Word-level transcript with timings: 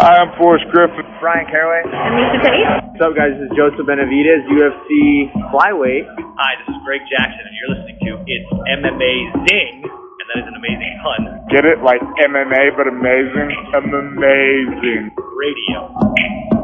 Hi, 0.00 0.16
I'm 0.16 0.32
Forrest 0.40 0.64
Griffin. 0.72 1.04
Brian 1.20 1.44
Caraway. 1.52 1.84
And 1.84 2.16
Lisa 2.16 2.40
Tate. 2.40 2.64
What's 2.88 3.04
up, 3.04 3.12
guys? 3.12 3.36
This 3.36 3.52
is 3.52 3.52
Joseph 3.52 3.84
Benavides, 3.84 4.48
UFC 4.48 5.28
flyweight. 5.52 6.08
Hi, 6.40 6.56
this 6.56 6.72
is 6.72 6.80
Greg 6.88 7.04
Jackson, 7.04 7.44
and 7.44 7.52
you're 7.52 7.72
listening 7.76 8.00
to 8.08 8.10
It's 8.24 8.48
MMA 8.80 9.12
Zing, 9.44 9.84
and 9.84 10.24
that 10.24 10.40
is 10.40 10.48
an 10.48 10.56
amazing 10.56 10.92
pun. 11.04 11.20
Get 11.52 11.68
it? 11.68 11.84
Like 11.84 12.00
MMA, 12.00 12.80
but 12.80 12.88
amazing? 12.88 13.52
Amazing. 13.76 15.12
Radio. 15.36 16.59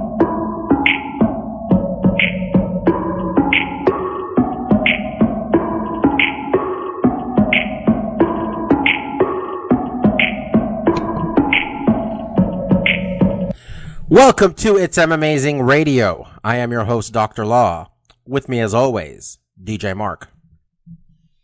Welcome 14.09 14.55
to 14.55 14.77
It's 14.77 14.97
M 14.99 15.11
Amazing 15.11 15.63
Radio. 15.63 16.29
I 16.45 16.59
am 16.59 16.71
your 16.71 16.85
host, 16.85 17.13
Dr. 17.13 17.45
Law. 17.45 17.91
With 18.25 18.49
me, 18.49 18.61
as 18.61 18.73
always, 18.73 19.39
DJ 19.61 19.97
Mark. 19.97 20.29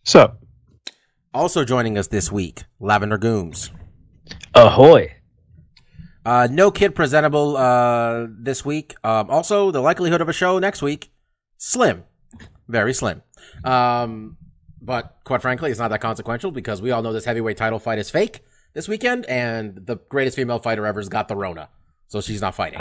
Sup? 0.04 0.40
Also 1.34 1.64
joining 1.64 1.98
us 1.98 2.06
this 2.06 2.30
week, 2.30 2.62
Lavender 2.78 3.18
Gooms. 3.18 3.70
Ahoy. 4.54 5.12
Uh, 6.24 6.46
no 6.52 6.70
kid 6.70 6.94
presentable 6.94 7.56
uh, 7.56 8.28
this 8.30 8.64
week. 8.64 8.94
Um, 9.02 9.28
also, 9.28 9.72
the 9.72 9.80
likelihood 9.80 10.20
of 10.20 10.28
a 10.28 10.32
show 10.32 10.60
next 10.60 10.82
week, 10.82 11.10
slim. 11.58 12.04
Very 12.68 12.94
slim. 12.94 13.22
Um, 13.64 14.36
but 14.80 15.16
quite 15.24 15.42
frankly, 15.42 15.72
it's 15.72 15.80
not 15.80 15.88
that 15.88 16.00
consequential 16.00 16.52
because 16.52 16.80
we 16.80 16.92
all 16.92 17.02
know 17.02 17.12
this 17.12 17.24
heavyweight 17.24 17.56
title 17.56 17.80
fight 17.80 17.98
is 17.98 18.08
fake 18.08 18.38
this 18.72 18.86
weekend, 18.86 19.26
and 19.26 19.84
the 19.84 19.96
greatest 20.08 20.36
female 20.36 20.60
fighter 20.60 20.86
ever's 20.86 21.08
got 21.08 21.26
the 21.26 21.34
Rona. 21.34 21.68
So 22.12 22.20
she's 22.20 22.42
not 22.42 22.54
fighting. 22.54 22.78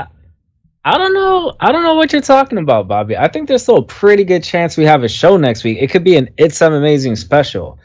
I 0.83 0.97
don't 0.97 1.13
know. 1.13 1.53
I 1.57 1.71
don't 1.71 1.83
know 1.83 1.95
what 1.95 2.11
you're 2.11 2.21
talking 2.21 2.57
about, 2.57 2.89
Bobby. 2.89 3.15
I 3.15 3.29
think 3.29 3.47
there's 3.47 3.63
still 3.63 3.77
a 3.77 3.83
pretty 3.85 4.25
good 4.25 4.43
chance 4.43 4.75
we 4.75 4.83
have 4.83 5.03
a 5.03 5.07
show 5.07 5.37
next 5.37 5.63
week. 5.63 5.77
It 5.79 5.89
could 5.89 6.03
be 6.03 6.17
an 6.17 6.27
It's 6.35 6.57
Some 6.57 6.73
Amazing 6.73 7.15
special. 7.15 7.79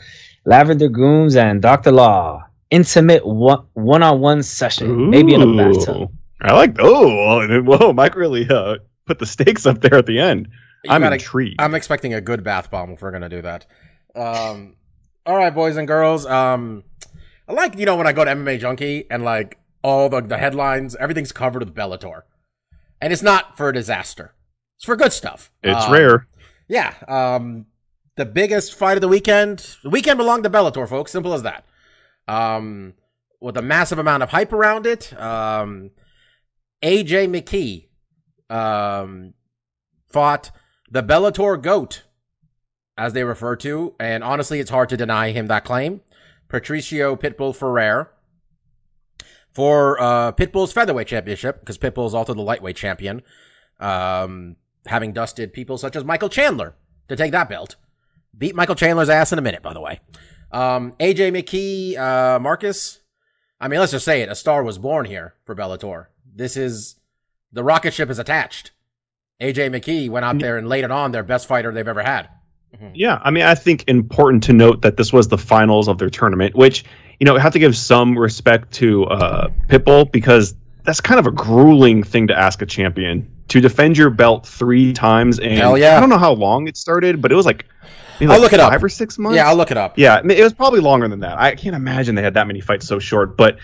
Lavender 0.44 0.88
Gooms 0.88 1.36
and 1.41 1.62
Dr. 1.62 1.92
Law. 1.92 2.42
Intimate 2.70 3.25
one 3.25 4.03
on 4.03 4.20
one 4.20 4.42
session. 4.42 5.08
Maybe 5.08 5.34
in 5.34 5.42
a 5.42 5.47
bathtub. 5.56 6.11
I 6.41 6.53
like. 6.53 6.75
Oh, 6.80 7.47
whoa! 7.62 7.92
Mike 7.92 8.16
really 8.16 8.44
uh, 8.50 8.78
put 9.06 9.20
the 9.20 9.27
stakes 9.27 9.66
up 9.66 9.81
there 9.81 9.94
at 9.94 10.06
the 10.06 10.19
end. 10.19 10.48
You 10.83 10.91
I'm 10.91 11.00
gotta- 11.03 11.14
intrigued. 11.14 11.60
I'm 11.60 11.77
expecting 11.77 12.12
a 12.14 12.20
good 12.20 12.42
bath 12.42 12.72
bomb 12.72 12.91
if 12.91 13.03
we're 13.03 13.12
gonna 13.12 13.28
do 13.28 13.42
that. 13.42 13.66
Um, 14.16 14.75
all 15.25 15.36
right, 15.36 15.55
boys 15.55 15.77
and 15.77 15.86
girls. 15.86 16.27
Um, 16.27 16.83
I 17.48 17.53
like 17.53 17.78
you 17.78 17.86
know 17.86 17.94
when 17.94 18.08
I 18.08 18.12
go 18.12 18.25
to 18.25 18.33
MMA 18.33 18.58
Junkie 18.58 19.06
and 19.08 19.22
like 19.22 19.58
all 19.86 20.08
the 20.08 20.20
the 20.20 20.36
headlines, 20.36 20.96
everything's 20.96 21.30
covered 21.30 21.62
with 21.62 21.72
Bellator, 21.72 22.22
and 23.00 23.12
it's 23.12 23.22
not 23.22 23.56
for 23.56 23.68
a 23.68 23.72
disaster. 23.72 24.34
It's 24.76 24.84
for 24.84 24.96
good 24.96 25.12
stuff. 25.12 25.52
it's 25.62 25.84
Um, 25.86 25.92
rare. 25.92 26.26
Yeah. 26.66 26.92
Um, 27.06 27.66
the 28.16 28.24
biggest 28.24 28.74
fight 28.74 28.96
of 28.96 29.00
the 29.00 29.08
weekend. 29.08 29.76
The 29.84 29.90
weekend 29.90 30.18
belonged 30.18 30.42
to 30.42 30.50
Bellator, 30.50 30.88
folks. 30.88 31.12
Simple 31.12 31.32
as 31.34 31.42
that. 31.44 31.64
Um, 32.26 32.94
with 33.40 33.56
a 33.56 33.62
massive 33.62 34.00
amount 34.00 34.24
of 34.24 34.30
hype 34.30 34.52
around 34.52 34.86
it. 34.86 35.12
Um, 35.18 35.92
AJ 36.82 37.28
McKee, 37.30 37.86
um, 38.54 39.34
fought 40.08 40.50
the 40.90 41.02
Bellator 41.02 41.62
GOAT, 41.62 42.02
as 42.98 43.12
they 43.12 43.22
refer 43.22 43.54
to, 43.56 43.94
and 44.00 44.24
honestly, 44.24 44.58
it's 44.58 44.70
hard 44.70 44.88
to 44.88 44.96
deny 44.96 45.30
him 45.30 45.46
that 45.46 45.64
claim. 45.64 46.00
Patricio 46.48 47.14
Pitbull 47.14 47.54
Freire 47.54 48.10
for 49.56 49.98
uh, 49.98 50.32
Pitbull's 50.32 50.70
featherweight 50.70 51.06
championship, 51.06 51.60
because 51.60 51.78
Pitbull 51.78 52.06
is 52.06 52.12
also 52.12 52.34
the 52.34 52.42
lightweight 52.42 52.76
champion, 52.76 53.22
um, 53.80 54.56
having 54.84 55.14
dusted 55.14 55.54
people 55.54 55.78
such 55.78 55.97
as 55.97 56.04
Michael 56.04 56.28
Chandler 56.28 56.75
to 57.08 57.16
take 57.16 57.32
that 57.32 57.48
belt. 57.48 57.76
Beat 58.36 58.54
Michael 58.54 58.75
Chandler's 58.75 59.08
ass 59.08 59.32
in 59.32 59.38
a 59.38 59.42
minute, 59.42 59.62
by 59.62 59.72
the 59.72 59.81
way. 59.81 60.00
Um, 60.53 60.92
AJ 61.00 61.32
McKee, 61.32 61.97
uh, 61.97 62.38
Marcus. 62.38 63.00
I 63.58 63.69
mean, 63.69 63.81
let's 63.81 63.92
just 63.92 64.04
say 64.04 64.20
it. 64.20 64.28
A 64.28 64.34
star 64.34 64.62
was 64.62 64.76
born 64.76 65.06
here 65.06 65.32
for 65.47 65.56
Bellator. 65.56 66.08
This 66.34 66.58
is 66.58 66.97
the 67.50 67.64
rocket 67.64 67.94
ship 67.94 68.10
is 68.10 68.19
attached. 68.19 68.72
AJ 69.41 69.70
McKee 69.70 70.10
went 70.10 70.26
out 70.26 70.38
there 70.38 70.58
and 70.58 70.69
laid 70.69 70.84
it 70.84 70.91
on 70.91 71.12
their 71.12 71.22
best 71.22 71.48
fighter 71.48 71.72
they've 71.72 71.88
ever 71.88 72.02
had. 72.02 72.28
Yeah, 72.92 73.19
I 73.22 73.31
mean, 73.31 73.44
I 73.44 73.54
think 73.54 73.84
important 73.88 74.42
to 74.44 74.52
note 74.52 74.82
that 74.82 74.98
this 74.98 75.14
was 75.14 75.28
the 75.28 75.38
finals 75.38 75.88
of 75.88 75.97
their 75.97 76.10
tournament, 76.10 76.54
which 76.54 76.84
you 77.21 77.25
know 77.25 77.37
have 77.37 77.53
to 77.53 77.59
give 77.59 77.77
some 77.77 78.19
respect 78.19 78.72
to 78.75 79.04
uh, 79.04 79.49
Pitbull 79.69 80.10
because 80.10 80.54
that's 80.84 81.00
kind 81.00 81.19
of 81.19 81.27
a 81.27 81.32
grueling 81.32 82.03
thing 82.03 82.28
to 82.28 82.38
ask 82.38 82.62
a 82.62 82.66
champion 82.66 83.28
to 83.49 83.60
defend 83.60 83.97
your 83.97 84.10
belt 84.10 84.47
three 84.47 84.93
times. 84.93 85.38
And 85.38 85.53
Hell 85.53 85.78
yeah. 85.78 85.97
I 85.97 86.00
don't 86.00 86.09
know 86.09 86.19
how 86.19 86.32
long 86.32 86.69
it 86.69 86.76
started, 86.76 87.21
but 87.21 87.32
it 87.32 87.34
was 87.34 87.47
like, 87.47 87.66
maybe 88.21 88.32
I'll 88.32 88.38
like 88.38 88.43
look 88.43 88.53
it 88.53 88.60
up. 88.60 88.72
five 88.72 88.82
or 88.82 88.88
six 88.88 89.19
months. 89.19 89.37
Yeah, 89.37 89.49
I'll 89.49 89.56
look 89.56 89.71
it 89.71 89.76
up. 89.76 89.99
Yeah, 89.99 90.16
I 90.16 90.22
mean, 90.22 90.38
it 90.38 90.43
was 90.43 90.53
probably 90.53 90.81
longer 90.81 91.09
than 91.09 91.21
that. 91.21 91.38
I 91.38 91.55
can't 91.55 91.76
imagine 91.76 92.15
they 92.15 92.22
had 92.22 92.34
that 92.34 92.47
many 92.47 92.60
fights 92.60 92.87
so 92.87 92.99
short. 92.99 93.37
But 93.37 93.59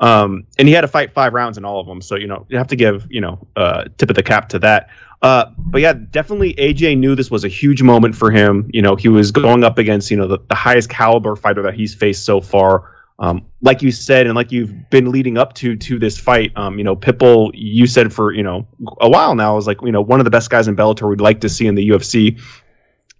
um, 0.00 0.46
and 0.58 0.68
he 0.68 0.74
had 0.74 0.82
to 0.82 0.88
fight 0.88 1.12
five 1.12 1.34
rounds 1.34 1.58
in 1.58 1.64
all 1.64 1.80
of 1.80 1.86
them. 1.86 2.00
So 2.00 2.16
you 2.16 2.26
know 2.26 2.46
you 2.48 2.58
have 2.58 2.68
to 2.68 2.76
give 2.76 3.06
you 3.10 3.20
know 3.20 3.46
uh, 3.56 3.84
tip 3.96 4.10
of 4.10 4.16
the 4.16 4.22
cap 4.22 4.48
to 4.50 4.58
that. 4.60 4.88
Uh, 5.20 5.46
but 5.58 5.80
yeah, 5.80 5.92
definitely 5.92 6.54
AJ 6.54 6.98
knew 6.98 7.16
this 7.16 7.30
was 7.30 7.44
a 7.44 7.48
huge 7.48 7.82
moment 7.82 8.14
for 8.14 8.30
him. 8.30 8.70
You 8.72 8.82
know, 8.82 8.94
he 8.94 9.08
was 9.08 9.32
going 9.32 9.64
up 9.64 9.78
against 9.78 10.10
you 10.10 10.16
know 10.16 10.28
the, 10.28 10.38
the 10.48 10.54
highest 10.54 10.88
caliber 10.90 11.34
fighter 11.36 11.62
that 11.62 11.74
he's 11.74 11.94
faced 11.94 12.24
so 12.24 12.40
far. 12.40 12.94
Um, 13.20 13.46
like 13.62 13.82
you 13.82 13.90
said, 13.90 14.26
and 14.26 14.36
like 14.36 14.52
you've 14.52 14.90
been 14.90 15.10
leading 15.10 15.38
up 15.38 15.54
to 15.54 15.76
to 15.76 15.98
this 15.98 16.18
fight, 16.18 16.52
um, 16.56 16.78
you 16.78 16.84
know, 16.84 16.94
Pitbull, 16.94 17.50
you 17.52 17.86
said 17.86 18.12
for 18.12 18.32
you 18.32 18.42
know 18.44 18.66
a 19.00 19.08
while 19.08 19.34
now 19.34 19.56
is 19.56 19.66
like 19.66 19.82
you 19.82 19.90
know 19.90 20.00
one 20.00 20.20
of 20.20 20.24
the 20.24 20.30
best 20.30 20.50
guys 20.50 20.68
in 20.68 20.76
Bellator 20.76 21.08
we'd 21.08 21.20
like 21.20 21.40
to 21.40 21.48
see 21.48 21.66
in 21.66 21.74
the 21.74 21.88
UFC. 21.88 22.40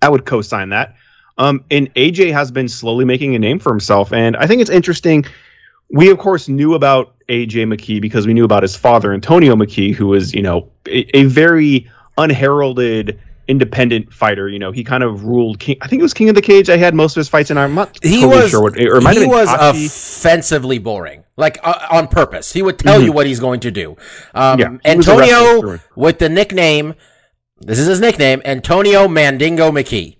I 0.00 0.08
would 0.08 0.24
co-sign 0.24 0.68
that. 0.68 0.94
Um, 1.36 1.64
and 1.70 1.92
AJ 1.94 2.32
has 2.32 2.50
been 2.50 2.68
slowly 2.68 3.04
making 3.04 3.34
a 3.34 3.38
name 3.38 3.58
for 3.58 3.70
himself, 3.70 4.12
and 4.12 4.36
I 4.36 4.46
think 4.46 4.60
it's 4.60 4.70
interesting. 4.70 5.24
We 5.90 6.10
of 6.10 6.18
course 6.18 6.48
knew 6.48 6.74
about 6.74 7.14
AJ 7.28 7.74
McKee 7.74 8.00
because 8.00 8.26
we 8.26 8.34
knew 8.34 8.44
about 8.44 8.62
his 8.62 8.76
father, 8.76 9.12
Antonio 9.12 9.56
McKee, 9.56 9.94
who 9.94 10.06
was 10.08 10.32
you 10.32 10.42
know 10.42 10.70
a, 10.86 11.16
a 11.16 11.24
very 11.24 11.90
unheralded 12.16 13.18
independent 13.48 14.12
fighter. 14.12 14.48
You 14.48 14.58
know, 14.58 14.70
he 14.70 14.84
kind 14.84 15.02
of 15.02 15.24
ruled. 15.24 15.58
King, 15.58 15.76
I 15.80 15.88
think 15.88 16.00
it 16.00 16.02
was 16.02 16.14
King 16.14 16.28
of 16.28 16.34
the 16.34 16.42
Cage. 16.42 16.68
I 16.70 16.76
had 16.76 16.94
most 16.94 17.16
of 17.16 17.20
his 17.20 17.28
fights, 17.28 17.50
and 17.50 17.58
I'm 17.58 17.74
not 17.74 17.98
He 18.02 18.20
totally 18.20 18.42
was 18.42 18.50
sure 18.50 18.62
what. 18.62 18.80
Or 18.80 19.00
might 19.00 19.16
he 19.16 19.26
was 19.26 19.48
Tachi. 19.48 19.86
offensively 19.86 20.78
boring, 20.78 21.24
like 21.36 21.58
uh, 21.64 21.86
on 21.90 22.08
purpose. 22.08 22.52
He 22.52 22.62
would 22.62 22.78
tell 22.78 23.00
you 23.02 23.10
what 23.12 23.26
he's 23.26 23.40
going 23.40 23.60
to 23.60 23.70
do. 23.70 23.96
Um, 24.34 24.58
Mm-hmm. 24.58 24.76
Yeah, 24.84 24.92
he 24.92 24.96
was 24.96 25.08
a 25.08 25.16
wrestler 25.16 25.36
Antonio 25.36 25.80
with 25.96 26.18
the 26.18 26.28
nickname. 26.28 26.94
This 27.60 27.78
is 27.80 27.86
his 27.88 28.00
nickname, 28.00 28.40
Antonio 28.44 29.08
Mandingo 29.08 29.70
McKee. 29.72 30.17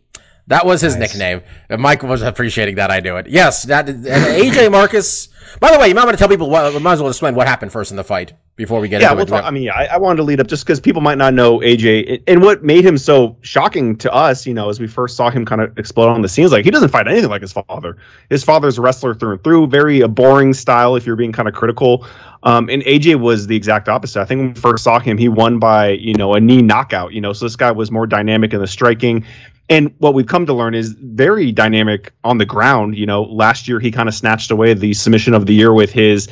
That 0.48 0.64
was 0.64 0.81
his 0.81 0.97
nickname. 0.97 1.42
And 1.69 1.81
Mike 1.81 2.03
was 2.03 2.22
appreciating 2.22 2.76
that 2.76 2.91
I 2.91 3.00
do 3.00 3.16
it. 3.19 3.26
Yes, 3.28 3.64
that 3.64 3.88
and 3.88 4.04
AJ 4.04 4.72
Marcus. 4.72 5.28
By 5.60 5.72
the 5.72 5.78
way, 5.78 5.88
you 5.88 5.94
might 5.94 6.04
want 6.04 6.16
to 6.16 6.19
tell 6.19 6.28
people. 6.28 6.48
What, 6.50 6.72
we 6.72 6.81
might 6.81 6.94
as 6.94 7.00
well 7.00 7.10
explain 7.10 7.34
what 7.34 7.47
happened 7.47 7.70
first 7.70 7.91
in 7.91 7.97
the 7.98 8.04
fight 8.04 8.32
before 8.56 8.81
we 8.81 8.88
get 8.88 9.00
yeah, 9.00 9.09
into 9.12 9.16
we'll 9.16 9.26
it. 9.26 9.28
talk, 9.31 9.44
I 9.44 9.50
mean, 9.50 9.70
I, 9.70 9.86
I 9.86 9.97
wanted 9.98 10.16
to 10.16 10.22
lead 10.25 10.41
up 10.41 10.47
just 10.47 10.64
because 10.64 10.81
people 10.81 11.00
might 11.00 11.16
not 11.19 11.32
know 11.32 11.60
AJ 11.60 12.12
and- 12.14 12.22
and 12.26 12.42
what 12.42 12.64
made 12.64 12.84
him 12.84 12.98
so 12.98 13.36
shocking 13.42 13.97
to 13.98 14.12
us. 14.12 14.47
You 14.47 14.54
know, 14.54 14.69
as 14.70 14.81
we 14.81 14.86
first 14.86 15.16
saw 15.16 15.31
him 15.31 15.44
kind 15.44 15.60
of 15.60 15.78
explode 15.78 16.09
on 16.09 16.22
the 16.22 16.28
scenes, 16.28 16.50
like 16.50 16.65
he 16.65 16.70
doesn't 16.70 16.88
fight 16.88 17.06
anything 17.09 17.28
like 17.30 17.42
his 17.42 17.53
father. 17.53 17.98
His 18.30 18.42
father's 18.42 18.78
a 18.78 18.80
wrestler 18.82 19.15
through 19.15 19.32
and 19.32 19.44
through, 19.44 19.66
very 19.66 20.00
a 20.00 20.09
boring 20.09 20.54
style. 20.54 20.97
If 20.97 21.04
you're 21.04 21.16
being 21.16 21.32
kind 21.32 21.48
of 21.48 21.54
critical, 21.54 22.06
um, 22.42 22.70
and 22.70 22.82
AJ 22.84 23.20
was 23.20 23.47
the 23.47 23.56
exact 23.56 23.88
opposite. 23.91 24.20
I 24.20 24.25
think 24.25 24.38
when 24.41 24.54
we 24.54 24.60
first 24.60 24.82
saw 24.84 24.98
him, 24.98 25.19
he 25.19 25.28
won 25.28 25.59
by 25.59 25.91
you 25.91 26.15
know 26.15 26.34
a 26.34 26.41
knee 26.41 26.62
knockout. 26.62 27.12
You 27.12 27.20
know, 27.20 27.32
so 27.34 27.44
this 27.44 27.56
guy 27.56 27.70
was 27.70 27.91
more 27.91 28.06
dynamic 28.06 28.54
in 28.54 28.60
the 28.60 28.66
striking. 28.66 29.25
And 29.69 29.95
what 29.99 30.15
we've 30.15 30.27
come 30.27 30.47
to 30.47 30.55
learn 30.55 30.75
is 30.75 30.93
very 30.93 31.53
dynamic 31.53 32.12
on 32.25 32.39
the 32.39 32.47
ground. 32.47 32.97
You 32.97 33.06
know, 33.06 33.23
last 33.23 33.69
year 33.69 33.81
he 33.81 33.91
kind 33.91 34.09
of 34.09 34.15
snatched 34.15 34.51
away 34.51 34.75
the 34.75 34.95
submission 34.95 35.34
of 35.34 35.47
the 35.47 35.54
year 35.54 35.72
with 35.72 35.92
his 35.92 36.28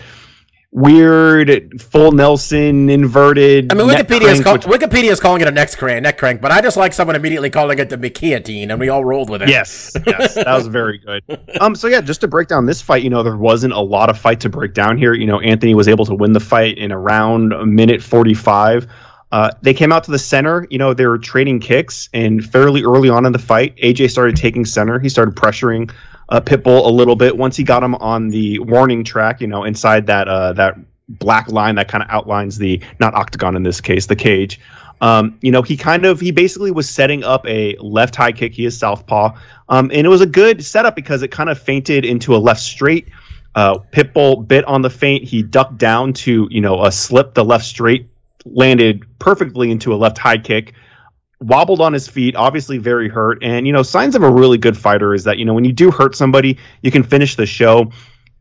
weird 0.76 1.80
full 1.80 2.12
Nelson 2.12 2.90
inverted. 2.90 3.72
I 3.72 3.76
mean, 3.76 3.88
Wikipedia 3.88 4.30
is, 4.30 4.42
call, 4.42 4.58
Wikipedia 4.58 5.10
is 5.10 5.18
calling 5.18 5.40
it 5.40 5.48
a 5.48 5.50
neck 5.50 5.72
crank, 5.76 6.02
neck 6.02 6.18
crank, 6.18 6.40
but 6.40 6.52
I 6.52 6.60
just 6.60 6.76
like 6.76 6.92
someone 6.92 7.16
immediately 7.16 7.48
calling 7.48 7.78
it 7.78 7.88
the 7.88 7.96
McKeatine, 7.96 8.70
and 8.70 8.78
we 8.78 8.90
all 8.90 9.04
rolled 9.04 9.30
with 9.30 9.42
it. 9.42 9.48
Yes, 9.48 9.96
yes, 10.06 10.34
that 10.34 10.54
was 10.54 10.66
very 10.66 10.98
good. 10.98 11.22
Um, 11.60 11.74
so 11.74 11.86
yeah, 11.86 12.02
just 12.02 12.20
to 12.20 12.28
break 12.28 12.48
down 12.48 12.66
this 12.66 12.82
fight, 12.82 13.02
you 13.02 13.08
know, 13.08 13.22
there 13.22 13.36
wasn't 13.36 13.72
a 13.72 13.80
lot 13.80 14.10
of 14.10 14.18
fight 14.18 14.40
to 14.40 14.50
break 14.50 14.74
down 14.74 14.98
here. 14.98 15.14
You 15.14 15.26
know, 15.26 15.40
Anthony 15.40 15.74
was 15.74 15.88
able 15.88 16.04
to 16.04 16.14
win 16.14 16.32
the 16.32 16.40
fight 16.40 16.76
in 16.76 16.92
around 16.92 17.54
a 17.54 17.64
minute 17.64 18.02
forty-five. 18.02 18.86
Uh, 19.36 19.50
they 19.60 19.74
came 19.74 19.92
out 19.92 20.02
to 20.02 20.10
the 20.10 20.18
center. 20.18 20.66
You 20.70 20.78
know, 20.78 20.94
they 20.94 21.04
were 21.04 21.18
trading 21.18 21.60
kicks, 21.60 22.08
and 22.14 22.42
fairly 22.42 22.84
early 22.84 23.10
on 23.10 23.26
in 23.26 23.32
the 23.32 23.38
fight, 23.38 23.76
AJ 23.76 24.10
started 24.10 24.34
taking 24.34 24.64
center. 24.64 24.98
He 24.98 25.10
started 25.10 25.34
pressuring 25.34 25.92
uh, 26.30 26.40
Pitbull 26.40 26.86
a 26.86 26.88
little 26.88 27.16
bit. 27.16 27.36
Once 27.36 27.54
he 27.54 27.62
got 27.62 27.82
him 27.82 27.94
on 27.96 28.28
the 28.28 28.60
warning 28.60 29.04
track, 29.04 29.42
you 29.42 29.46
know, 29.46 29.64
inside 29.64 30.06
that 30.06 30.26
uh, 30.26 30.54
that 30.54 30.78
black 31.10 31.52
line 31.52 31.74
that 31.74 31.86
kind 31.86 32.02
of 32.02 32.08
outlines 32.08 32.56
the 32.56 32.80
not 32.98 33.12
octagon 33.12 33.56
in 33.56 33.62
this 33.62 33.78
case, 33.78 34.06
the 34.06 34.16
cage. 34.16 34.58
Um, 35.02 35.36
you 35.42 35.52
know, 35.52 35.60
he 35.60 35.76
kind 35.76 36.06
of 36.06 36.18
he 36.18 36.30
basically 36.30 36.70
was 36.70 36.88
setting 36.88 37.22
up 37.22 37.46
a 37.46 37.76
left 37.76 38.16
high 38.16 38.32
kick. 38.32 38.54
He 38.54 38.64
is 38.64 38.78
southpaw, 38.78 39.36
um, 39.68 39.90
and 39.92 40.06
it 40.06 40.08
was 40.08 40.22
a 40.22 40.26
good 40.26 40.64
setup 40.64 40.96
because 40.96 41.22
it 41.22 41.30
kind 41.30 41.50
of 41.50 41.60
fainted 41.60 42.06
into 42.06 42.34
a 42.34 42.38
left 42.38 42.62
straight. 42.62 43.10
Uh, 43.54 43.80
Pitbull 43.92 44.48
bit 44.48 44.64
on 44.64 44.80
the 44.80 44.88
feint. 44.88 45.24
He 45.24 45.42
ducked 45.42 45.76
down 45.76 46.14
to 46.24 46.48
you 46.50 46.62
know 46.62 46.86
a 46.86 46.90
slip 46.90 47.34
the 47.34 47.44
left 47.44 47.66
straight, 47.66 48.08
landed 48.54 49.04
perfectly 49.18 49.70
into 49.70 49.92
a 49.94 49.96
left 49.96 50.18
high 50.18 50.38
kick, 50.38 50.74
wobbled 51.40 51.80
on 51.80 51.92
his 51.92 52.08
feet, 52.08 52.36
obviously 52.36 52.78
very 52.78 53.08
hurt. 53.08 53.42
And 53.42 53.66
you 53.66 53.72
know 53.72 53.82
signs 53.82 54.14
of 54.14 54.22
a 54.22 54.30
really 54.30 54.58
good 54.58 54.76
fighter 54.76 55.14
is 55.14 55.24
that 55.24 55.38
you 55.38 55.44
know 55.44 55.54
when 55.54 55.64
you 55.64 55.72
do 55.72 55.90
hurt 55.90 56.16
somebody, 56.16 56.58
you 56.82 56.90
can 56.90 57.02
finish 57.02 57.36
the 57.36 57.46
show. 57.46 57.90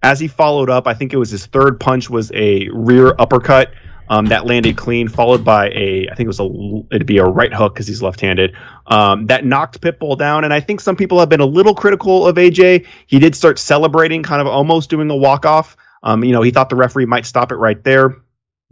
As 0.03 0.19
he 0.19 0.27
followed 0.27 0.69
up, 0.69 0.87
I 0.87 0.93
think 0.93 1.13
it 1.13 1.17
was 1.17 1.31
his 1.31 1.47
third 1.47 1.79
punch 1.79 2.09
was 2.09 2.31
a 2.35 2.69
rear 2.71 3.15
uppercut 3.17 3.71
um, 4.09 4.27
that 4.27 4.45
landed 4.45 4.77
clean, 4.77 5.07
followed 5.07 5.43
by 5.43 5.69
a 5.69 6.07
I 6.11 6.15
think 6.15 6.25
it 6.25 6.27
was 6.27 6.39
a 6.39 6.95
it'd 6.95 7.07
be 7.07 7.17
a 7.17 7.25
right 7.25 7.53
hook 7.53 7.73
because 7.73 7.87
he's 7.87 8.01
left-handed 8.01 8.55
um, 8.87 9.27
that 9.27 9.45
knocked 9.45 9.81
Pitbull 9.81 10.17
down. 10.17 10.43
And 10.43 10.53
I 10.53 10.59
think 10.59 10.79
some 10.79 10.95
people 10.95 11.19
have 11.19 11.29
been 11.29 11.41
a 11.41 11.45
little 11.45 11.73
critical 11.73 12.27
of 12.27 12.35
AJ. 12.35 12.85
He 13.07 13.19
did 13.19 13.35
start 13.35 13.57
celebrating, 13.59 14.23
kind 14.23 14.41
of 14.41 14.47
almost 14.47 14.89
doing 14.89 15.09
a 15.09 15.15
walk-off. 15.15 15.75
Um, 16.03 16.23
you 16.23 16.31
know, 16.31 16.43
he 16.43 16.51
thought 16.51 16.69
the 16.69 16.75
referee 16.75 17.07
might 17.07 17.25
stop 17.25 17.51
it 17.51 17.55
right 17.55 17.83
there, 17.83 18.17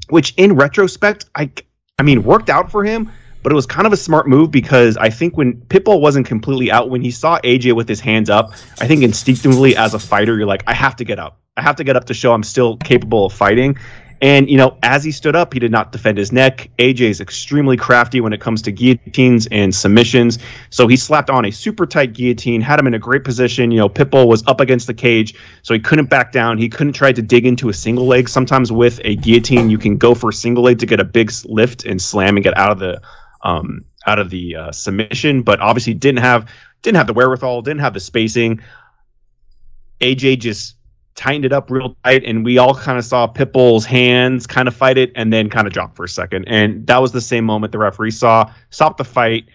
which 0.09 0.33
in 0.37 0.53
retrospect, 0.53 1.25
I 1.35 1.51
I 1.99 2.03
mean 2.03 2.23
worked 2.23 2.49
out 2.49 2.71
for 2.71 2.83
him. 2.83 3.11
But 3.43 3.51
it 3.51 3.55
was 3.55 3.65
kind 3.65 3.85
of 3.85 3.91
a 3.91 3.97
smart 3.97 4.25
move 4.25 4.51
because 4.51 4.95
I 4.95 5.09
think 5.09 5.35
when 5.35 5.55
Pitbull 5.55 5.99
wasn't 5.99 6.25
completely 6.25 6.71
out, 6.71 6.89
when 6.89 7.01
he 7.01 7.11
saw 7.11 7.39
AJ 7.41 7.75
with 7.75 7.89
his 7.89 7.99
hands 7.99 8.29
up, 8.29 8.53
I 8.79 8.87
think 8.87 9.03
instinctively 9.03 9.75
as 9.75 9.93
a 9.93 9.99
fighter, 9.99 10.37
you're 10.37 10.47
like, 10.47 10.63
I 10.65 10.73
have 10.73 10.95
to 10.95 11.03
get 11.03 11.19
up. 11.19 11.41
I 11.57 11.61
have 11.61 11.75
to 11.75 11.83
get 11.83 11.97
up 11.97 12.05
to 12.05 12.13
show 12.13 12.31
I'm 12.31 12.41
still 12.43 12.77
capable 12.77 13.25
of 13.25 13.33
fighting. 13.33 13.77
And, 14.23 14.49
you 14.49 14.55
know, 14.55 14.77
as 14.81 15.03
he 15.03 15.11
stood 15.11 15.35
up, 15.35 15.53
he 15.53 15.59
did 15.59 15.69
not 15.69 15.91
defend 15.91 16.17
his 16.17 16.31
neck. 16.31 16.69
AJ 16.79 17.01
is 17.01 17.19
extremely 17.19 17.75
crafty 17.75 18.21
when 18.21 18.31
it 18.31 18.39
comes 18.39 18.61
to 18.61 18.71
guillotines 18.71 19.47
and 19.47 19.75
submissions. 19.75 20.39
So 20.69 20.87
he 20.87 20.95
slapped 20.95 21.29
on 21.29 21.43
a 21.43 21.51
super 21.51 21.85
tight 21.85 22.13
guillotine, 22.13 22.61
had 22.61 22.79
him 22.79 22.87
in 22.87 22.93
a 22.93 22.99
great 22.99 23.25
position. 23.25 23.69
You 23.69 23.79
know, 23.79 23.89
Pitbull 23.89 24.29
was 24.29 24.41
up 24.47 24.61
against 24.61 24.87
the 24.87 24.93
cage, 24.93 25.35
so 25.61 25.73
he 25.73 25.81
couldn't 25.81 26.05
back 26.05 26.31
down. 26.31 26.57
He 26.57 26.69
couldn't 26.69 26.93
try 26.93 27.11
to 27.11 27.21
dig 27.21 27.45
into 27.45 27.67
a 27.67 27.73
single 27.73 28.07
leg. 28.07 28.29
Sometimes 28.29 28.71
with 28.71 29.01
a 29.03 29.17
guillotine, 29.17 29.69
you 29.69 29.77
can 29.77 29.97
go 29.97 30.15
for 30.15 30.29
a 30.29 30.33
single 30.33 30.63
leg 30.63 30.79
to 30.79 30.85
get 30.85 31.01
a 31.01 31.03
big 31.03 31.29
lift 31.43 31.83
and 31.83 32.01
slam 32.01 32.37
and 32.37 32.45
get 32.45 32.57
out 32.57 32.71
of 32.71 32.79
the 32.79 33.01
um, 33.41 33.83
out 34.07 34.19
of 34.19 34.29
the 34.29 34.55
uh, 34.55 34.71
submission, 34.71 35.41
but 35.41 35.59
obviously 35.59 35.95
didn't 35.95 36.19
have 36.19 36.49
didn't 36.81 36.95
have 36.95 37.07
the 37.07 37.13
wherewithal, 37.13 37.61
didn't 37.61 37.81
have 37.81 37.93
the 37.93 37.99
spacing. 37.99 38.61
AJ 39.99 40.39
just 40.39 40.75
tightened 41.15 41.45
it 41.45 41.53
up 41.53 41.69
real 41.69 41.95
tight, 42.03 42.23
and 42.25 42.43
we 42.43 42.57
all 42.57 42.75
kind 42.75 42.97
of 42.97 43.05
saw 43.05 43.27
Pitbull's 43.27 43.85
hands 43.85 44.47
kind 44.47 44.67
of 44.67 44.75
fight 44.75 44.97
it, 44.97 45.11
and 45.15 45.31
then 45.31 45.49
kind 45.49 45.67
of 45.67 45.73
drop 45.73 45.95
for 45.95 46.05
a 46.05 46.09
second. 46.09 46.45
And 46.47 46.85
that 46.87 47.01
was 47.01 47.11
the 47.11 47.21
same 47.21 47.45
moment 47.45 47.71
the 47.71 47.77
referee 47.77 48.11
saw, 48.11 48.51
stopped 48.69 48.97
the 48.97 49.03
fight. 49.03 49.45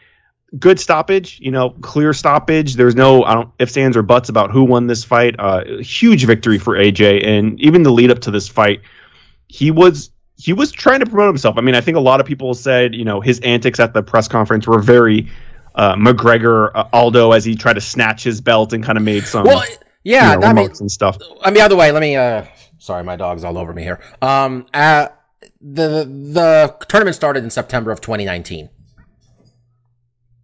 Good 0.59 0.81
stoppage, 0.81 1.39
you 1.41 1.51
know, 1.51 1.71
clear 1.83 2.13
stoppage. 2.13 2.75
There's 2.75 2.95
no 2.95 3.23
I 3.25 3.35
don't 3.35 3.51
ifs, 3.59 3.77
ands, 3.77 3.97
or 3.97 4.03
buts 4.03 4.29
about 4.29 4.51
who 4.51 4.65
won 4.65 4.87
this 4.87 5.05
fight. 5.05 5.37
Uh, 5.39 5.65
huge 5.81 6.25
victory 6.25 6.59
for 6.59 6.75
AJ, 6.75 7.27
and 7.27 7.61
even 7.61 7.83
the 7.83 7.91
lead 7.91 8.11
up 8.11 8.21
to 8.21 8.31
this 8.31 8.49
fight, 8.49 8.81
he 9.49 9.71
was 9.71 10.11
he 10.37 10.53
was 10.53 10.73
trying 10.73 11.01
to 11.01 11.07
promote 11.07 11.29
himself. 11.29 11.59
I 11.59 11.61
mean, 11.61 11.75
I 11.75 11.81
think 11.81 11.97
a 11.97 12.01
lot 12.01 12.21
of 12.21 12.27
people 12.27 12.55
said, 12.55 12.95
you 12.95 13.05
know, 13.05 13.21
his 13.21 13.41
antics 13.41 13.81
at 13.81 13.93
the 13.93 14.03
press 14.03 14.29
conference 14.29 14.67
were 14.67 14.79
very 14.79 15.29
uh, 15.75 15.97
McGregor 15.97 16.71
uh, 16.75 16.89
Aldo 16.93 17.33
as 17.33 17.45
he 17.45 17.55
tried 17.55 17.75
to 17.75 17.81
snatch 17.81 18.23
his 18.23 18.41
belt 18.41 18.73
and 18.73 18.83
kind 18.83 18.97
of 18.97 19.05
made 19.05 19.25
some 19.25 19.45
Well, 19.45 19.65
yeah, 20.05 20.35
you 20.35 20.41
know, 20.41 20.47
I 20.47 20.53
mean, 20.53 20.71
and 20.81 20.91
stuff. 20.91 21.19
I 21.43 21.51
mean, 21.51 21.63
by 21.63 21.69
the 21.69 21.77
way, 21.77 21.93
let 21.93 22.01
me. 22.01 22.17
uh 22.17 22.45
Sorry, 22.79 23.03
my 23.03 23.17
dog's 23.17 23.43
all 23.45 23.59
over 23.59 23.73
me 23.73 23.83
here. 23.83 24.01
Um, 24.23 24.67
uh, 24.73 25.09
the 25.61 26.05
the 26.05 26.77
tournament 26.89 27.17
started 27.17 27.45
in 27.45 27.51
September 27.51 27.91
of 27.91 28.01
2019. 28.01 28.71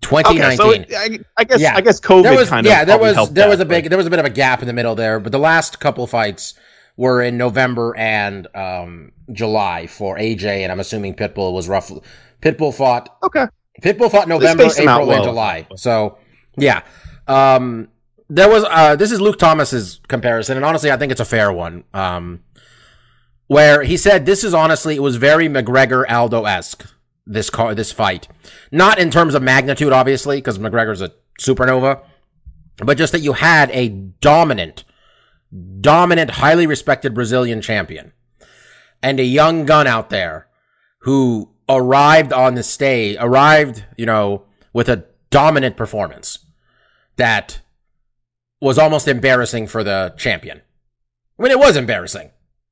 2019. 0.01 0.61
Okay, 0.61 0.87
so 0.89 0.97
I, 0.99 1.19
I 1.39 1.45
guess 1.45 1.61
Yeah. 1.61 1.75
I 1.77 1.81
guess 1.81 2.01
COVID 2.01 2.23
there 2.25 2.37
was 2.37 2.49
kind 2.49 2.67
of 2.67 2.71
yeah, 2.71 2.85
there 2.85 2.99
was 2.99 3.17
there 3.31 3.45
that, 3.45 3.49
was 3.49 3.61
a 3.61 3.65
big 3.65 3.89
there 3.89 3.97
was 3.97 4.07
a 4.07 4.11
bit 4.11 4.19
of 4.19 4.25
a 4.27 4.31
gap 4.31 4.61
in 4.61 4.67
the 4.67 4.73
middle 4.73 4.95
there, 4.95 5.19
but 5.19 5.33
the 5.33 5.39
last 5.39 5.81
couple 5.81 6.07
fights 6.07 6.55
were 6.97 7.23
in 7.23 7.37
November 7.39 7.97
and 7.97 8.47
um 8.55 9.13
July 9.33 9.87
for 9.87 10.19
AJ, 10.19 10.45
and 10.45 10.71
I'm 10.71 10.81
assuming 10.81 11.15
Pitbull 11.15 11.55
was 11.55 11.69
roughly 11.69 12.03
Pitbull 12.43 12.75
fought 12.75 13.17
okay. 13.23 13.47
Pitbull 13.81 14.11
fought 14.11 14.29
November, 14.29 14.65
spaced 14.65 14.79
them 14.79 14.89
out 14.89 15.03
April, 15.03 15.15
and. 15.17 15.25
July. 15.25 15.67
So 15.77 16.19
yeah, 16.57 16.83
um, 17.27 17.89
there 18.29 18.49
was 18.49 18.65
uh, 18.69 18.97
this 18.97 19.13
is 19.13 19.21
Luke 19.21 19.39
Thomas's 19.39 20.01
comparison, 20.09 20.57
and 20.57 20.65
honestly, 20.65 20.91
I 20.91 20.97
think 20.97 21.13
it's 21.13 21.21
a 21.21 21.27
fair 21.27 21.53
one. 21.53 21.85
Um, 21.93 22.43
where 23.47 23.83
he 23.83 23.97
said 23.97 24.25
this 24.25 24.43
is 24.43 24.55
honestly 24.55 24.97
it 24.97 25.03
was 25.03 25.17
very 25.17 25.49
McGregor 25.49 26.11
Aldo 26.11 26.45
esque 26.45 26.87
this 27.27 27.51
car 27.51 27.75
this 27.75 27.93
fight, 27.93 28.29
not 28.71 28.99
in 28.99 29.11
terms 29.11 29.35
of 29.35 29.43
magnitude, 29.43 29.93
obviously, 29.93 30.39
because 30.39 30.59
McGregor's 30.59 31.03
a 31.03 31.13
supernova, 31.41 32.03
but 32.79 32.99
just 32.99 33.13
that 33.13 33.21
you 33.21 33.35
had 33.35 33.71
a 33.71 33.89
dominant, 33.89 34.85
dominant, 35.81 36.33
highly 36.33 36.67
respected 36.67 37.15
Brazilian 37.15 37.61
champion 37.61 38.13
and 39.03 39.21
a 39.21 39.25
young 39.25 39.67
gun 39.67 39.87
out 39.87 40.09
there 40.09 40.49
who 41.01 41.51
arrived 41.69 42.33
on 42.33 42.55
the 42.55 42.63
stage, 42.63 43.17
arrived, 43.21 43.85
you 43.97 44.07
know, 44.07 44.45
with 44.73 44.89
a 44.89 45.05
dominant 45.31 45.77
performance 45.77 46.39
that 47.17 47.61
was 48.65 48.79
almost 48.79 49.07
embarrassing 49.07 49.67
for 49.69 49.85
the 49.85 50.15
champion. 50.17 50.63
I 51.39 51.43
mean, 51.43 51.53
it 51.53 51.59
was 51.59 51.77
embarrassing. 51.77 52.31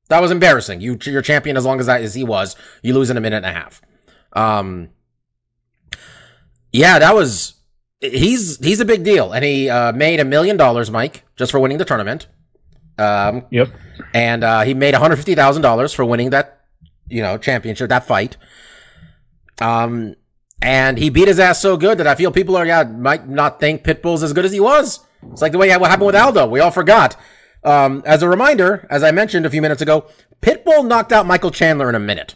That 0.09 0.21
was 0.21 0.31
embarrassing. 0.31 0.81
You, 0.81 0.97
you're 1.05 1.21
champion 1.21 1.55
as 1.55 1.65
long 1.65 1.79
as, 1.79 1.85
that, 1.85 2.01
as 2.01 2.13
he 2.15 2.23
was. 2.23 2.55
You 2.81 2.93
lose 2.93 3.09
in 3.09 3.17
a 3.17 3.21
minute 3.21 3.37
and 3.37 3.45
a 3.45 3.53
half. 3.53 3.81
Um, 4.33 4.89
yeah, 6.71 6.99
that 6.99 7.13
was. 7.15 7.53
He's 8.01 8.57
he's 8.57 8.81
a 8.81 8.85
big 8.85 9.03
deal, 9.05 9.31
and 9.31 9.45
he 9.45 9.69
uh, 9.69 9.93
made 9.93 10.19
a 10.19 10.25
million 10.25 10.57
dollars, 10.57 10.91
Mike, 10.91 11.23
just 11.37 11.51
for 11.51 11.59
winning 11.59 11.77
the 11.77 11.85
tournament. 11.85 12.27
Um, 12.97 13.45
Yep. 13.49 13.69
and 14.13 14.43
uh, 14.43 14.61
he 14.61 14.73
made 14.73 14.93
one 14.93 15.01
hundred 15.01 15.15
fifty 15.17 15.35
thousand 15.35 15.61
dollars 15.61 15.93
for 15.93 16.03
winning 16.03 16.31
that, 16.31 16.65
you 17.07 17.21
know, 17.21 17.37
championship, 17.37 17.89
that 17.89 18.05
fight. 18.05 18.35
Um, 19.61 20.15
and 20.61 20.97
he 20.97 21.09
beat 21.09 21.27
his 21.27 21.39
ass 21.39 21.61
so 21.61 21.77
good 21.77 21.97
that 21.99 22.07
I 22.07 22.15
feel 22.15 22.31
people 22.31 22.55
are 22.57 22.65
yeah 22.65 22.83
might 22.83 23.27
not 23.29 23.59
think 23.59 23.83
Pitbull's 23.83 24.21
as 24.23 24.33
good 24.33 24.45
as 24.45 24.51
he 24.51 24.59
was. 24.59 24.99
It's 25.31 25.41
like 25.41 25.51
the 25.51 25.57
way 25.57 25.75
what 25.77 25.89
happened 25.89 26.07
with 26.07 26.15
Aldo. 26.15 26.47
We 26.47 26.59
all 26.59 26.71
forgot. 26.71 27.15
Um, 27.63 28.03
as 28.05 28.21
a 28.23 28.29
reminder, 28.29 28.85
as 28.89 29.03
I 29.03 29.11
mentioned 29.11 29.45
a 29.45 29.49
few 29.49 29.61
minutes 29.61 29.81
ago, 29.81 30.05
Pitbull 30.41 30.85
knocked 30.87 31.11
out 31.13 31.25
Michael 31.25 31.51
Chandler 31.51 31.89
in 31.89 31.95
a 31.95 31.99
minute. 31.99 32.35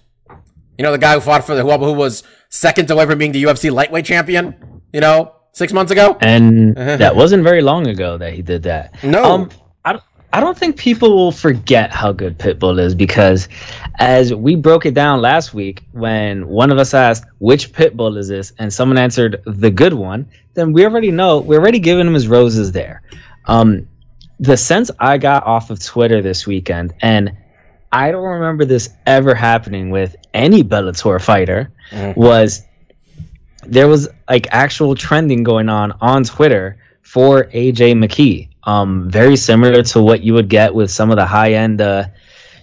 You 0.77 0.83
know, 0.83 0.91
the 0.91 0.97
guy 0.97 1.13
who 1.15 1.19
fought 1.19 1.43
for 1.45 1.55
the 1.55 1.63
who, 1.63 1.77
who 1.85 1.93
was 1.93 2.23
seconds 2.49 2.91
away 2.91 3.05
from 3.05 3.17
being 3.19 3.31
the 3.33 3.43
UFC 3.43 3.71
lightweight 3.71 4.05
champion. 4.05 4.81
You 4.93 5.01
know, 5.01 5.35
six 5.51 5.73
months 5.73 5.91
ago. 5.91 6.17
And 6.21 6.75
that 6.77 7.15
wasn't 7.15 7.43
very 7.43 7.61
long 7.61 7.87
ago 7.87 8.17
that 8.17 8.33
he 8.33 8.41
did 8.41 8.63
that. 8.63 9.03
No. 9.03 9.23
Um, 9.23 9.49
I, 9.83 9.93
don't- 9.93 10.03
I 10.33 10.39
don't 10.39 10.57
think 10.57 10.77
people 10.77 11.15
will 11.15 11.31
forget 11.31 11.91
how 11.91 12.11
good 12.11 12.37
Pitbull 12.37 12.79
is 12.79 12.93
because 12.95 13.49
as 13.97 14.33
we 14.33 14.55
broke 14.55 14.85
it 14.85 14.93
down 14.93 15.21
last 15.21 15.53
week, 15.53 15.83
when 15.91 16.47
one 16.47 16.71
of 16.71 16.77
us 16.77 16.93
asked, 16.93 17.25
which 17.39 17.71
Pitbull 17.73 18.17
is 18.17 18.27
this? 18.27 18.53
And 18.59 18.71
someone 18.71 18.97
answered, 18.97 19.41
the 19.45 19.71
good 19.71 19.93
one, 19.93 20.29
then 20.57 20.73
we 20.73 20.83
already 20.85 21.11
know, 21.11 21.39
we're 21.39 21.59
already 21.59 21.77
giving 21.77 22.07
him 22.07 22.15
his 22.15 22.27
roses 22.27 22.71
there. 22.71 23.03
Um, 23.45 23.87
the 24.39 24.57
sense 24.57 24.89
I 24.99 25.19
got 25.19 25.45
off 25.45 25.69
of 25.69 25.81
Twitter 25.81 26.21
this 26.21 26.47
weekend, 26.47 26.95
and 27.01 27.31
I 27.91 28.09
don't 28.11 28.23
remember 28.23 28.65
this 28.65 28.89
ever 29.05 29.35
happening 29.35 29.91
with 29.91 30.15
any 30.33 30.63
Bellator 30.63 31.21
fighter, 31.21 31.71
was 32.15 32.63
there 33.67 33.87
was 33.87 34.09
like 34.27 34.47
actual 34.51 34.95
trending 34.95 35.43
going 35.43 35.69
on 35.69 35.91
on 36.01 36.23
Twitter 36.23 36.77
for 37.03 37.45
AJ 37.45 37.93
McKee. 37.93 38.49
Um, 38.63 39.09
very 39.11 39.37
similar 39.37 39.83
to 39.83 40.01
what 40.01 40.23
you 40.23 40.33
would 40.33 40.49
get 40.49 40.73
with 40.73 40.89
some 40.89 41.11
of 41.11 41.17
the 41.17 41.25
high 41.25 41.53
end 41.53 41.81
uh, 41.81 42.05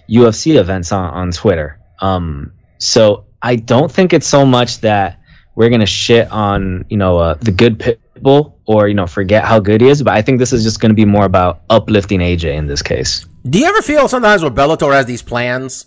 UFC 0.09 0.59
events 0.59 0.91
on, 0.91 1.13
on 1.13 1.31
Twitter. 1.31 1.79
Um, 1.99 2.51
so 2.77 3.23
I 3.41 3.55
don't 3.55 3.91
think 3.91 4.11
it's 4.11 4.27
so 4.27 4.45
much 4.45 4.81
that 4.81 5.19
we're 5.55 5.69
gonna 5.69 5.85
shit 5.85 6.29
on 6.31 6.85
you 6.89 6.97
know 6.97 7.17
uh, 7.17 7.33
the 7.35 7.51
good 7.51 7.79
pitbull 7.79 8.53
or 8.65 8.87
you 8.87 8.93
know 8.93 9.07
forget 9.07 9.43
how 9.45 9.59
good 9.59 9.81
he 9.81 9.87
is, 9.87 10.03
but 10.03 10.13
I 10.13 10.21
think 10.21 10.39
this 10.39 10.53
is 10.53 10.63
just 10.63 10.79
gonna 10.79 10.93
be 10.93 11.05
more 11.05 11.25
about 11.25 11.61
uplifting 11.69 12.19
AJ 12.19 12.55
in 12.55 12.67
this 12.67 12.81
case. 12.81 13.25
Do 13.49 13.59
you 13.59 13.65
ever 13.65 13.81
feel 13.81 14.07
sometimes 14.07 14.43
when 14.43 14.53
Bellator 14.53 14.93
has 14.93 15.05
these 15.05 15.21
plans, 15.21 15.85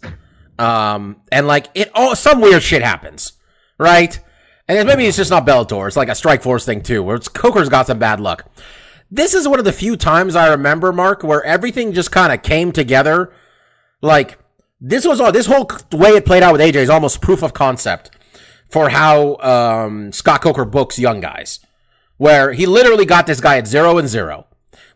um, 0.58 1.20
and 1.30 1.46
like 1.46 1.68
it, 1.74 1.90
oh, 1.94 2.14
some 2.14 2.40
weird 2.40 2.62
shit 2.62 2.82
happens, 2.82 3.34
right? 3.78 4.18
And 4.66 4.86
maybe 4.86 5.06
it's 5.06 5.16
just 5.16 5.30
not 5.30 5.46
Bellator; 5.46 5.86
it's 5.86 5.96
like 5.96 6.08
a 6.08 6.12
Strikeforce 6.12 6.64
thing 6.64 6.82
too, 6.82 7.02
where 7.02 7.16
it's 7.16 7.28
Coker's 7.28 7.68
got 7.68 7.86
some 7.86 7.98
bad 7.98 8.20
luck. 8.20 8.50
This 9.10 9.32
is 9.32 9.48
one 9.48 9.58
of 9.58 9.64
the 9.64 9.72
few 9.72 9.96
times 9.96 10.36
I 10.36 10.48
remember, 10.50 10.92
Mark, 10.92 11.22
where 11.22 11.42
everything 11.42 11.94
just 11.94 12.12
kind 12.12 12.32
of 12.32 12.42
came 12.42 12.72
together. 12.72 13.32
Like 14.00 14.38
this 14.80 15.06
was 15.06 15.20
all 15.20 15.32
this 15.32 15.46
whole 15.46 15.68
way 15.92 16.10
it 16.10 16.24
played 16.24 16.42
out 16.42 16.52
with 16.52 16.60
AJ 16.60 16.76
is 16.76 16.90
almost 16.90 17.20
proof 17.20 17.42
of 17.42 17.52
concept 17.52 18.10
for 18.68 18.88
how 18.88 19.36
um, 19.36 20.12
Scott 20.12 20.42
Coker 20.42 20.64
books 20.64 20.98
young 20.98 21.20
guys, 21.20 21.60
where 22.16 22.52
he 22.52 22.66
literally 22.66 23.04
got 23.04 23.26
this 23.26 23.40
guy 23.40 23.58
at 23.58 23.66
zero 23.66 23.98
and 23.98 24.08
zero. 24.08 24.46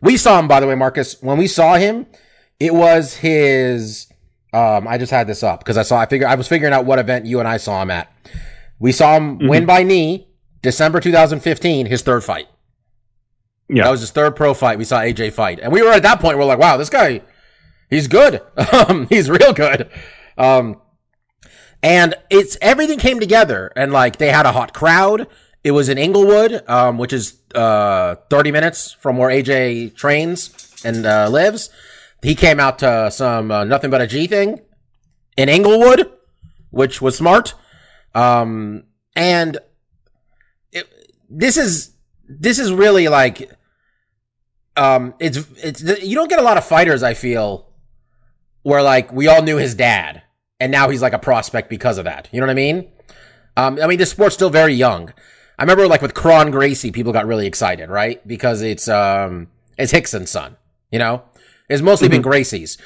We 0.01 0.17
saw 0.17 0.39
him, 0.39 0.47
by 0.47 0.59
the 0.59 0.67
way, 0.67 0.75
Marcus. 0.75 1.21
When 1.21 1.37
we 1.37 1.47
saw 1.47 1.75
him, 1.75 2.05
it 2.59 2.73
was 2.73 3.15
his. 3.17 4.07
Um, 4.53 4.87
I 4.87 4.97
just 4.97 5.11
had 5.11 5.25
this 5.27 5.43
up 5.43 5.59
because 5.59 5.77
I 5.77 5.83
saw. 5.83 5.99
I 5.99 6.05
figure 6.05 6.27
I 6.27 6.35
was 6.35 6.47
figuring 6.47 6.73
out 6.73 6.85
what 6.85 6.99
event 6.99 7.25
you 7.25 7.39
and 7.39 7.47
I 7.47 7.57
saw 7.57 7.81
him 7.81 7.91
at. 7.91 8.11
We 8.79 8.91
saw 8.91 9.17
him 9.17 9.39
win 9.47 9.65
by 9.65 9.83
knee, 9.83 10.27
December 10.61 10.99
2015, 10.99 11.85
his 11.85 12.01
third 12.01 12.23
fight. 12.23 12.47
Yeah. 13.69 13.85
That 13.85 13.91
was 13.91 14.01
his 14.01 14.11
third 14.11 14.35
pro 14.35 14.53
fight. 14.53 14.77
We 14.77 14.83
saw 14.83 14.99
AJ 14.99 15.33
fight, 15.33 15.59
and 15.59 15.71
we 15.71 15.81
were 15.81 15.91
at 15.91 16.03
that 16.03 16.19
point. 16.19 16.37
We're 16.37 16.43
like, 16.43 16.59
wow, 16.59 16.75
this 16.75 16.89
guy, 16.89 17.21
He's 17.93 18.07
good. 18.07 18.41
Um, 18.73 19.07
he's 19.07 19.29
real 19.29 19.53
good. 19.53 19.89
Um, 20.37 20.81
and 21.83 22.15
it's 22.29 22.57
everything 22.61 22.97
came 22.97 23.19
together, 23.19 23.71
and 23.75 23.91
like 23.91 24.17
they 24.17 24.31
had 24.31 24.45
a 24.45 24.53
hot 24.53 24.73
crowd. 24.73 25.27
It 25.63 25.71
was 25.71 25.89
in 25.89 25.97
Inglewood, 25.97 26.63
um, 26.67 26.97
which 26.97 27.13
is 27.13 27.39
uh 27.53 28.15
30 28.29 28.51
minutes 28.51 28.93
from 28.93 29.17
where 29.17 29.29
AJ 29.29 29.95
trains 29.95 30.81
and 30.83 31.05
uh, 31.05 31.29
lives. 31.29 31.69
He 32.21 32.35
came 32.35 32.59
out 32.59 32.79
to 32.79 33.11
some 33.11 33.51
uh, 33.51 33.65
nothing 33.65 33.91
but 33.91 34.01
a 34.01 34.07
G 34.07 34.27
thing 34.27 34.61
in 35.35 35.49
Inglewood, 35.49 36.09
which 36.71 37.01
was 37.01 37.17
smart. 37.17 37.53
Um, 38.15 38.85
and 39.15 39.57
it, 40.71 40.87
this 41.29 41.57
is 41.57 41.91
this 42.27 42.59
is 42.59 42.71
really 42.71 43.09
like 43.09 43.51
um 44.77 45.13
it's 45.19 45.37
it's 45.61 45.81
you 46.01 46.15
don't 46.15 46.29
get 46.29 46.39
a 46.39 46.43
lot 46.43 46.57
of 46.57 46.65
fighters 46.65 47.03
I 47.03 47.13
feel 47.13 47.69
where 48.63 48.81
like 48.81 49.11
we 49.11 49.27
all 49.27 49.41
knew 49.43 49.57
his 49.57 49.75
dad 49.75 50.23
and 50.59 50.71
now 50.71 50.89
he's 50.89 51.01
like 51.01 51.13
a 51.13 51.19
prospect 51.19 51.69
because 51.69 51.97
of 51.97 52.05
that. 52.05 52.29
You 52.31 52.39
know 52.39 52.45
what 52.47 52.51
I 52.51 52.55
mean? 52.55 52.89
Um 53.57 53.79
I 53.81 53.87
mean 53.87 53.97
this 53.97 54.11
sport's 54.11 54.35
still 54.35 54.49
very 54.49 54.73
young. 54.73 55.13
I 55.57 55.63
remember 55.63 55.87
like 55.87 56.01
with 56.01 56.13
Kron 56.13 56.51
Gracie 56.51 56.91
people 56.91 57.13
got 57.13 57.27
really 57.27 57.47
excited, 57.47 57.89
right? 57.89 58.25
Because 58.27 58.61
it's 58.61 58.87
um 58.87 59.47
it's 59.77 59.93
Rickson's 59.93 60.29
son, 60.29 60.57
you 60.91 60.99
know? 60.99 61.23
It's 61.69 61.81
mostly 61.81 62.09
been 62.09 62.21
Gracie's. 62.21 62.77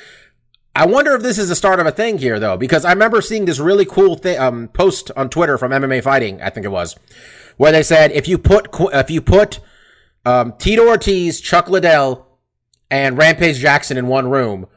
I 0.75 0.85
wonder 0.85 1.15
if 1.15 1.23
this 1.23 1.39
is 1.39 1.49
the 1.49 1.55
start 1.55 1.79
of 1.79 1.87
a 1.87 1.91
thing 1.91 2.19
here, 2.19 2.39
though, 2.39 2.55
because 2.55 2.85
I 2.85 2.91
remember 2.93 3.19
seeing 3.19 3.45
this 3.45 3.57
really 3.57 3.83
cool 3.83 4.15
thi- 4.15 4.37
um, 4.37 4.67
post 4.67 5.09
on 5.17 5.27
Twitter 5.29 5.57
from 5.57 5.71
MMA 5.71 6.03
Fighting, 6.03 6.39
I 6.39 6.51
think 6.51 6.67
it 6.67 6.69
was, 6.69 6.95
where 7.57 7.71
they 7.71 7.81
said 7.81 8.11
if 8.11 8.27
you 8.27 8.37
put 8.37 8.67
if 8.93 9.09
you 9.09 9.19
put 9.19 9.59
um, 10.23 10.53
Tito 10.59 10.87
Ortiz, 10.87 11.41
Chuck 11.41 11.67
Liddell, 11.67 12.27
and 12.91 13.17
Rampage 13.17 13.57
Jackson 13.57 13.97
in 13.97 14.05
one 14.05 14.29
room, 14.29 14.67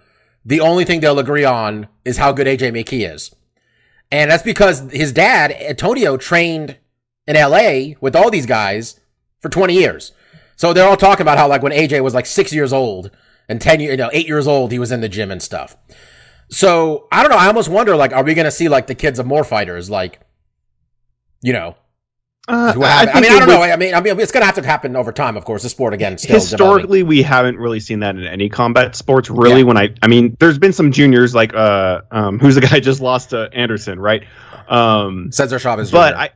the 0.45 0.61
only 0.61 0.85
thing 0.85 1.01
they'll 1.01 1.19
agree 1.19 1.45
on 1.45 1.89
is 2.05 2.17
how 2.17 2.33
good 2.33 2.47
AJ 2.47 2.73
McKee 2.73 3.13
is, 3.13 3.35
and 4.11 4.31
that's 4.31 4.43
because 4.43 4.91
his 4.93 5.13
dad 5.13 5.53
Antonio 5.53 6.17
trained 6.17 6.77
in 7.27 7.37
LA 7.37 7.97
with 8.01 8.17
all 8.17 8.31
these 8.31 8.47
guys 8.47 9.01
for 9.41 9.49
20 9.49 9.75
years. 9.75 10.13
So 10.57 10.73
they're 10.73 10.87
all 10.87 10.97
talking 10.97 11.23
about 11.23 11.39
how 11.39 11.49
like 11.49 11.63
when 11.63 11.73
AJ 11.73 12.03
was 12.03 12.15
like 12.15 12.27
six 12.27 12.53
years 12.53 12.73
old 12.73 13.11
and 13.49 13.61
10 13.61 13.81
years, 13.81 13.91
you 13.93 13.97
know, 13.97 14.11
eight 14.13 14.29
years 14.29 14.47
old, 14.47 14.73
he 14.73 14.79
was 14.79 14.93
in 14.93 15.01
the 15.01 15.09
gym 15.09 15.31
and 15.31 15.43
stuff. 15.43 15.77
So 16.51 17.09
I 17.11 17.23
don't 17.23 17.31
know. 17.31 17.39
I 17.39 17.47
almost 17.47 17.69
wonder 17.69 17.97
like, 17.97 18.13
are 18.13 18.25
we 18.25 18.35
going 18.35 18.45
to 18.45 18.51
see 18.51 18.69
like 18.69 18.87
the 18.87 18.95
kids 18.95 19.19
of 19.19 19.27
more 19.27 19.45
fighters? 19.45 19.89
Like, 19.89 20.21
you 21.41 21.53
know, 21.53 21.77
Uh, 22.51 22.75
I, 22.83 23.07
think 23.07 23.15
mean, 23.23 23.25
I 23.33 23.39
don't 23.39 23.49
would- 23.49 23.55
know. 23.55 23.63
I 23.63 23.77
mean, 23.77 23.95
I 23.95 24.01
mean, 24.01 24.19
it's 24.21 24.33
going 24.33 24.43
to 24.43 24.47
have 24.47 24.55
to 24.57 24.63
happen 24.67 24.97
over 24.97 25.13
time, 25.13 25.37
of 25.37 25.45
course. 25.45 25.63
The 25.63 25.69
sport 25.69 25.95
again, 25.95 26.19
still 26.19 26.39
developing. 26.41 26.51
historically 26.51 27.03
we 27.03 27.23
haven't 27.23 27.57
really 27.59 27.81
seen 27.81 28.01
that 28.01 28.17
in 28.17 28.25
any 28.27 28.49
combat 28.49 28.97
sports 28.97 29.31
really 29.31 29.61
Yeah. 29.61 29.65
when 29.67 29.77
i 29.77 29.89
i 30.03 30.07
mean 30.09 30.37
there's 30.41 30.59
been 30.59 30.73
some 30.73 30.91
juniors 30.93 31.35
like 31.35 31.55
uh 31.55 32.01
um 32.11 32.39
who's 32.41 32.55
the 32.57 32.61
guy 32.61 32.81
just 32.81 33.01
lost 33.01 33.31
to 33.31 33.49
anderson 33.53 33.99
right 34.01 34.25
um 34.69 35.31
Cesar 35.33 35.59
Chavez. 35.59 35.91
but 35.91 36.13
Jr. 36.13 36.19
i 36.19 36.31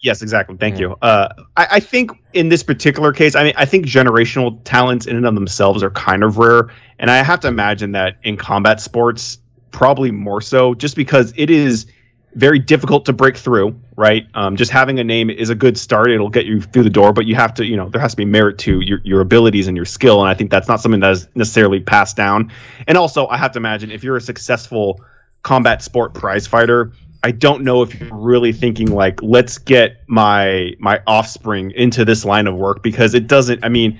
yes 0.00 0.22
exactly 0.22 0.56
thank 0.56 0.76
Mhm. 0.76 0.80
you 0.80 0.96
uh 1.02 1.28
I, 1.56 1.66
I 1.72 1.80
think 1.80 2.10
in 2.32 2.48
this 2.48 2.62
particular 2.62 3.12
case 3.12 3.34
i 3.34 3.44
mean 3.44 3.54
i 3.56 3.64
think 3.64 3.86
generational 3.86 4.60
talents 4.64 5.06
in 5.06 5.16
and 5.16 5.26
of 5.26 5.34
themselves 5.34 5.82
are 5.82 5.90
kind 5.90 6.22
of 6.22 6.38
rare 6.38 6.68
and 6.98 7.10
i 7.10 7.22
have 7.22 7.40
to 7.40 7.48
imagine 7.48 7.92
that 7.92 8.16
in 8.22 8.36
combat 8.36 8.80
sports 8.80 9.38
probably 9.70 10.10
more 10.10 10.40
so 10.40 10.74
just 10.74 10.96
because 10.96 11.32
it 11.36 11.50
is 11.50 11.86
very 12.34 12.58
difficult 12.58 13.04
to 13.06 13.12
break 13.12 13.36
through, 13.36 13.78
right? 13.96 14.26
Um, 14.34 14.56
just 14.56 14.70
having 14.70 14.98
a 14.98 15.04
name 15.04 15.30
is 15.30 15.50
a 15.50 15.54
good 15.54 15.78
start. 15.78 16.10
It'll 16.10 16.28
get 16.28 16.46
you 16.46 16.60
through 16.60 16.82
the 16.82 16.90
door, 16.90 17.12
but 17.12 17.26
you 17.26 17.34
have 17.34 17.54
to, 17.54 17.64
you 17.64 17.76
know, 17.76 17.88
there 17.88 18.00
has 18.00 18.12
to 18.12 18.16
be 18.16 18.24
merit 18.24 18.58
to 18.58 18.80
your, 18.80 19.00
your 19.04 19.20
abilities 19.20 19.68
and 19.68 19.76
your 19.76 19.86
skill. 19.86 20.20
And 20.20 20.28
I 20.28 20.34
think 20.34 20.50
that's 20.50 20.68
not 20.68 20.80
something 20.80 21.00
that 21.00 21.12
is 21.12 21.28
necessarily 21.34 21.80
passed 21.80 22.16
down. 22.16 22.52
And 22.86 22.98
also, 22.98 23.26
I 23.28 23.36
have 23.36 23.52
to 23.52 23.58
imagine 23.58 23.90
if 23.90 24.02
you're 24.02 24.16
a 24.16 24.20
successful 24.20 25.00
combat 25.42 25.82
sport 25.82 26.14
prize 26.14 26.46
fighter, 26.46 26.92
I 27.22 27.30
don't 27.30 27.62
know 27.64 27.82
if 27.82 27.98
you're 27.98 28.14
really 28.14 28.52
thinking 28.52 28.90
like, 28.90 29.22
let's 29.22 29.56
get 29.56 30.02
my 30.06 30.74
my 30.78 31.00
offspring 31.06 31.70
into 31.70 32.04
this 32.04 32.24
line 32.24 32.46
of 32.46 32.54
work 32.54 32.82
because 32.82 33.14
it 33.14 33.28
doesn't. 33.28 33.64
I 33.64 33.70
mean, 33.70 33.98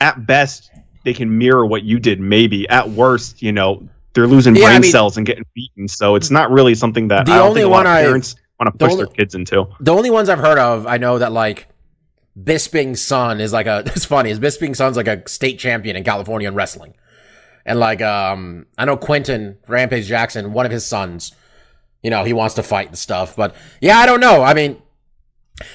at 0.00 0.24
best, 0.26 0.70
they 1.04 1.12
can 1.12 1.36
mirror 1.36 1.66
what 1.66 1.82
you 1.82 1.98
did. 1.98 2.18
Maybe 2.20 2.68
at 2.68 2.88
worst, 2.88 3.42
you 3.42 3.52
know, 3.52 3.86
they're 4.14 4.26
losing 4.26 4.54
Yeah, 4.56 4.64
I 4.66 4.68
brain 4.70 4.80
mean- 4.82 4.90
cells 4.90 5.16
and 5.16 5.26
getting 5.26 5.44
beaten. 5.54 5.88
So 5.88 6.14
it's 6.16 6.30
not 6.30 6.50
really 6.50 6.74
something 6.74 7.08
that 7.08 7.26
The 7.26 7.32
I 7.32 7.38
don't 7.38 7.48
only 7.48 7.60
think 7.62 7.66
a 7.66 7.70
one 7.70 7.84
lot 7.84 7.90
of 7.92 7.96
I- 7.98 8.02
parents 8.02 8.36
want 8.60 8.72
to 8.72 8.78
the 8.78 8.84
push 8.84 8.92
only- 8.92 9.04
their 9.06 9.14
kids 9.14 9.34
into. 9.34 9.66
the 9.80 9.92
only 9.94 10.10
ones 10.10 10.28
I've 10.28 10.38
heard 10.38 10.58
of, 10.58 10.86
I 10.86 10.98
know 10.98 11.18
that 11.18 11.32
like 11.32 11.68
Bisping's 12.40 13.02
son 13.02 13.40
is 13.40 13.52
like 13.52 13.66
a. 13.66 13.82
It's 13.94 14.04
funny. 14.06 14.30
Is 14.30 14.40
Bisping's 14.40 14.78
son's 14.78 14.96
like 14.96 15.08
a 15.08 15.26
state 15.28 15.58
champion 15.58 15.96
in 15.96 16.04
California 16.04 16.48
in 16.48 16.54
wrestling, 16.54 16.94
and 17.66 17.78
like 17.78 18.00
um, 18.00 18.66
I 18.78 18.84
know 18.86 18.96
Quentin 18.96 19.58
Rampage 19.68 20.06
Jackson, 20.06 20.52
one 20.54 20.64
of 20.64 20.72
his 20.72 20.86
sons. 20.86 21.32
You 22.02 22.10
know, 22.10 22.24
he 22.24 22.32
wants 22.32 22.54
to 22.56 22.62
fight 22.62 22.88
and 22.88 22.98
stuff, 22.98 23.36
but 23.36 23.54
yeah, 23.80 23.98
I 23.98 24.06
don't 24.06 24.18
know. 24.20 24.42
I 24.42 24.54
mean, 24.54 24.80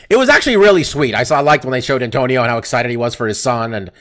it 0.10 0.18
was 0.18 0.28
actually 0.30 0.58
really 0.58 0.84
sweet. 0.84 1.14
I 1.16 1.24
saw, 1.24 1.38
I 1.38 1.40
liked 1.42 1.64
when 1.64 1.72
they 1.72 1.80
showed 1.80 2.02
Antonio 2.04 2.42
and 2.42 2.50
how 2.50 2.58
excited 2.58 2.90
he 2.90 2.98
was 2.98 3.14
for 3.16 3.28
his 3.28 3.40
son, 3.42 3.74
and 3.74 3.92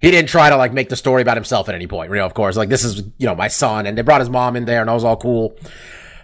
he 0.00 0.10
didn't 0.10 0.28
try 0.28 0.50
to 0.50 0.56
like 0.56 0.72
make 0.72 0.88
the 0.88 0.96
story 0.96 1.22
about 1.22 1.36
himself 1.36 1.68
at 1.68 1.74
any 1.74 1.86
point. 1.86 2.10
You 2.10 2.16
know, 2.16 2.26
of 2.26 2.34
course, 2.34 2.56
like 2.56 2.68
this 2.68 2.84
is 2.84 2.98
you 3.18 3.26
know 3.26 3.34
my 3.34 3.48
son, 3.48 3.86
and 3.86 3.96
they 3.96 4.02
brought 4.02 4.20
his 4.20 4.30
mom 4.30 4.56
in 4.56 4.64
there, 4.64 4.80
and 4.80 4.90
I 4.90 4.94
was 4.94 5.04
all 5.04 5.16
cool. 5.16 5.56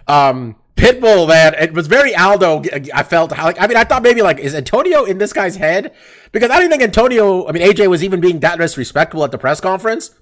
Um, 0.07 0.55
Pitbull, 0.75 1.27
man, 1.27 1.53
it 1.55 1.73
was 1.73 1.87
very 1.87 2.13
Aldo. 2.15 2.63
I 2.93 3.03
felt 3.03 3.31
like, 3.31 3.61
I 3.61 3.67
mean, 3.67 3.77
I 3.77 3.85
thought 3.85 4.03
maybe 4.03 4.21
like, 4.21 4.39
is 4.39 4.53
Antonio 4.53 5.05
in 5.05 5.17
this 5.17 5.31
guy's 5.31 5.55
head? 5.55 5.93
Because 6.33 6.51
I 6.51 6.57
didn't 6.57 6.71
think 6.71 6.83
Antonio, 6.83 7.47
I 7.47 7.53
mean, 7.53 7.63
AJ 7.63 7.87
was 7.87 8.03
even 8.03 8.19
being 8.19 8.39
that 8.41 8.59
disrespectful 8.59 9.23
at 9.23 9.31
the 9.31 9.37
press 9.37 9.61
conference. 9.61 10.13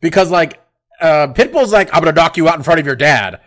Because 0.00 0.30
like, 0.30 0.60
uh, 1.00 1.28
Pitbull's 1.28 1.72
like, 1.72 1.92
I'm 1.92 2.00
gonna 2.00 2.12
knock 2.12 2.36
you 2.36 2.48
out 2.48 2.56
in 2.56 2.62
front 2.62 2.78
of 2.78 2.86
your 2.86 2.94
dad. 2.94 3.40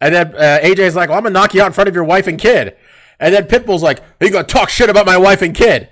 And 0.00 0.14
then, 0.14 0.36
uh, 0.36 0.60
AJ's 0.62 0.94
like, 0.94 1.08
well, 1.08 1.18
I'm 1.18 1.24
gonna 1.24 1.32
knock 1.32 1.52
you 1.52 1.62
out 1.62 1.66
in 1.66 1.72
front 1.72 1.88
of 1.88 1.96
your 1.96 2.04
wife 2.04 2.28
and 2.28 2.38
kid. 2.38 2.76
And 3.18 3.34
then 3.34 3.44
Pitbull's 3.44 3.82
like, 3.82 4.00
are 4.20 4.26
you 4.26 4.30
gonna 4.30 4.44
talk 4.44 4.68
shit 4.68 4.88
about 4.88 5.04
my 5.04 5.18
wife 5.18 5.42
and 5.42 5.52
kid? 5.52 5.88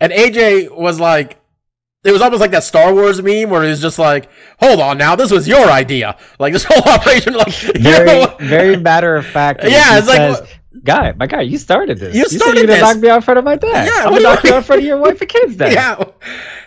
And 0.00 0.10
AJ 0.10 0.74
was 0.74 0.98
like, 0.98 1.38
it 2.04 2.12
was 2.12 2.22
almost 2.22 2.40
like 2.40 2.52
that 2.52 2.62
Star 2.64 2.94
Wars 2.94 3.20
meme 3.22 3.50
where 3.50 3.64
he's 3.64 3.80
just 3.82 3.98
like, 3.98 4.28
hold 4.60 4.80
on 4.80 4.98
now, 4.98 5.16
this 5.16 5.30
was 5.30 5.48
your 5.48 5.70
idea. 5.70 6.16
Like 6.38 6.52
this 6.52 6.64
whole 6.68 6.82
operation, 6.92 7.34
like, 7.34 7.52
Very, 7.52 8.26
very 8.48 8.76
matter 8.76 9.16
of 9.16 9.26
fact. 9.26 9.64
Yeah, 9.64 9.98
it's 9.98 10.06
like, 10.06 10.60
guy, 10.84 11.12
my 11.12 11.26
guy, 11.26 11.40
you 11.42 11.58
started 11.58 11.98
this. 11.98 12.14
You 12.14 12.24
said 12.26 12.40
started 12.40 12.58
you're 12.58 12.66
gonna 12.68 12.78
this. 12.80 12.94
knock 12.94 13.02
me 13.02 13.08
out 13.08 13.16
in 13.16 13.22
front 13.22 13.38
of 13.38 13.44
my 13.44 13.56
dad. 13.56 13.86
Yeah, 13.88 14.04
I'm 14.04 14.10
gonna 14.10 14.20
knock 14.22 14.44
you- 14.44 14.50
you 14.50 14.54
out 14.54 14.58
in 14.58 14.64
front 14.64 14.80
of 14.82 14.86
your 14.86 14.98
wife 14.98 15.20
and 15.20 15.28
kids. 15.28 15.56
Then. 15.56 15.72
Yeah. 15.78 16.04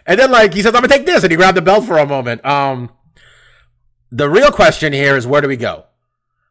And 0.06 0.20
then 0.20 0.32
like 0.32 0.54
he 0.54 0.62
says, 0.62 0.74
I'm 0.76 0.82
gonna 0.82 0.88
take 0.90 1.06
this, 1.06 1.24
and 1.24 1.32
he 1.32 1.38
grabbed 1.38 1.56
the 1.58 1.62
belt 1.62 1.86
for 1.86 1.98
a 1.98 2.06
moment. 2.06 2.46
Um 2.46 2.90
the 4.12 4.30
real 4.30 4.52
question 4.52 4.92
here 4.92 5.16
is 5.16 5.26
where 5.26 5.40
do 5.42 5.48
we 5.48 5.56
go? 5.56 5.86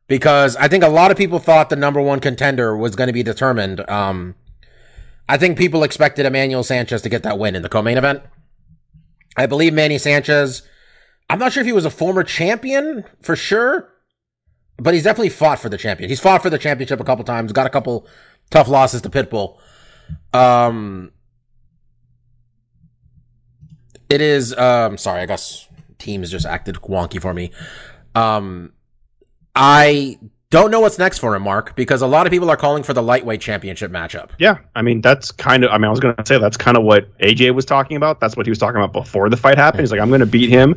Because 0.06 0.56
I 0.56 0.66
think 0.68 0.82
a 0.82 0.88
lot 0.88 1.10
of 1.10 1.18
people 1.18 1.38
thought 1.38 1.68
the 1.68 1.76
number 1.76 2.00
one 2.00 2.18
contender 2.20 2.74
was 2.76 2.96
gonna 2.96 3.12
be 3.12 3.22
determined. 3.22 3.88
Um 3.90 4.36
I 5.28 5.36
think 5.36 5.58
people 5.58 5.82
expected 5.84 6.24
Emmanuel 6.26 6.62
Sanchez 6.64 7.02
to 7.02 7.08
get 7.08 7.22
that 7.24 7.38
win 7.38 7.54
in 7.54 7.62
the 7.62 7.68
co-main 7.68 7.98
event. 7.98 8.22
I 9.36 9.46
believe 9.46 9.72
Manny 9.72 9.98
Sanchez. 9.98 10.62
I'm 11.28 11.38
not 11.38 11.52
sure 11.52 11.60
if 11.60 11.66
he 11.66 11.72
was 11.72 11.84
a 11.84 11.90
former 11.90 12.24
champion 12.24 13.04
for 13.22 13.36
sure, 13.36 13.92
but 14.76 14.94
he's 14.94 15.04
definitely 15.04 15.28
fought 15.28 15.60
for 15.60 15.68
the 15.68 15.78
champion. 15.78 16.10
He's 16.10 16.20
fought 16.20 16.42
for 16.42 16.50
the 16.50 16.58
championship 16.58 17.00
a 17.00 17.04
couple 17.04 17.24
times, 17.24 17.52
got 17.52 17.66
a 17.66 17.70
couple 17.70 18.06
tough 18.50 18.68
losses 18.68 19.02
to 19.02 19.10
Pitbull. 19.10 19.58
Um, 20.32 21.12
it 24.08 24.20
is. 24.20 24.56
Um, 24.56 24.98
sorry, 24.98 25.20
I 25.20 25.26
guess 25.26 25.68
teams 25.98 26.30
just 26.30 26.46
acted 26.46 26.76
wonky 26.76 27.20
for 27.20 27.32
me. 27.32 27.52
Um, 28.14 28.72
I 29.54 30.18
don't 30.50 30.72
know 30.72 30.80
what's 30.80 30.98
next 30.98 31.18
for 31.18 31.36
him, 31.36 31.44
Mark, 31.44 31.76
because 31.76 32.02
a 32.02 32.06
lot 32.08 32.26
of 32.26 32.32
people 32.32 32.50
are 32.50 32.56
calling 32.56 32.82
for 32.82 32.92
the 32.92 33.02
lightweight 33.02 33.40
championship 33.40 33.92
matchup. 33.92 34.30
Yeah, 34.38 34.58
I 34.74 34.82
mean 34.82 35.00
that's 35.00 35.30
kind 35.30 35.64
of. 35.64 35.70
I 35.70 35.78
mean, 35.78 35.84
I 35.84 35.90
was 35.90 36.00
going 36.00 36.16
to 36.16 36.26
say 36.26 36.38
that's 36.38 36.56
kind 36.56 36.76
of 36.76 36.82
what 36.82 37.16
AJ 37.18 37.54
was 37.54 37.64
talking 37.64 37.96
about. 37.96 38.18
That's 38.18 38.36
what 38.36 38.46
he 38.46 38.50
was 38.50 38.58
talking 38.58 38.76
about 38.76 38.92
before 38.92 39.30
the 39.30 39.36
fight 39.36 39.56
happened. 39.56 39.82
He's 39.82 39.92
like, 39.92 40.00
I'm 40.00 40.08
going 40.08 40.20
to 40.20 40.26
beat 40.26 40.50
him, 40.50 40.74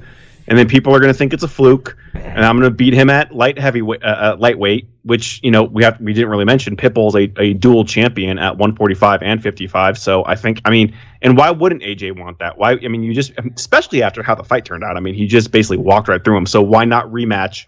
and 0.47 0.59
then 0.59 0.67
people 0.67 0.95
are 0.95 0.99
going 0.99 1.11
to 1.11 1.17
think 1.17 1.33
it's 1.33 1.41
a 1.41 1.47
fluke, 1.47 1.97
and 2.13 2.45
I'm 2.45 2.59
going 2.59 2.69
to 2.69 2.75
beat 2.75 2.93
him 2.93 3.09
at 3.09 3.33
light 3.33 3.57
heavyweight, 3.57 4.03
uh, 4.03 4.05
uh, 4.05 4.35
lightweight, 4.37 4.87
which 5.03 5.39
you 5.41 5.49
know 5.49 5.63
we 5.63 5.83
have 5.83 5.99
we 5.99 6.13
didn't 6.13 6.29
really 6.29 6.45
mention. 6.45 6.77
Pitbull's 6.77 7.15
a, 7.15 7.31
a 7.41 7.53
dual 7.53 7.83
champion 7.83 8.37
at 8.37 8.51
145 8.51 9.23
and 9.23 9.41
55. 9.41 9.97
So 9.97 10.23
I 10.25 10.35
think, 10.35 10.61
I 10.65 10.69
mean, 10.69 10.95
and 11.23 11.35
why 11.35 11.49
wouldn't 11.49 11.81
AJ 11.81 12.19
want 12.19 12.37
that? 12.39 12.59
Why? 12.59 12.73
I 12.73 12.87
mean, 12.89 13.01
you 13.01 13.15
just, 13.15 13.31
especially 13.55 14.03
after 14.03 14.21
how 14.21 14.35
the 14.35 14.43
fight 14.43 14.65
turned 14.65 14.83
out. 14.83 14.97
I 14.97 14.99
mean, 14.99 15.15
he 15.15 15.25
just 15.25 15.49
basically 15.49 15.77
walked 15.77 16.09
right 16.09 16.23
through 16.23 16.37
him. 16.37 16.45
So 16.45 16.61
why 16.61 16.85
not 16.85 17.07
rematch 17.07 17.65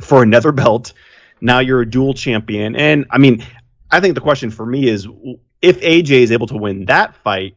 for 0.00 0.24
another 0.24 0.50
belt? 0.64 0.92
Now 1.40 1.60
you're 1.60 1.80
a 1.80 1.88
dual 1.88 2.14
champion, 2.14 2.76
and 2.76 3.06
I 3.10 3.18
mean, 3.18 3.44
I 3.90 4.00
think 4.00 4.14
the 4.14 4.20
question 4.20 4.50
for 4.50 4.66
me 4.66 4.88
is 4.88 5.06
if 5.62 5.80
AJ 5.80 6.10
is 6.10 6.32
able 6.32 6.46
to 6.48 6.56
win 6.56 6.86
that 6.86 7.16
fight, 7.16 7.56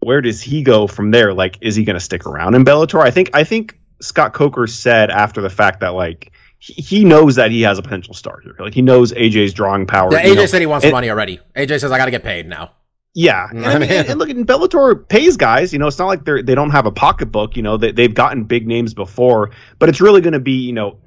where 0.00 0.20
does 0.20 0.40
he 0.40 0.62
go 0.62 0.86
from 0.86 1.10
there? 1.10 1.34
Like, 1.34 1.58
is 1.60 1.74
he 1.74 1.84
going 1.84 1.94
to 1.94 2.00
stick 2.00 2.26
around 2.26 2.54
in 2.54 2.64
Bellator? 2.64 3.02
I 3.02 3.10
think 3.10 3.30
I 3.34 3.44
think 3.44 3.78
Scott 4.00 4.34
Coker 4.34 4.66
said 4.66 5.10
after 5.10 5.40
the 5.40 5.50
fact 5.50 5.80
that 5.80 5.94
like 5.94 6.32
he, 6.58 6.74
he 6.74 7.04
knows 7.04 7.36
that 7.36 7.50
he 7.50 7.62
has 7.62 7.78
a 7.78 7.82
potential 7.82 8.14
star 8.14 8.40
here. 8.42 8.54
Like 8.58 8.74
he 8.74 8.82
knows 8.82 9.12
AJ's 9.12 9.52
drawing 9.52 9.86
power. 9.86 10.12
Yeah, 10.12 10.26
you 10.26 10.32
AJ 10.32 10.36
know. 10.36 10.46
said 10.46 10.60
he 10.60 10.66
wants 10.66 10.84
and- 10.84 10.92
money 10.92 11.10
already. 11.10 11.40
AJ 11.56 11.80
says 11.80 11.92
I 11.92 11.98
got 11.98 12.06
to 12.06 12.10
get 12.10 12.22
paid 12.22 12.48
now. 12.48 12.72
Yeah, 13.18 13.48
and, 13.50 13.64
I 13.64 13.78
mean, 13.78 13.90
and, 13.90 14.08
and 14.08 14.18
look, 14.18 14.28
and 14.28 14.46
Bellator 14.46 15.08
pays 15.08 15.38
guys. 15.38 15.72
You 15.72 15.78
know, 15.78 15.86
it's 15.86 15.98
not 15.98 16.06
like 16.06 16.24
they're 16.24 16.42
they 16.42 16.54
don't 16.54 16.70
have 16.70 16.84
a 16.86 16.92
pocketbook. 16.92 17.56
You 17.56 17.62
know, 17.62 17.78
they, 17.78 17.90
they've 17.92 18.12
gotten 18.12 18.44
big 18.44 18.66
names 18.66 18.92
before, 18.92 19.52
but 19.78 19.88
it's 19.88 20.00
really 20.02 20.20
going 20.20 20.34
to 20.34 20.38
be, 20.40 20.52
you 20.52 20.74
know, 20.74 20.98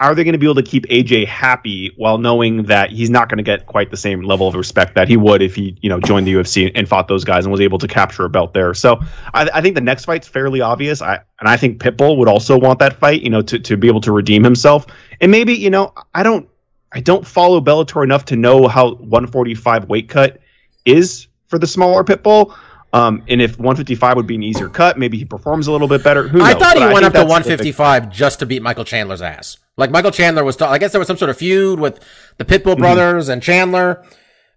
are 0.00 0.14
they 0.14 0.24
going 0.24 0.32
to 0.32 0.38
be 0.38 0.46
able 0.46 0.56
to 0.56 0.62
keep 0.62 0.86
AJ 0.86 1.26
happy 1.26 1.92
while 1.96 2.18
knowing 2.18 2.64
that 2.64 2.90
he's 2.90 3.10
not 3.10 3.28
going 3.28 3.38
to 3.38 3.44
get 3.44 3.66
quite 3.66 3.90
the 3.90 3.96
same 3.96 4.22
level 4.22 4.48
of 4.48 4.54
respect 4.54 4.94
that 4.96 5.08
he 5.08 5.16
would 5.16 5.42
if 5.42 5.54
he, 5.54 5.76
you 5.80 5.88
know, 5.88 6.00
joined 6.00 6.26
the 6.26 6.32
UFC 6.32 6.72
and 6.74 6.88
fought 6.88 7.06
those 7.08 7.24
guys 7.24 7.44
and 7.44 7.52
was 7.52 7.60
able 7.60 7.78
to 7.78 7.86
capture 7.86 8.24
a 8.24 8.28
belt 8.28 8.52
there. 8.52 8.74
So 8.74 9.00
I, 9.32 9.48
I 9.54 9.60
think 9.60 9.74
the 9.74 9.80
next 9.80 10.04
fight's 10.04 10.26
fairly 10.26 10.60
obvious. 10.60 11.02
I 11.02 11.20
and 11.40 11.48
I 11.48 11.56
think 11.56 11.80
Pitbull 11.80 12.16
would 12.18 12.28
also 12.28 12.58
want 12.58 12.78
that 12.80 12.98
fight, 12.98 13.22
you 13.22 13.30
know, 13.30 13.42
to 13.42 13.58
to 13.58 13.76
be 13.76 13.86
able 13.88 14.00
to 14.02 14.12
redeem 14.12 14.42
himself. 14.42 14.86
And 15.20 15.30
maybe, 15.30 15.54
you 15.54 15.70
know, 15.70 15.92
I 16.14 16.22
don't 16.22 16.48
I 16.92 17.00
don't 17.00 17.26
follow 17.26 17.60
Bellator 17.60 18.02
enough 18.02 18.24
to 18.26 18.36
know 18.36 18.68
how 18.68 18.94
145 18.94 19.88
weight 19.88 20.08
cut 20.08 20.40
is 20.84 21.28
for 21.46 21.58
the 21.58 21.66
smaller 21.66 22.02
Pitbull. 22.04 22.56
Um, 22.94 23.22
and 23.28 23.40
if 23.40 23.58
155 23.58 24.16
would 24.16 24.26
be 24.26 24.34
an 24.34 24.42
easier 24.42 24.68
cut, 24.68 24.98
maybe 24.98 25.16
he 25.16 25.24
performs 25.24 25.66
a 25.66 25.72
little 25.72 25.88
bit 25.88 26.04
better. 26.04 26.28
Who 26.28 26.38
knows? 26.38 26.48
I 26.48 26.54
thought 26.54 26.76
he 26.76 26.80
But 26.80 26.92
went 26.92 27.06
up 27.06 27.12
to 27.12 27.18
that's 27.20 27.28
the 27.28 27.32
155 27.32 28.10
just 28.10 28.40
to 28.40 28.46
beat 28.46 28.60
Michael 28.60 28.84
Chandler's 28.84 29.22
ass. 29.22 29.56
Like 29.76 29.90
Michael 29.90 30.10
Chandler 30.10 30.44
was, 30.44 30.60
I 30.60 30.78
guess 30.78 30.92
there 30.92 30.98
was 30.98 31.08
some 31.08 31.16
sort 31.16 31.30
of 31.30 31.36
feud 31.38 31.80
with 31.80 31.98
the 32.38 32.44
Mm-hmm. 32.44 32.68
Pitbull 32.68 32.78
brothers 32.78 33.28
and 33.28 33.42
Chandler, 33.42 34.04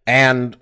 and 0.08 0.58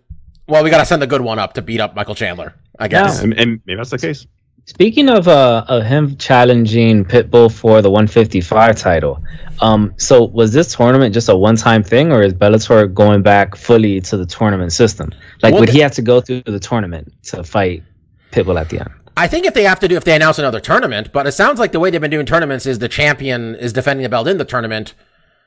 well, 0.47 0.63
we 0.63 0.69
got 0.69 0.79
to 0.79 0.85
send 0.85 1.01
the 1.01 1.07
good 1.07 1.21
one 1.21 1.39
up 1.39 1.53
to 1.53 1.61
beat 1.61 1.79
up 1.79 1.95
Michael 1.95 2.15
Chandler. 2.15 2.53
I 2.79 2.87
guess. 2.87 3.21
big- 3.21 3.31
And, 3.31 3.39
and 3.39 3.61
maybe 3.65 3.77
that's 3.77 3.89
the 3.91 3.97
case. 3.97 4.25
Speaking 4.65 5.09
of 5.09 5.27
uh 5.27 5.65
of 5.67 5.83
him 5.83 6.15
challenging 6.15 7.03
Pitbull 7.03 7.51
for 7.51 7.81
the 7.81 7.89
155 7.91 8.77
title, 8.77 9.21
um, 9.59 9.93
so 9.97 10.23
was 10.23 10.53
this 10.53 10.73
tournament 10.73 11.13
just 11.13 11.27
a 11.27 11.35
one 11.35 11.57
time 11.57 11.83
thing, 11.83 12.13
or 12.13 12.21
is 12.23 12.33
Bellator 12.33 12.91
going 12.93 13.21
back 13.23 13.55
fully 13.57 13.99
to 14.01 14.15
the 14.15 14.25
tournament 14.25 14.71
system? 14.71 15.11
Like, 15.41 15.51
Well, 15.53 15.59
would 15.61 15.69
he 15.69 15.79
have 15.79 15.91
to 15.93 16.01
go 16.01 16.21
through 16.21 16.43
the 16.45 16.59
tournament 16.61 17.11
to 17.23 17.43
fight 17.43 17.83
Pitbull 18.31 18.57
at 18.59 18.69
the 18.69 18.79
end? 18.79 18.89
I 19.15 19.27
think 19.27 19.45
if 19.45 19.53
they 19.53 19.63
have 19.63 19.79
to 19.81 19.87
do, 19.87 19.95
if 19.95 20.03
they 20.03 20.15
announce 20.15 20.39
another 20.39 20.59
tournament, 20.59 21.11
but 21.11 21.27
it 21.27 21.33
sounds 21.33 21.59
like 21.59 21.71
the 21.71 21.79
way 21.79 21.89
they've 21.89 22.01
been 22.01 22.09
doing 22.09 22.25
tournaments 22.25 22.65
is 22.65 22.79
the 22.79 22.89
champion 22.89 23.55
is 23.55 23.73
defending 23.73 24.03
the 24.03 24.09
belt 24.09 24.27
in 24.27 24.37
the 24.37 24.45
tournament, 24.45 24.95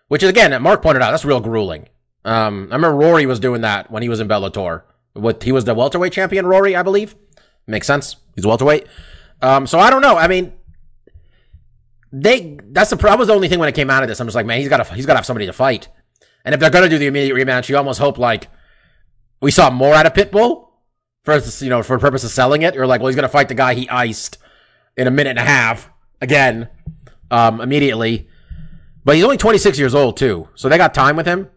which 0.08 0.22
is 0.22 0.30
again, 0.30 0.60
Mark 0.62 0.82
pointed 0.82 1.02
out, 1.02 1.10
that's 1.10 1.24
real 1.24 1.40
grueling. 1.40 1.88
Um, 2.24 2.68
I 2.70 2.76
remember 2.76 2.96
Rory 2.96 3.26
was 3.26 3.40
doing 3.40 3.62
that 3.62 3.90
when 3.90 4.02
he 4.02 4.08
was 4.08 4.20
in 4.20 4.28
Bellator. 4.28 4.82
What 5.14 5.42
he 5.42 5.52
was 5.52 5.64
the 5.64 5.74
welterweight 5.74 6.12
champion, 6.12 6.46
Rory, 6.46 6.76
I 6.76 6.82
believe. 6.82 7.16
Makes 7.66 7.86
sense. 7.86 8.16
He's 8.34 8.46
welterweight. 8.46 8.86
Um, 9.42 9.66
so 9.66 9.78
I 9.78 9.90
don't 9.90 10.02
know. 10.02 10.16
I 10.16 10.28
mean, 10.28 10.52
they 12.12 12.58
that's 12.70 12.90
the 12.90 12.96
that 12.96 13.18
was 13.18 13.28
the 13.28 13.34
only 13.34 13.48
thing 13.48 13.58
when 13.58 13.68
it 13.68 13.74
came 13.74 13.90
out 13.90 14.02
of 14.02 14.08
this. 14.08 14.20
I'm 14.20 14.26
just 14.26 14.36
like, 14.36 14.46
man, 14.46 14.60
he's 14.60 14.68
got 14.68 14.84
to 14.84 14.94
he's 14.94 15.06
got 15.06 15.14
to 15.14 15.18
have 15.18 15.26
somebody 15.26 15.46
to 15.46 15.52
fight. 15.52 15.88
And 16.44 16.54
if 16.54 16.60
they're 16.60 16.70
gonna 16.70 16.88
do 16.88 16.98
the 16.98 17.06
immediate 17.06 17.34
rematch, 17.34 17.68
you 17.68 17.76
almost 17.76 17.98
hope 17.98 18.18
like 18.18 18.48
we 19.40 19.50
saw 19.50 19.70
more 19.70 19.94
out 19.94 20.06
of 20.06 20.12
Pitbull 20.12 20.65
for 21.26 21.38
you 21.62 21.68
know 21.68 21.82
for 21.82 21.96
the 21.96 22.00
purpose 22.00 22.24
of 22.24 22.30
selling 22.30 22.62
it. 22.62 22.74
You're 22.74 22.86
like, 22.86 23.00
well, 23.00 23.08
he's 23.08 23.16
gonna 23.16 23.28
fight 23.28 23.48
the 23.48 23.54
guy 23.54 23.74
he 23.74 23.88
iced 23.88 24.38
in 24.96 25.06
a 25.06 25.10
minute 25.10 25.30
and 25.30 25.38
a 25.40 25.42
half 25.42 25.90
again, 26.22 26.68
um, 27.30 27.60
immediately. 27.60 28.28
But 29.04 29.16
he's 29.16 29.24
only 29.24 29.36
26 29.36 29.78
years 29.78 29.94
old 29.94 30.16
too, 30.16 30.48
so 30.54 30.68
they 30.68 30.78
got 30.78 30.94
time 30.94 31.16
with 31.16 31.26
him. 31.26 31.50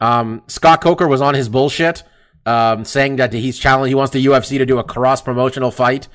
Um, 0.00 0.42
Scott 0.46 0.80
Coker 0.80 1.06
was 1.06 1.20
on 1.20 1.34
his 1.34 1.48
bullshit, 1.48 2.02
um, 2.46 2.84
saying 2.84 3.16
that 3.16 3.32
he's 3.32 3.58
challenging. 3.58 3.90
He 3.90 3.94
wants 3.94 4.12
the 4.12 4.24
UFC 4.24 4.58
to 4.58 4.66
do 4.66 4.78
a 4.78 4.84
cross 4.84 5.20
promotional 5.20 5.70
fight, 5.70 6.08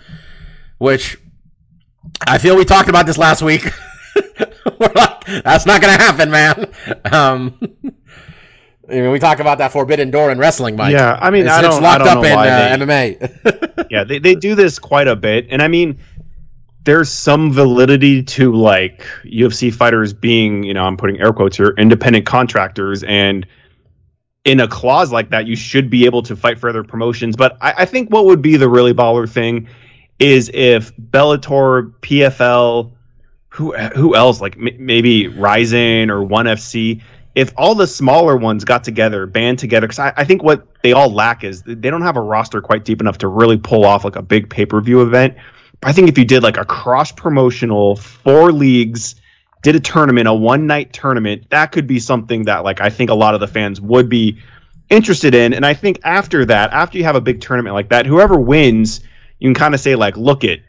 which 0.80 1.18
I 2.26 2.38
feel 2.38 2.58
we 2.58 2.66
talked 2.66 2.90
about 2.90 3.06
this 3.06 3.18
last 3.18 3.42
week. 3.42 3.66
We're 4.80 4.92
like, 4.96 5.26
that's 5.44 5.66
not 5.66 5.82
gonna 5.82 6.02
happen, 6.02 6.32
man. 6.32 6.72
Um, 7.12 7.60
I 8.90 8.94
mean, 8.96 9.12
we 9.12 9.20
talk 9.20 9.40
about 9.40 9.60
that 9.60 9.72
forbidden 9.72 10.12
door 10.12 10.30
in 10.32 10.38
wrestling, 10.38 10.76
Mike. 10.76 10.92
Yeah, 10.92 11.18
I 11.22 11.30
mean, 11.30 11.44
it's, 11.46 11.52
I 11.52 11.62
don't- 11.62 11.84
I 11.84 11.98
locked 11.98 12.06
don't 12.06 12.18
up 12.18 12.24
know 12.24 12.30
in 12.30 12.36
why 12.36 12.50
uh, 12.50 12.78
they- 12.78 12.86
MMA. 12.86 13.88
yeah, 13.92 14.04
they, 14.04 14.20
they 14.20 14.36
do 14.36 14.56
this 14.64 14.78
quite 14.80 15.08
a 15.08 15.16
bit. 15.16 15.48
And 15.50 15.62
I 15.62 15.68
mean, 15.70 16.00
there's 16.84 17.10
some 17.10 17.52
validity 17.54 18.24
to 18.24 18.54
like 18.54 19.06
UFC 19.24 19.74
fighters 19.74 20.12
being, 20.14 20.64
you 20.64 20.74
know, 20.74 20.84
I'm 20.84 20.98
putting 20.98 21.20
air 21.22 21.32
quotes 21.32 21.56
here, 21.56 21.74
independent 21.78 22.26
contractors. 22.26 23.04
And 23.04 23.48
in 24.44 24.60
a 24.60 24.68
clause 24.68 25.10
like 25.14 25.30
that, 25.30 25.48
you 25.48 25.56
should 25.56 25.90
be 25.90 26.06
able 26.06 26.22
to 26.24 26.36
fight 26.36 26.60
for 26.60 26.68
other 26.68 26.84
promotions. 26.84 27.38
But 27.38 27.58
I, 27.62 27.74
I 27.80 27.86
think 27.86 28.10
what 28.12 28.26
would 28.26 28.42
be 28.42 28.58
the 28.58 28.68
really 28.68 28.94
baller 28.94 29.30
thing 29.30 29.70
is 30.20 30.52
if 30.54 30.94
Bellator, 30.98 31.94
PFL, 32.02 32.92
who 33.48 33.72
who 33.78 34.14
else, 34.16 34.42
like 34.42 34.58
m- 34.58 34.76
maybe 34.78 35.28
Rizin 35.30 36.10
or 36.10 36.22
One 36.24 36.48
FC, 36.48 37.02
if 37.36 37.52
all 37.58 37.74
the 37.74 37.88
smaller 37.88 38.38
ones 38.38 38.64
got 38.64 38.84
together, 38.84 39.26
band 39.26 39.60
together, 39.60 39.88
because 39.88 40.00
I, 40.00 40.14
I 40.18 40.24
think 40.24 40.44
what 40.44 40.68
they 40.84 40.94
all 40.94 41.12
lack 41.12 41.44
is 41.44 41.64
they 41.64 41.90
don't 41.90 42.04
have 42.04 42.18
a 42.18 42.22
roster 42.22 42.62
quite 42.62 42.86
deep 42.86 43.02
enough 43.02 43.18
to 43.20 43.28
really 43.28 43.58
pull 43.58 43.86
off 43.86 44.04
like 44.04 44.16
a 44.16 44.22
big 44.22 44.50
pay 44.50 44.66
per 44.66 44.80
view 44.82 45.02
event. 45.02 45.36
But 45.80 45.90
I 45.90 45.94
think 45.94 46.10
if 46.10 46.18
you 46.18 46.26
did 46.26 46.44
like 46.44 46.58
a 46.58 46.66
cross 46.66 47.12
promotional 47.12 47.96
four 47.96 48.52
leagues, 48.52 49.16
did 49.64 49.76
a 49.76 49.80
tournament, 49.80 50.28
a 50.28 50.34
one 50.34 50.68
night 50.68 50.94
tournament, 50.94 51.50
that 51.50 51.72
could 51.72 51.88
be 51.88 52.00
something 52.00 52.44
that 52.44 52.64
like 52.64 52.82
I 52.82 52.90
think 52.90 53.10
a 53.10 53.16
lot 53.16 53.34
of 53.34 53.40
the 53.40 53.48
fans 53.48 53.82
would 53.82 54.10
be 54.10 54.38
interested 54.90 55.34
in. 55.34 55.54
And 55.54 55.66
I 55.66 55.74
think 55.74 56.00
after 56.04 56.46
that, 56.46 56.72
after 56.72 56.98
you 56.98 57.04
have 57.04 57.16
a 57.16 57.22
big 57.22 57.42
tournament 57.42 57.74
like 57.74 57.90
that, 57.90 58.06
whoever 58.06 58.40
wins, 58.40 59.02
you 59.40 59.48
can 59.48 59.56
kind 59.56 59.74
of 59.74 59.80
say 59.80 59.96
like, 59.96 60.16
look 60.18 60.44
it, 60.44 60.62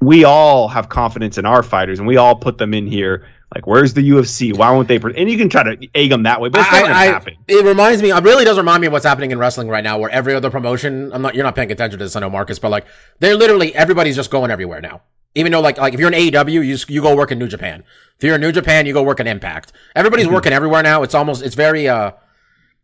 we 0.00 0.24
all 0.24 0.68
have 0.68 0.88
confidence 0.88 1.38
in 1.38 1.46
our 1.46 1.62
fighters 1.62 1.98
and 1.98 2.06
we 2.06 2.16
all 2.16 2.34
put 2.36 2.58
them 2.58 2.74
in 2.74 2.86
here. 2.86 3.26
Like, 3.54 3.66
where's 3.66 3.94
the 3.94 4.02
UFC? 4.10 4.54
Why 4.56 4.70
won't 4.72 4.88
they? 4.88 4.96
And 4.96 5.30
you 5.30 5.38
can 5.38 5.48
try 5.48 5.62
to 5.62 5.88
egg 5.94 6.10
them 6.10 6.24
that 6.24 6.40
way, 6.40 6.48
but 6.48 6.60
it's 6.62 6.72
not 6.72 6.84
I- 6.84 7.02
I- 7.02 7.06
happen. 7.06 7.36
It 7.46 7.64
reminds 7.64 8.02
me. 8.02 8.10
It 8.10 8.22
really 8.24 8.44
does 8.44 8.58
remind 8.58 8.80
me 8.80 8.88
of 8.88 8.92
what's 8.92 9.04
happening 9.06 9.30
in 9.30 9.38
wrestling 9.38 9.68
right 9.68 9.84
now, 9.84 9.98
where 9.98 10.10
every 10.10 10.34
other 10.34 10.50
promotion. 10.50 11.12
I'm 11.12 11.22
not. 11.22 11.34
You're 11.36 11.44
not 11.44 11.54
paying 11.54 11.70
attention 11.70 11.98
to 12.00 12.04
this, 12.04 12.16
I 12.16 12.20
know, 12.20 12.28
Marcus, 12.28 12.58
but 12.58 12.70
like 12.70 12.86
they're 13.20 13.36
literally 13.36 13.74
everybody's 13.74 14.16
just 14.16 14.30
going 14.30 14.50
everywhere 14.50 14.80
now. 14.80 15.02
Even 15.36 15.52
though, 15.52 15.60
like, 15.60 15.78
like 15.78 15.94
if 15.94 16.00
you're 16.00 16.12
in 16.12 16.18
AEW, 16.18 16.50
you 16.64 16.72
just, 16.72 16.90
you 16.90 17.02
go 17.02 17.14
work 17.14 17.30
in 17.30 17.38
New 17.38 17.46
Japan. 17.46 17.84
If 18.18 18.24
you're 18.24 18.34
in 18.34 18.40
New 18.40 18.52
Japan, 18.52 18.84
you 18.86 18.92
go 18.94 19.02
work 19.02 19.20
in 19.20 19.26
Impact. 19.26 19.70
Everybody's 19.94 20.26
working 20.28 20.52
everywhere 20.52 20.82
now. 20.82 21.02
It's 21.02 21.14
almost. 21.14 21.42
It's 21.44 21.54
very. 21.54 21.88
uh 21.88 22.12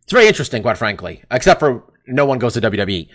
It's 0.03 0.13
very 0.13 0.27
interesting, 0.27 0.61
quite 0.61 0.77
frankly. 0.77 1.23
Except 1.29 1.59
for 1.59 1.83
no 2.07 2.25
one 2.25 2.39
goes 2.39 2.53
to 2.53 2.61
WWE. 2.61 3.09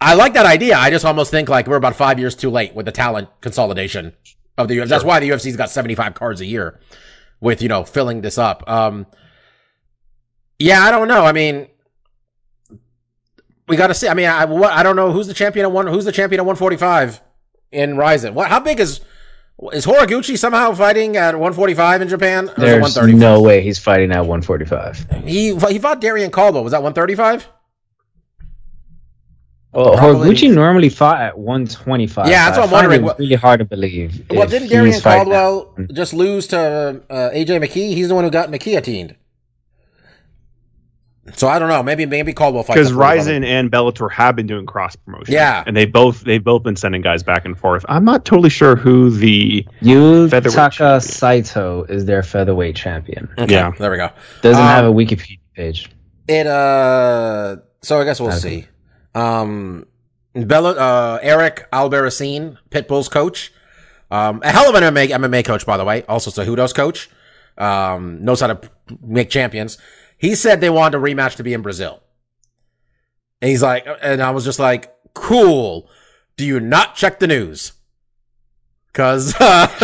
I 0.00 0.14
like 0.14 0.34
that 0.34 0.46
idea. 0.46 0.76
I 0.76 0.90
just 0.90 1.04
almost 1.04 1.30
think 1.30 1.48
like 1.48 1.66
we're 1.66 1.76
about 1.76 1.96
five 1.96 2.18
years 2.18 2.34
too 2.36 2.50
late 2.50 2.74
with 2.74 2.86
the 2.86 2.92
talent 2.92 3.28
consolidation 3.40 4.14
of 4.56 4.68
the 4.68 4.78
UFC. 4.78 4.88
That's 4.88 5.04
why 5.04 5.20
the 5.20 5.30
UFC's 5.30 5.56
got 5.56 5.70
75 5.70 6.14
cards 6.14 6.40
a 6.40 6.46
year 6.46 6.78
with, 7.40 7.62
you 7.62 7.68
know, 7.68 7.84
filling 7.84 8.20
this 8.20 8.38
up. 8.38 8.68
Um, 8.68 9.06
yeah, 10.58 10.82
I 10.82 10.90
don't 10.90 11.08
know. 11.08 11.24
I 11.24 11.32
mean, 11.32 11.68
we 13.66 13.76
got 13.76 13.88
to 13.88 13.94
see. 13.94 14.08
I 14.08 14.14
mean, 14.14 14.26
I, 14.26 14.44
what, 14.44 14.72
I 14.72 14.82
don't 14.82 14.96
know 14.96 15.12
who's 15.12 15.26
the 15.26 15.34
champion 15.34 15.66
at 15.66 15.72
one, 15.72 15.86
who's 15.86 16.04
the 16.04 16.12
champion 16.12 16.40
at 16.40 16.46
145 16.46 17.20
in 17.72 17.96
Rizin. 17.96 18.34
What, 18.34 18.48
how 18.48 18.60
big 18.60 18.80
is, 18.80 19.00
is 19.72 19.84
Horiguchi 19.84 20.38
somehow 20.38 20.72
fighting 20.72 21.16
at 21.16 21.34
145 21.34 22.02
in 22.02 22.08
Japan? 22.08 22.48
Or 22.56 22.64
is 22.64 22.96
it 22.96 23.00
There's 23.00 23.14
no 23.14 23.42
way 23.42 23.62
he's 23.62 23.78
fighting 23.78 24.10
at 24.12 24.20
145. 24.20 25.24
He, 25.24 25.54
he 25.54 25.78
fought 25.78 26.00
Darrion 26.00 26.30
Caldwell. 26.30 26.64
Was 26.64 26.70
that 26.70 26.82
135? 26.82 27.48
Well, 29.78 29.96
Probably- 29.96 30.30
Horiguchi 30.34 30.52
normally 30.52 30.88
fought 30.88 31.20
at 31.20 31.38
125. 31.38 32.26
Yeah, 32.26 32.46
that's 32.46 32.58
what 32.58 32.66
I'm 32.66 32.70
wondering. 32.72 33.00
it 33.00 33.04
What- 33.04 33.18
really 33.20 33.36
hard 33.36 33.60
to 33.60 33.64
believe. 33.64 34.24
Well, 34.30 34.48
didn't 34.48 34.68
Darrion 34.70 34.86
he's 34.86 35.00
fighting 35.00 35.32
Caldwell 35.32 35.74
just 35.92 36.12
lose 36.14 36.48
to 36.48 37.00
uh, 37.08 37.30
AJ 37.32 37.60
McKee? 37.64 37.94
He's 37.94 38.08
the 38.08 38.14
one 38.16 38.24
who 38.24 38.30
got 38.30 38.50
McKee 38.50 38.72
guillotined. 38.72 39.14
So 41.36 41.46
I 41.46 41.58
don't 41.58 41.68
know. 41.68 41.82
Maybe 41.82 42.06
maybe 42.06 42.32
Caldwell 42.32 42.62
fights 42.62 42.76
Because 42.78 42.88
the 42.90 42.96
Rizin 42.96 43.44
and 43.44 43.70
Bellator 43.70 44.10
have 44.10 44.34
been 44.34 44.46
doing 44.46 44.64
cross 44.64 44.96
promotion. 44.96 45.34
Yeah. 45.34 45.62
and 45.66 45.76
they 45.76 45.84
both 45.84 46.22
they've 46.22 46.42
both 46.42 46.62
been 46.62 46.74
sending 46.76 47.02
guys 47.02 47.22
back 47.22 47.44
and 47.44 47.56
forth. 47.56 47.84
I'm 47.88 48.04
not 48.04 48.24
totally 48.24 48.48
sure 48.48 48.76
who 48.76 49.10
the 49.10 49.66
Featherweight 49.82 50.32
Yutaka 50.32 50.52
champion. 50.54 51.00
Saito 51.02 51.84
is 51.84 52.06
their 52.06 52.22
featherweight 52.22 52.76
champion. 52.76 53.28
Okay, 53.38 53.52
Yeah. 53.54 53.72
there 53.78 53.90
we 53.90 53.98
go. 53.98 54.08
Doesn't 54.40 54.60
Um, 54.62 54.68
have 54.68 54.84
a 54.86 54.92
Wikipedia 54.92 55.38
page. 55.54 55.90
It 56.26 56.46
uh. 56.46 57.56
So 57.82 58.00
I 58.00 58.04
guess 58.04 58.20
we'll 58.20 58.30
Okay. 58.30 58.38
see. 58.38 58.66
Um, 59.18 59.86
Bella, 60.34 60.72
uh, 60.72 61.18
Eric 61.22 61.68
Albarracin, 61.72 62.58
Pitbull's 62.70 63.08
coach. 63.08 63.52
Um, 64.10 64.40
a 64.42 64.50
hell 64.50 64.68
of 64.68 64.74
an 64.74 64.94
MMA, 64.94 65.08
MMA 65.08 65.44
coach, 65.44 65.66
by 65.66 65.76
the 65.76 65.84
way. 65.84 66.04
Also 66.04 66.30
Cejudo's 66.30 66.72
coach. 66.72 67.10
Um, 67.56 68.24
knows 68.24 68.40
how 68.40 68.46
to 68.48 68.60
make 69.02 69.30
champions. 69.30 69.78
He 70.16 70.34
said 70.34 70.60
they 70.60 70.70
wanted 70.70 70.98
a 70.98 71.00
rematch 71.00 71.36
to 71.36 71.42
be 71.42 71.52
in 71.52 71.62
Brazil. 71.62 72.02
And 73.42 73.50
he's 73.50 73.62
like, 73.62 73.86
and 74.02 74.22
I 74.22 74.30
was 74.30 74.44
just 74.44 74.58
like, 74.58 74.94
cool. 75.14 75.88
Do 76.36 76.46
you 76.46 76.60
not 76.60 76.94
check 76.94 77.18
the 77.18 77.26
news? 77.26 77.72
Cause, 78.92 79.34
uh, 79.40 79.66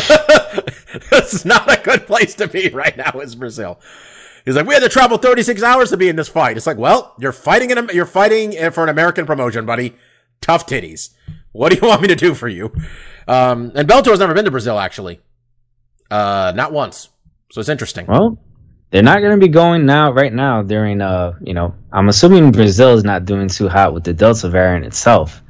it's 1.12 1.44
not 1.44 1.70
a 1.70 1.80
good 1.82 2.06
place 2.06 2.34
to 2.36 2.48
be 2.48 2.68
right 2.70 2.96
now, 2.96 3.20
is 3.20 3.34
Brazil. 3.34 3.80
He's 4.44 4.56
like, 4.56 4.66
we 4.66 4.74
had 4.74 4.82
to 4.82 4.88
travel 4.88 5.16
36 5.16 5.62
hours 5.62 5.90
to 5.90 5.96
be 5.96 6.08
in 6.08 6.16
this 6.16 6.28
fight. 6.28 6.56
It's 6.56 6.66
like, 6.66 6.76
well, 6.76 7.14
you're 7.18 7.32
fighting 7.32 7.70
in, 7.70 7.78
a, 7.78 7.92
you're 7.94 8.04
fighting 8.06 8.52
for 8.72 8.82
an 8.82 8.90
American 8.90 9.24
promotion, 9.24 9.64
buddy. 9.64 9.94
Tough 10.40 10.66
titties. 10.66 11.14
What 11.52 11.72
do 11.72 11.78
you 11.80 11.88
want 11.88 12.02
me 12.02 12.08
to 12.08 12.16
do 12.16 12.34
for 12.34 12.48
you? 12.48 12.72
Um, 13.26 13.72
and 13.74 13.88
Bellator's 13.88 14.18
never 14.18 14.34
been 14.34 14.44
to 14.44 14.50
Brazil, 14.50 14.78
actually. 14.78 15.20
Uh, 16.10 16.52
not 16.54 16.72
once. 16.72 17.08
So 17.50 17.60
it's 17.60 17.70
interesting. 17.70 18.06
Well, 18.06 18.38
they're 18.90 19.02
not 19.02 19.20
going 19.20 19.32
to 19.32 19.44
be 19.44 19.50
going 19.50 19.86
now 19.86 20.12
right 20.12 20.32
now 20.32 20.62
during 20.62 21.00
uh 21.00 21.32
you 21.40 21.52
know 21.52 21.74
I'm 21.92 22.08
assuming 22.08 22.52
Brazil 22.52 22.94
is 22.94 23.02
not 23.02 23.24
doing 23.24 23.48
too 23.48 23.68
hot 23.68 23.92
with 23.92 24.04
the 24.04 24.12
Delta 24.12 24.48
variant 24.48 24.86
itself. 24.86 25.42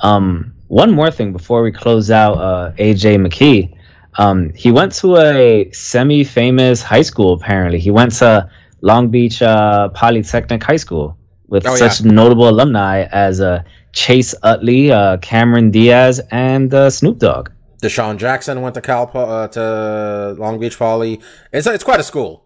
Um, 0.00 0.54
one 0.68 0.90
more 0.90 1.10
thing 1.10 1.32
before 1.32 1.62
we 1.62 1.72
close 1.72 2.10
out 2.10 2.34
uh, 2.34 2.72
AJ 2.72 3.26
McKee. 3.26 3.74
Um, 4.18 4.52
he 4.54 4.70
went 4.70 4.92
to 4.96 5.16
a 5.16 5.70
semi-famous 5.72 6.82
high 6.82 7.02
school. 7.02 7.32
Apparently, 7.34 7.78
he 7.78 7.90
went 7.90 8.12
to 8.16 8.50
Long 8.82 9.08
Beach 9.08 9.40
uh, 9.42 9.88
Polytechnic 9.90 10.62
High 10.62 10.76
School 10.76 11.16
with 11.48 11.66
Oh, 11.66 11.76
such 11.76 12.02
notable 12.04 12.48
alumni 12.48 13.04
as 13.10 13.40
uh, 13.40 13.62
Chase 13.92 14.34
Utley, 14.42 14.90
uh, 14.90 15.16
Cameron 15.18 15.70
Diaz, 15.70 16.20
and 16.30 16.72
uh, 16.72 16.90
Snoop 16.90 17.18
Dogg. 17.18 17.50
DeSean 17.82 18.16
Jackson 18.16 18.60
went 18.60 18.74
to 18.74 18.80
Cal 18.80 19.10
uh, 19.14 19.48
to 19.48 20.36
Long 20.38 20.58
Beach 20.60 20.78
Poly. 20.78 21.20
It's 21.52 21.66
it's 21.66 21.84
quite 21.84 22.00
a 22.00 22.04
school. 22.04 22.44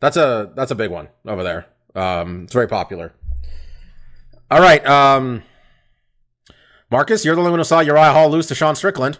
That's 0.00 0.16
a 0.16 0.52
that's 0.54 0.70
a 0.70 0.74
big 0.74 0.90
one 0.90 1.08
over 1.26 1.42
there. 1.42 1.66
Um, 1.94 2.44
it's 2.44 2.52
very 2.52 2.68
popular. 2.68 3.14
All 4.50 4.60
right, 4.60 4.86
um, 4.86 5.42
Marcus, 6.90 7.24
you're 7.24 7.34
the 7.34 7.40
only 7.40 7.50
one 7.50 7.58
who 7.60 7.64
saw 7.64 7.80
Uriah 7.80 8.12
Hall 8.12 8.28
lose 8.28 8.46
to 8.48 8.54
Sean 8.54 8.76
Strickland. 8.76 9.18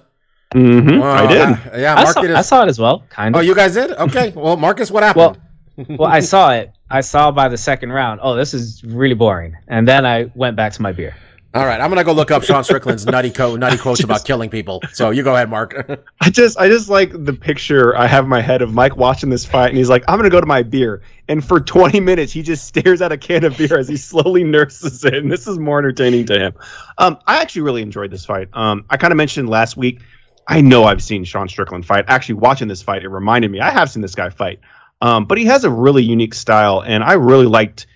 Hmm 0.57 0.99
Wow, 1.01 1.13
I 1.13 1.27
did. 1.27 1.41
uh, 1.43 1.57
yeah, 1.77 1.95
I 1.97 2.05
saw, 2.05 2.21
Marcus. 2.23 2.37
I 2.37 2.43
saw 2.43 2.63
it 2.63 2.69
as 2.69 2.79
well, 2.79 3.05
kind 3.11 3.35
of. 3.35 3.41
oh, 3.41 3.43
you 3.43 3.55
guys 3.55 3.75
did? 3.75 3.91
Okay. 3.93 4.33
Well, 4.37 4.57
Marcus, 4.57 4.91
what 4.91 5.03
happened? 5.03 5.39
well, 5.77 5.87
well, 5.99 6.09
I 6.11 6.21
saw 6.21 6.53
it. 6.53 6.73
I 6.91 7.01
saw 7.03 7.31
by 7.31 7.49
the 7.49 7.59
second 7.59 7.93
round. 7.93 8.21
Oh, 8.23 8.35
this 8.37 8.55
is 8.55 8.83
really 8.85 9.15
boring. 9.15 9.57
And 9.69 9.87
then 9.87 10.07
I 10.07 10.31
went 10.35 10.57
back 10.57 10.73
to 10.75 10.83
my 10.83 10.93
beer. 10.93 11.15
All 11.55 11.65
right, 11.65 11.81
I'm 11.81 11.89
gonna 11.89 12.05
go 12.05 12.13
look 12.13 12.31
up 12.31 12.43
Sean 12.43 12.65
Strickland's 12.65 13.07
nutty 13.07 13.31
co- 13.31 13.57
nutty 13.57 13.79
quotes 13.79 14.05
about 14.05 14.27
killing 14.27 14.51
people. 14.51 14.83
So 14.93 15.09
you 15.11 15.23
go 15.23 15.35
ahead, 15.35 15.49
Mark. 15.49 15.75
I 16.21 16.29
just 16.29 16.59
I 16.59 16.69
just 16.69 16.91
like 16.91 17.13
the 17.25 17.33
picture 17.33 17.97
I 17.97 18.07
have 18.07 18.25
in 18.25 18.31
my 18.31 18.43
head 18.43 18.61
of 18.61 18.75
Mike 18.75 18.97
watching 18.99 19.31
this 19.31 19.47
fight 19.47 19.69
and 19.71 19.79
he's 19.79 19.89
like, 19.89 20.05
I'm 20.07 20.19
gonna 20.19 20.29
go 20.29 20.41
to 20.41 20.47
my 20.47 20.63
beer. 20.63 21.01
And 21.29 21.43
for 21.43 21.59
20 21.59 21.99
minutes 22.01 22.31
he 22.33 22.43
just 22.43 22.67
stares 22.67 23.01
at 23.01 23.11
a 23.11 23.17
can 23.17 23.43
of 23.45 23.57
beer 23.57 23.79
as 23.79 23.89
he 23.89 23.97
slowly 23.97 24.45
nurses 24.45 25.03
it. 25.05 25.15
And 25.15 25.33
this 25.33 25.47
is 25.47 25.59
more 25.59 25.79
entertaining 25.79 26.27
to 26.27 26.39
him. 26.39 26.55
Um, 26.99 27.19
I 27.27 27.41
actually 27.41 27.63
really 27.63 27.81
enjoyed 27.83 28.11
this 28.11 28.27
fight. 28.27 28.49
Um, 28.53 28.85
I 28.91 28.99
kind 28.99 29.13
of 29.13 29.17
mentioned 29.17 29.49
last 29.49 29.77
week. 29.79 30.03
I 30.47 30.61
know 30.61 30.85
I've 30.85 31.03
seen 31.03 31.25
Sean 31.25 31.49
Strickland 31.49 31.87
fight. 31.87 32.05
Actually, 32.09 32.37
watching 32.37 32.69
this 32.69 32.83
fight, 32.83 33.03
it 33.03 33.09
reminded 33.09 33.51
me 33.51 33.61
I 33.61 33.71
have 33.71 33.91
seen 33.91 34.03
this 34.03 34.15
guy 34.15 34.31
fight. 34.31 34.61
Um, 35.01 35.25
but 35.27 35.39
he 35.39 35.45
has 35.47 35.65
a 35.65 35.71
really 35.71 36.03
unique 36.03 36.35
style, 36.35 36.83
and 36.83 37.03
I 37.05 37.15
really 37.15 37.47
liked. 37.47 37.87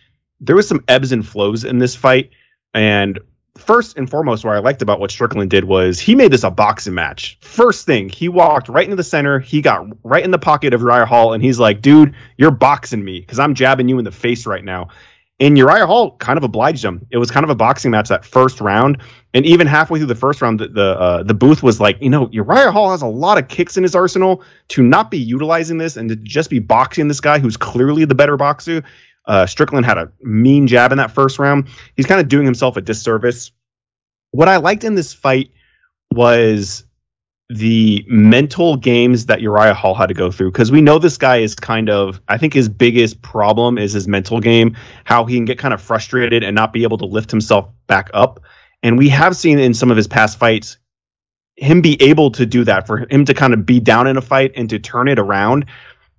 There 0.41 0.57
was 0.57 0.69
some 0.69 0.85
ebbs 0.89 1.13
and 1.13 1.27
flows 1.27 1.65
in 1.65 1.79
this 1.79 1.95
fight, 1.97 2.31
and 2.75 3.19
first 3.57 3.97
and 3.97 4.09
foremost, 4.09 4.45
what 4.45 4.57
I 4.57 4.59
liked 4.59 4.83
about 4.83 5.01
what 5.01 5.11
Strickland 5.11 5.51
did 5.51 5.65
was 5.65 5.99
he 5.99 6.15
made 6.15 6.33
this 6.33 6.45
a 6.45 6.51
boxing 6.51 6.95
match. 6.95 7.39
First 7.41 7.87
thing, 7.87 8.09
he 8.09 8.29
walked 8.29 8.69
right 8.69 8.85
into 8.85 8.97
the 8.97 9.05
center. 9.05 9.39
He 9.39 9.61
got 9.61 9.87
right 10.03 10.25
in 10.25 10.31
the 10.31 10.39
pocket 10.39 10.75
of 10.75 10.81
Uriah 10.81 11.07
Hall, 11.07 11.33
and 11.33 11.43
he's 11.43 11.59
like, 11.59 11.81
"Dude, 11.81 12.15
you're 12.37 12.51
boxing 12.51 13.05
me 13.05 13.21
because 13.21 13.39
I'm 13.39 13.55
jabbing 13.55 13.89
you 13.89 13.99
in 13.99 14.05
the 14.05 14.13
face 14.13 14.47
right 14.47 14.65
now." 14.65 14.89
And 15.41 15.57
Uriah 15.57 15.87
Hall 15.87 16.17
kind 16.19 16.37
of 16.37 16.45
obliged 16.45 16.85
him. 16.85 17.07
It 17.11 17.17
was 17.17 17.31
kind 17.31 17.45
of 17.45 17.51
a 17.51 17.55
boxing 17.55 17.91
match 17.91 18.11
that 18.11 18.27
first 18.27 18.61
round, 18.61 18.99
and 19.33 19.47
even 19.47 19.67
halfway 19.67 19.99
through 19.99 20.09
the 20.09 20.15
first 20.15 20.43
round, 20.43 20.61
the 20.61 20.69
the, 20.69 21.01
uh, 21.01 21.23
the 21.23 21.33
booth 21.33 21.63
was 21.63 21.81
like, 21.81 21.97
you 22.03 22.11
know, 22.11 22.29
Uriah 22.31 22.71
Hall 22.71 22.91
has 22.91 23.01
a 23.01 23.07
lot 23.07 23.39
of 23.39 23.49
kicks 23.49 23.79
in 23.79 23.83
his 23.83 23.95
arsenal. 23.95 24.45
To 24.69 24.83
not 24.83 25.11
be 25.11 25.19
utilizing 25.19 25.79
this 25.79 25.97
and 25.97 26.11
to 26.11 26.17
just 26.17 26.51
be 26.51 26.59
boxing 26.59 27.09
this 27.09 27.21
guy 27.21 27.39
who's 27.39 27.57
clearly 27.57 28.05
the 28.05 28.15
better 28.15 28.37
boxer. 28.37 28.85
Uh, 29.27 29.47
Strickland 29.47 29.87
had 29.87 29.97
a 29.99 30.13
mean 30.21 30.67
jab 30.67 30.93
in 30.93 30.99
that 30.99 31.11
first 31.11 31.39
round. 31.39 31.69
He's 31.97 32.07
kind 32.07 32.21
of 32.21 32.29
doing 32.29 32.45
himself 32.45 32.77
a 32.77 32.81
disservice. 32.81 33.51
What 34.33 34.49
I 34.49 34.59
liked 34.59 34.85
in 34.85 34.95
this 34.95 35.13
fight 35.13 35.53
was 36.13 36.85
the 37.51 38.05
mental 38.07 38.77
games 38.77 39.27
that 39.27 39.41
Uriah 39.41 39.75
Hall 39.75 39.95
had 39.95 40.07
to 40.07 40.15
go 40.15 40.31
through 40.31 40.53
because 40.53 40.71
we 40.71 40.81
know 40.81 41.01
this 41.01 41.19
guy 41.19 41.39
is 41.39 41.57
kind 41.57 41.91
of 41.91 42.21
I 42.29 42.39
think 42.39 42.55
his 42.55 42.69
biggest 42.69 43.21
problem 43.23 43.77
is 43.77 43.93
his 43.93 44.07
mental 44.07 44.39
game, 44.39 44.77
how 45.05 45.25
he 45.25 45.37
can 45.37 45.47
get 45.47 45.59
kind 45.59 45.75
of 45.75 45.83
frustrated 45.83 46.45
and 46.45 46.55
not 46.55 46.73
be 46.73 46.85
able 46.85 46.99
to 46.99 47.07
lift 47.07 47.31
himself 47.31 47.69
back 47.89 48.09
up. 48.15 48.41
And 48.85 48.97
we 48.97 49.09
have 49.09 49.37
seen 49.37 49.59
in 49.59 49.75
some 49.75 49.91
of 49.91 49.97
his 49.97 50.07
past 50.07 50.39
fights 50.39 50.79
him 51.57 51.81
be 51.81 52.01
able 52.01 52.31
to 52.31 52.47
do 52.47 52.65
that 52.65 52.87
for 52.87 53.07
him 53.11 53.25
to 53.25 53.35
kind 53.35 53.53
of 53.53 53.67
be 53.67 53.81
down 53.81 54.07
in 54.07 54.17
a 54.17 54.23
fight 54.23 54.53
and 54.55 54.71
to 54.71 54.79
turn 54.79 55.09
it 55.09 55.19
around. 55.19 55.67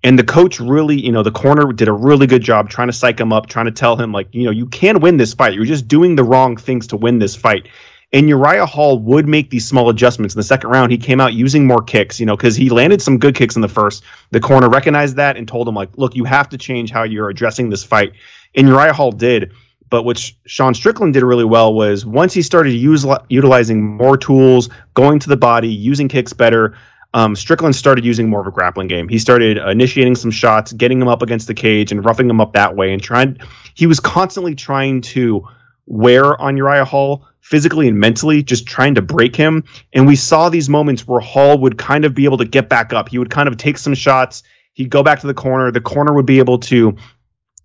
And 0.04 0.18
the 0.18 0.24
coach 0.24 0.60
really, 0.60 1.00
you 1.00 1.12
know, 1.12 1.22
the 1.22 1.32
corner 1.32 1.72
did 1.72 1.88
a 1.88 1.92
really 1.92 2.26
good 2.26 2.42
job 2.42 2.68
trying 2.68 2.88
to 2.88 2.92
psych 2.92 3.18
him 3.18 3.32
up, 3.32 3.46
trying 3.46 3.66
to 3.66 3.72
tell 3.72 3.96
him 3.96 4.12
like, 4.12 4.28
you 4.32 4.44
know, 4.44 4.50
you 4.50 4.66
can 4.66 5.00
win 5.00 5.16
this 5.16 5.32
fight. 5.32 5.54
You're 5.54 5.64
just 5.64 5.88
doing 5.88 6.16
the 6.16 6.24
wrong 6.24 6.56
things 6.56 6.88
to 6.88 6.96
win 6.96 7.18
this 7.18 7.34
fight. 7.34 7.68
And 8.12 8.28
Uriah 8.28 8.66
Hall 8.66 8.98
would 8.98 9.26
make 9.26 9.48
these 9.48 9.66
small 9.66 9.88
adjustments 9.88 10.34
in 10.34 10.38
the 10.38 10.44
second 10.44 10.68
round. 10.68 10.92
He 10.92 10.98
came 10.98 11.20
out 11.20 11.32
using 11.32 11.66
more 11.66 11.82
kicks, 11.82 12.20
you 12.20 12.26
know, 12.26 12.36
because 12.36 12.56
he 12.56 12.68
landed 12.68 13.00
some 13.00 13.18
good 13.18 13.34
kicks 13.34 13.56
in 13.56 13.62
the 13.62 13.68
first. 13.68 14.02
The 14.32 14.40
corner 14.40 14.68
recognized 14.68 15.16
that 15.16 15.38
and 15.38 15.48
told 15.48 15.66
him, 15.66 15.74
like, 15.74 15.88
look, 15.96 16.14
you 16.14 16.24
have 16.24 16.48
to 16.50 16.58
change 16.58 16.90
how 16.90 17.04
you're 17.04 17.30
addressing 17.30 17.70
this 17.70 17.82
fight. 17.82 18.12
And 18.54 18.68
Uriah 18.68 18.92
Hall 18.92 19.12
did. 19.12 19.52
But 19.88 20.04
what 20.04 20.32
Sean 20.46 20.74
Strickland 20.74 21.14
did 21.14 21.22
really 21.22 21.44
well 21.44 21.74
was 21.74 22.06
once 22.06 22.32
he 22.32 22.42
started 22.42 22.72
use, 22.72 23.06
utilizing 23.28 23.96
more 23.96 24.16
tools, 24.16 24.70
going 24.94 25.18
to 25.18 25.28
the 25.28 25.36
body, 25.36 25.68
using 25.68 26.08
kicks 26.08 26.32
better, 26.32 26.74
um, 27.14 27.36
Strickland 27.36 27.76
started 27.76 28.04
using 28.04 28.28
more 28.30 28.40
of 28.40 28.46
a 28.46 28.50
grappling 28.50 28.88
game. 28.88 29.08
He 29.08 29.18
started 29.18 29.58
initiating 29.58 30.14
some 30.14 30.30
shots, 30.30 30.72
getting 30.72 31.00
him 31.00 31.08
up 31.08 31.20
against 31.20 31.46
the 31.46 31.54
cage, 31.54 31.92
and 31.92 32.04
roughing 32.04 32.28
him 32.28 32.40
up 32.40 32.54
that 32.54 32.74
way. 32.74 32.92
And 32.92 33.02
trying, 33.02 33.38
he 33.74 33.86
was 33.86 34.00
constantly 34.00 34.54
trying 34.54 35.02
to 35.02 35.46
wear 35.92 36.40
on 36.40 36.56
Uriah 36.56 36.86
Hall 36.86 37.28
physically 37.40 37.86
and 37.86 37.98
mentally, 37.98 38.42
just 38.42 38.66
trying 38.66 38.94
to 38.94 39.02
break 39.02 39.36
him. 39.36 39.62
And 39.92 40.06
we 40.06 40.16
saw 40.16 40.48
these 40.48 40.70
moments 40.70 41.06
where 41.06 41.20
Hall 41.20 41.58
would 41.58 41.76
kind 41.76 42.06
of 42.06 42.14
be 42.14 42.24
able 42.24 42.38
to 42.38 42.46
get 42.46 42.68
back 42.68 42.92
up. 42.94 43.10
He 43.10 43.18
would 43.18 43.30
kind 43.30 43.46
of 43.46 43.58
take 43.58 43.76
some 43.76 43.94
shots. 43.94 44.42
He'd 44.72 44.88
go 44.88 45.02
back 45.02 45.20
to 45.20 45.26
the 45.26 45.34
corner. 45.34 45.70
The 45.70 45.80
corner 45.80 46.14
would 46.14 46.24
be 46.24 46.38
able 46.38 46.58
to 46.60 46.96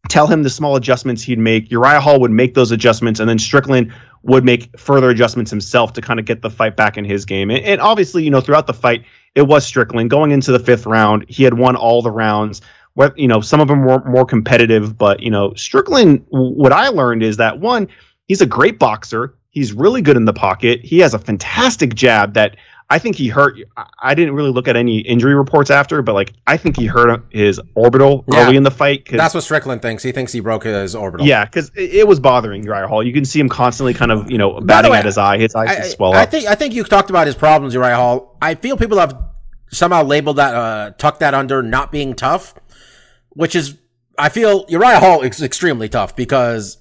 tell 0.09 0.27
him 0.27 0.43
the 0.43 0.49
small 0.49 0.75
adjustments 0.75 1.23
he'd 1.23 1.39
make. 1.39 1.71
Uriah 1.71 2.01
Hall 2.01 2.19
would 2.19 2.31
make 2.31 2.53
those 2.53 2.71
adjustments, 2.71 3.19
and 3.21 3.29
then 3.29 3.39
Strickland 3.39 3.93
would 4.23 4.43
make 4.43 4.77
further 4.77 5.09
adjustments 5.09 5.49
himself 5.49 5.93
to 5.93 6.01
kind 6.01 6.19
of 6.19 6.25
get 6.25 6.41
the 6.41 6.49
fight 6.49 6.75
back 6.75 6.97
in 6.97 7.05
his 7.05 7.23
game. 7.23 7.49
And, 7.49 7.63
and 7.63 7.79
obviously, 7.79 8.23
you 8.23 8.29
know, 8.29 8.41
throughout 8.41 8.67
the 8.67 8.73
fight, 8.73 9.05
it 9.35 9.43
was 9.43 9.65
Strickland 9.65 10.09
going 10.09 10.31
into 10.31 10.51
the 10.51 10.59
fifth 10.59 10.85
round. 10.85 11.25
He 11.29 11.43
had 11.43 11.53
won 11.53 11.77
all 11.77 12.01
the 12.01 12.11
rounds. 12.11 12.61
What 12.95 13.17
you 13.17 13.27
know, 13.27 13.39
some 13.41 13.61
of 13.61 13.67
them 13.67 13.85
were 13.85 14.03
more 14.05 14.25
competitive, 14.25 14.97
but 14.97 15.21
you 15.21 15.29
know, 15.29 15.53
Strickland. 15.53 16.25
What 16.29 16.73
I 16.73 16.89
learned 16.89 17.21
is 17.21 17.37
that 17.37 17.59
one, 17.59 17.87
he's 18.27 18.41
a 18.41 18.45
great 18.45 18.77
boxer. 18.79 19.33
He's 19.49 19.73
really 19.73 20.01
good 20.01 20.17
in 20.17 20.25
the 20.25 20.33
pocket. 20.33 20.81
He 20.83 20.99
has 20.99 21.13
a 21.13 21.19
fantastic 21.19 21.95
jab 21.95 22.33
that 22.35 22.55
I 22.89 22.99
think 22.99 23.15
he 23.17 23.27
hurt. 23.27 23.55
I- 23.75 23.85
I 23.99 24.13
didn't 24.15 24.33
really 24.35 24.51
look 24.51 24.67
at 24.69 24.77
any 24.77 24.99
injury 24.99 25.35
reports 25.35 25.69
after, 25.71 26.01
but 26.01 26.13
like 26.13 26.33
I 26.45 26.55
think 26.55 26.77
he 26.77 26.85
hurt 26.85 27.25
his 27.31 27.59
orbital 27.75 28.23
Yeah. 28.31 28.45
early 28.45 28.55
in 28.55 28.63
the 28.63 28.71
fight. 28.71 29.07
That's 29.11 29.33
what 29.33 29.43
Strickland 29.43 29.81
thinks. 29.81 30.03
He 30.03 30.11
thinks 30.13 30.31
he 30.31 30.39
broke 30.39 30.63
his 30.63 30.95
orbital. 30.95 31.25
yeah, 31.27 31.43
because 31.43 31.69
it, 31.75 31.95
it 31.95 32.07
was 32.07 32.19
bothering 32.19 32.63
Uriah 32.63 32.87
Hall. 32.87 33.03
You 33.03 33.11
can 33.13 33.25
see 33.25 33.39
him 33.39 33.49
constantly 33.49 33.93
kind 33.93 34.11
of, 34.11 34.31
you 34.31 34.37
know, 34.37 34.61
batting 34.61 34.91
way, 34.91 34.99
at 34.99 35.05
his 35.05 35.17
eye. 35.17 35.37
His 35.37 35.53
eyes 35.55 35.69
I, 35.69 35.81
swell 35.89 36.13
I 36.13 36.23
up. 36.23 36.31
think 36.31 36.47
I 36.47 36.55
think 36.55 36.73
you 36.75 36.83
talked 36.85 37.09
about 37.09 37.25
his 37.27 37.35
problems, 37.35 37.73
Uriah 37.73 37.95
Hall. 37.97 38.37
I 38.41 38.55
feel 38.55 38.77
people 38.77 38.99
have 38.99 39.17
somehow 39.71 40.03
labeled 40.03 40.37
that, 40.37 40.55
uh, 40.55 40.91
tucked 40.97 41.19
that 41.19 41.33
under 41.33 41.61
not 41.61 41.91
being 41.91 42.13
tough, 42.13 42.53
which 43.31 43.53
is, 43.53 43.75
I 44.17 44.29
feel 44.29 44.65
Uriah 44.69 44.99
Hall 45.01 45.23
is 45.23 45.41
extremely 45.41 45.89
tough 45.89 46.15
because, 46.15 46.77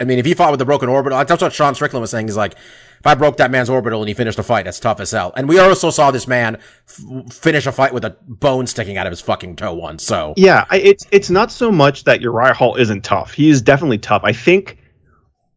I 0.00 0.04
mean, 0.04 0.18
if 0.18 0.24
he 0.24 0.34
fought 0.34 0.50
with 0.50 0.60
a 0.62 0.64
broken 0.64 0.88
orbital, 0.88 1.22
that's 1.24 1.42
what 1.42 1.52
Sean 1.52 1.74
Strickland 1.74 2.00
was 2.00 2.10
saying. 2.10 2.26
He's 2.26 2.36
like, 2.36 2.54
if 2.54 3.06
I 3.06 3.14
broke 3.14 3.36
that 3.36 3.50
man's 3.50 3.68
orbital 3.68 4.00
and 4.00 4.08
he 4.08 4.14
finished 4.14 4.38
the 4.38 4.42
fight, 4.42 4.64
that's 4.64 4.80
tough 4.80 4.98
as 4.98 5.10
hell. 5.10 5.32
And 5.36 5.48
we 5.48 5.58
also 5.58 5.90
saw 5.90 6.10
this 6.10 6.26
man 6.26 6.56
f- 6.88 7.32
finish 7.32 7.66
a 7.66 7.72
fight 7.72 7.92
with 7.92 8.04
a 8.04 8.16
bone 8.26 8.66
sticking 8.66 8.96
out 8.96 9.06
of 9.06 9.10
his 9.10 9.20
fucking 9.20 9.56
toe 9.56 9.74
once. 9.74 10.02
So 10.02 10.34
yeah, 10.36 10.64
it's 10.72 11.06
it's 11.10 11.30
not 11.30 11.52
so 11.52 11.70
much 11.70 12.04
that 12.04 12.20
Uriah 12.20 12.54
Hall 12.54 12.76
isn't 12.76 13.04
tough. 13.04 13.32
He 13.32 13.50
is 13.50 13.62
definitely 13.62 13.98
tough. 13.98 14.22
I 14.24 14.32
think 14.32 14.78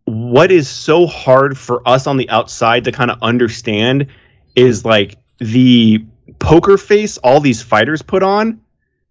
what 0.06 0.52
is 0.52 0.68
so 0.70 1.08
hard 1.08 1.58
for 1.58 1.88
us 1.88 2.08
on 2.08 2.18
the 2.18 2.30
outside 2.30 2.84
to 2.84 2.92
kind 2.92 3.10
of 3.10 3.18
understand 3.22 4.08
is 4.56 4.84
like 4.84 5.18
the 5.40 6.06
poker 6.40 6.78
face 6.78 7.18
all 7.20 7.40
these 7.40 7.62
fighters 7.62 8.02
put 8.02 8.24
on 8.24 8.60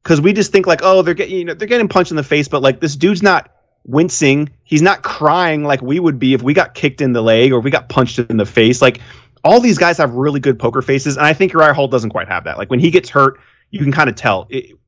because 0.03 0.21
we 0.21 0.33
just 0.33 0.53
think 0.53 0.66
like 0.66 0.81
oh 0.83 1.03
they're 1.03 1.14
getting 1.14 1.37
you 1.37 1.45
know 1.45 1.55
they're 1.55 1.68
getting 1.68 1.88
punched 1.88 2.11
in 2.11 2.16
the 2.16 2.23
face 2.23 2.49
but 2.49 2.62
like 2.62 2.81
this 2.81 2.97
dude's 2.97 3.23
not 3.23 3.51
wincing. 3.85 4.49
He's 4.64 4.83
not 4.83 5.03
crying 5.03 5.64
like 5.64 5.83
we 5.83 5.99
would 6.01 6.18
be 6.18 6.35
if 6.35 6.42
we 6.42 6.55
got 6.55 6.75
kicked 6.75 7.01
in 7.01 7.12
the 7.12 7.23
leg 7.23 7.53
or 7.53 7.61
we 7.61 7.71
got 7.71 7.88
punched 7.88 8.18
in 8.18 8.37
the 8.37 8.47
face. 8.47 8.81
Like 8.81 9.01
all 9.45 9.61
these 9.61 9.79
guys 9.79 9.99
have 9.99 10.14
really 10.14 10.40
good 10.40 10.59
poker 10.59 10.83
faces 10.83 11.16
and 11.16 11.27
i 11.27 11.33
think 11.33 11.53
Uriah 11.53 11.75
Hall 11.75 11.88
doesn't 11.88 12.11
quite 12.11 12.29
have 12.29 12.45
that. 12.45 12.59
Like 12.59 12.71
when 12.71 12.81
he 12.81 12.90
gets 12.90 13.09
hurt 13.09 13.40
you 13.71 13.81
can 13.81 13.92
kind 13.92 14.09
of 14.09 14.16
tell 14.16 14.47
it, 14.51 14.79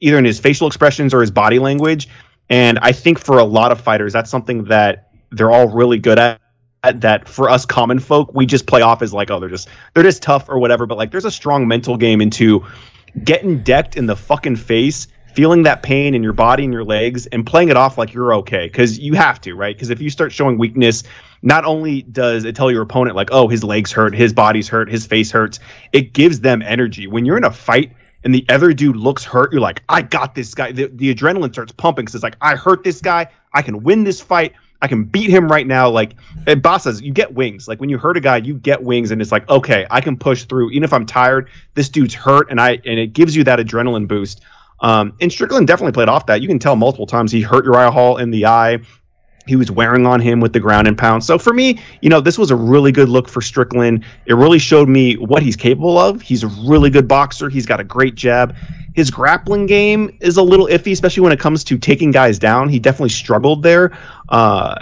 either 0.00 0.18
in 0.18 0.24
his 0.24 0.38
facial 0.38 0.66
expressions 0.66 1.12
or 1.12 1.20
his 1.20 1.30
body 1.30 1.58
language. 1.58 2.08
And 2.48 2.78
i 2.80 2.92
think 2.92 3.18
for 3.18 3.38
a 3.38 3.44
lot 3.44 3.72
of 3.72 3.80
fighters 3.80 4.12
that's 4.12 4.30
something 4.30 4.64
that 4.64 5.10
they're 5.30 5.50
all 5.50 5.68
really 5.68 5.98
good 5.98 6.18
at 6.18 6.40
at 6.84 7.00
that 7.00 7.28
for 7.28 7.50
us 7.50 7.66
common 7.66 7.98
folk 7.98 8.32
we 8.34 8.46
just 8.46 8.66
play 8.66 8.80
off 8.80 9.02
as 9.02 9.12
like 9.12 9.30
oh 9.32 9.40
they're 9.40 9.48
just 9.48 9.68
they're 9.94 10.04
just 10.04 10.22
tough 10.22 10.48
or 10.48 10.58
whatever. 10.58 10.86
But 10.86 10.96
like 10.96 11.10
there's 11.10 11.24
a 11.24 11.30
strong 11.30 11.68
mental 11.68 11.96
game 11.96 12.20
into 12.20 12.64
getting 13.24 13.62
decked 13.62 13.96
in 13.96 14.06
the 14.06 14.16
fucking 14.16 14.56
face 14.56 15.08
feeling 15.38 15.62
that 15.62 15.84
pain 15.84 16.16
in 16.16 16.22
your 16.24 16.32
body 16.32 16.64
and 16.64 16.72
your 16.72 16.82
legs 16.82 17.26
and 17.26 17.46
playing 17.46 17.68
it 17.68 17.76
off 17.76 17.96
like 17.96 18.12
you're 18.12 18.34
okay 18.34 18.66
because 18.66 18.98
you 18.98 19.14
have 19.14 19.40
to 19.40 19.54
right 19.54 19.76
because 19.76 19.88
if 19.88 20.00
you 20.00 20.10
start 20.10 20.32
showing 20.32 20.58
weakness 20.58 21.04
not 21.42 21.64
only 21.64 22.02
does 22.02 22.44
it 22.44 22.56
tell 22.56 22.72
your 22.72 22.82
opponent 22.82 23.14
like 23.14 23.28
oh 23.30 23.46
his 23.46 23.62
legs 23.62 23.92
hurt 23.92 24.12
his 24.12 24.32
body's 24.32 24.68
hurt 24.68 24.90
his 24.90 25.06
face 25.06 25.30
hurts 25.30 25.60
it 25.92 26.12
gives 26.12 26.40
them 26.40 26.60
energy 26.60 27.06
when 27.06 27.24
you're 27.24 27.36
in 27.36 27.44
a 27.44 27.52
fight 27.52 27.92
and 28.24 28.34
the 28.34 28.44
other 28.48 28.72
dude 28.72 28.96
looks 28.96 29.22
hurt, 29.22 29.52
you're 29.52 29.60
like, 29.60 29.80
I 29.88 30.02
got 30.02 30.34
this 30.34 30.52
guy. 30.52 30.72
The, 30.72 30.90
the 30.92 31.14
adrenaline 31.14 31.52
starts 31.52 31.70
pumping 31.70 32.04
because 32.04 32.16
it's 32.16 32.24
like, 32.24 32.34
I 32.40 32.56
hurt 32.56 32.82
this 32.82 33.00
guy. 33.00 33.28
I 33.54 33.62
can 33.62 33.84
win 33.84 34.02
this 34.02 34.20
fight. 34.20 34.54
I 34.82 34.88
can 34.88 35.04
beat 35.04 35.30
him 35.30 35.48
right 35.48 35.66
now. 35.66 35.88
Like 35.88 36.14
and 36.46 36.60
Boss 36.60 36.82
says, 36.82 37.00
you 37.00 37.12
get 37.12 37.34
wings. 37.34 37.68
Like 37.68 37.80
when 37.80 37.90
you 37.90 37.96
hurt 37.96 38.16
a 38.16 38.20
guy, 38.20 38.38
you 38.38 38.54
get 38.54 38.82
wings, 38.82 39.12
and 39.12 39.22
it's 39.22 39.32
like, 39.32 39.48
okay, 39.48 39.86
I 39.90 40.00
can 40.00 40.16
push 40.16 40.44
through. 40.44 40.70
Even 40.70 40.84
if 40.84 40.92
I'm 40.92 41.06
tired, 41.06 41.48
this 41.74 41.88
dude's 41.88 42.14
hurt, 42.14 42.50
and 42.50 42.60
I 42.60 42.72
and 42.72 42.98
it 42.98 43.12
gives 43.12 43.34
you 43.34 43.44
that 43.44 43.58
adrenaline 43.58 44.08
boost. 44.08 44.40
Um, 44.80 45.14
and 45.20 45.30
Strickland 45.30 45.66
definitely 45.66 45.92
played 45.92 46.08
off 46.08 46.26
that. 46.26 46.40
You 46.40 46.48
can 46.48 46.58
tell 46.58 46.76
multiple 46.76 47.06
times 47.06 47.32
he 47.32 47.40
hurt 47.40 47.64
Uriah 47.64 47.90
Hall 47.90 48.18
in 48.18 48.30
the 48.30 48.46
eye. 48.46 48.78
He 49.46 49.56
was 49.56 49.70
wearing 49.70 50.06
on 50.06 50.20
him 50.20 50.40
with 50.40 50.52
the 50.52 50.60
ground 50.60 50.86
and 50.86 50.96
pound. 50.96 51.24
So 51.24 51.38
for 51.38 51.54
me, 51.54 51.80
you 52.02 52.10
know, 52.10 52.20
this 52.20 52.36
was 52.36 52.50
a 52.50 52.56
really 52.56 52.92
good 52.92 53.08
look 53.08 53.28
for 53.28 53.40
Strickland. 53.40 54.04
It 54.26 54.34
really 54.34 54.58
showed 54.58 54.90
me 54.90 55.14
what 55.14 55.42
he's 55.42 55.56
capable 55.56 55.96
of. 55.98 56.20
He's 56.20 56.42
a 56.42 56.48
really 56.66 56.90
good 56.90 57.08
boxer. 57.08 57.48
He's 57.48 57.64
got 57.64 57.80
a 57.80 57.84
great 57.84 58.14
jab. 58.14 58.54
His 58.94 59.10
grappling 59.10 59.66
game 59.66 60.16
is 60.20 60.36
a 60.36 60.42
little 60.42 60.66
iffy, 60.66 60.92
especially 60.92 61.22
when 61.22 61.32
it 61.32 61.40
comes 61.40 61.64
to 61.64 61.78
taking 61.78 62.10
guys 62.10 62.38
down. 62.38 62.68
He 62.68 62.78
definitely 62.78 63.08
struggled 63.08 63.62
there. 63.62 63.96
Uh, 64.28 64.74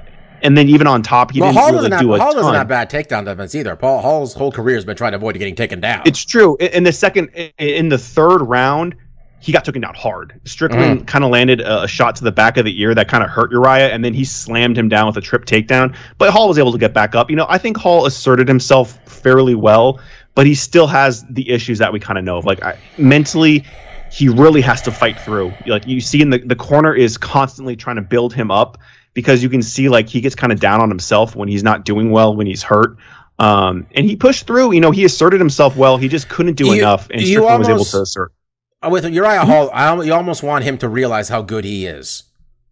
and 0.42 0.58
then 0.58 0.68
even 0.68 0.86
on 0.86 1.02
top, 1.02 1.30
he 1.30 1.40
well, 1.40 1.50
didn't 1.50 1.62
Hall 1.62 1.72
really 1.72 1.90
doesn't 1.90 2.06
do 2.06 2.14
a 2.14 2.18
Hall 2.18 2.32
ton. 2.32 2.42
doesn't 2.42 2.54
have 2.54 2.68
bad 2.68 2.90
takedown 2.90 3.24
defense 3.24 3.54
either. 3.54 3.76
Paul 3.76 4.00
Hall's 4.00 4.34
whole 4.34 4.52
career 4.52 4.74
has 4.74 4.84
been 4.84 4.96
trying 4.96 5.12
to 5.12 5.16
avoid 5.16 5.36
getting 5.38 5.54
taken 5.54 5.80
down. 5.80 6.02
It's 6.06 6.24
true. 6.24 6.56
In 6.56 6.82
the 6.82 6.92
second, 6.92 7.28
in 7.58 7.88
the 7.88 7.98
third 7.98 8.38
round, 8.38 8.96
he 9.40 9.52
got 9.52 9.64
taken 9.64 9.82
down 9.82 9.94
hard. 9.94 10.40
Strickland 10.44 11.02
Mm. 11.02 11.06
kind 11.06 11.24
of 11.24 11.30
landed 11.30 11.60
a, 11.60 11.82
a 11.84 11.88
shot 11.88 12.16
to 12.16 12.24
the 12.24 12.32
back 12.32 12.56
of 12.56 12.64
the 12.64 12.80
ear 12.80 12.94
that 12.94 13.06
kind 13.08 13.22
of 13.22 13.30
hurt 13.30 13.52
Uriah, 13.52 13.88
and 13.88 14.04
then 14.04 14.12
he 14.14 14.24
slammed 14.24 14.76
him 14.76 14.88
down 14.88 15.06
with 15.06 15.16
a 15.16 15.20
trip 15.20 15.44
takedown. 15.44 15.94
But 16.18 16.30
Hall 16.30 16.48
was 16.48 16.58
able 16.58 16.72
to 16.72 16.78
get 16.78 16.92
back 16.92 17.14
up. 17.14 17.30
You 17.30 17.36
know, 17.36 17.46
I 17.48 17.58
think 17.58 17.76
Hall 17.76 18.06
asserted 18.06 18.48
himself 18.48 18.98
fairly 19.08 19.54
well, 19.54 20.00
but 20.34 20.46
he 20.46 20.54
still 20.54 20.86
has 20.86 21.24
the 21.30 21.48
issues 21.50 21.78
that 21.78 21.92
we 21.92 22.00
kind 22.00 22.18
of 22.18 22.24
know 22.24 22.36
of. 22.38 22.44
Like 22.44 22.62
I, 22.64 22.78
mentally, 22.98 23.64
he 24.10 24.28
really 24.28 24.60
has 24.62 24.82
to 24.82 24.90
fight 24.90 25.18
through. 25.20 25.52
Like 25.66 25.86
you 25.86 26.00
see 26.00 26.22
in 26.22 26.30
the 26.30 26.38
the 26.38 26.56
corner 26.56 26.94
is 26.94 27.16
constantly 27.18 27.76
trying 27.76 27.96
to 27.96 28.02
build 28.02 28.32
him 28.34 28.50
up 28.50 28.78
because 29.14 29.42
you 29.42 29.48
can 29.48 29.62
see 29.62 29.88
like 29.88 30.08
he 30.08 30.20
gets 30.20 30.34
kind 30.34 30.52
of 30.52 30.60
down 30.60 30.80
on 30.80 30.88
himself 30.88 31.36
when 31.36 31.48
he's 31.48 31.62
not 31.62 31.84
doing 31.84 32.10
well 32.10 32.34
when 32.34 32.46
he's 32.46 32.62
hurt. 32.62 32.96
Um, 33.38 33.86
and 33.94 34.06
he 34.06 34.16
pushed 34.16 34.46
through. 34.46 34.72
You 34.72 34.80
know, 34.80 34.90
he 34.90 35.04
asserted 35.04 35.40
himself 35.40 35.76
well. 35.76 35.98
He 35.98 36.08
just 36.08 36.28
couldn't 36.28 36.54
do 36.54 36.66
You- 36.66 36.72
enough, 36.74 37.08
and 37.10 37.20
Strickland 37.20 37.58
was 37.58 37.68
able 37.68 37.84
to 37.84 38.00
assert. 38.02 38.32
With 38.82 39.06
Uriah 39.06 39.44
Hall, 39.44 39.70
I, 39.72 40.00
you 40.02 40.12
almost 40.12 40.42
want 40.42 40.64
him 40.64 40.78
to 40.78 40.88
realize 40.88 41.28
how 41.28 41.42
good 41.42 41.64
he 41.64 41.86
is 41.86 42.24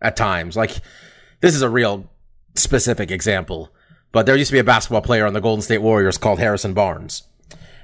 at 0.02 0.16
times. 0.16 0.56
Like, 0.56 0.76
this 1.40 1.54
is 1.54 1.62
a 1.62 1.68
real 1.68 2.10
specific 2.54 3.10
example, 3.10 3.72
but 4.12 4.26
there 4.26 4.36
used 4.36 4.50
to 4.50 4.54
be 4.54 4.60
a 4.60 4.64
basketball 4.64 5.00
player 5.00 5.26
on 5.26 5.32
the 5.32 5.40
Golden 5.40 5.62
State 5.62 5.78
Warriors 5.78 6.18
called 6.18 6.38
Harrison 6.38 6.74
Barnes. 6.74 7.24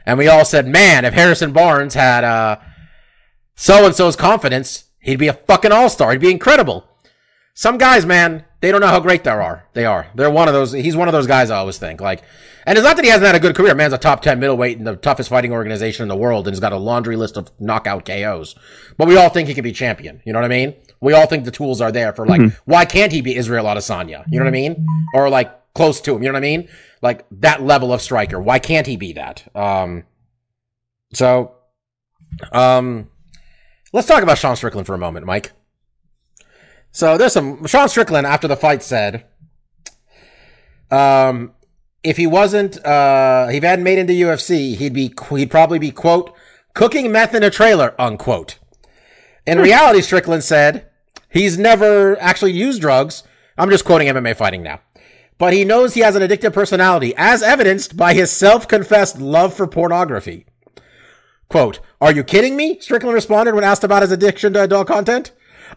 And 0.06 0.18
we 0.18 0.28
all 0.28 0.44
said, 0.44 0.66
man, 0.66 1.04
if 1.04 1.14
Harrison 1.14 1.52
Barnes 1.52 1.94
had, 1.94 2.24
uh, 2.24 2.58
so 3.54 3.86
and 3.86 3.94
so's 3.94 4.16
confidence, 4.16 4.84
he'd 4.98 5.18
be 5.18 5.28
a 5.28 5.32
fucking 5.32 5.72
all 5.72 5.88
star. 5.88 6.12
He'd 6.12 6.20
be 6.20 6.30
incredible. 6.30 6.86
Some 7.54 7.78
guys, 7.78 8.06
man, 8.06 8.44
they 8.60 8.70
don't 8.70 8.80
know 8.80 8.86
how 8.86 9.00
great 9.00 9.24
they 9.24 9.30
are. 9.30 9.64
They 9.72 9.84
are. 9.84 10.06
They're 10.14 10.30
one 10.30 10.48
of 10.48 10.54
those. 10.54 10.72
He's 10.72 10.96
one 10.96 11.08
of 11.08 11.12
those 11.12 11.26
guys. 11.26 11.50
I 11.50 11.56
always 11.58 11.78
think 11.78 12.00
like, 12.00 12.22
and 12.66 12.76
it's 12.76 12.84
not 12.84 12.96
that 12.96 13.04
he 13.04 13.10
hasn't 13.10 13.26
had 13.26 13.34
a 13.34 13.40
good 13.40 13.56
career. 13.56 13.74
Man's 13.74 13.92
a 13.92 13.98
top 13.98 14.22
ten 14.22 14.38
middleweight 14.38 14.78
in 14.78 14.84
the 14.84 14.96
toughest 14.96 15.30
fighting 15.30 15.52
organization 15.52 16.02
in 16.02 16.08
the 16.08 16.16
world, 16.16 16.46
and 16.46 16.54
he's 16.54 16.60
got 16.60 16.72
a 16.72 16.76
laundry 16.78 17.16
list 17.16 17.36
of 17.36 17.50
knockout 17.58 18.04
KOs. 18.04 18.54
But 18.96 19.08
we 19.08 19.16
all 19.16 19.28
think 19.30 19.48
he 19.48 19.54
can 19.54 19.64
be 19.64 19.72
champion. 19.72 20.22
You 20.24 20.32
know 20.32 20.38
what 20.38 20.44
I 20.44 20.48
mean? 20.48 20.74
We 21.00 21.12
all 21.14 21.26
think 21.26 21.44
the 21.44 21.50
tools 21.50 21.80
are 21.80 21.90
there 21.90 22.12
for 22.12 22.26
like, 22.26 22.42
why 22.66 22.84
can't 22.84 23.12
he 23.12 23.22
be 23.22 23.34
Israel 23.34 23.64
Adesanya? 23.64 24.24
You 24.30 24.38
know 24.38 24.44
what 24.44 24.50
I 24.50 24.52
mean? 24.52 24.86
Or 25.14 25.30
like 25.30 25.72
close 25.74 26.00
to 26.02 26.14
him. 26.14 26.22
You 26.22 26.28
know 26.28 26.34
what 26.34 26.38
I 26.38 26.42
mean? 26.42 26.68
Like 27.00 27.24
that 27.30 27.62
level 27.62 27.92
of 27.92 28.02
striker. 28.02 28.38
Why 28.40 28.58
can't 28.58 28.86
he 28.86 28.96
be 28.96 29.14
that? 29.14 29.46
Um. 29.56 30.04
So, 31.12 31.56
um, 32.52 33.08
let's 33.92 34.06
talk 34.06 34.22
about 34.22 34.38
Sean 34.38 34.54
Strickland 34.54 34.86
for 34.86 34.94
a 34.94 34.98
moment, 34.98 35.26
Mike. 35.26 35.52
So 36.92 37.16
there's 37.16 37.32
some 37.32 37.66
Sean 37.66 37.88
Strickland 37.88 38.26
after 38.26 38.48
the 38.48 38.56
fight 38.56 38.82
said, 38.82 39.26
um, 40.90 41.52
if 42.02 42.16
he 42.16 42.26
wasn't, 42.26 42.84
uh, 42.84 43.46
if 43.48 43.62
he 43.62 43.66
hadn't 43.66 43.84
made 43.84 43.98
into 43.98 44.12
UFC, 44.12 44.76
he'd 44.76 44.92
be, 44.92 45.12
he'd 45.30 45.50
probably 45.50 45.78
be 45.78 45.90
quote 45.90 46.34
cooking 46.74 47.12
meth 47.12 47.34
in 47.34 47.42
a 47.42 47.50
trailer 47.50 47.94
unquote. 47.98 48.58
In 49.46 49.58
reality, 49.58 50.00
Strickland 50.00 50.44
said 50.44 50.88
he's 51.28 51.58
never 51.58 52.20
actually 52.20 52.52
used 52.52 52.80
drugs. 52.80 53.22
I'm 53.56 53.70
just 53.70 53.84
quoting 53.84 54.08
MMA 54.08 54.36
fighting 54.36 54.62
now. 54.62 54.80
But 55.38 55.52
he 55.52 55.64
knows 55.64 55.94
he 55.94 56.00
has 56.00 56.16
an 56.16 56.22
addictive 56.22 56.52
personality, 56.52 57.14
as 57.16 57.42
evidenced 57.42 57.96
by 57.96 58.12
his 58.12 58.30
self-confessed 58.30 59.18
love 59.18 59.54
for 59.54 59.66
pornography. 59.66 60.44
Quote, 61.48 61.80
Are 62.00 62.12
you 62.12 62.22
kidding 62.22 62.56
me? 62.56 62.78
Strickland 62.80 63.14
responded 63.14 63.54
when 63.54 63.64
asked 63.64 63.82
about 63.82 64.02
his 64.02 64.12
addiction 64.12 64.52
to 64.52 64.62
adult 64.62 64.86
content. 64.86 65.32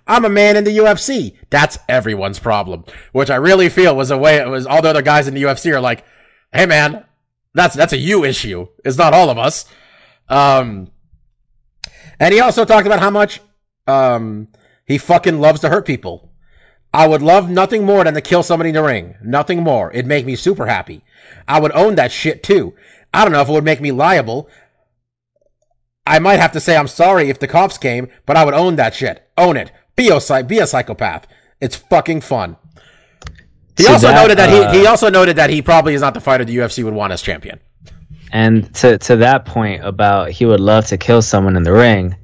I'm 0.07 0.25
a 0.25 0.29
man 0.29 0.57
in 0.57 0.63
the 0.63 0.77
UFC. 0.77 1.37
That's 1.49 1.77
everyone's 1.87 2.39
problem. 2.39 2.85
Which 3.11 3.29
I 3.29 3.35
really 3.35 3.69
feel 3.69 3.95
was 3.95 4.11
a 4.11 4.17
way 4.17 4.37
it 4.37 4.47
was 4.47 4.65
all 4.65 4.81
the 4.81 4.89
other 4.89 5.01
guys 5.01 5.27
in 5.27 5.33
the 5.33 5.43
UFC 5.43 5.73
are 5.73 5.81
like, 5.81 6.03
hey 6.51 6.65
man, 6.65 7.05
that's 7.53 7.75
that's 7.75 7.93
a 7.93 7.97
you 7.97 8.23
issue. 8.23 8.67
It's 8.83 8.97
not 8.97 9.13
all 9.13 9.29
of 9.29 9.37
us. 9.37 9.65
Um 10.29 10.89
and 12.19 12.33
he 12.33 12.39
also 12.39 12.65
talked 12.65 12.87
about 12.87 12.99
how 12.99 13.09
much 13.09 13.41
um 13.87 14.47
he 14.85 14.97
fucking 14.97 15.39
loves 15.39 15.61
to 15.61 15.69
hurt 15.69 15.85
people. 15.85 16.31
I 16.93 17.07
would 17.07 17.23
love 17.23 17.49
nothing 17.49 17.85
more 17.85 18.03
than 18.03 18.13
to 18.13 18.21
kill 18.21 18.43
somebody 18.43 18.69
in 18.69 18.75
the 18.75 18.83
ring. 18.83 19.15
Nothing 19.23 19.63
more. 19.63 19.91
It'd 19.91 20.05
make 20.05 20.25
me 20.25 20.35
super 20.35 20.67
happy. 20.67 21.03
I 21.47 21.59
would 21.59 21.71
own 21.71 21.95
that 21.95 22.11
shit 22.11 22.43
too. 22.43 22.75
I 23.13 23.23
don't 23.23 23.31
know 23.31 23.41
if 23.41 23.49
it 23.49 23.51
would 23.51 23.63
make 23.63 23.81
me 23.81 23.91
liable. 23.91 24.47
I 26.05 26.19
might 26.19 26.39
have 26.39 26.51
to 26.51 26.59
say 26.59 26.75
I'm 26.75 26.87
sorry 26.87 27.29
if 27.29 27.39
the 27.39 27.47
cops 27.47 27.77
came, 27.77 28.09
but 28.25 28.35
I 28.35 28.45
would 28.45 28.53
own 28.53 28.75
that 28.75 28.93
shit. 28.93 29.27
Own 29.37 29.57
it. 29.57 29.71
Be 29.95 30.09
a, 30.09 30.43
be 30.43 30.59
a 30.59 30.67
psychopath. 30.67 31.27
It's 31.61 31.75
fucking 31.75 32.21
fun. 32.21 32.57
He 33.77 33.87
also 33.87 34.07
that, 34.07 34.21
noted 34.21 34.37
that 34.37 34.49
uh, 34.49 34.71
he, 34.71 34.79
he 34.79 34.87
also 34.87 35.09
noted 35.09 35.35
that 35.37 35.49
he 35.49 35.61
probably 35.61 35.93
is 35.93 36.01
not 36.01 36.13
the 36.13 36.21
fighter 36.21 36.45
the 36.45 36.55
UFC 36.55 36.83
would 36.83 36.93
want 36.93 37.13
as 37.13 37.21
champion. 37.21 37.59
And 38.31 38.73
to 38.75 38.97
to 38.99 39.17
that 39.17 39.45
point 39.45 39.83
about 39.83 40.31
he 40.31 40.45
would 40.45 40.59
love 40.59 40.87
to 40.87 40.97
kill 40.97 41.21
someone 41.21 41.55
in 41.55 41.63
the 41.63 41.71
ring, 41.71 42.15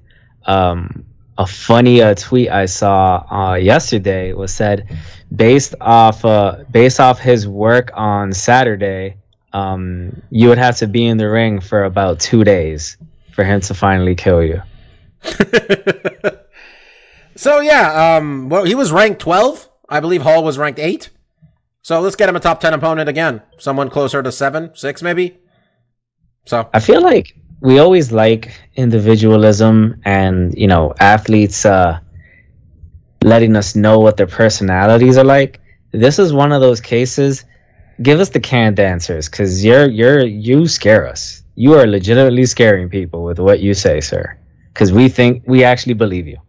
um, 0.46 1.06
a 1.38 1.48
funny 1.48 2.02
uh, 2.02 2.16
tweet 2.16 2.50
I 2.50 2.66
saw 2.66 3.24
uh, 3.32 3.56
yesterday 3.56 4.34
was 4.34 4.54
said, 4.54 4.98
based 5.36 5.76
off 5.80 6.26
uh, 6.26 6.64
based 6.70 7.00
off 7.00 7.20
his 7.20 7.48
work 7.48 7.92
on 7.94 8.34
Saturday, 8.34 9.18
um, 9.54 10.22
you 10.30 10.50
would 10.50 10.58
have 10.58 10.78
to 10.78 10.88
be 10.88 11.06
in 11.06 11.18
the 11.18 11.30
ring 11.30 11.62
for 11.62 11.86
about 11.86 12.20
two 12.20 12.44
days 12.44 12.98
for 13.32 13.44
him 13.44 13.62
to 13.62 13.74
finally 13.74 14.16
kill 14.16 14.44
you. 14.44 14.62
So 17.40 17.62
yeah, 17.62 18.18
um, 18.18 18.50
well, 18.50 18.66
he 18.66 18.76
was 18.76 18.92
ranked 18.92 19.22
12. 19.22 19.70
I 19.88 20.02
believe 20.02 20.24
Hall 20.24 20.44
was 20.44 20.58
ranked 20.58 20.78
8. 20.78 21.10
So 21.82 22.02
let's 22.02 22.18
get 22.18 22.28
him 22.28 22.36
a 22.36 22.42
top 22.42 22.60
10 22.60 22.74
opponent 22.74 23.08
again. 23.08 23.42
Someone 23.58 23.90
closer 23.90 24.22
to 24.22 24.30
7, 24.30 24.72
6 24.76 25.02
maybe. 25.02 25.38
So, 26.44 26.70
I 26.74 26.82
feel 26.82 27.02
like 27.02 27.34
we 27.62 27.80
always 27.80 28.12
like 28.12 28.52
individualism 28.76 30.02
and 30.04 30.54
you 30.58 30.68
know 30.68 30.94
athletes 31.00 31.66
uh, 31.66 32.02
letting 33.24 33.56
us 33.56 33.74
know 33.74 34.00
what 34.00 34.18
their 34.18 34.28
personalities 34.28 35.18
are 35.18 35.24
like. 35.24 35.62
This 35.94 36.20
is 36.20 36.34
one 36.34 36.52
of 36.52 36.60
those 36.60 36.82
cases. 36.82 37.46
Give 38.02 38.20
us 38.20 38.28
the 38.28 38.42
canned 38.42 38.82
answers, 38.82 39.30
because 39.30 39.64
you're 39.64 39.90
you're 39.90 40.26
you 40.26 40.68
scare 40.68 41.08
us. 41.08 41.42
You 41.56 41.76
are 41.76 41.88
legitimately 41.88 42.48
scaring 42.48 42.90
people 42.90 43.24
with 43.24 43.40
what 43.40 43.62
you 43.62 43.74
say, 43.74 44.02
sir. 44.02 44.38
Because 44.74 44.92
we 44.92 45.08
think 45.08 45.44
we 45.48 45.64
actually 45.64 45.94
believe 45.94 46.28
you. 46.28 46.40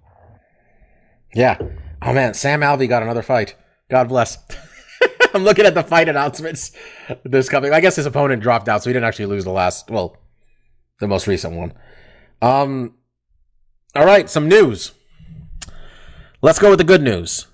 Yeah. 1.34 1.58
Oh 2.02 2.12
man, 2.12 2.34
Sam 2.34 2.60
Alvey 2.60 2.88
got 2.88 3.02
another 3.02 3.22
fight. 3.22 3.54
God 3.90 4.08
bless. 4.08 4.38
I'm 5.34 5.44
looking 5.44 5.64
at 5.66 5.74
the 5.74 5.82
fight 5.82 6.08
announcements 6.08 6.72
this 7.24 7.48
coming. 7.48 7.72
I 7.72 7.80
guess 7.80 7.96
his 7.96 8.06
opponent 8.06 8.42
dropped 8.42 8.68
out, 8.68 8.82
so 8.82 8.90
he 8.90 8.94
didn't 8.94 9.06
actually 9.06 9.26
lose 9.26 9.44
the 9.44 9.52
last, 9.52 9.90
well, 9.90 10.16
the 10.98 11.06
most 11.08 11.26
recent 11.26 11.54
one. 11.54 11.72
Um, 12.42 12.94
all 13.94 14.04
right, 14.06 14.28
some 14.28 14.48
news. 14.48 14.92
Let's 16.42 16.58
go 16.58 16.70
with 16.70 16.78
the 16.78 16.84
good 16.84 17.02
news. 17.02 17.46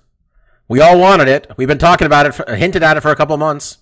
We 0.69 0.81
all 0.81 0.99
wanted 0.99 1.27
it. 1.27 1.51
We've 1.57 1.67
been 1.67 1.77
talking 1.77 2.05
about 2.07 2.25
it, 2.25 2.33
for, 2.33 2.55
hinted 2.55 2.83
at 2.83 2.97
it 2.97 3.01
for 3.01 3.11
a 3.11 3.15
couple 3.15 3.33
of 3.33 3.39
months. 3.39 3.77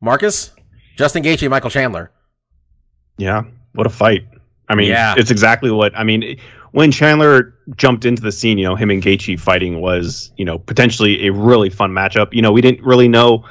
Marcus, 0.00 0.52
Justin 0.96 1.22
Gaethje, 1.22 1.48
Michael 1.48 1.70
Chandler. 1.70 2.10
Yeah, 3.16 3.42
what 3.74 3.86
a 3.86 3.90
fight! 3.90 4.26
I 4.68 4.74
mean, 4.74 4.88
Yeah. 4.88 5.14
it's 5.16 5.30
exactly 5.30 5.70
what 5.70 5.92
I 5.96 6.04
mean. 6.04 6.38
When 6.72 6.92
Chandler 6.92 7.54
jumped 7.76 8.04
into 8.04 8.22
the 8.22 8.32
scene, 8.32 8.58
you 8.58 8.64
know, 8.64 8.76
him 8.76 8.90
and 8.90 9.02
Gaethje 9.02 9.40
fighting 9.40 9.80
was, 9.80 10.32
you 10.36 10.44
know, 10.44 10.58
potentially 10.58 11.26
a 11.26 11.32
really 11.32 11.70
fun 11.70 11.90
matchup. 11.90 12.32
You 12.32 12.42
know, 12.42 12.52
we 12.52 12.60
didn't 12.60 12.84
really 12.84 13.08
know 13.08 13.44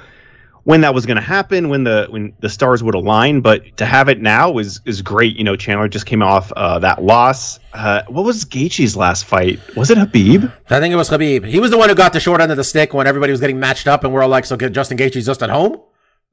when 0.64 0.82
that 0.82 0.94
was 0.94 1.06
going 1.06 1.16
to 1.16 1.22
happen, 1.22 1.70
when 1.70 1.84
the 1.84 2.08
when 2.10 2.34
the 2.42 2.50
stars 2.50 2.84
would 2.84 2.94
align, 2.96 3.42
but 3.42 3.76
to 3.78 3.86
have 3.86 4.08
it 4.08 4.22
now 4.22 4.58
is 4.58 4.82
is 4.86 5.02
great. 5.02 5.36
You 5.36 5.44
know, 5.44 5.56
Chandler 5.56 5.88
just 5.88 6.06
came 6.06 6.22
off 6.22 6.52
uh, 6.56 6.80
that 6.80 7.02
loss. 7.04 7.60
Uh, 7.74 8.04
what 8.08 8.24
was 8.24 8.46
Gaethje's 8.46 8.96
last 8.96 9.26
fight? 9.26 9.60
Was 9.76 9.90
it 9.90 9.98
Khabib? 9.98 10.52
I 10.70 10.80
think 10.80 10.94
it 10.94 10.98
was 10.98 11.10
Khabib. 11.10 11.46
He 11.46 11.60
was 11.60 11.72
the 11.72 11.78
one 11.78 11.90
who 11.90 11.96
got 11.96 12.14
the 12.14 12.20
short 12.20 12.40
end 12.40 12.52
of 12.52 12.58
the 12.58 12.64
stick 12.64 12.94
when 12.94 13.08
everybody 13.08 13.32
was 13.32 13.40
getting 13.42 13.60
matched 13.60 13.88
up, 13.88 14.04
and 14.04 14.14
we're 14.14 14.22
all 14.22 14.30
like, 14.30 14.46
"So 14.46 14.56
Justin 14.58 14.98
Gaethje's 14.98 15.26
just 15.26 15.42
at 15.42 15.50
home." 15.50 15.80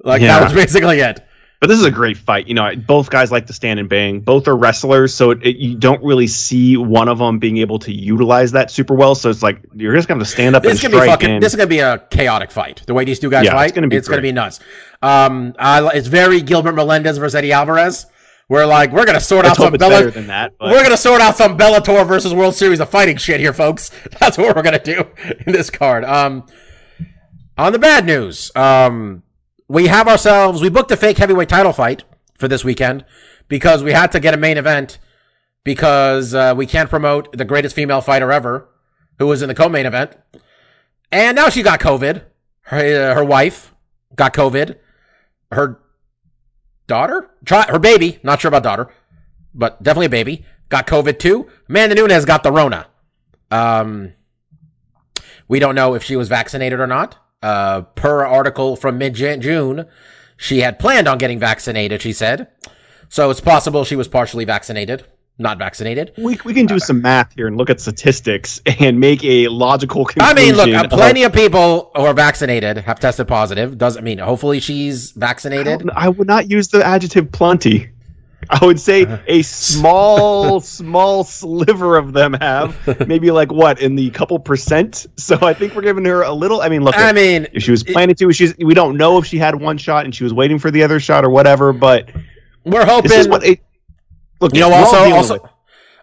Like 0.05 0.21
Yeah. 0.21 0.39
that 0.39 0.45
was 0.45 0.53
basically 0.53 1.01
it. 1.01 1.27
But 1.61 1.69
this 1.69 1.79
is 1.79 1.87
a 1.87 1.91
great 1.91 2.19
fight. 2.19 2.47
You 2.49 2.55
know, 2.55 2.77
both 2.77 3.09
guys 3.09 3.33
like 3.33 3.47
to 3.47 3.53
stand 3.55 3.81
and 3.81 3.89
bang. 3.89 4.21
Both 4.21 4.47
are 4.47 4.57
wrestlers, 4.57 5.15
so 5.15 5.31
it, 5.31 5.39
it, 5.43 5.57
you 5.57 5.75
don't 5.75 6.03
really 6.05 6.27
see 6.27 6.77
one 6.77 7.09
of 7.09 7.17
them 7.19 7.39
being 7.39 7.57
able 7.57 7.79
to 7.79 7.93
utilize 7.93 8.53
that 8.53 8.71
super 8.71 8.95
well. 8.95 9.15
So 9.15 9.31
it's 9.31 9.43
like 9.43 9.63
you're 9.75 9.95
just 9.95 10.07
have 10.09 10.19
to 10.19 10.25
stand 10.27 10.55
up 10.55 10.63
This 10.63 10.85
and 10.85 10.93
gonna 10.93 11.05
be 11.05 11.09
fucking. 11.11 11.31
and- 11.31 11.43
This 11.43 11.53
is 11.53 11.57
gonna 11.57 11.67
be 11.69 11.79
a 11.79 11.99
chaotic 12.11 12.51
fight. 12.51 12.83
The 12.87 12.93
way 12.93 13.05
these 13.05 13.19
two 13.19 13.31
guys 13.31 13.47
Yeah, 13.47 13.53
it's 13.53 13.73
fight, 13.73 13.93
it's 13.93 14.09
gonna 14.09 14.21
be 14.23 14.33
nuts. 14.33 14.61
Um, 15.01 15.55
I, 15.59 15.89
it's 15.95 16.09
very 16.09 16.43
Gilbert 16.43 16.73
Melendez 16.75 17.17
versus 17.17 17.35
Eddie 17.35 17.53
Alvarez. 17.53 18.05
We're 18.49 18.67
like, 18.67 18.93
we're 18.93 19.07
gonna 19.07 19.19
sort 19.19 19.45
Let's 19.47 19.59
out 19.59 19.65
some 19.65 19.73
Bella- 19.73 19.91
better 19.91 20.11
than 20.11 20.27
that. 20.29 20.53
But 20.59 20.71
We're 20.71 20.83
gonna 20.83 20.97
sort 20.97 21.21
out 21.23 21.37
some 21.37 21.57
Bellator 21.59 22.07
versus 22.07 22.33
World 22.35 22.55
Series 22.55 22.81
of 22.81 22.91
Fighting 22.91 23.17
shit 23.17 23.41
here, 23.41 23.53
folks. 23.55 23.91
That's 24.21 24.37
what 24.39 24.55
we're 24.55 24.63
gonna 24.63 24.79
do 24.79 25.05
in 25.47 25.53
this 25.53 25.71
card. 25.71 26.05
Um, 26.05 26.47
on 27.59 27.73
the 27.73 27.79
bad 27.79 28.05
news, 28.05 28.53
um, 28.55 29.23
we 29.69 29.87
have 29.87 30.09
ourselves. 30.09 30.61
We 30.63 30.69
booked 30.69 30.91
a 30.91 30.97
fake 30.97 31.19
heavyweight 31.19 31.49
title 31.49 31.73
fight 31.73 32.05
for 32.35 32.49
this 32.49 32.65
weekend 32.65 33.05
because 33.49 33.83
we 33.83 33.93
had 33.93 34.13
to 34.13 34.21
get 34.21 34.35
a 34.35 34.37
main 34.37 34.59
event 34.59 34.99
because 35.65 36.35
uh, 36.35 36.55
we 36.57 36.67
can't 36.67 36.91
promote 36.91 37.37
the 37.37 37.45
greatest 37.45 37.75
female 37.75 38.01
fighter 38.01 38.31
ever, 38.31 38.69
who 39.19 39.27
was 39.27 39.43
in 39.43 39.49
the 39.49 39.55
co-main 39.55 39.87
event, 39.87 40.13
and 41.11 41.37
now 41.37 41.49
she 41.49 41.63
got 41.63 41.81
COVID. 41.81 42.23
Her 42.63 43.11
uh, 43.11 43.15
her 43.15 43.25
wife 43.25 43.75
got 44.15 44.35
COVID. 44.35 44.77
Her 45.53 45.81
daughter, 46.87 47.31
try 47.45 47.67
her 47.69 47.79
baby. 47.79 48.19
Not 48.23 48.41
sure 48.41 48.49
about 48.49 48.63
daughter 48.63 48.91
but 49.57 49.83
definitely 49.83 50.07
a 50.07 50.11
baby. 50.11 50.45
Got 50.69 50.87
COVID 50.87 51.19
too. 51.19 51.49
Amanda 51.69 51.95
Nunes 51.95 52.25
got 52.25 52.43
the 52.43 52.53
Rona. 52.53 52.87
Um, 53.51 54.13
we 55.49 55.59
don't 55.59 55.75
know 55.75 55.95
if 55.95 56.05
she 56.05 56.17
was 56.17 56.29
vaccinated 56.29 56.79
or 56.79 56.87
not. 56.87 57.17
Uh, 57.43 57.83
per 57.83 58.25
article 58.25 58.77
from 58.77 58.97
mid 58.97 59.15
June, 59.15 59.85
she 60.39 60.61
had 60.61 60.79
planned 60.79 61.07
on 61.07 61.19
getting 61.19 61.39
vaccinated. 61.39 62.01
She 62.01 62.13
said, 62.13 62.49
so 63.09 63.31
it's 63.31 63.41
possible 63.41 63.85
she 63.85 63.95
was 63.95 64.09
partially 64.09 64.47
vaccinated, 64.47 65.05
not 65.39 65.59
vaccinated. 65.59 66.13
we, 66.17 66.39
we 66.47 66.55
can 66.55 66.65
do 66.65 66.79
some 66.79 67.03
math 67.03 67.35
here 67.37 67.47
and 67.47 67.59
look 67.59 67.69
at 67.69 67.79
statistics 67.79 68.63
and 68.81 68.99
make 68.99 69.23
a 69.23 69.49
logical 69.49 70.07
conclusion. 70.07 70.37
I 70.37 70.41
mean, 70.41 70.57
look, 70.57 70.69
uh, 70.71 70.89
plenty 70.89 71.25
of 71.25 71.33
people 71.35 71.91
who 71.95 72.03
are 72.03 72.15
vaccinated 72.15 72.79
have 72.79 72.99
tested 73.01 73.29
positive. 73.29 73.77
Doesn't 73.77 74.03
mean 74.03 74.17
hopefully 74.19 74.59
she's 74.59 75.11
vaccinated. 75.13 75.81
don't- 75.81 75.91
I 75.95 76.09
would 76.09 76.27
not 76.27 76.51
use 76.51 76.69
the 76.69 76.85
adjective 76.85 77.31
plenty. 77.33 77.91
I 78.51 78.65
would 78.65 78.79
say 78.81 79.05
Uh-huh. 79.05 79.19
a 79.27 79.43
small, 79.43 80.61
small 80.79 81.25
sliver 81.25 81.97
of 81.97 82.13
them 82.13 82.35
have 82.35 83.07
maybe 83.09 83.31
like 83.31 83.53
what 83.53 83.81
in 83.81 83.97
the 83.97 84.11
couple 84.11 84.39
percent. 84.39 85.07
So 85.17 85.39
I 85.43 85.55
think 85.55 85.75
we're 85.75 85.83
giving 85.83 86.05
her 86.05 86.23
a 86.23 86.33
little. 86.33 86.61
I 86.63 86.69
mean, 86.69 86.83
look, 86.83 86.97
I 86.97 87.13
mean, 87.13 87.47
if 87.53 87.63
she 87.63 87.71
was 87.71 87.83
planning 87.83 88.15
to, 88.17 88.33
she's 88.33 88.57
we 88.59 88.75
don't 88.75 88.97
know 88.97 89.19
if 89.19 89.27
she 89.27 89.39
had 89.39 89.55
one 89.61 89.79
shot 89.79 90.05
and 90.05 90.15
she 90.15 90.25
was 90.25 90.33
waiting 90.33 90.59
for 90.59 90.71
the 90.71 90.83
other 90.83 91.01
shot 91.01 91.25
or 91.25 91.31
whatever. 91.31 91.73
But 91.73 92.11
we're 92.65 92.85
hoping. 92.87 93.09
this 93.11 93.21
is 93.21 93.29
what 93.29 93.45
it. 93.45 93.61
Look, 94.41 94.55
you 94.55 94.61
know, 94.61 94.69
we're 94.69 94.75
also, 94.77 94.97
dealing 94.99 95.13
also, 95.15 95.35
with 95.35 95.51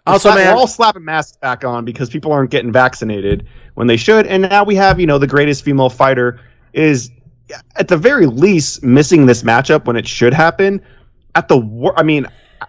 also, 0.06 0.28
Slap- 0.30 0.38
man, 0.38 0.54
we're 0.54 0.60
all 0.60 0.66
slapping 0.66 1.04
masks 1.04 1.36
back 1.38 1.64
on 1.64 1.84
because 1.84 2.10
people 2.10 2.32
aren't 2.32 2.50
getting 2.50 2.72
vaccinated 2.72 3.46
when 3.74 3.86
they 3.86 3.96
should, 3.96 4.26
and 4.26 4.42
now 4.42 4.64
we 4.64 4.74
have 4.74 5.00
you 5.00 5.06
know 5.06 5.18
the 5.18 5.26
greatest 5.26 5.64
female 5.64 5.88
fighter 5.88 6.40
is 6.72 7.10
at 7.76 7.88
the 7.88 7.96
very 7.96 8.26
least 8.26 8.82
missing 8.82 9.26
this 9.26 9.42
matchup 9.42 9.84
when 9.86 9.96
it 9.96 10.06
should 10.08 10.34
happen. 10.34 10.80
At 11.34 11.48
the 11.48 11.58
wor- 11.58 11.98
I 11.98 12.02
mean, 12.02 12.26
I- 12.60 12.66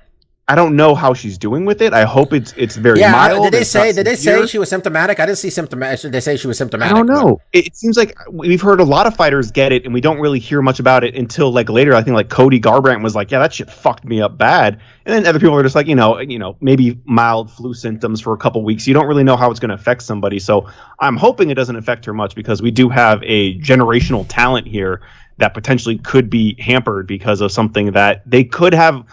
I 0.48 0.54
don't 0.54 0.76
know 0.76 0.94
how 0.94 1.16
she's 1.16 1.40
doing 1.40 1.66
with 1.66 1.82
it. 1.82 1.92
I 1.92 2.04
hope 2.04 2.32
it's 2.32 2.54
it's 2.56 2.76
very 2.76 3.00
yeah. 3.00 3.12
mild. 3.12 3.46
Did 3.46 3.54
they 3.54 3.64
say? 3.64 3.92
Did 3.92 4.06
they 4.06 4.16
say 4.16 4.46
she 4.46 4.60
was 4.60 4.70
symptomatic? 4.70 5.20
I 5.20 5.26
didn't 5.26 5.40
see 5.40 5.50
symptomatic. 5.50 6.02
Did 6.02 6.12
they 6.12 6.20
say 6.20 6.38
she 6.38 6.46
was 6.46 6.56
symptomatic? 6.56 6.94
I 6.94 6.96
don't 6.96 7.08
know. 7.08 7.42
It, 7.52 7.66
it 7.68 7.76
seems 7.76 7.98
like 7.98 8.16
we've 8.30 8.62
heard 8.62 8.80
a 8.80 8.84
lot 8.84 9.08
of 9.08 9.16
fighters 9.16 9.50
get 9.50 9.72
it, 9.72 9.86
and 9.86 9.94
we 9.94 10.02
don't 10.02 10.20
really 10.20 10.38
hear 10.38 10.62
much 10.62 10.80
about 10.80 11.04
it 11.04 11.16
until 11.16 11.52
like 11.52 11.68
later. 11.68 11.96
I 11.96 12.04
think 12.04 12.14
like 12.14 12.30
Cody 12.30 12.60
Garbrandt 12.60 13.02
was 13.02 13.16
like, 13.16 13.32
"Yeah, 13.32 13.40
that 13.40 13.56
shit 13.56 13.72
fucked 13.72 14.06
me 14.06 14.22
up 14.22 14.38
bad," 14.38 14.80
and 15.08 15.16
then 15.16 15.26
other 15.26 15.40
people 15.40 15.56
are 15.56 15.64
just 15.64 15.74
like, 15.74 15.88
you 15.88 15.96
know, 15.96 16.20
you 16.20 16.38
know, 16.38 16.58
maybe 16.62 17.00
mild 17.06 17.50
flu 17.50 17.74
symptoms 17.74 18.22
for 18.22 18.32
a 18.34 18.38
couple 18.38 18.64
weeks. 18.64 18.86
You 18.86 18.94
don't 18.94 19.08
really 19.08 19.24
know 19.24 19.38
how 19.38 19.50
it's 19.50 19.60
going 19.60 19.70
to 19.70 19.76
affect 19.76 20.04
somebody. 20.04 20.38
So 20.38 20.70
I'm 21.00 21.18
hoping 21.18 21.50
it 21.50 21.56
doesn't 21.56 21.76
affect 21.76 22.06
her 22.06 22.14
much 22.14 22.36
because 22.36 22.62
we 22.62 22.70
do 22.70 22.90
have 22.90 23.20
a 23.24 23.58
generational 23.62 24.28
talent 24.30 24.68
here 24.68 25.02
that 25.38 25.54
potentially 25.54 25.98
could 25.98 26.30
be 26.30 26.56
hampered 26.60 27.08
because 27.08 27.42
of 27.42 27.52
something 27.52 27.92
that 27.92 28.24
they 28.30 28.44
could 28.44 28.74
have 28.74 29.06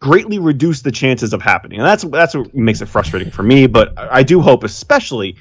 greatly 0.00 0.38
reduced 0.38 0.84
the 0.84 0.92
chances 0.92 1.32
of 1.32 1.42
happening. 1.42 1.78
And 1.78 1.86
that's 1.86 2.04
that's 2.04 2.34
what 2.34 2.54
makes 2.54 2.80
it 2.80 2.86
frustrating 2.86 3.30
for 3.30 3.42
me. 3.42 3.66
But 3.66 3.98
I 3.98 4.18
I 4.18 4.22
do 4.22 4.40
hope, 4.40 4.64
especially, 4.64 5.36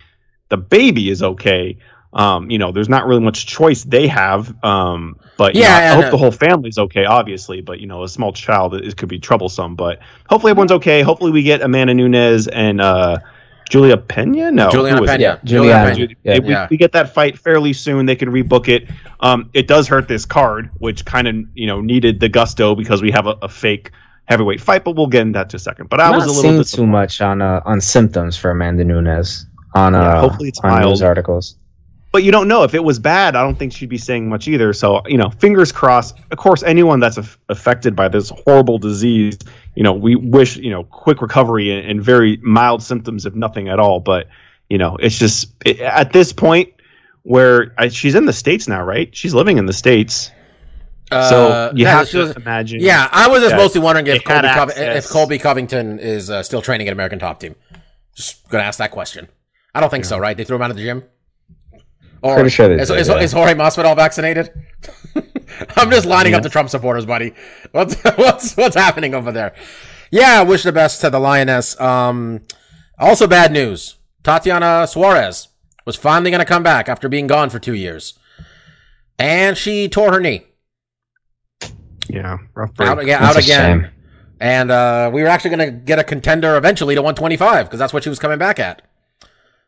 the 0.49 0.57
baby 0.57 1.09
is 1.09 1.23
okay. 1.23 1.77
Um, 2.13 2.51
you 2.51 2.59
know, 2.59 2.71
there's 2.71 2.89
not 2.89 3.07
really 3.07 3.21
much 3.21 3.47
choice 3.47 3.83
they 3.83 4.07
have. 4.07 4.53
Um, 4.63 5.17
but 5.37 5.55
Yeah, 5.55 5.61
know, 5.61 5.75
I 5.75 5.79
and, 5.79 6.01
hope 6.01 6.11
the 6.11 6.17
whole 6.17 6.31
family's 6.31 6.77
okay, 6.77 7.05
obviously. 7.05 7.61
But 7.61 7.79
you 7.79 7.87
know, 7.87 8.03
a 8.03 8.09
small 8.09 8.31
child 8.33 8.75
it, 8.75 8.85
it 8.85 8.95
could 8.95 9.09
be 9.09 9.19
troublesome. 9.19 9.75
But 9.75 9.99
hopefully 10.29 10.51
everyone's 10.51 10.71
okay. 10.73 11.01
Hopefully 11.01 11.31
we 11.31 11.43
get 11.43 11.61
Amanda 11.61 11.93
Nunes 11.93 12.47
and 12.47 12.79
uh, 12.79 13.17
Julia 13.73 13.97
Pena. 13.97 14.51
No, 14.51 14.69
Juliana 14.69 14.97
who 14.99 15.03
is 15.05 15.09
it? 15.09 15.17
Pena. 15.17 15.39
Juliana. 15.43 15.95
Pena. 15.95 16.07
Yeah. 16.23 16.33
If 16.35 16.43
we, 16.43 16.49
Yeah. 16.51 16.67
we 16.69 16.77
get 16.77 16.91
that 16.91 17.11
fight 17.11 17.39
fairly 17.39 17.73
soon, 17.73 18.05
they 18.05 18.15
can 18.15 18.29
rebook 18.29 18.67
it. 18.67 18.87
Um, 19.19 19.49
it 19.53 19.67
does 19.67 19.87
hurt 19.87 20.07
this 20.07 20.25
card, 20.27 20.69
which 20.77 21.05
kind 21.05 21.27
of 21.27 21.35
you 21.55 21.65
know 21.65 21.81
needed 21.81 22.19
the 22.19 22.29
gusto 22.29 22.75
because 22.75 23.01
we 23.01 23.09
have 23.09 23.25
a, 23.25 23.35
a 23.41 23.49
fake 23.49 23.89
heavyweight 24.25 24.61
fight, 24.61 24.83
but 24.83 24.95
we'll 24.95 25.07
get 25.07 25.23
into 25.23 25.39
that 25.39 25.51
in 25.51 25.55
a 25.55 25.59
second. 25.59 25.89
But 25.89 25.99
I 26.01 26.11
Not 26.11 26.17
was 26.17 26.25
a 26.25 26.27
little 26.27 26.63
seeing 26.63 26.85
too 26.85 26.85
much 26.85 27.19
on 27.19 27.41
uh, 27.41 27.61
on 27.65 27.81
symptoms 27.81 28.37
for 28.37 28.51
Amanda 28.51 28.83
Nunes 28.83 29.47
on 29.73 29.95
uh, 29.95 30.01
Yeah, 30.01 30.19
hopefully 30.21 30.49
it's 30.49 30.59
on 30.59 30.69
mild. 30.69 30.89
news 30.91 31.01
articles. 31.01 31.55
But 32.13 32.23
you 32.23 32.31
don't 32.31 32.47
know 32.47 32.61
if 32.63 32.75
it 32.75 32.83
was 32.83 32.99
bad. 32.99 33.35
I 33.35 33.41
don't 33.41 33.57
think 33.57 33.73
she'd 33.73 33.89
be 33.89 33.97
saying 33.97 34.29
much 34.29 34.47
either. 34.47 34.71
So 34.71 35.01
you 35.07 35.17
know, 35.17 35.29
fingers 35.31 35.71
crossed. 35.71 36.15
Of 36.31 36.37
course, 36.37 36.61
anyone 36.61 36.99
that's 36.99 37.17
aff- 37.17 37.39
affected 37.49 37.95
by 37.95 38.07
this 38.07 38.29
horrible 38.45 38.77
disease, 38.77 39.39
you 39.75 39.81
know, 39.81 39.93
we 39.93 40.15
wish 40.15 40.55
you 40.57 40.69
know 40.69 40.83
quick 40.83 41.23
recovery 41.23 41.71
and, 41.75 41.89
and 41.89 42.01
very 42.03 42.37
mild 42.43 42.83
symptoms, 42.83 43.25
if 43.25 43.33
nothing 43.33 43.67
at 43.67 43.79
all. 43.79 43.99
But 43.99 44.27
you 44.69 44.77
know, 44.77 44.95
it's 44.97 45.17
just 45.17 45.53
it, 45.65 45.79
at 45.79 46.13
this 46.13 46.31
point 46.31 46.71
where 47.23 47.73
I, 47.79 47.87
she's 47.87 48.13
in 48.13 48.25
the 48.25 48.33
states 48.33 48.67
now, 48.67 48.83
right? 48.83 49.09
She's 49.15 49.33
living 49.33 49.57
in 49.57 49.65
the 49.65 49.73
states, 49.73 50.29
Uh, 51.09 51.29
so 51.29 51.71
you 51.75 51.83
yeah, 51.85 51.97
have 51.97 52.09
to 52.09 52.17
was- 52.19 52.35
imagine. 52.35 52.79
Yeah, 52.79 53.09
I 53.11 53.27
was 53.27 53.41
just 53.41 53.55
mostly 53.55 53.81
wondering 53.81 54.05
if 54.05 54.23
Colby, 54.23 54.47
Cov- 54.49 54.71
if 54.75 55.09
Colby 55.09 55.39
Covington 55.39 55.97
is 55.97 56.29
uh, 56.29 56.43
still 56.43 56.61
training 56.61 56.87
at 56.87 56.93
American 56.93 57.17
Top 57.17 57.39
Team. 57.39 57.55
Just 58.15 58.47
gonna 58.49 58.65
ask 58.65 58.77
that 58.77 58.91
question. 58.91 59.29
I 59.73 59.79
don't 59.79 59.89
think 59.89 60.05
so, 60.05 60.19
right? 60.19 60.37
They 60.37 60.43
threw 60.43 60.57
him 60.57 60.61
out 60.61 60.69
of 60.69 60.77
the 60.77 60.83
gym. 60.83 61.03
Or 62.23 62.35
Pretty 62.35 62.51
sure 62.51 62.69
they 62.69 62.81
is, 62.81 62.87
did, 62.87 62.99
is, 62.99 63.09
yeah. 63.09 63.19
is 63.19 63.31
Jorge 63.33 63.53
Masvidal 63.53 63.97
vaccinated? 63.97 64.49
I'm 65.75 65.91
just 65.91 66.05
lining 66.05 66.33
up 66.33 66.41
the 66.41 66.49
Trump 66.49 66.69
supporters, 66.69 67.05
buddy. 67.05 67.33
What's 67.73 68.01
what's 68.15 68.55
what's 68.55 68.75
happening 68.77 69.13
over 69.13 69.31
there? 69.33 69.53
Yeah, 70.09 70.41
wish 70.43 70.63
the 70.63 70.71
best 70.71 71.01
to 71.01 71.09
the 71.09 71.19
Lioness. 71.19 71.79
Um, 71.81 72.41
also 72.97 73.27
bad 73.27 73.51
news. 73.51 73.97
Tatiana 74.23 74.87
Suarez 74.87 75.49
was 75.85 75.97
finally 75.97 76.31
going 76.31 76.39
to 76.39 76.45
come 76.45 76.63
back 76.63 76.87
after 76.87 77.09
being 77.09 77.27
gone 77.27 77.49
for 77.49 77.59
two 77.59 77.73
years, 77.73 78.17
and 79.19 79.57
she 79.57 79.89
tore 79.89 80.13
her 80.13 80.21
knee. 80.21 80.45
yeah, 82.07 82.37
rough 82.55 82.73
break. 82.73 82.87
Out, 82.89 83.05
yeah, 83.05 83.19
That's 83.19 83.35
out 83.37 83.43
again. 83.43 83.81
shame. 83.81 83.91
And 84.39 84.71
uh, 84.71 85.09
we 85.13 85.21
were 85.21 85.27
actually 85.27 85.55
going 85.57 85.71
to 85.71 85.77
get 85.77 85.99
a 85.99 86.03
contender 86.05 86.55
eventually 86.57 86.95
to 86.95 87.01
125 87.01 87.65
because 87.65 87.79
that's 87.79 87.93
what 87.93 88.03
she 88.03 88.09
was 88.09 88.19
coming 88.19 88.37
back 88.39 88.59
at. 88.59 88.81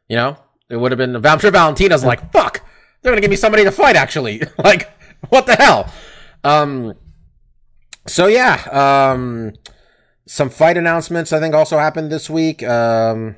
You 0.07 0.15
know, 0.17 0.37
it 0.69 0.78
would 0.78 0.91
have 0.91 0.97
been. 0.97 1.25
I'm 1.25 1.39
sure 1.39 1.51
Valentina's 1.51 2.04
like, 2.04 2.32
"Fuck, 2.32 2.62
they're 3.01 3.15
to 3.15 3.21
give 3.21 3.30
me 3.30 3.36
somebody 3.36 3.63
to 3.63 3.71
fight." 3.71 3.95
Actually, 3.95 4.41
like, 4.63 4.89
what 5.30 5.45
the 5.45 5.56
hell? 5.56 5.91
Um. 6.43 6.95
So 8.08 8.28
yeah, 8.28 9.13
um, 9.13 9.54
some 10.28 10.49
fight 10.49 10.78
announcements 10.78 11.34
I 11.34 11.39
think 11.39 11.56
also 11.56 11.78
happened 11.78 12.12
this 12.12 12.30
week. 12.30 12.63
Um, 12.63 13.36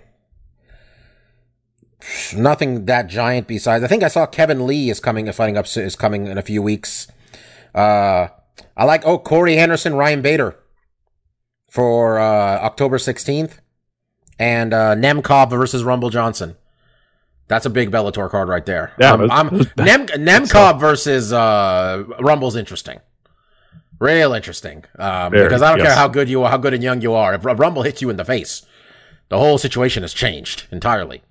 nothing 2.36 2.86
that 2.86 3.08
giant 3.08 3.48
besides. 3.48 3.84
I 3.84 3.88
think 3.88 4.04
I 4.04 4.08
saw 4.08 4.26
Kevin 4.26 4.66
Lee 4.68 4.90
is 4.90 5.00
coming, 5.00 5.32
fighting 5.32 5.58
up 5.58 5.66
is 5.76 5.96
coming 5.96 6.28
in 6.28 6.38
a 6.38 6.42
few 6.42 6.62
weeks. 6.62 7.08
Uh, 7.74 8.28
I 8.76 8.86
like 8.86 9.06
oh 9.06 9.20
Corey 9.20 9.58
Anderson, 9.58 9.96
Ryan 9.96 10.22
Bader 10.22 10.56
for 11.70 12.20
uh, 12.20 12.60
October 12.60 12.98
16th, 12.98 13.60
and 14.40 14.74
uh, 14.74 14.96
Nemkov 14.96 15.50
versus 15.50 15.84
Rumble 15.84 16.10
Johnson. 16.10 16.56
That's 17.48 17.66
a 17.66 17.70
big 17.70 17.92
Bellator 17.92 18.30
card 18.30 18.50
right 18.50 18.66
there. 18.66 18.92
Yeah, 19.00 19.14
Um, 19.14 19.20
those- 19.22 19.30
I'm, 19.32 19.50
Nem, 19.86 20.06
Nemkov 20.08 20.80
versus 20.80 21.32
uh, 21.32 22.04
Rumble's 22.20 22.56
interesting. 22.56 23.00
Real 24.00 24.34
interesting. 24.34 24.84
Um, 25.00 25.32
Very, 25.32 25.46
because 25.46 25.62
I 25.62 25.70
don't 25.70 25.80
yes. 25.80 25.88
care 25.88 25.96
how 25.96 26.08
good 26.08 26.30
you 26.30 26.44
are, 26.44 26.50
how 26.52 26.58
good 26.58 26.74
and 26.74 26.84
young 26.84 27.02
you 27.02 27.14
are. 27.14 27.34
If 27.34 27.44
Rumble 27.46 27.82
hits 27.84 28.02
you 28.02 28.10
in 28.10 28.18
the 28.18 28.26
face, 28.26 28.64
the 29.30 29.38
whole 29.40 29.58
situation 29.58 30.04
has 30.04 30.14
changed 30.14 30.68
entirely. 30.72 31.24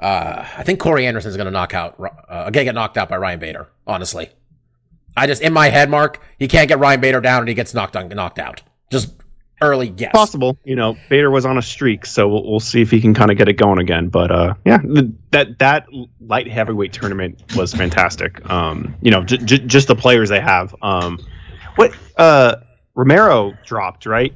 Uh, 0.00 0.46
I 0.56 0.62
think 0.62 0.80
Corey 0.80 1.06
Anderson 1.06 1.30
is 1.30 1.36
going 1.36 1.44
to 1.46 1.50
knock 1.50 1.74
out, 1.74 1.98
uh, 2.00 2.44
again, 2.46 2.64
get 2.64 2.74
knocked 2.74 2.96
out 2.96 3.08
by 3.08 3.16
Ryan 3.16 3.38
Bader. 3.38 3.68
Honestly, 3.86 4.30
I 5.16 5.26
just 5.26 5.42
in 5.42 5.52
my 5.52 5.68
head, 5.68 5.90
Mark, 5.90 6.20
he 6.38 6.48
can't 6.48 6.68
get 6.68 6.78
Ryan 6.78 7.00
Bader 7.00 7.20
down 7.20 7.40
and 7.40 7.48
he 7.48 7.54
gets 7.54 7.74
knocked 7.74 7.96
on, 7.96 8.08
knocked 8.08 8.38
out. 8.38 8.62
Just 8.90 9.12
early 9.64 9.88
guess. 9.88 10.12
possible. 10.12 10.58
You 10.64 10.76
know, 10.76 10.96
Bader 11.08 11.30
was 11.30 11.44
on 11.46 11.58
a 11.58 11.62
streak, 11.62 12.06
so 12.06 12.28
we'll, 12.28 12.48
we'll 12.48 12.60
see 12.60 12.80
if 12.82 12.90
he 12.90 13.00
can 13.00 13.14
kind 13.14 13.30
of 13.30 13.36
get 13.38 13.48
it 13.48 13.54
going 13.54 13.78
again. 13.78 14.08
But 14.08 14.30
uh, 14.30 14.54
yeah, 14.64 14.78
th- 14.78 15.10
that 15.32 15.58
that 15.58 15.86
light 16.20 16.48
heavyweight 16.48 16.92
tournament 16.92 17.42
was 17.56 17.72
fantastic. 17.74 18.48
Um, 18.50 18.94
you 19.02 19.10
know, 19.10 19.24
j- 19.24 19.38
j- 19.38 19.58
just 19.66 19.88
the 19.88 19.96
players 19.96 20.28
they 20.28 20.40
have. 20.40 20.74
Um, 20.82 21.18
What? 21.76 21.92
Uh, 22.16 22.56
Romero 22.94 23.52
dropped 23.66 24.06
right. 24.06 24.32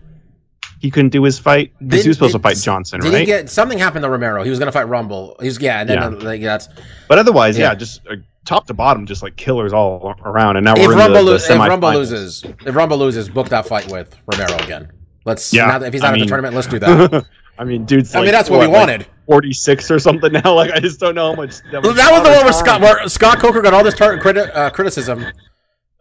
He 0.80 0.90
couldn't 0.90 1.10
do 1.10 1.22
his 1.24 1.38
fight. 1.38 1.72
'Cause 1.78 1.88
Did- 1.88 2.02
he 2.02 2.08
was 2.08 2.16
supposed 2.16 2.32
did- 2.32 2.38
to 2.38 2.42
fight 2.42 2.56
Johnson, 2.56 3.00
Did 3.00 3.12
right? 3.12 3.20
he 3.20 3.26
get 3.26 3.48
something 3.50 3.78
happened 3.78 4.02
to 4.04 4.10
Romero? 4.10 4.42
He 4.44 4.50
was 4.50 4.58
going 4.58 4.66
to 4.66 4.72
fight 4.72 4.88
Rumble. 4.88 5.36
He's 5.40 5.60
yeah, 5.60 5.80
and 5.80 5.88
then 5.90 5.98
Yeah. 5.98 6.08
like, 6.08 6.40
that's 6.40 6.68
but 7.08 7.18
otherwise, 7.18 7.56
Yeah. 7.58 7.68
yeah, 7.70 7.74
just 7.74 8.00
uh, 8.08 8.14
top 8.44 8.66
to 8.68 8.74
bottom, 8.74 9.04
just 9.06 9.22
like 9.22 9.36
killers 9.36 9.72
all 9.72 10.14
around. 10.24 10.56
And 10.56 10.64
now 10.64 10.74
if 10.76 10.86
we're 10.86 10.92
in 10.92 10.98
Rumble, 10.98 11.24
the, 11.24 11.30
the 11.38 11.52
if 11.52 11.58
Rumble 11.68 11.92
loses, 11.92 12.44
if 12.64 12.74
Rumble 12.74 12.98
loses, 12.98 13.28
book 13.28 13.48
that 13.50 13.66
fight 13.66 13.90
with 13.90 14.16
Romero 14.32 14.56
again. 14.62 14.88
Let's 15.28 15.52
Yeah, 15.52 15.66
now 15.66 15.78
that- 15.78 15.86
if 15.88 15.92
he's 15.92 16.02
I 16.02 16.08
not 16.08 16.14
in 16.14 16.20
the 16.20 16.26
tournament, 16.26 16.54
let's 16.56 16.66
do 16.66 16.78
that. 16.80 17.26
I 17.60 17.64
mean, 17.64 17.84
dude's. 17.84 18.14
I 18.14 18.22
mean, 18.22 18.30
that's 18.30 18.48
what 18.50 18.60
we 18.60 18.66
like 18.66 18.74
wanted. 18.76 19.06
Forty 19.26 19.52
six 19.52 19.90
or 19.90 19.98
something 19.98 20.32
now. 20.44 20.54
Like 20.54 20.70
I 20.70 20.80
just 20.80 20.98
don't 21.00 21.14
know 21.14 21.30
how 21.30 21.36
much. 21.36 21.56
Well, 21.72 21.82
that 21.82 22.12
was 22.12 22.22
the 22.22 22.30
one 22.30 22.44
where 22.44 22.52
Scott 22.52 22.80
where 22.80 23.08
Scott 23.08 23.38
Coker 23.40 23.60
got 23.62 23.74
all 23.74 23.82
this 23.84 23.94
tar- 23.94 24.16
criti- 24.18 24.50
uh, 24.54 24.70
criticism 24.70 25.24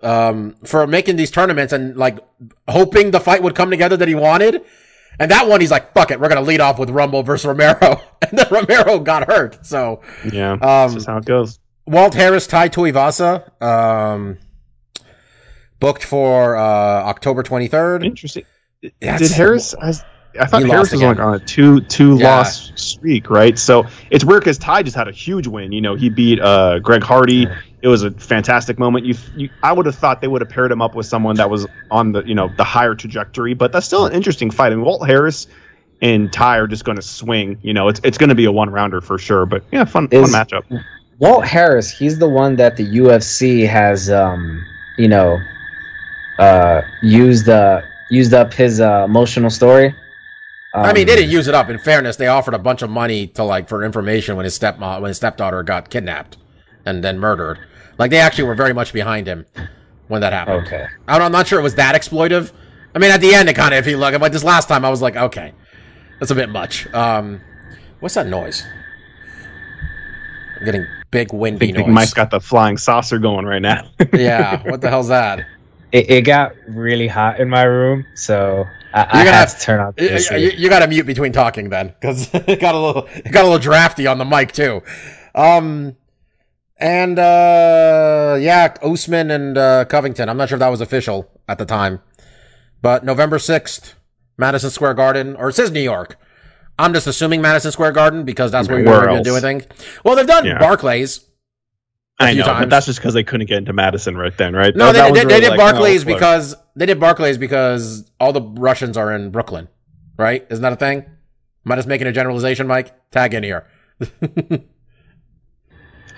um, 0.03 0.55
for 0.63 0.85
making 0.87 1.15
these 1.15 1.31
tournaments 1.31 1.73
and 1.73 1.97
like 1.97 2.19
hoping 2.67 3.11
the 3.11 3.19
fight 3.19 3.41
would 3.43 3.55
come 3.55 3.69
together 3.71 3.97
that 3.97 4.07
he 4.07 4.15
wanted. 4.15 4.63
And 5.19 5.31
that 5.31 5.47
one, 5.47 5.59
he's 5.61 5.71
like, 5.71 5.93
"Fuck 5.95 6.11
it, 6.11 6.19
we're 6.19 6.29
gonna 6.29 6.41
lead 6.41 6.61
off 6.61 6.77
with 6.77 6.91
Rumble 6.91 7.23
versus 7.23 7.47
Romero," 7.47 8.01
and 8.21 8.37
then 8.37 8.45
Romero 8.51 8.99
got 8.99 9.25
hurt. 9.27 9.65
So 9.65 10.01
Yeah, 10.31 10.51
Um, 10.51 10.59
that's 10.59 10.93
just 10.93 11.07
how 11.07 11.17
it 11.17 11.25
goes. 11.25 11.59
Walt 11.87 12.13
Harris, 12.13 12.45
Tai 12.45 12.69
Tuivasa, 12.69 13.59
um, 13.63 14.37
booked 15.79 16.03
for 16.03 16.55
uh, 16.55 16.61
October 16.61 17.41
twenty 17.41 17.67
third. 17.67 18.03
Interesting. 18.03 18.43
Yeah, 18.81 19.17
Did 19.17 19.31
Harris? 19.31 19.73
I, 19.75 19.93
I 20.39 20.45
thought 20.45 20.63
Harris 20.63 20.91
was 20.91 21.01
like 21.01 21.19
on 21.19 21.33
a 21.35 21.39
two 21.39 21.81
two 21.81 22.17
Yeah. 22.17 22.37
loss 22.37 22.71
streak, 22.75 23.29
right? 23.29 23.57
So 23.57 23.85
it's 24.11 24.23
weird 24.23 24.41
because 24.41 24.57
Tai 24.57 24.83
just 24.83 24.95
had 24.95 25.07
a 25.07 25.11
huge 25.11 25.47
win. 25.47 25.71
You 25.71 25.81
know, 25.81 25.95
he 25.95 26.09
beat 26.09 26.39
uh, 26.39 26.79
Greg 26.79 27.01
Hardy. 27.03 27.47
It 27.81 27.87
was 27.87 28.03
a 28.03 28.11
fantastic 28.11 28.77
moment. 28.77 29.05
You, 29.05 29.15
you 29.35 29.49
I 29.63 29.71
would 29.73 29.85
have 29.87 29.95
thought 29.95 30.21
they 30.21 30.27
would 30.27 30.41
have 30.41 30.49
paired 30.49 30.71
him 30.71 30.81
up 30.81 30.93
with 30.95 31.05
someone 31.07 31.35
that 31.37 31.49
was 31.49 31.65
on 31.89 32.11
the 32.11 32.23
you 32.23 32.35
know 32.35 32.49
the 32.57 32.63
higher 32.63 32.93
trajectory, 32.95 33.53
but 33.55 33.71
that's 33.71 33.85
still 33.85 34.05
an 34.05 34.13
interesting 34.13 34.51
fight. 34.51 34.71
I 34.71 34.75
mean, 34.75 34.85
Walt 34.85 35.07
Harris 35.07 35.47
and 36.01 36.31
Tai 36.31 36.57
are 36.57 36.67
just 36.67 36.85
going 36.85 36.97
to 36.97 37.01
swing. 37.01 37.57
You 37.63 37.73
know, 37.73 37.87
it's 37.87 37.99
it's 38.03 38.17
going 38.19 38.29
to 38.29 38.35
be 38.35 38.45
a 38.45 38.51
one 38.51 38.69
rounder 38.69 39.01
for 39.01 39.17
sure. 39.17 39.45
But 39.47 39.63
yeah, 39.71 39.85
fun 39.85 40.07
Is- 40.11 40.31
fun 40.31 40.45
matchup. 40.45 40.83
Walt 41.19 41.45
Harris, 41.47 41.89
he's 41.89 42.19
the 42.19 42.29
one 42.29 42.57
that 42.57 42.77
the 42.77 42.83
UFC 42.85 43.67
has, 43.67 44.07
um, 44.11 44.63
you 44.99 45.07
know, 45.07 45.39
uh, 46.37 46.81
used 47.01 47.49
uh, 47.49 47.81
used 48.09 48.33
up 48.33 48.53
his 48.53 48.79
uh, 48.79 49.03
emotional 49.05 49.49
story. 49.49 49.93
I 50.73 50.79
mean, 50.79 50.89
Um, 50.89 50.93
they 50.95 51.05
didn't 51.05 51.29
use 51.31 51.47
it 51.47 51.55
up. 51.55 51.69
In 51.69 51.79
fairness, 51.79 52.17
they 52.17 52.27
offered 52.27 52.53
a 52.53 52.59
bunch 52.59 52.81
of 52.81 52.89
money 52.89 53.27
to 53.27 53.43
like 53.43 53.67
for 53.67 53.83
information 53.83 54.35
when 54.35 54.43
his 54.43 54.53
step 54.53 54.79
when 54.79 55.03
his 55.05 55.17
stepdaughter 55.17 55.63
got 55.63 55.89
kidnapped 55.89 56.37
and 56.85 57.03
then 57.03 57.17
murdered. 57.19 57.59
Like 57.97 58.11
they 58.11 58.19
actually 58.19 58.43
were 58.45 58.55
very 58.55 58.73
much 58.73 58.93
behind 58.93 59.27
him 59.27 59.45
when 60.07 60.21
that 60.21 60.33
happened. 60.33 60.67
Okay. 60.67 60.85
I 61.07 61.13
don't, 61.17 61.25
I'm 61.27 61.31
not 61.31 61.47
sure 61.47 61.59
it 61.59 61.63
was 61.63 61.75
that 61.75 61.95
exploitive. 61.95 62.51
I 62.93 62.99
mean, 62.99 63.11
at 63.11 63.21
the 63.21 63.33
end, 63.33 63.49
it 63.49 63.55
kind 63.55 63.73
of 63.73 63.79
if 63.79 63.87
you 63.89 63.97
look, 63.97 64.19
but 64.19 64.31
this 64.31 64.43
last 64.43 64.67
time, 64.67 64.85
I 64.85 64.89
was 64.89 65.01
like, 65.01 65.15
okay, 65.15 65.53
that's 66.19 66.31
a 66.31 66.35
bit 66.35 66.49
much. 66.49 66.91
Um, 66.93 67.41
what's 67.99 68.15
that 68.15 68.27
noise? 68.27 68.63
I'm 70.59 70.65
getting 70.65 70.85
big 71.11 71.33
windy 71.33 71.69
I 71.69 71.73
think 71.73 71.87
noise. 71.87 71.93
Mike's 71.95 72.13
got 72.13 72.31
the 72.31 72.39
flying 72.39 72.77
saucer 72.77 73.19
going 73.19 73.45
right 73.45 73.61
now. 73.61 73.89
yeah, 74.13 74.61
what 74.69 74.81
the 74.81 74.89
hell's 74.91 75.07
that? 75.09 75.45
It, 75.91 76.09
it 76.09 76.21
got 76.23 76.53
really 76.67 77.07
hot 77.07 77.39
in 77.39 77.49
my 77.49 77.63
room, 77.63 78.05
so 78.13 78.65
I, 78.93 79.01
I 79.01 79.05
gonna 79.05 79.23
had 79.25 79.33
have- 79.35 79.57
to 79.57 79.63
turn 79.65 79.79
off 79.79 79.95
the 79.95 80.03
You, 80.31 80.37
you, 80.37 80.49
you 80.57 80.69
got 80.69 80.79
to 80.79 80.87
mute 80.87 81.05
between 81.05 81.31
talking 81.31 81.69
then, 81.69 81.87
because 81.99 82.29
it 82.33 82.59
got 82.59 82.75
a 82.75 82.79
little 82.79 83.07
it 83.13 83.31
got 83.31 83.41
a 83.43 83.47
little 83.47 83.59
drafty 83.59 84.05
on 84.07 84.17
the 84.17 84.25
mic 84.25 84.51
too. 84.51 84.81
Um, 85.33 85.95
and 86.79 87.17
uh, 87.17 88.37
yeah, 88.39 88.73
Usman 88.83 89.31
and 89.31 89.57
uh, 89.57 89.85
Covington. 89.85 90.29
I'm 90.29 90.37
not 90.37 90.49
sure 90.49 90.57
if 90.57 90.59
that 90.59 90.69
was 90.69 90.81
official 90.81 91.29
at 91.47 91.57
the 91.57 91.65
time, 91.65 92.01
but 92.81 93.03
November 93.05 93.39
sixth, 93.39 93.95
Madison 94.37 94.69
Square 94.69 94.95
Garden, 94.95 95.35
or 95.37 95.49
it 95.49 95.53
says 95.53 95.71
New 95.71 95.79
York. 95.81 96.17
I'm 96.79 96.93
just 96.93 97.07
assuming 97.07 97.41
Madison 97.41 97.71
Square 97.71 97.93
Garden 97.93 98.23
because 98.23 98.51
that's 98.51 98.67
where 98.67 98.83
Where 98.83 98.99
we've 98.99 99.07
been 99.07 99.17
else? 99.17 99.25
doing 99.27 99.41
things. 99.41 99.65
Well, 100.03 100.15
they've 100.15 100.27
done 100.27 100.45
Yeah. 100.45 100.59
Barclays. 100.59 101.21
A 102.19 102.23
I 102.23 102.31
few 102.33 102.41
know, 102.41 102.47
times. 102.47 102.59
but 102.61 102.69
that's 102.71 102.85
just 102.87 102.99
because 102.99 103.13
they 103.13 103.23
couldn't 103.23 103.45
get 103.47 103.59
into 103.59 103.73
Madison 103.73 104.17
right 104.17 104.35
then, 104.37 104.53
right? 104.55 104.75
No, 104.75 104.91
That- 104.91 104.93
they, 104.93 104.99
that 104.99 105.13
they, 105.13 105.19
they 105.19 105.25
really 105.35 105.41
did 105.41 105.49
like, 105.51 105.59
Barclays 105.59 106.05
no, 106.05 106.13
because 106.15 106.55
they 106.75 106.85
did 106.87 106.99
Barclays 106.99 107.37
because 107.37 108.09
all 108.19 108.33
the 108.33 108.41
Russians 108.41 108.97
are 108.97 109.13
in 109.13 109.29
Brooklyn, 109.29 109.67
right? 110.17 110.45
Isn't 110.49 110.63
that 110.63 110.73
a 110.73 110.77
thing? 110.77 111.05
Am 111.65 111.71
I 111.71 111.75
just 111.75 111.87
making 111.87 112.07
a 112.07 112.11
generalization, 112.11 112.65
Mike? 112.67 112.93
Tag 113.11 113.33
in 113.33 113.43
here. 113.43 113.67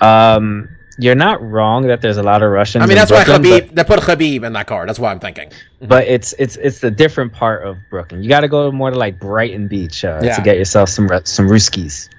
Um, 0.02 0.70
you're 0.98 1.16
not 1.16 1.42
wrong 1.42 1.88
that 1.88 2.02
there's 2.02 2.18
a 2.18 2.24
lot 2.24 2.42
of 2.44 2.52
Russians. 2.52 2.84
I 2.84 2.86
mean, 2.86 2.92
in 2.92 2.98
that's 3.00 3.12
why 3.12 3.24
Brooklyn, 3.26 3.52
Khabib 3.52 3.76
they 3.76 3.84
put 3.84 4.00
Khabib 4.00 4.44
in 4.46 4.54
that 4.54 4.68
card. 4.68 4.88
That's 4.90 5.00
why 5.00 5.12
I'm 5.12 5.20
thinking. 5.20 5.50
But, 5.80 5.90
but 5.90 6.08
it's 6.08 6.34
it's 6.40 6.56
it's 6.58 6.80
the 6.80 6.92
different 6.92 7.34
part 7.34 7.66
of 7.66 7.78
Brooklyn. 7.90 8.24
You 8.24 8.30
got 8.30 8.42
to 8.42 8.48
go 8.48 8.72
more 8.72 8.92
to 8.92 8.98
like 8.98 9.20
Brighton 9.20 9.68
Beach 9.68 10.04
uh, 10.06 10.20
Yeah. 10.24 10.36
to 10.36 10.42
get 10.42 10.58
yourself 10.58 10.90
some 10.90 11.08
Ru- 11.08 11.22
some 11.26 11.48
Ruskies. 11.48 12.10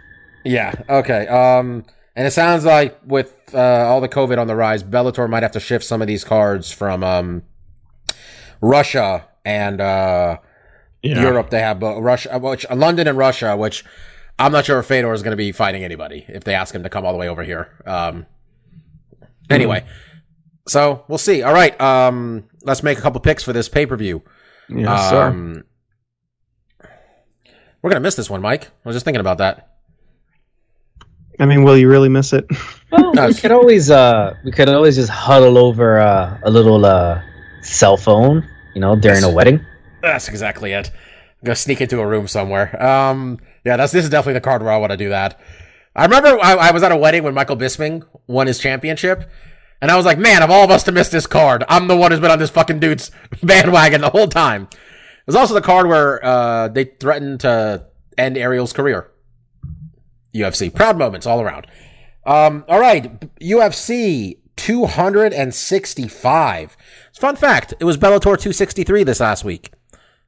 Yeah. 0.45 0.75
Okay. 0.89 1.27
Um, 1.29 1.85
and 2.21 2.27
it 2.27 2.33
sounds 2.33 2.67
like 2.67 2.99
with 3.07 3.33
uh, 3.55 3.59
all 3.89 4.03
the 4.03 4.09
COVID 4.11 4.37
on 4.37 4.47
the 4.47 4.55
rise, 4.55 4.83
Bellator 4.85 5.27
might 5.27 5.43
have 5.43 5.53
to 5.53 5.61
shift 5.61 5.87
some 5.87 6.03
of 6.03 6.07
these 6.07 6.23
cards 6.23 6.71
from 6.71 7.03
um, 7.03 7.43
Russia 8.61 9.27
and 9.43 9.81
uh, 9.81 10.37
Yeah. 11.01 11.23
Europe. 11.23 11.49
They 11.49 11.61
have 11.61 11.83
uh, 11.83 11.99
Russia, 12.03 12.39
which 12.39 12.67
uh, 12.69 12.77
London 12.77 13.09
and 13.09 13.17
Russia, 13.17 13.57
which 13.57 13.87
I'm 14.39 14.53
not 14.53 14.67
sure 14.67 14.79
if 14.81 14.85
Fedor 14.87 15.15
is 15.15 15.23
going 15.23 15.33
to 15.33 15.37
be 15.39 15.51
fighting 15.51 15.83
anybody 15.83 16.27
if 16.29 16.45
they 16.45 16.53
ask 16.55 16.75
him 16.75 16.83
to 16.83 16.91
come 16.91 17.07
all 17.07 17.13
the 17.13 17.19
way 17.19 17.31
over 17.31 17.43
here. 17.43 17.83
Um, 17.87 18.27
anyway, 19.49 19.87
so 20.69 21.07
we'll 21.09 21.17
see. 21.17 21.43
All 21.43 21.55
right, 21.55 21.81
um, 21.81 22.45
let's 22.65 22.83
make 22.83 22.99
a 22.99 23.01
couple 23.01 23.19
picks 23.23 23.43
for 23.43 23.55
this 23.55 23.71
pay 23.71 23.87
per 23.87 23.97
view. 23.97 24.21
Yes, 24.69 25.09
sir. 25.09 25.23
um, 25.29 25.65
we're 27.81 27.89
gonna 27.89 28.01
miss 28.01 28.15
this 28.17 28.29
one, 28.29 28.43
Mike. 28.43 28.67
I 28.67 28.89
was 28.89 28.95
just 28.95 29.07
thinking 29.07 29.21
about 29.23 29.39
that. 29.39 29.70
I 31.41 31.47
mean, 31.47 31.65
will 31.65 31.77
you 31.77 31.89
really 31.89 32.11
miss 32.11 32.33
it? 32.33 32.47
Well, 32.93 33.13
we 33.13 33.35
could 33.35 33.51
always 33.51 33.91
uh 33.91 34.37
we 34.45 34.53
could 34.53 34.69
always 34.69 34.97
just 34.97 35.11
huddle 35.11 35.57
over 35.57 35.99
uh, 35.99 36.39
a 36.43 36.51
little 36.51 36.85
uh 36.85 37.23
cell 37.63 37.97
phone, 37.97 38.47
you 38.75 38.81
know, 38.81 38.95
during 38.95 39.25
a 39.25 39.31
wedding. 39.31 39.65
That's 40.03 40.29
exactly 40.29 40.73
it. 40.73 40.91
I'm 40.91 41.47
gonna 41.47 41.57
sneak 41.57 41.81
into 41.81 42.01
a 42.01 42.07
room 42.07 42.29
somewhere. 42.29 42.83
Um, 42.83 43.39
yeah, 43.65 43.77
that's 43.77 43.93
this 43.93 44.05
is 44.05 44.11
definitely 44.11 44.35
the 44.35 44.41
card 44.43 44.63
where 44.63 44.73
I 44.73 44.77
want 44.77 44.93
to 44.93 44.97
do 44.97 45.09
that. 45.09 45.41
I 45.97 46.05
remember 46.05 46.39
I, 46.41 46.55
I 46.55 46.71
was 46.73 46.83
at 46.83 46.93
a 46.93 46.97
wedding 46.97 47.23
when 47.23 47.35
Michael 47.35 47.57
Bisping 47.57 48.07
won 48.27 48.47
his 48.47 48.59
championship, 48.59 49.31
and 49.81 49.91
I 49.91 49.97
was 49.97 50.05
like, 50.05 50.19
man, 50.19 50.43
of 50.43 50.51
all 50.51 50.65
of 50.65 50.71
us 50.71 50.83
to 50.85 50.93
miss 50.93 51.09
this 51.09 51.27
card, 51.27 51.65
I'm 51.69 51.89
the 51.89 51.97
one 51.97 52.11
who's 52.11 52.21
been 52.21 52.31
on 52.31 52.39
this 52.39 52.51
fucking 52.51 52.81
dude's 52.81 53.11
bandwagon 53.43 54.01
the 54.01 54.11
whole 54.11 54.29
time. 54.29 54.69
It 54.73 55.27
was 55.27 55.37
also 55.37 55.55
the 55.55 55.63
card 55.63 55.87
where 55.87 56.25
uh, 56.25 56.69
they 56.69 56.85
threatened 56.85 57.41
to 57.41 57.87
end 58.19 58.37
Ariel's 58.37 58.73
career. 58.73 59.10
UFC 60.35 60.75
proud 60.75 60.99
moments 60.99 61.27
all 61.27 61.41
around. 61.41 61.67
Um, 62.27 62.65
all 62.69 62.81
right, 62.81 63.21
UFC 63.41 64.37
265. 64.57 66.77
Fun 67.15 67.37
fact: 67.37 67.75
it 67.81 67.85
was 67.85 67.97
Bellator 67.97 68.21
263 68.23 69.05
this 69.05 69.21
last 69.21 69.45
week. 69.45 69.73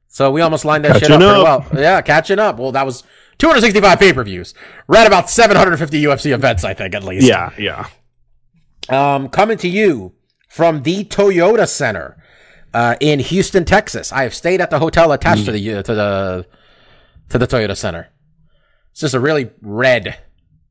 So 0.07 0.31
we 0.31 0.41
almost 0.41 0.63
lined 0.65 0.85
that 0.85 0.99
shit 0.99 1.11
up 1.11 1.19
Catching 1.19 1.27
pretty 1.27 1.45
up. 1.45 1.73
well. 1.73 1.81
Yeah, 1.81 2.01
catching 2.01 2.39
up. 2.39 2.57
Well, 2.59 2.71
that 2.73 2.85
was 2.85 3.01
265 3.39 3.99
pay 3.99 4.13
per 4.13 4.23
views. 4.23 4.53
We're 4.87 4.97
at 4.97 5.07
about 5.07 5.27
750 5.29 6.03
UFC 6.03 6.31
events, 6.33 6.63
I 6.63 6.73
think, 6.75 6.93
at 6.93 7.03
least. 7.03 7.25
yeah, 7.27 7.49
yeah. 7.57 7.87
Um, 8.89 9.29
coming 9.29 9.57
to 9.59 9.67
you 9.67 10.13
from 10.49 10.83
the 10.83 11.03
Toyota 11.05 11.67
Center 11.67 12.21
uh, 12.73 12.95
in 12.99 13.19
Houston, 13.19 13.65
Texas. 13.65 14.11
I 14.11 14.23
have 14.23 14.33
stayed 14.35 14.61
at 14.61 14.69
the 14.69 14.79
hotel 14.79 15.11
attached 15.11 15.45
to 15.45 15.51
the 15.51 15.75
uh, 15.75 15.83
to 15.83 15.95
the 15.95 16.45
to 17.29 17.37
the 17.37 17.47
Toyota 17.47 17.75
Center. 17.75 18.09
It's 18.93 19.01
just 19.01 19.13
a 19.13 19.19
really 19.19 19.49
red 19.61 20.17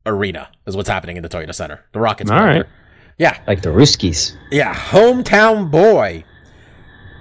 arena, 0.05 0.49
is 0.65 0.75
what's 0.75 0.89
happening 0.89 1.17
in 1.17 1.23
the 1.23 1.29
Toyota 1.29 1.53
Center. 1.53 1.83
The 1.91 1.99
Rockets. 1.99 2.31
All 2.31 2.39
right. 2.39 2.53
there. 2.53 2.67
Yeah, 3.19 3.39
Like 3.45 3.61
the 3.61 3.69
Ruskies. 3.69 4.35
yeah. 4.49 4.73
Hometown 4.73 5.69
boy, 5.69 6.23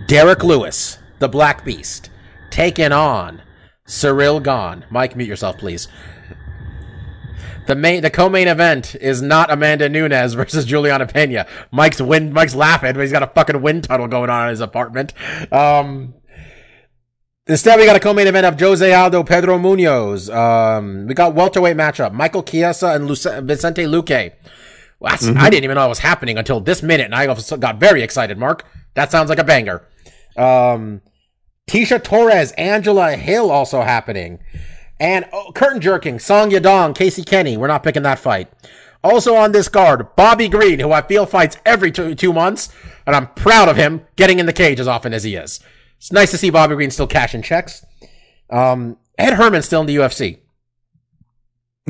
Derek 0.06 0.42
Lewis, 0.42 0.98
the 1.18 1.28
Black 1.28 1.64
Beast, 1.64 2.08
taking 2.50 2.92
on 2.92 3.42
Ciryl 3.86 4.42
Gane. 4.42 4.86
Mike, 4.90 5.14
mute 5.16 5.28
yourself, 5.28 5.58
please. 5.58 5.88
The 7.66 7.76
main, 7.76 8.02
the 8.02 8.10
co-main 8.10 8.48
event 8.48 8.96
is 8.96 9.22
not 9.22 9.50
Amanda 9.50 9.88
Nunes 9.88 10.34
versus 10.34 10.64
Juliana 10.64 11.06
Pena. 11.06 11.46
Mike's 11.70 12.00
wind, 12.00 12.32
Mike's 12.32 12.54
laughing, 12.56 12.92
but 12.94 13.00
he's 13.02 13.12
got 13.12 13.22
a 13.22 13.28
fucking 13.28 13.62
wind 13.62 13.84
tunnel 13.84 14.08
going 14.08 14.30
on 14.30 14.44
in 14.44 14.50
his 14.50 14.60
apartment. 14.60 15.12
Um, 15.52 16.14
instead, 17.46 17.78
we 17.78 17.86
got 17.86 17.96
a 17.96 18.00
co-main 18.00 18.26
event 18.26 18.46
of 18.46 18.58
Jose 18.58 18.92
Aldo, 18.92 19.24
Pedro 19.24 19.58
Munhoz. 19.58 20.34
Um, 20.34 21.06
we 21.06 21.14
got 21.14 21.34
welterweight 21.34 21.76
matchup: 21.76 22.12
Michael 22.12 22.42
Chiesa 22.42 22.88
and 22.88 23.06
Luce- 23.06 23.42
Vicente 23.42 23.84
Luque. 23.84 24.32
Well, 25.00 25.10
that's, 25.10 25.26
I 25.26 25.50
didn't 25.50 25.64
even 25.64 25.74
know 25.74 25.86
it 25.86 25.88
was 25.88 25.98
happening 25.98 26.38
until 26.38 26.60
this 26.60 26.82
minute, 26.82 27.06
and 27.06 27.14
I 27.14 27.26
got 27.26 27.80
very 27.80 28.02
excited. 28.02 28.38
Mark, 28.38 28.64
that 28.94 29.10
sounds 29.10 29.28
like 29.28 29.40
a 29.40 29.44
banger. 29.44 29.84
Um, 30.36 31.02
Tecia 31.68 32.02
Torres, 32.02 32.52
Angela 32.52 33.16
Hill 33.16 33.50
also 33.50 33.82
happening. 33.82 34.38
And 35.00 35.24
oh, 35.32 35.50
curtain 35.52 35.80
jerking, 35.80 36.20
Song 36.20 36.50
Yadong, 36.50 36.94
Casey 36.94 37.24
Kenney. 37.24 37.56
We're 37.56 37.66
not 37.66 37.82
picking 37.82 38.04
that 38.04 38.20
fight. 38.20 38.52
Also 39.02 39.34
on 39.34 39.50
this 39.50 39.68
card, 39.68 40.14
Bobby 40.14 40.48
Green, 40.48 40.78
who 40.78 40.92
I 40.92 41.02
feel 41.02 41.26
fights 41.26 41.56
every 41.66 41.90
two, 41.90 42.14
two 42.14 42.32
months, 42.32 42.72
and 43.04 43.16
I'm 43.16 43.26
proud 43.34 43.68
of 43.68 43.76
him 43.76 44.06
getting 44.14 44.38
in 44.38 44.46
the 44.46 44.52
cage 44.52 44.78
as 44.78 44.86
often 44.86 45.12
as 45.12 45.24
he 45.24 45.34
is. 45.34 45.58
It's 46.02 46.10
nice 46.10 46.32
to 46.32 46.36
see 46.36 46.50
Bobby 46.50 46.74
Green 46.74 46.90
still 46.90 47.06
cashing 47.06 47.42
checks. 47.42 47.86
Um, 48.50 48.96
Ed 49.16 49.34
Herman 49.34 49.62
still 49.62 49.82
in 49.82 49.86
the 49.86 49.94
UFC. 49.94 50.40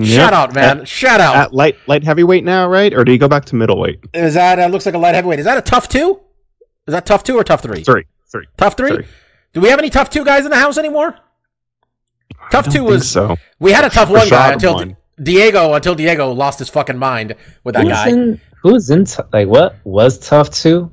Shout 0.04 0.34
out, 0.34 0.54
man! 0.54 0.80
At, 0.80 0.88
Shout 0.88 1.18
out. 1.18 1.34
at 1.34 1.54
light 1.54 1.76
light 1.86 2.04
heavyweight 2.04 2.44
now, 2.44 2.68
right? 2.68 2.92
Or 2.92 3.04
do 3.04 3.12
you 3.12 3.16
go 3.18 3.26
back 3.26 3.46
to 3.46 3.56
middleweight? 3.56 4.00
Is 4.12 4.34
that 4.34 4.58
uh, 4.58 4.66
looks 4.66 4.84
like 4.84 4.94
a 4.94 4.98
light 4.98 5.14
heavyweight? 5.14 5.38
Is 5.38 5.46
that 5.46 5.56
a 5.56 5.62
tough 5.62 5.88
two? 5.88 6.20
Is 6.86 6.92
that 6.92 7.06
tough 7.06 7.24
two 7.24 7.36
or 7.38 7.44
tough 7.44 7.62
three? 7.62 7.82
Three, 7.84 8.04
three. 8.30 8.46
Tough 8.58 8.76
three. 8.76 8.90
Three. 8.96 9.06
Do 9.54 9.62
we 9.62 9.70
have 9.70 9.78
any 9.78 9.88
tough 9.88 10.10
two 10.10 10.26
guys 10.26 10.44
in 10.44 10.50
the 10.50 10.58
house 10.58 10.76
anymore? 10.76 11.16
Tough 12.50 12.68
I 12.68 12.70
two 12.70 12.78
don't 12.80 12.86
was 12.88 13.10
think 13.14 13.28
so. 13.28 13.36
we 13.60 13.72
had 13.72 13.84
a 13.86 13.90
tough 13.90 14.10
one 14.10 14.28
guy 14.28 14.52
until 14.52 14.74
won. 14.74 14.96
Diego 15.22 15.72
until 15.72 15.94
Diego 15.94 16.32
lost 16.32 16.58
his 16.58 16.68
fucking 16.68 16.98
mind 16.98 17.34
with 17.64 17.74
that 17.76 17.84
Who's 17.84 17.92
guy. 17.94 18.08
in? 18.10 18.40
Who's 18.62 18.90
in? 18.90 19.06
T- 19.06 19.22
like 19.32 19.48
what 19.48 19.76
was 19.84 20.18
tough 20.18 20.50
too? 20.50 20.91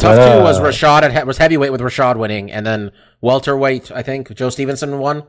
Tough 0.00 0.18
Uh, 0.18 0.36
two 0.38 0.42
was 0.42 0.58
Rashad. 0.60 1.14
It 1.14 1.26
was 1.26 1.38
heavyweight 1.38 1.72
with 1.72 1.80
Rashad 1.80 2.16
winning, 2.16 2.50
and 2.50 2.66
then 2.66 2.90
welterweight. 3.20 3.90
I 3.92 4.02
think 4.02 4.34
Joe 4.34 4.48
Stevenson 4.50 4.98
won. 4.98 5.24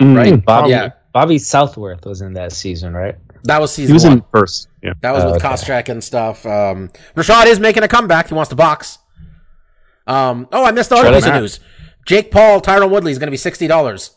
Mm, 0.00 0.16
Right? 0.16 0.44
Bobby. 0.44 0.70
Yeah. 0.70 0.90
Bobby 1.12 1.38
Southworth 1.38 2.04
was 2.04 2.20
in 2.20 2.34
that 2.34 2.52
season, 2.52 2.92
right? 2.92 3.14
That 3.44 3.60
was 3.60 3.72
season. 3.72 3.88
He 3.88 3.92
was 3.94 4.04
one. 4.04 4.12
in 4.18 4.24
first. 4.32 4.68
Yeah. 4.82 4.92
That 5.00 5.12
was 5.12 5.24
Oh, 5.24 5.32
with 5.32 5.36
okay. 5.44 5.54
Koscheck 5.54 5.88
and 5.88 6.04
stuff. 6.04 6.44
Um, 6.44 6.90
Rashad 7.16 7.46
is 7.46 7.58
making 7.58 7.82
a 7.82 7.88
comeback. 7.88 8.28
He 8.28 8.34
wants 8.34 8.50
to 8.50 8.56
box. 8.56 8.98
Um, 10.06 10.46
oh, 10.52 10.64
I 10.64 10.72
missed 10.72 10.90
the 10.90 10.96
other 10.96 11.12
piece 11.12 11.26
of 11.26 11.34
news. 11.34 11.60
Jake 12.04 12.30
Paul, 12.30 12.60
Tyron 12.60 12.90
Woodley 12.90 13.10
is 13.12 13.18
going 13.18 13.26
to 13.28 13.32
be 13.32 13.36
sixty 13.38 13.66
dollars, 13.66 14.10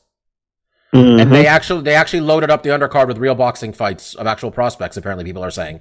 Mhm. 0.93 1.21
and 1.21 1.31
they 1.31 1.47
actually 1.47 1.81
they 1.81 1.95
actually 1.95 2.21
loaded 2.21 2.51
up 2.51 2.61
the 2.63 2.69
undercard 2.69 3.07
with 3.07 3.17
real 3.17 3.33
boxing 3.35 3.71
fights 3.73 4.13
of 4.15 4.27
actual 4.27 4.51
prospects. 4.51 4.97
Apparently, 4.97 5.23
people 5.23 5.43
are 5.43 5.49
saying, 5.51 5.79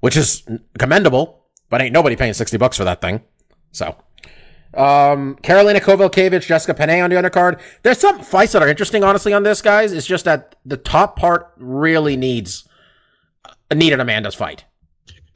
which 0.00 0.16
is 0.16 0.42
commendable, 0.78 1.37
but 1.70 1.80
ain't 1.80 1.92
nobody 1.92 2.16
paying 2.16 2.34
sixty 2.34 2.56
bucks 2.56 2.76
for 2.76 2.84
that 2.84 3.00
thing. 3.00 3.22
So, 3.72 3.96
um, 4.74 5.36
Karolina 5.42 5.80
Kowalkiewicz, 5.80 6.46
Jessica 6.46 6.74
Penne 6.74 7.02
on 7.02 7.10
the 7.10 7.16
undercard. 7.16 7.60
There's 7.82 7.98
some 7.98 8.20
fights 8.20 8.52
that 8.52 8.62
are 8.62 8.68
interesting, 8.68 9.04
honestly, 9.04 9.32
on 9.32 9.42
this, 9.42 9.62
guys. 9.62 9.92
It's 9.92 10.06
just 10.06 10.24
that 10.24 10.56
the 10.64 10.76
top 10.76 11.16
part 11.16 11.52
really 11.56 12.16
needs 12.16 12.68
needed 13.72 14.00
Amanda's 14.00 14.34
fight. 14.34 14.64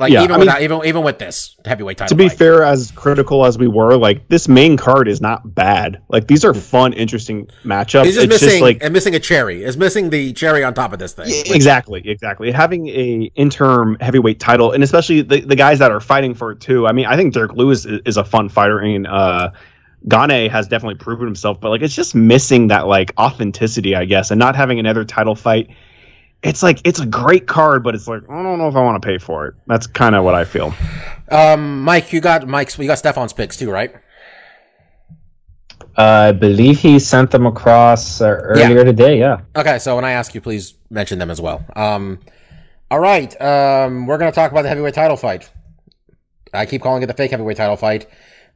Like 0.03 0.13
Yeah, 0.13 0.25
even 0.25 0.35
I 0.35 0.39
mean- 0.45 0.63
even 0.63 0.85
even 0.85 1.03
with 1.05 1.19
this 1.19 1.57
heavyweight 1.65 1.97
title. 1.97 2.09
to 2.09 2.15
be 2.17 2.29
fair, 2.29 2.65
as 2.65 2.91
critical 2.91 3.47
as 3.47 3.57
we 3.57 3.69
were, 3.69 3.97
like 3.97 4.27
this 4.29 4.49
main 4.49 4.77
card 4.77 5.07
is 5.07 5.21
not 5.21 5.55
bad. 5.55 6.03
Like 6.09 6.27
these 6.27 6.45
are 6.45 6.53
fun, 6.53 6.93
interesting 6.93 7.47
matchups. 7.65 8.05
he's 8.07 8.15
just 8.17 8.25
it's 8.25 8.33
missing 8.35 8.49
just 8.49 8.63
like 8.63 8.79
and 8.83 8.93
missing 8.93 9.15
a 9.15 9.21
cherry. 9.21 9.63
Is 9.63 9.77
missing 9.77 10.11
the 10.11 10.33
cherry 10.33 10.65
on 10.65 10.75
top 10.75 10.93
of 10.93 10.99
this 10.99 11.13
thing. 11.13 11.27
Yeah, 11.29 11.55
exactly, 11.55 12.03
exactly. 12.05 12.51
Having 12.51 12.89
a 12.89 13.31
interim 13.37 13.97
heavyweight 14.01 14.41
title, 14.41 14.73
and 14.73 14.83
especially 14.83 15.23
the, 15.23 15.41
the 15.41 15.57
guys 15.57 15.79
that 15.79 15.93
are 15.93 16.01
fighting 16.01 16.35
for 16.35 16.51
it 16.51 16.61
too. 16.61 16.87
I 16.89 16.93
mean, 16.93 17.07
I 17.07 17.17
think 17.17 17.33
Derek 17.33 17.53
Lewis 17.53 17.85
is, 17.87 18.01
is 18.05 18.17
a 18.17 18.25
fun 18.25 18.49
fighter, 18.49 18.81
and 18.81 19.07
uh, 19.07 19.51
Gane 20.09 20.51
has 20.51 20.67
definitely 20.67 20.97
proven 20.97 21.27
himself. 21.27 21.61
But 21.61 21.71
like, 21.71 21.83
it's 21.83 21.95
just 21.95 22.15
missing 22.15 22.67
that 22.69 22.89
like 22.89 23.13
authenticity, 23.19 23.95
I 23.95 24.05
guess, 24.05 24.31
and 24.33 24.39
not 24.39 24.57
having 24.57 24.79
another 24.81 25.05
title 25.05 25.37
fight. 25.37 25.71
It's 26.43 26.62
like 26.62 26.80
it's 26.84 26.99
a 26.99 27.07
great 27.07 27.47
card, 27.47 27.84
but 27.84 27.95
it's 27.95 28.09
like 28.09 28.22
I 28.28 28.43
don't 28.43 28.59
know 28.59 28.68
if 28.68 28.74
I 28.74 28.82
want 28.82 29.01
to 29.01 29.07
pay 29.07 29.18
for 29.18 29.47
it. 29.47 29.55
That's 29.66 29.86
kind 29.86 30.14
of 30.14 30.24
what 30.24 30.34
I 30.34 30.45
feel. 30.45 30.74
Um, 31.30 31.82
Mike, 31.82 32.12
you 32.12 32.20
got 32.20 32.47
Mike's. 32.49 32.76
You 32.78 32.86
got 32.86 32.99
Stefan's 32.99 33.32
picks 33.32 33.57
too, 33.57 33.70
right? 33.70 33.95
Uh, 35.97 36.28
I 36.28 36.32
believe 36.32 36.80
he 36.80 36.99
sent 36.99 37.30
them 37.30 37.47
across 37.47 38.20
uh, 38.20 38.28
earlier 38.28 38.84
today. 38.84 39.18
Yeah. 39.18 39.43
Okay, 39.55 39.78
so 39.78 39.95
when 39.95 40.05
I 40.05 40.12
ask 40.12 40.34
you, 40.34 40.40
please 40.40 40.74
mention 40.90 41.18
them 41.18 41.30
as 41.30 41.40
well. 41.40 41.64
Um, 41.76 42.18
all 42.90 42.99
right, 42.99 43.40
um, 43.40 44.07
we're 44.07 44.18
gonna 44.18 44.32
talk 44.32 44.51
about 44.51 44.62
the 44.62 44.68
heavyweight 44.68 44.95
title 44.95 45.16
fight. 45.16 45.51
I 46.53 46.66
keep 46.66 46.82
calling 46.82 47.03
it 47.03 47.07
the 47.07 47.14
fake 47.14 47.30
heavyweight 47.30 47.57
title 47.57 47.76
fight 47.76 48.07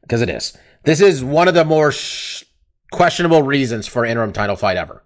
because 0.01 0.21
it 0.21 0.29
is. 0.29 0.57
This 0.83 0.99
is 1.01 1.23
one 1.23 1.47
of 1.47 1.53
the 1.53 1.65
more 1.65 1.91
sh- 1.91 2.43
questionable 2.91 3.43
reasons 3.43 3.87
for 3.87 4.05
interim 4.05 4.33
title 4.33 4.55
fight 4.55 4.77
ever. 4.77 5.03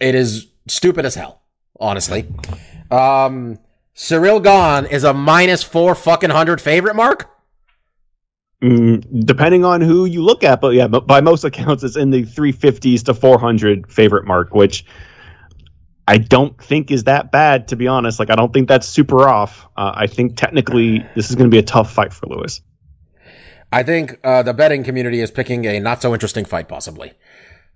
It 0.00 0.14
is 0.14 0.48
stupid 0.66 1.04
as 1.04 1.14
hell, 1.14 1.42
honestly. 1.78 2.26
Um, 2.90 3.58
Ciryl 3.94 4.42
Gane 4.42 4.90
is 4.90 5.04
a 5.04 5.14
minus 5.14 5.62
four 5.62 5.94
fucking 5.94 6.30
hundred 6.30 6.60
favorite 6.60 6.96
mark. 6.96 7.30
Mm, 8.62 9.26
depending 9.26 9.64
on 9.64 9.80
who 9.80 10.06
you 10.06 10.22
look 10.22 10.42
at, 10.42 10.60
but 10.60 10.70
yeah, 10.74 10.88
but 10.88 11.06
by 11.06 11.20
most 11.20 11.44
accounts, 11.44 11.84
it's 11.84 11.96
in 11.96 12.10
the 12.10 12.22
350s 12.22 13.04
to 13.04 13.14
400 13.14 13.92
favorite 13.92 14.24
mark, 14.26 14.54
which 14.54 14.86
I 16.08 16.18
don't 16.18 16.58
think 16.62 16.90
is 16.90 17.04
that 17.04 17.30
bad, 17.30 17.68
to 17.68 17.76
be 17.76 17.88
honest. 17.88 18.18
Like, 18.18 18.30
I 18.30 18.36
don't 18.36 18.52
think 18.52 18.68
that's 18.68 18.88
super 18.88 19.28
off. 19.28 19.66
Uh, 19.76 19.92
I 19.94 20.06
think 20.06 20.36
technically 20.36 21.04
this 21.14 21.28
is 21.28 21.36
going 21.36 21.50
to 21.50 21.54
be 21.54 21.58
a 21.58 21.62
tough 21.62 21.92
fight 21.92 22.12
for 22.12 22.26
Lewis. 22.26 22.62
I 23.70 23.82
think 23.82 24.18
uh, 24.24 24.42
the 24.42 24.54
betting 24.54 24.84
community 24.84 25.20
is 25.20 25.30
picking 25.30 25.66
a 25.66 25.80
not 25.80 26.00
so 26.00 26.14
interesting 26.14 26.44
fight, 26.44 26.68
possibly. 26.68 27.12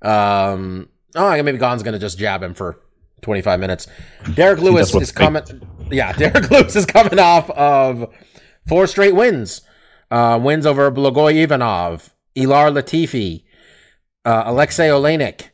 Um, 0.01 0.89
oh, 1.15 1.43
maybe 1.43 1.59
Gane's 1.59 1.83
going 1.83 1.95
to 1.95 1.99
just 1.99 2.19
jab 2.19 2.43
him 2.43 2.55
for 2.55 2.81
25 3.23 3.61
minutes. 3.61 3.87
Derek 4.35 4.61
Lewis 4.61 4.89
is 4.89 4.95
what 4.95 5.03
is 5.03 5.13
they- 5.13 5.21
coming. 5.21 5.43
Yeah, 5.91 6.13
Derek 6.19 6.51
Lewis 6.51 6.77
is 6.77 6.87
coming 6.87 7.19
off 7.19 7.49
of 7.51 8.13
four 8.67 8.87
straight 8.87 9.15
wins. 9.15 9.63
Uh, 10.11 10.39
wins 10.43 10.65
over 10.65 10.91
Blagoy 10.91 11.35
Ivanov, 11.43 12.15
Ilir 12.37 12.73
Latifi, 12.73 13.45
uh, 14.25 14.51
Aleksei 14.51 14.89
Oleinik, 14.89 15.49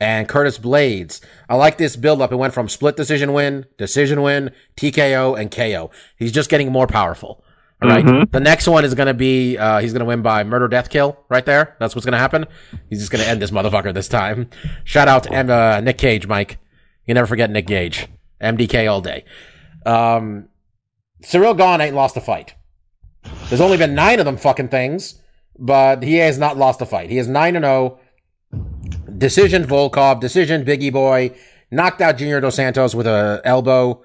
and 0.00 0.28
Curtis 0.28 0.58
Blaydes. 0.58 1.20
I 1.48 1.54
like 1.54 1.78
this 1.78 1.94
build 1.94 2.20
up. 2.20 2.32
It 2.32 2.36
went 2.36 2.52
from 2.54 2.68
split 2.68 2.96
decision 2.96 3.32
win, 3.32 3.66
decision 3.78 4.22
win, 4.22 4.50
TKO, 4.76 5.38
and 5.38 5.50
KO. 5.50 5.90
He's 6.18 6.32
just 6.32 6.50
getting 6.50 6.72
more 6.72 6.86
powerful. 6.88 7.44
All 7.82 7.88
right? 7.88 8.04
Mhm. 8.04 8.30
The 8.32 8.40
next 8.40 8.66
one 8.68 8.84
is 8.84 8.94
going 8.94 9.06
to 9.06 9.14
be, 9.14 9.56
uh, 9.56 9.78
he's 9.78 9.92
going 9.92 10.00
to 10.00 10.06
win 10.06 10.22
by 10.22 10.42
murder, 10.44 10.66
death, 10.68 10.90
kill 10.90 11.16
right 11.28 11.46
there. 11.46 11.76
That's 11.78 11.94
what's 11.94 12.04
going 12.04 12.12
to 12.12 12.18
happen. 12.18 12.46
He's 12.88 12.98
just 12.98 13.10
going 13.12 13.22
to 13.24 13.30
end 13.30 13.40
this 13.40 13.50
motherfucker 13.52 13.94
this 13.94 14.08
time. 14.08 14.50
Shout 14.84 15.06
out 15.08 15.22
to 15.24 15.32
M- 15.32 15.48
uh, 15.50 15.80
Nick 15.80 15.98
Gage, 15.98 16.26
Mike. 16.26 16.58
You 17.06 17.14
never 17.14 17.26
forget 17.26 17.50
Nick 17.50 17.66
Gage. 17.66 18.08
MDK 18.40 18.90
all 18.90 19.00
day. 19.00 19.24
Um, 19.84 20.48
Ciryl 21.22 21.56
Gane 21.56 21.80
ain't 21.80 21.94
lost 21.94 22.16
a 22.16 22.20
fight. 22.20 22.54
There's 23.48 23.60
only 23.60 23.76
been 23.76 23.94
nine 23.94 24.18
of 24.18 24.24
them 24.24 24.36
fucking 24.36 24.68
things, 24.68 25.20
but 25.58 26.02
he 26.02 26.14
has 26.16 26.38
not 26.38 26.56
lost 26.56 26.80
a 26.80 26.86
fight. 26.86 27.10
He 27.10 27.18
is 27.18 27.28
9 27.28 27.56
and 27.56 27.64
0. 27.64 27.98
Decision 29.18 29.64
Volkov, 29.64 30.20
decision 30.20 30.64
Bigi 30.64 30.90
Boy, 30.90 31.36
knocked 31.70 32.00
out 32.00 32.16
Junior 32.16 32.40
Dos 32.40 32.56
Santos 32.56 32.94
with 32.94 33.06
a 33.06 33.42
elbow. 33.44 34.02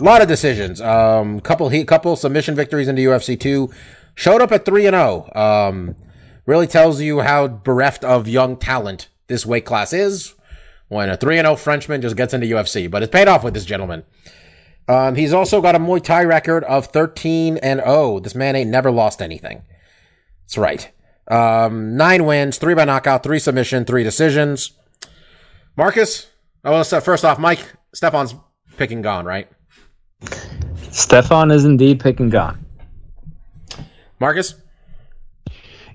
A 0.00 0.02
lot 0.02 0.22
of 0.22 0.28
decisions. 0.28 0.80
Um, 0.80 1.40
couple 1.40 1.68
he 1.68 1.84
couple 1.84 2.16
submission 2.16 2.54
victories 2.54 2.88
into 2.88 3.02
UFC 3.02 3.38
2. 3.38 3.70
Showed 4.14 4.40
up 4.40 4.52
at 4.52 4.64
3 4.64 4.86
and 4.86 4.94
0. 4.94 5.30
Um, 5.34 5.96
really 6.46 6.66
tells 6.66 7.00
you 7.00 7.20
how 7.20 7.48
bereft 7.48 8.04
of 8.04 8.26
young 8.26 8.56
talent 8.56 9.08
this 9.26 9.44
weight 9.44 9.66
class 9.66 9.92
is 9.92 10.35
when 10.88 11.08
a 11.08 11.16
3 11.16 11.38
and 11.38 11.46
0 11.46 11.56
Frenchman 11.56 12.00
just 12.00 12.16
gets 12.16 12.34
into 12.34 12.46
UFC, 12.46 12.90
but 12.90 13.02
it's 13.02 13.12
paid 13.12 13.28
off 13.28 13.42
with 13.44 13.54
this 13.54 13.64
gentleman. 13.64 14.04
Um, 14.88 15.16
he's 15.16 15.32
also 15.32 15.60
got 15.60 15.74
a 15.74 15.78
Muay 15.78 16.02
Thai 16.02 16.22
record 16.24 16.62
of 16.64 16.86
13 16.86 17.56
and 17.58 17.80
0. 17.80 18.20
This 18.20 18.34
man 18.34 18.54
ain't 18.54 18.70
never 18.70 18.90
lost 18.90 19.20
anything. 19.20 19.62
That's 20.44 20.58
right. 20.58 20.90
Um, 21.28 21.96
nine 21.96 22.24
wins, 22.24 22.58
three 22.58 22.74
by 22.74 22.84
knockout, 22.84 23.24
three 23.24 23.40
submission, 23.40 23.84
three 23.84 24.04
decisions. 24.04 24.72
Marcus, 25.76 26.28
oh, 26.64 26.70
well, 26.70 26.84
so 26.84 27.00
first 27.00 27.24
off, 27.24 27.38
Mike, 27.38 27.72
Stefan's 27.92 28.34
picking 28.76 29.02
Gane, 29.02 29.24
right? 29.24 29.48
Stefan 30.92 31.50
is 31.50 31.64
indeed 31.64 31.98
picking 32.00 32.30
Gane. 32.30 32.64
Marcus? 34.20 34.54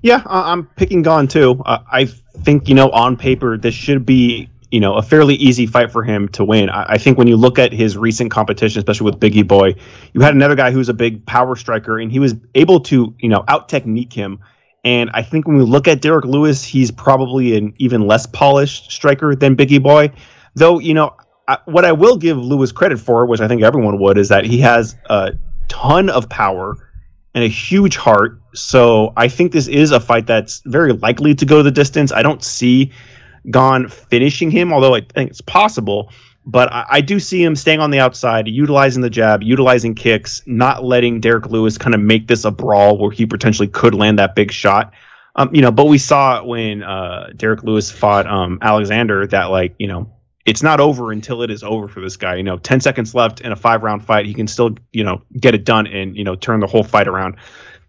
Yeah, 0.02 0.22
I- 0.26 0.52
I'm 0.52 0.66
picking 0.76 1.02
Gane 1.02 1.28
too. 1.28 1.62
Uh, 1.66 1.80
I 1.92 2.06
think 2.44 2.68
you 2.68 2.76
know 2.76 2.90
on 2.90 3.16
paper 3.18 3.58
this 3.58 3.74
should 3.74 4.06
be 4.06 4.50
you 4.72 4.80
know 4.80 4.96
a 4.96 5.02
fairly 5.02 5.36
easy 5.36 5.66
fight 5.66 5.92
for 5.92 6.04
him 6.04 6.28
to 6.30 6.44
win. 6.44 6.70
I, 6.70 6.94
I 6.94 6.98
think 6.98 7.18
when 7.18 7.28
you 7.28 7.36
look 7.36 7.60
at 7.60 7.72
his 7.72 7.98
recent 7.98 8.32
competition, 8.32 8.80
especially 8.80 9.06
with 9.06 9.20
Bigi 9.20 9.44
Boy, 9.44 9.76
you 10.14 10.22
had 10.22 10.34
another 10.34 10.56
guy 10.56 10.72
who's 10.72 10.90
a 10.90 10.94
big 10.94 11.26
power 11.26 11.56
striker, 11.56 12.00
and 12.00 12.12
he 12.12 12.20
was 12.20 12.36
able 12.56 12.80
to 12.82 13.14
you 13.20 13.30
know 13.30 13.44
out 13.48 13.70
technique 13.70 14.14
him. 14.14 14.40
And 14.84 15.12
I 15.14 15.22
think 15.22 15.48
when 15.48 15.58
we 15.58 15.64
look 15.64 15.88
at 15.88 16.02
Derek 16.02 16.26
Lewis, 16.26 16.64
he's 16.64 16.90
probably 16.90 17.56
an 17.56 17.74
even 17.78 18.08
less 18.08 18.26
polished 18.26 18.92
striker 18.92 19.36
than 19.36 19.56
Bigi 19.56 19.78
Boy. 19.78 20.12
Though 20.56 20.80
you 20.80 20.94
know 20.94 21.16
I, 21.48 21.58
what 21.66 21.86
I 21.86 21.92
will 21.92 22.18
give 22.18 22.38
Lewis 22.38 22.72
credit 22.72 23.00
for, 23.00 23.26
which 23.26 23.42
I 23.42 23.48
think 23.48 23.62
everyone 23.62 24.00
would, 24.00 24.18
is 24.18 24.30
that 24.30 24.46
he 24.46 24.60
has 24.60 24.96
a 25.10 25.34
ton 25.68 26.10
of 26.10 26.30
power 26.30 26.78
and 27.34 27.44
a 27.44 27.48
huge 27.48 27.96
heart. 27.96 28.42
So 28.54 29.14
I 29.16 29.28
think 29.28 29.52
this 29.52 29.68
is 29.68 29.92
a 29.92 30.00
fight 30.00 30.28
that's 30.28 30.62
very 30.66 30.94
likely 30.94 31.34
to 31.36 31.46
go 31.46 31.64
the 31.64 31.72
distance. 31.72 32.12
I 32.12 32.24
don't 32.24 32.44
see 32.44 32.92
Gane 33.50 33.88
finishing 33.90 34.52
him, 34.52 34.74
although 34.74 34.96
I 34.96 35.02
think 35.02 35.32
it's 35.32 35.42
possible. 35.42 36.12
But 36.46 36.72
I, 36.72 36.86
I 36.90 37.02
do 37.02 37.20
see 37.20 37.44
him 37.44 37.56
staying 37.56 37.80
on 37.80 37.92
the 37.92 38.00
outside, 38.00 38.48
utilizing 38.48 39.02
the 39.02 39.10
jab, 39.10 39.44
utilizing 39.44 39.94
kicks, 39.96 40.42
not 40.46 40.84
letting 40.84 41.22
Derek 41.22 41.48
Lewis 41.48 41.78
kind 41.78 41.94
of 41.94 42.02
make 42.02 42.28
this 42.28 42.46
a 42.46 42.52
brawl 42.52 42.98
where 42.98 43.12
he 43.12 43.26
potentially 43.26 43.68
could 43.68 43.94
land 43.94 44.20
that 44.20 44.36
big 44.36 44.52
shot. 44.52 44.94
Um, 45.36 45.54
you 45.54 45.62
know, 45.62 45.72
but 45.72 45.86
we 45.86 45.98
saw 45.98 46.44
when 46.44 46.84
uh, 46.84 47.30
Derek 47.36 47.64
Lewis 47.64 47.90
fought 47.90 48.28
um, 48.28 48.60
Alexander 48.62 49.26
that 49.28 49.46
like 49.46 49.76
you 49.78 49.88
know 49.88 50.12
it's 50.46 50.64
not 50.64 50.80
over 50.80 51.12
until 51.12 51.44
it 51.44 51.52
is 51.52 51.64
over 51.64 51.88
for 51.88 52.02
this 52.02 52.18
guy. 52.18 52.36
You 52.36 52.44
know, 52.44 52.58
10 52.58 52.82
seconds 52.82 53.14
left 53.14 53.42
in 53.42 53.52
a 53.52 53.56
five 53.56 53.84
round 53.84 54.04
fight. 54.04 54.26
He 54.26 54.34
can 54.34 54.48
still, 54.48 54.76
you 54.92 55.04
know, 55.04 55.22
get 55.40 55.54
it 55.54 55.64
done 55.64 55.88
and, 55.88 56.16
you 56.16 56.24
know, 56.24 56.36
turn 56.36 56.60
the 56.60 56.68
whole 56.68 56.84
fight 56.84 57.08
around. 57.08 57.36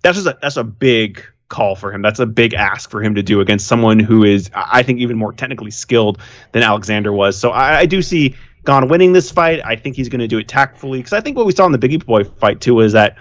That's 0.02 0.16
just 0.16 0.26
a, 0.26 0.38
that's 0.40 0.56
a 0.56 0.64
big 0.64 1.24
call 1.52 1.76
for 1.76 1.92
him. 1.92 2.02
That's 2.02 2.18
a 2.18 2.26
big 2.26 2.54
ask 2.54 2.90
for 2.90 3.00
him 3.00 3.14
to 3.14 3.22
do 3.22 3.40
against 3.40 3.68
someone 3.68 4.00
who 4.00 4.24
is, 4.24 4.50
I 4.54 4.82
think, 4.82 4.98
even 4.98 5.16
more 5.16 5.32
technically 5.32 5.70
skilled 5.70 6.18
than 6.50 6.64
Alexander 6.64 7.12
was. 7.12 7.38
So 7.38 7.50
I, 7.50 7.80
I 7.80 7.86
do 7.86 8.02
see 8.02 8.34
Gane 8.64 8.88
winning 8.88 9.12
this 9.12 9.30
fight. 9.30 9.60
I 9.64 9.76
think 9.76 9.94
he's 9.94 10.08
going 10.08 10.20
to 10.20 10.26
do 10.26 10.38
it 10.38 10.48
tactfully 10.48 10.98
because 10.98 11.12
I 11.12 11.20
think 11.20 11.36
what 11.36 11.46
we 11.46 11.52
saw 11.52 11.66
in 11.66 11.72
the 11.72 11.78
Bigi 11.78 11.98
Boy 11.98 12.24
fight 12.24 12.60
too 12.60 12.80
is 12.80 12.92
that 12.92 13.16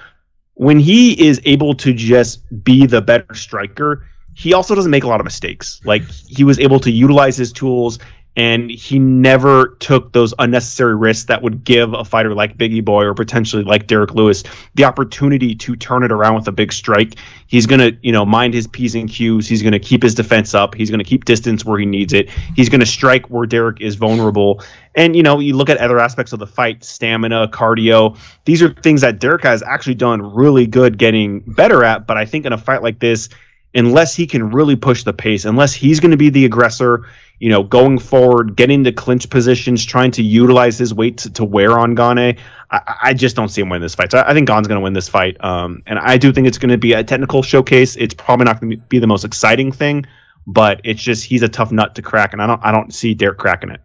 when 0.55 0.79
he 0.79 1.27
is 1.27 1.41
able 1.45 1.73
to 1.75 1.93
just 1.93 2.41
be 2.63 2.85
the 2.85 3.01
better 3.01 3.33
striker, 3.35 4.07
he 4.33 4.53
also 4.53 4.75
doesn't 4.75 4.91
make 4.91 5.03
a 5.03 5.07
lot 5.07 5.19
of 5.19 5.25
mistakes. 5.25 5.81
Like 5.83 6.03
he 6.09 6.43
was 6.43 6.59
able 6.59 6.79
to 6.79 6.91
utilize 6.91 7.35
his 7.37 7.51
tools 7.51 7.99
and 8.37 8.71
he 8.71 8.97
never 8.97 9.75
took 9.79 10.13
those 10.13 10.33
unnecessary 10.39 10.95
risks 10.95 11.25
that 11.25 11.41
would 11.41 11.65
give 11.65 11.93
a 11.93 12.05
fighter 12.05 12.33
like 12.33 12.57
Bigi 12.57 12.79
Boy 12.79 13.03
or 13.03 13.13
potentially 13.13 13.63
like 13.63 13.87
Derek 13.87 14.13
Lewis 14.13 14.43
the 14.75 14.85
opportunity 14.85 15.53
to 15.53 15.75
turn 15.75 16.03
it 16.03 16.13
around 16.13 16.35
with 16.35 16.47
a 16.47 16.51
big 16.51 16.71
strike. 16.71 17.15
He's 17.47 17.65
going 17.65 17.79
to, 17.79 17.97
you 18.01 18.13
know, 18.13 18.25
mind 18.25 18.53
his 18.53 18.67
P's 18.67 18.95
and 18.95 19.09
Q's. 19.09 19.49
He's 19.49 19.61
going 19.61 19.73
to 19.73 19.79
keep 19.79 20.01
his 20.01 20.15
defense 20.15 20.53
up. 20.53 20.75
He's 20.75 20.89
going 20.89 20.99
to 20.99 21.05
keep 21.05 21.25
distance 21.25 21.65
where 21.65 21.77
he 21.77 21.85
needs 21.85 22.13
it. 22.13 22.29
He's 22.55 22.69
going 22.69 22.79
to 22.79 22.85
strike 22.85 23.25
where 23.27 23.45
Derek 23.45 23.81
is 23.81 23.95
vulnerable. 23.95 24.63
And, 24.95 25.13
you 25.13 25.23
know, 25.23 25.39
you 25.39 25.53
look 25.55 25.69
at 25.69 25.77
other 25.77 25.99
aspects 25.99 26.31
of 26.31 26.39
the 26.39 26.47
fight, 26.47 26.85
stamina, 26.85 27.49
cardio. 27.49 28.17
These 28.45 28.63
are 28.63 28.73
things 28.73 29.01
that 29.01 29.19
Derek 29.19 29.43
has 29.43 29.61
actually 29.61 29.95
done 29.95 30.21
really 30.33 30.67
good 30.67 30.97
getting 30.97 31.41
better 31.41 31.83
at. 31.83 32.07
But 32.07 32.15
I 32.15 32.23
think 32.25 32.45
in 32.45 32.53
a 32.53 32.57
fight 32.57 32.81
like 32.81 32.99
this, 32.99 33.27
unless 33.73 34.15
he 34.15 34.27
can 34.27 34.51
really 34.51 34.75
push 34.75 35.03
the 35.03 35.13
pace, 35.13 35.45
unless 35.45 35.73
he's 35.73 35.99
going 35.99 36.11
to 36.11 36.17
be 36.17 36.29
the 36.29 36.45
aggressor, 36.45 37.05
you 37.41 37.49
know, 37.49 37.63
going 37.63 37.97
forward, 37.97 38.55
getting 38.55 38.83
to 38.83 38.91
clinch 38.91 39.27
positions, 39.27 39.83
trying 39.83 40.11
to 40.11 40.21
utilize 40.21 40.77
his 40.77 40.93
weight 40.93 41.17
to, 41.17 41.33
to 41.33 41.43
wear 41.43 41.79
on 41.79 41.95
Gane, 41.95 42.37
I, 42.69 42.95
I, 43.01 43.13
just 43.15 43.35
don't 43.35 43.49
see 43.49 43.61
him 43.61 43.69
win 43.69 43.81
this 43.81 43.95
fight. 43.95 44.11
So 44.11 44.19
I, 44.19 44.29
I 44.29 44.33
think 44.35 44.47
Gane's 44.47 44.67
going 44.67 44.79
to 44.79 44.83
win 44.83 44.93
this 44.93 45.09
fight. 45.09 45.43
Um, 45.43 45.81
and 45.87 45.97
I 45.97 46.17
do 46.17 46.31
think 46.31 46.45
it's 46.45 46.59
going 46.59 46.69
to 46.69 46.77
be 46.77 46.93
a 46.93 47.03
technical 47.03 47.41
showcase. 47.41 47.95
It's 47.95 48.13
probably 48.13 48.45
not 48.45 48.61
going 48.61 48.73
to 48.73 48.77
be 48.77 48.99
the 48.99 49.07
most 49.07 49.25
exciting 49.25 49.71
thing, 49.71 50.05
but 50.45 50.81
it's 50.83 51.01
just 51.01 51.23
he's 51.23 51.41
a 51.41 51.49
tough 51.49 51.71
nut 51.71 51.95
to 51.95 52.03
crack, 52.03 52.33
and 52.33 52.43
I 52.43 52.47
don't 52.47 52.63
I 52.63 52.71
don't 52.71 52.93
see 52.93 53.15
Derek 53.15 53.39
cracking 53.39 53.71
it. 53.71 53.81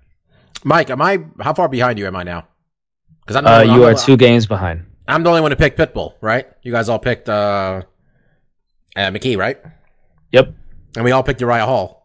Mike, 0.62 0.90
am 0.90 1.00
I 1.00 1.24
how 1.40 1.54
far 1.54 1.70
behind 1.70 1.98
you 1.98 2.06
am 2.06 2.14
I 2.14 2.24
now? 2.24 2.46
Because 3.24 3.42
uh, 3.42 3.64
you 3.74 3.84
are 3.84 3.94
two 3.94 4.18
games 4.18 4.44
behind. 4.44 4.84
I'm 5.08 5.22
the 5.22 5.30
only 5.30 5.40
one 5.40 5.50
to 5.50 5.56
pick 5.56 5.78
Pitbull, 5.78 6.12
right? 6.20 6.46
You 6.60 6.72
guys 6.72 6.90
all 6.90 6.98
picked 6.98 7.30
uh, 7.30 7.82
uh 8.94 9.00
McKee, 9.10 9.38
right? 9.38 9.58
Yep. 10.32 10.52
And 10.96 11.04
we 11.06 11.12
all 11.12 11.22
picked 11.22 11.40
Uriah 11.40 11.64
Hall. 11.64 11.95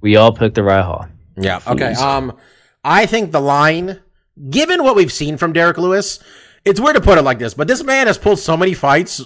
We 0.00 0.16
all 0.16 0.32
picked 0.32 0.56
Uriah 0.56 0.82
Hall. 0.82 1.06
Yeah. 1.36 1.60
Okay. 1.66 1.92
Um, 1.92 2.36
I 2.84 3.06
think 3.06 3.32
the 3.32 3.40
line, 3.40 4.00
given 4.48 4.82
what 4.82 4.96
we've 4.96 5.12
seen 5.12 5.36
from 5.36 5.52
Derek 5.52 5.78
Lewis, 5.78 6.22
it's 6.64 6.80
weird 6.80 6.96
to 6.96 7.00
put 7.00 7.18
it 7.18 7.22
like 7.22 7.38
this, 7.38 7.54
but 7.54 7.68
this 7.68 7.82
man 7.82 8.06
has 8.06 8.18
pulled 8.18 8.38
so 8.38 8.56
many 8.56 8.74
fights, 8.74 9.22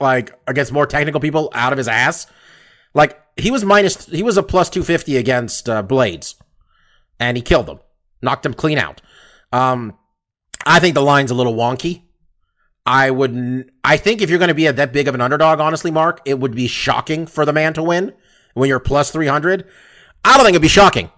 like 0.00 0.38
against 0.46 0.72
more 0.72 0.86
technical 0.86 1.20
people, 1.20 1.50
out 1.54 1.72
of 1.72 1.78
his 1.78 1.88
ass. 1.88 2.26
Like 2.94 3.20
he 3.36 3.50
was 3.50 3.64
minus, 3.64 4.06
he 4.06 4.22
was 4.22 4.36
a 4.36 4.42
plus 4.42 4.70
two 4.70 4.82
fifty 4.82 5.16
against 5.16 5.68
uh, 5.68 5.82
Blaydes, 5.82 6.34
and 7.20 7.36
he 7.36 7.42
killed 7.42 7.68
him, 7.68 7.80
knocked 8.22 8.46
him 8.46 8.54
clean 8.54 8.78
out. 8.78 9.00
Um, 9.52 9.96
I 10.64 10.80
think 10.80 10.94
the 10.94 11.02
line's 11.02 11.30
a 11.30 11.34
little 11.34 11.54
wonky. 11.54 12.02
I 12.84 13.10
would, 13.10 13.70
I 13.84 13.98
think 13.98 14.22
if 14.22 14.30
you're 14.30 14.38
going 14.38 14.48
to 14.48 14.54
be 14.54 14.66
a, 14.66 14.72
that 14.72 14.94
big 14.94 15.08
of 15.08 15.14
an 15.14 15.20
underdog, 15.20 15.60
honestly, 15.60 15.90
Mark, 15.90 16.22
it 16.24 16.38
would 16.38 16.54
be 16.54 16.66
shocking 16.68 17.26
for 17.26 17.44
the 17.44 17.52
man 17.52 17.74
to 17.74 17.82
win 17.82 18.14
when 18.54 18.70
you're 18.70 18.80
plus 18.80 19.10
300. 19.10 19.66
I 20.24 20.36
don't 20.36 20.44
think 20.44 20.54
it'd 20.54 20.62
be 20.62 20.68
shocking. 20.68 21.10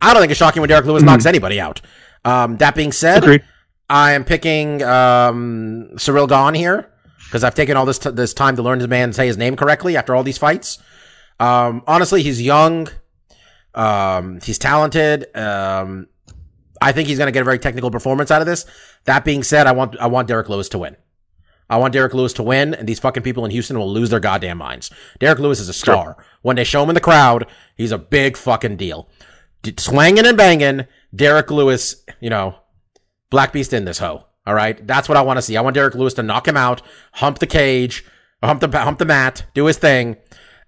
I 0.00 0.12
don't 0.12 0.20
think 0.22 0.30
it's 0.30 0.38
shocking 0.38 0.60
when 0.60 0.68
Derek 0.68 0.86
Lewis 0.86 1.02
mm-hmm. 1.02 1.12
knocks 1.12 1.26
anybody 1.26 1.60
out. 1.60 1.80
Um, 2.24 2.56
that 2.58 2.74
being 2.74 2.92
said, 2.92 3.22
Agreed. 3.22 3.44
I 3.88 4.12
am 4.12 4.24
picking 4.24 4.82
um, 4.82 5.90
Ciryl 5.94 6.28
Gane 6.28 6.54
here 6.54 6.90
because 7.24 7.44
I've 7.44 7.54
taken 7.54 7.76
all 7.76 7.86
this 7.86 7.98
t- 7.98 8.10
this 8.10 8.32
time 8.32 8.56
to 8.56 8.62
learn 8.62 8.78
the 8.78 8.88
man 8.88 9.04
and 9.04 9.14
say 9.14 9.26
his 9.26 9.36
name 9.36 9.56
correctly 9.56 9.96
after 9.96 10.14
all 10.14 10.22
these 10.22 10.38
fights. 10.38 10.78
Um, 11.38 11.82
honestly, 11.86 12.22
he's 12.22 12.40
young. 12.40 12.88
Um, 13.74 14.40
he's 14.40 14.58
talented. 14.58 15.34
Um, 15.36 16.08
I 16.80 16.92
think 16.92 17.08
he's 17.08 17.18
going 17.18 17.26
to 17.26 17.32
get 17.32 17.40
a 17.40 17.44
very 17.44 17.58
technical 17.58 17.90
performance 17.90 18.30
out 18.30 18.40
of 18.40 18.46
this. 18.46 18.66
That 19.04 19.24
being 19.24 19.42
said, 19.42 19.66
I 19.66 19.72
want 19.72 19.98
I 19.98 20.06
want 20.06 20.28
Derek 20.28 20.48
Lewis 20.48 20.68
to 20.70 20.78
win. 20.78 20.96
I 21.68 21.78
want 21.78 21.92
Derek 21.94 22.14
Lewis 22.14 22.32
to 22.34 22.42
win, 22.42 22.74
and 22.74 22.86
these 22.86 22.98
fucking 22.98 23.22
people 23.22 23.44
in 23.44 23.50
Houston 23.50 23.78
will 23.78 23.90
lose 23.90 24.10
their 24.10 24.20
goddamn 24.20 24.58
minds. 24.58 24.90
Derek 25.18 25.38
Lewis 25.38 25.60
is 25.60 25.68
a 25.68 25.72
star. 25.72 26.04
Sure. 26.04 26.26
When 26.42 26.56
they 26.56 26.64
show 26.64 26.82
him 26.82 26.90
in 26.90 26.94
the 26.94 27.00
crowd, 27.00 27.46
he's 27.76 27.92
a 27.92 27.98
big 27.98 28.36
fucking 28.36 28.76
deal. 28.76 29.08
D- 29.62 29.74
swanging 29.78 30.26
and 30.26 30.36
banging, 30.36 30.86
Derek 31.14 31.50
Lewis, 31.50 32.04
you 32.20 32.28
know, 32.28 32.56
Black 33.30 33.52
Beast 33.52 33.72
in 33.72 33.86
this 33.86 33.98
hoe. 33.98 34.26
All 34.46 34.54
right, 34.54 34.86
that's 34.86 35.08
what 35.08 35.16
I 35.16 35.22
want 35.22 35.38
to 35.38 35.42
see. 35.42 35.56
I 35.56 35.62
want 35.62 35.74
Derek 35.74 35.94
Lewis 35.94 36.14
to 36.14 36.22
knock 36.22 36.46
him 36.46 36.56
out, 36.56 36.82
hump 37.12 37.38
the 37.38 37.46
cage, 37.46 38.04
hump 38.42 38.60
the 38.60 38.68
hump 38.78 38.98
the 38.98 39.06
mat, 39.06 39.46
do 39.54 39.64
his 39.64 39.78
thing, 39.78 40.18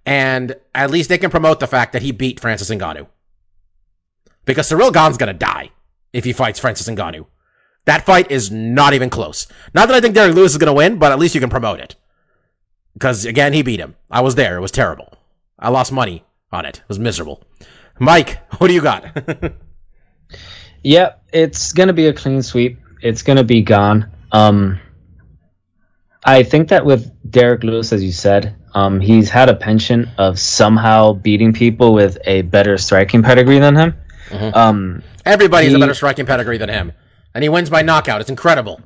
and 0.07 0.57
at 0.75 0.91
least 0.91 1.11
they 1.11 1.19
can 1.19 1.31
promote 1.31 1.61
the 1.61 1.67
fact 1.67 1.93
that 1.93 2.01
he 2.01 2.11
beat 2.11 2.41
Francis 2.41 2.71
Ngannou. 2.71 3.07
Because 4.47 4.71
Ciryl 4.71 4.95
Gane's 4.95 5.19
gonna 5.19 5.35
die 5.35 5.73
if 6.15 6.25
he 6.25 6.33
fights 6.33 6.59
Francis 6.59 6.89
Ngannou. 6.89 7.27
That 7.87 8.05
fight 8.05 8.31
is 8.31 8.51
not 8.51 8.95
even 8.95 9.11
close. 9.11 9.47
Not 9.73 9.89
that 9.89 9.97
I 9.97 10.01
think 10.01 10.15
Derek 10.15 10.35
Lewis 10.35 10.53
is 10.53 10.59
going 10.59 10.67
to 10.67 10.73
win, 10.73 10.99
but 10.99 11.13
at 11.13 11.19
least 11.19 11.35
you 11.35 11.41
can 11.41 11.51
promote 11.51 11.81
it. 11.81 11.95
Because 12.93 13.25
again, 13.25 13.53
he 13.53 13.63
beat 13.63 13.81
him. 13.81 13.95
I 14.11 14.21
was 14.21 14.35
there. 14.35 14.57
It 14.57 14.61
was 14.61 14.73
terrible. 14.73 15.15
I 15.59 15.71
lost 15.71 15.93
money 15.93 16.25
on 16.53 16.67
it. 16.67 16.79
It 16.79 16.89
was 16.89 16.99
miserable. 16.99 17.45
Mike, 17.99 18.39
what 18.59 18.69
do 18.69 18.75
you 18.75 18.83
got? 18.83 19.05
yep, 20.83 21.23
it's 21.33 21.73
going 21.73 21.87
to 21.87 21.93
be 21.93 22.07
a 22.07 22.13
clean 22.13 22.43
sweep. 22.43 22.79
It's 23.03 23.23
going 23.23 23.37
to 23.37 23.45
be 23.45 23.63
Gane. 23.63 24.07
Um, 24.33 24.81
I 26.25 26.43
think 26.43 26.69
that 26.71 26.85
with 26.85 27.13
Derek 27.31 27.63
Lewis, 27.63 27.93
as 27.93 28.03
you 28.03 28.11
said, 28.11 28.57
um, 28.75 29.01
he's 29.01 29.31
had 29.31 29.49
a 29.49 29.55
penchant 29.55 30.09
of 30.19 30.41
somehow 30.41 31.13
beating 31.13 31.53
people 31.53 31.95
with 31.95 32.19
a 32.25 32.43
better 32.43 32.77
striking 32.79 33.23
pedigree 33.23 33.61
than 33.61 33.77
him. 33.77 33.95
Mm-hmm. 34.31 34.59
Um, 34.59 35.03
Everybody's 35.25 35.71
he, 35.71 35.77
a 35.77 35.79
better 35.79 35.95
striking 35.95 36.27
pedigree 36.27 36.59
than 36.59 36.69
him 36.69 36.93
and 37.37 37.43
he 37.43 37.51
wins 37.51 37.69
by 37.69 37.83
knockout. 37.83 38.23
It's 38.23 38.31
incredible. 38.31 38.81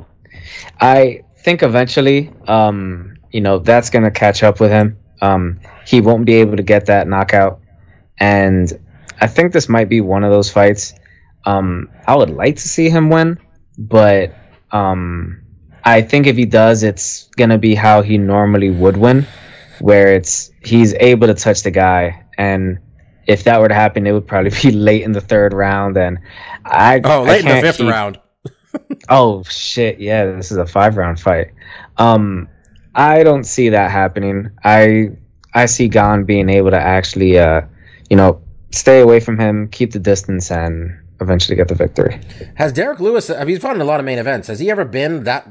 I 0.80 1.24
think 1.38 1.62
eventually, 1.62 2.30
um, 2.46 3.16
you 3.30 3.40
know, 3.40 3.58
that's 3.60 3.88
going 3.88 4.04
to 4.04 4.10
catch 4.10 4.42
up 4.42 4.60
with 4.60 4.70
him. 4.70 4.98
Um, 5.22 5.58
he 5.86 6.02
won't 6.02 6.26
be 6.26 6.34
able 6.34 6.58
to 6.58 6.62
get 6.62 6.84
that 6.86 7.08
knockout, 7.08 7.60
and 8.18 8.70
I 9.22 9.26
think 9.26 9.54
this 9.54 9.70
might 9.70 9.88
be 9.88 10.02
one 10.02 10.22
of 10.22 10.30
those 10.30 10.50
fights. 10.50 10.92
Um, 11.46 11.88
I 12.06 12.14
would 12.14 12.28
like 12.28 12.56
to 12.56 12.68
see 12.68 12.90
him 12.90 13.08
win, 13.08 13.38
but 13.78 14.34
um, 14.72 15.40
I 15.84 16.02
think 16.02 16.26
if 16.26 16.36
he 16.36 16.44
does, 16.44 16.82
it's 16.82 17.28
gonna 17.38 17.58
be 17.58 17.74
how 17.74 18.02
he 18.02 18.18
normally 18.18 18.70
would 18.70 18.98
win, 18.98 19.26
where 19.80 20.08
it's 20.08 20.50
he's 20.62 20.92
able 20.94 21.26
to 21.26 21.34
touch 21.34 21.62
the 21.62 21.70
guy 21.70 22.22
and 22.36 22.78
if 23.26 23.44
that 23.44 23.60
were 23.60 23.68
to 23.68 23.74
happen, 23.74 24.06
it 24.06 24.12
would 24.12 24.26
probably 24.26 24.50
be 24.62 24.70
late 24.70 25.02
in 25.02 25.12
the 25.12 25.20
third 25.20 25.52
round. 25.52 25.96
And 25.96 26.18
I 26.64 27.00
oh, 27.04 27.22
late 27.22 27.44
I 27.44 27.50
in 27.50 27.56
the 27.56 27.62
fifth 27.62 27.78
keep... 27.78 27.90
round. 27.90 28.20
oh 29.08 29.42
shit! 29.44 30.00
Yeah, 30.00 30.26
this 30.26 30.50
is 30.50 30.56
a 30.56 30.66
five 30.66 30.96
round 30.96 31.20
fight. 31.20 31.52
Um, 31.98 32.48
I 32.94 33.22
don't 33.22 33.44
see 33.44 33.68
that 33.70 33.90
happening. 33.90 34.50
I 34.64 35.10
I 35.54 35.66
see 35.66 35.88
Gane 35.88 36.24
being 36.24 36.48
able 36.48 36.70
to 36.70 36.80
actually, 36.80 37.38
uh, 37.38 37.62
you 38.10 38.16
know, 38.16 38.40
stay 38.70 39.00
away 39.00 39.20
from 39.20 39.38
him, 39.38 39.68
keep 39.68 39.92
the 39.92 39.98
distance, 39.98 40.50
and 40.50 40.98
eventually 41.20 41.56
get 41.56 41.68
the 41.68 41.74
victory. 41.74 42.20
Has 42.56 42.72
Derek 42.72 43.00
Lewis? 43.00 43.28
Have 43.28 43.48
you 43.48 43.58
fought 43.58 43.76
in 43.76 43.82
a 43.82 43.86
lot 43.86 44.00
of 44.00 44.06
main 44.06 44.18
events? 44.18 44.48
Has 44.48 44.58
he 44.58 44.70
ever 44.70 44.84
been 44.84 45.24
that? 45.24 45.48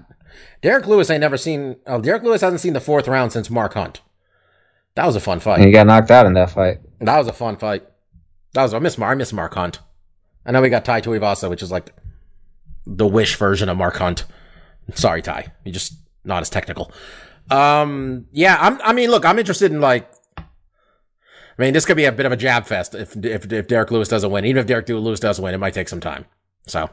Derek 0.62 0.86
Lewis 0.86 1.09
ain't 1.09 1.22
never 1.22 1.38
seen. 1.38 1.78
Oh, 1.88 2.01
Derek 2.01 2.24
Lewis 2.24 2.41
hasn't 2.41 2.62
seen 2.62 2.74
the 2.74 2.80
fourth 2.80 3.07
round 3.07 3.32
since 3.32 3.49
Mark 3.49 3.74
Hunt. 3.74 4.01
That 4.95 5.05
was 5.05 5.16
a 5.16 5.22
fun 5.22 5.39
fight. 5.39 5.57
And 5.57 5.66
he 5.66 5.72
got 5.72 5.88
knocked 5.88 6.12
out 6.12 6.26
in 6.26 6.34
that 6.34 6.51
fight. 6.51 6.80
That 6.99 7.18
was 7.18 7.28
a 7.28 7.34
fun 7.34 7.57
fight. 7.57 7.84
That 8.53 8.64
was 8.64 8.74
I 8.74 8.80
miss 8.80 8.97
Mark. 8.97 9.12
I 9.12 9.16
miss 9.16 9.34
Mark 9.34 9.53
Hunt. 9.53 9.80
I 10.46 10.52
know 10.52 10.62
we 10.62 10.70
got 10.70 10.86
Tai 10.86 11.02
Tuivasa, 11.02 11.50
which 11.50 11.62
is 11.62 11.72
like 11.72 11.94
the 12.86 13.08
Wish 13.08 13.36
version 13.36 13.70
of 13.70 13.78
Mark 13.78 13.98
Hunt. 13.98 14.26
Sorry, 14.96 15.22
Tai. 15.22 15.52
You're 15.64 15.74
just 15.74 15.94
not 16.24 16.42
as 16.42 16.50
technical. 16.50 16.92
Um, 17.50 18.28
yeah, 18.32 18.58
I'm. 18.60 18.80
I 18.82 18.94
mean, 18.94 19.10
look, 19.10 19.26
I'm 19.26 19.39
interested 19.39 19.72
in 19.72 19.82
like. 19.82 20.10
I 20.38 21.64
mean, 21.64 21.74
this 21.74 21.86
could 21.86 21.98
be 21.98 22.06
a 22.06 22.12
bit 22.12 22.26
of 22.26 22.32
a 22.32 22.38
jab 22.38 22.66
fest 22.66 22.96
if 22.96 23.16
if, 23.24 23.52
if 23.52 23.68
Derek 23.68 23.92
Lewis 23.92 24.08
doesn't 24.08 24.32
win. 24.32 24.46
Even 24.46 24.62
if 24.62 24.68
Derek 24.68 24.88
Lewis 24.89 25.20
does 25.20 25.39
win, 25.39 25.54
it 25.54 25.60
might 25.60 25.74
take 25.74 25.89
some 25.89 26.00
time. 26.00 26.26
So, 26.66 26.89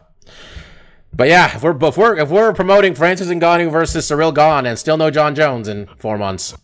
but 1.13 1.29
yeah, 1.29 1.55
if 1.55 1.63
we're 1.63 1.77
if 1.87 1.97
we're 1.97 2.19
if 2.19 2.29
we're 2.29 2.53
promoting 2.53 2.95
Francis 2.95 3.29
Ngannou 3.29 3.71
versus 3.71 4.07
Ciryl 4.07 4.35
Gane 4.35 4.67
and 4.67 4.79
still 4.79 4.97
no 4.97 5.11
Jon 5.11 5.35
Jones 5.35 5.69
in 5.69 5.89
four 5.97 6.19
months, 6.19 6.57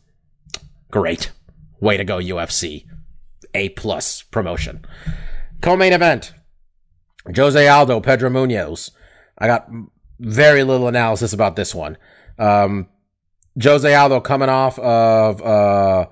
great, 0.91 1.31
way 1.81 1.97
to 1.97 2.05
go 2.05 2.19
UFC. 2.19 2.87
A 3.57 3.69
plus 3.71 4.23
promotion. 4.23 4.85
Co-main 5.61 5.93
event: 5.93 6.35
Jose 7.35 7.69
Aldo, 7.69 8.01
Pedro 8.01 8.31
Munhoz. 8.31 8.91
I 9.39 9.47
got 9.47 9.69
very 10.21 10.63
little 10.63 10.89
analysis 10.89 11.33
about 11.33 11.57
this 11.57 11.75
one. 11.75 11.97
Um, 12.39 12.89
Jose 13.63 13.93
Aldo 13.95 14.21
coming 14.21 14.49
off 14.49 14.79
of 14.79 15.43
uh, 15.43 16.07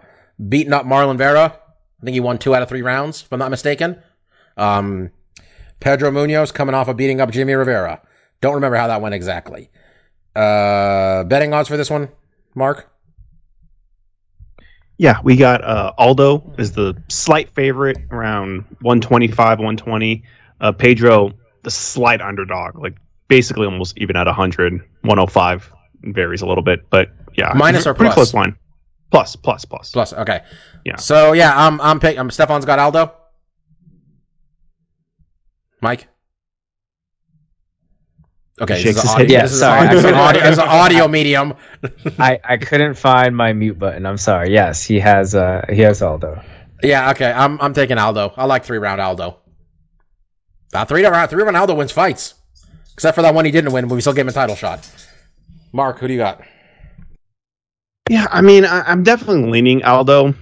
beating 0.49 0.73
up 0.73 0.85
Marlon 0.85 1.19
Vera. 1.19 1.59
I 2.01 2.05
think 2.05 2.15
he 2.15 2.21
won 2.21 2.39
two 2.39 2.55
out 2.55 2.63
of 2.63 2.69
three 2.69 2.83
rounds, 2.83 3.23
if 3.23 3.33
I'm 3.33 3.39
not 3.39 3.51
mistaken. 3.51 4.03
Um, 4.57 5.11
Pedro 5.81 6.11
Munhoz 6.11 6.53
coming 6.53 6.75
off 6.75 6.89
of 6.89 6.97
beating 6.97 7.21
up 7.21 7.31
Jimmy 7.31 7.55
Rivera. 7.55 8.01
Don't 8.41 8.55
remember 8.55 8.77
how 8.77 8.89
that 8.89 9.01
went 9.01 9.15
exactly. 9.15 9.71
Uh, 10.35 11.25
betting 11.25 11.53
odds 11.53 11.69
for 11.69 11.77
this 11.77 11.91
one, 11.91 12.09
Mark? 12.55 12.89
Yeah, 14.99 15.19
we 15.25 15.37
got 15.37 15.65
uh, 15.65 15.93
Aldo 15.99 16.55
is 16.59 16.73
the 16.73 17.01
slight 17.09 17.51
favorite 17.51 17.99
around 18.11 18.65
125, 18.83 19.59
120. 19.59 20.23
Uh, 20.63 20.73
Pedro, 20.73 21.33
the 21.65 21.71
slight 21.71 22.23
underdog, 22.23 22.79
like 22.79 22.97
basically 23.29 23.67
almost 23.67 23.99
even 23.99 24.17
at 24.17 24.27
100, 24.27 24.73
105. 25.03 25.73
Varies 26.05 26.43
a 26.43 26.47
little 26.47 26.65
bit, 26.65 26.89
but 26.91 27.11
yeah, 27.37 27.53
Minus 27.55 27.87
or 27.87 27.95
pretty 27.95 28.09
plus? 28.09 28.15
close 28.33 28.35
line. 28.35 28.57
Plus, 29.11 29.37
plus, 29.37 29.65
plus. 29.65 29.91
Plus, 29.93 30.13
okay. 30.15 30.41
Yeah. 30.85 30.97
So 30.97 31.33
yeah, 31.33 31.53
I'm 31.55 31.81
I'm 31.81 32.01
pick. 32.01 32.19
I'm 32.19 32.31
Stefan's 32.31 32.65
got 32.65 32.79
Aldo. 32.79 33.13
Mike. 35.81 36.09
Okay, 38.61 38.77
He 38.77 38.83
shakes 38.83 39.03
his 39.03 39.11
audio, 39.11 39.19
head. 39.27 39.31
Yeah, 39.31 39.47
sorry. 39.47 39.89
an, 39.89 40.07
an 40.07 40.15
audio, 40.15 40.43
this 40.43 40.59
an 40.59 40.69
audio 40.69 41.09
medium. 41.09 41.55
I, 42.19 42.39
I 42.45 42.57
couldn't 42.59 42.95
find 42.95 43.37
my 43.37 43.53
mute 43.53 43.79
button. 43.79 44.07
I'm 44.07 44.17
sorry. 44.19 44.53
Yes, 44.53 44.83
he 44.85 44.99
has 45.01 45.35
uh 45.35 45.65
he 45.69 45.81
has 45.83 46.03
Aldo. 46.03 46.41
Yeah, 46.83 47.11
okay. 47.13 47.31
I'm 47.33 47.61
I'm 47.61 47.75
taking 47.75 47.99
Aldo. 47.99 48.33
I 48.37 48.45
like 48.47 48.65
three 48.65 48.79
round 48.79 49.01
Aldo. 49.01 49.39
Uh, 50.73 50.85
three 50.85 51.05
round 51.05 51.31
three 51.31 51.43
round 51.43 51.57
Aldo 51.57 51.75
wins 51.75 51.93
fights, 51.93 52.35
except 52.95 53.15
for 53.15 53.23
that 53.23 53.35
one 53.35 53.45
he 53.45 53.51
didn't 53.51 53.73
win, 53.73 53.89
but 53.89 53.95
we 53.95 54.01
still 54.01 54.13
gave 54.13 54.25
him 54.25 54.31
a 54.31 54.33
title 54.33 54.57
shot. 54.57 54.89
Mark, 55.73 55.99
who 55.99 56.09
do 56.09 56.15
you 56.15 56.19
got? 56.19 56.43
Yeah, 58.11 58.27
I 58.31 58.41
mean, 58.41 58.65
I, 58.65 58.83
I'm 58.83 59.03
definitely 59.03 59.51
leaning 59.51 59.85
Aldo, 59.85 60.35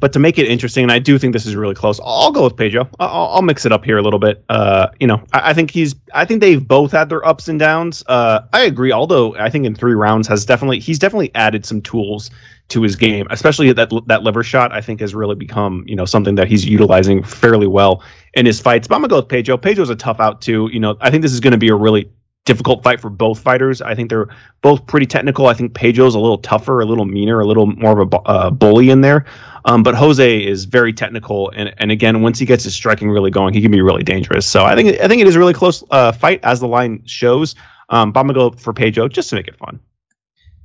but 0.00 0.12
to 0.12 0.18
make 0.18 0.38
it 0.38 0.48
interesting, 0.48 0.82
and 0.82 0.92
I 0.92 0.98
do 0.98 1.18
think 1.18 1.32
this 1.32 1.46
is 1.46 1.56
really 1.56 1.74
close. 1.74 2.00
I'll 2.04 2.32
go 2.32 2.44
with 2.44 2.56
Pedro. 2.56 2.88
I'll, 2.98 3.28
I'll 3.28 3.42
mix 3.42 3.64
it 3.64 3.72
up 3.72 3.84
here 3.84 3.98
a 3.98 4.02
little 4.02 4.18
bit. 4.18 4.44
Uh, 4.48 4.88
you 4.98 5.06
know, 5.06 5.22
I, 5.32 5.50
I 5.50 5.54
think 5.54 5.70
he's. 5.70 5.94
I 6.14 6.24
think 6.24 6.40
they've 6.40 6.66
both 6.66 6.92
had 6.92 7.08
their 7.08 7.26
ups 7.26 7.48
and 7.48 7.58
downs. 7.58 8.02
Uh, 8.06 8.40
I 8.52 8.62
agree. 8.62 8.92
Aldo, 8.92 9.34
I 9.34 9.50
think 9.50 9.66
in 9.66 9.74
three 9.74 9.94
rounds 9.94 10.26
has 10.28 10.44
definitely 10.44 10.80
he's 10.80 10.98
definitely 10.98 11.34
added 11.34 11.66
some 11.66 11.82
tools 11.82 12.30
to 12.70 12.82
his 12.82 12.96
game, 12.96 13.26
especially 13.30 13.72
that 13.72 13.92
that 14.06 14.22
liver 14.22 14.42
shot. 14.42 14.72
I 14.72 14.80
think 14.80 15.00
has 15.00 15.14
really 15.14 15.34
become 15.34 15.84
you 15.86 15.94
know 15.94 16.04
something 16.04 16.34
that 16.36 16.48
he's 16.48 16.64
utilizing 16.64 17.22
fairly 17.22 17.66
well 17.66 18.02
in 18.34 18.46
his 18.46 18.60
fights. 18.60 18.88
But 18.88 18.96
I'm 18.96 19.02
gonna 19.02 19.10
go 19.10 19.16
with 19.16 19.28
Pedro. 19.28 19.56
Pedro's 19.56 19.90
a 19.90 19.96
tough 19.96 20.20
out 20.20 20.40
too. 20.40 20.68
You 20.72 20.80
know, 20.80 20.96
I 21.00 21.10
think 21.10 21.22
this 21.22 21.32
is 21.32 21.40
going 21.40 21.52
to 21.52 21.58
be 21.58 21.68
a 21.68 21.74
really 21.74 22.10
difficult 22.46 22.82
fight 22.82 23.00
for 23.00 23.10
both 23.10 23.38
fighters. 23.38 23.82
I 23.82 23.94
think 23.94 24.08
they're 24.08 24.28
both 24.62 24.86
pretty 24.86 25.06
technical. 25.06 25.46
I 25.46 25.54
think 25.54 25.74
Pedro's 25.74 26.14
a 26.14 26.18
little 26.18 26.38
tougher, 26.38 26.80
a 26.80 26.84
little 26.86 27.04
meaner, 27.04 27.40
a 27.40 27.46
little 27.46 27.66
more 27.66 28.00
of 28.00 28.12
a 28.12 28.16
uh, 28.20 28.50
bully 28.50 28.90
in 28.90 29.02
there. 29.02 29.26
Um, 29.66 29.82
but 29.82 29.94
Jose 29.94 30.44
is 30.44 30.64
very 30.64 30.92
technical, 30.92 31.50
and 31.54 31.74
and 31.78 31.90
again, 31.90 32.22
once 32.22 32.38
he 32.38 32.46
gets 32.46 32.64
his 32.64 32.74
striking 32.74 33.10
really 33.10 33.30
going, 33.30 33.52
he 33.52 33.60
can 33.60 33.70
be 33.70 33.82
really 33.82 34.02
dangerous. 34.02 34.46
So 34.46 34.64
I 34.64 34.74
think 34.74 34.98
I 35.00 35.08
think 35.08 35.20
it 35.20 35.28
is 35.28 35.36
a 35.36 35.38
really 35.38 35.54
close 35.54 35.84
uh, 35.90 36.12
fight 36.12 36.40
as 36.42 36.60
the 36.60 36.68
line 36.68 37.02
shows. 37.04 37.54
Um, 37.90 38.12
but 38.12 38.20
I'm 38.20 38.26
gonna 38.26 38.38
go 38.38 38.56
for 38.56 38.72
Pedro 38.72 39.08
just 39.08 39.30
to 39.30 39.36
make 39.36 39.48
it 39.48 39.56
fun. 39.56 39.80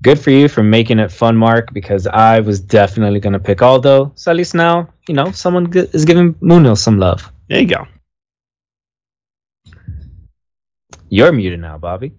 Good 0.01 0.19
for 0.19 0.29
you 0.29 0.47
for 0.47 0.61
making 0.61 0.99
it 0.99 1.11
fun, 1.11 1.35
Mark, 1.35 1.73
because 1.73 2.05
I 2.05 2.39
was 2.39 2.59
definitely 2.59 3.19
gonna 3.19 3.39
pick 3.39 3.61
Aldo. 3.61 4.11
So 4.15 4.31
at 4.31 4.37
least 4.37 4.53
now, 4.53 4.89
you 5.07 5.15
know, 5.15 5.31
someone 5.31 5.71
g- 5.71 5.87
is 5.93 6.05
giving 6.05 6.33
Munhoz 6.35 6.77
some 6.77 6.99
love. 6.99 7.31
There 7.49 7.59
you 7.59 7.67
go. 7.67 7.87
You're 11.09 11.31
muted 11.31 11.59
now, 11.59 11.77
Bobby. 11.77 12.13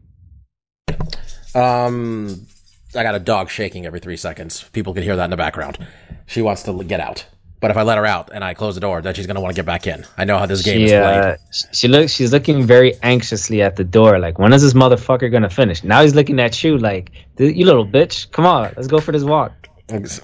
Um, 1.55 2.47
I 2.95 3.03
got 3.03 3.15
a 3.15 3.19
dog 3.21 3.51
shaking 3.51 3.87
every 3.87 4.01
three 4.01 4.17
seconds. 4.17 4.65
People 4.73 4.95
can 4.95 5.03
hear 5.03 5.17
that 5.17 5.25
in 5.25 5.31
the 5.31 5.37
background. 5.37 5.79
She 6.27 6.43
wants 6.43 6.63
to 6.65 6.83
get 6.85 7.01
out, 7.01 7.27
but 7.67 7.73
if 7.73 7.77
I 7.77 7.83
let 7.83 7.99
her 7.99 8.07
out 8.07 8.31
and 8.33 8.45
I 8.45 8.55
close 8.55 8.77
the 8.77 8.81
door, 8.81 9.03
then 9.03 9.13
she's 9.15 9.27
gonna 9.27 9.41
want 9.41 9.53
to 9.57 9.59
get 9.59 9.67
back 9.67 9.89
in. 9.89 10.05
I 10.17 10.25
know 10.25 10.39
how 10.39 10.47
this 10.47 10.63
game 10.63 10.83
is 10.83 10.91
She, 10.91 10.97
played. 10.97 11.19
uh, 11.19 11.37
she 11.73 11.89
looks. 11.89 12.13
She's 12.13 12.33
looking 12.33 12.65
very 12.65 12.95
anxiously 13.03 13.61
at 13.61 13.75
the 13.75 13.83
door. 13.83 14.21
Like, 14.21 14.39
when 14.39 14.53
is 14.53 14.63
this 14.63 14.73
motherfucker 14.73 15.31
gonna 15.33 15.51
finish? 15.51 15.83
Now 15.83 16.03
he's 16.03 16.15
looking 16.15 16.39
at 16.39 16.63
you 16.63 16.79
like, 16.79 17.11
you 17.39 17.67
little 17.67 17.85
bitch. 17.87 18.31
Come 18.31 18.47
on, 18.47 18.73
let's 18.77 18.87
go 18.87 19.01
for 19.01 19.11
this 19.11 19.25
walk. 19.25 19.53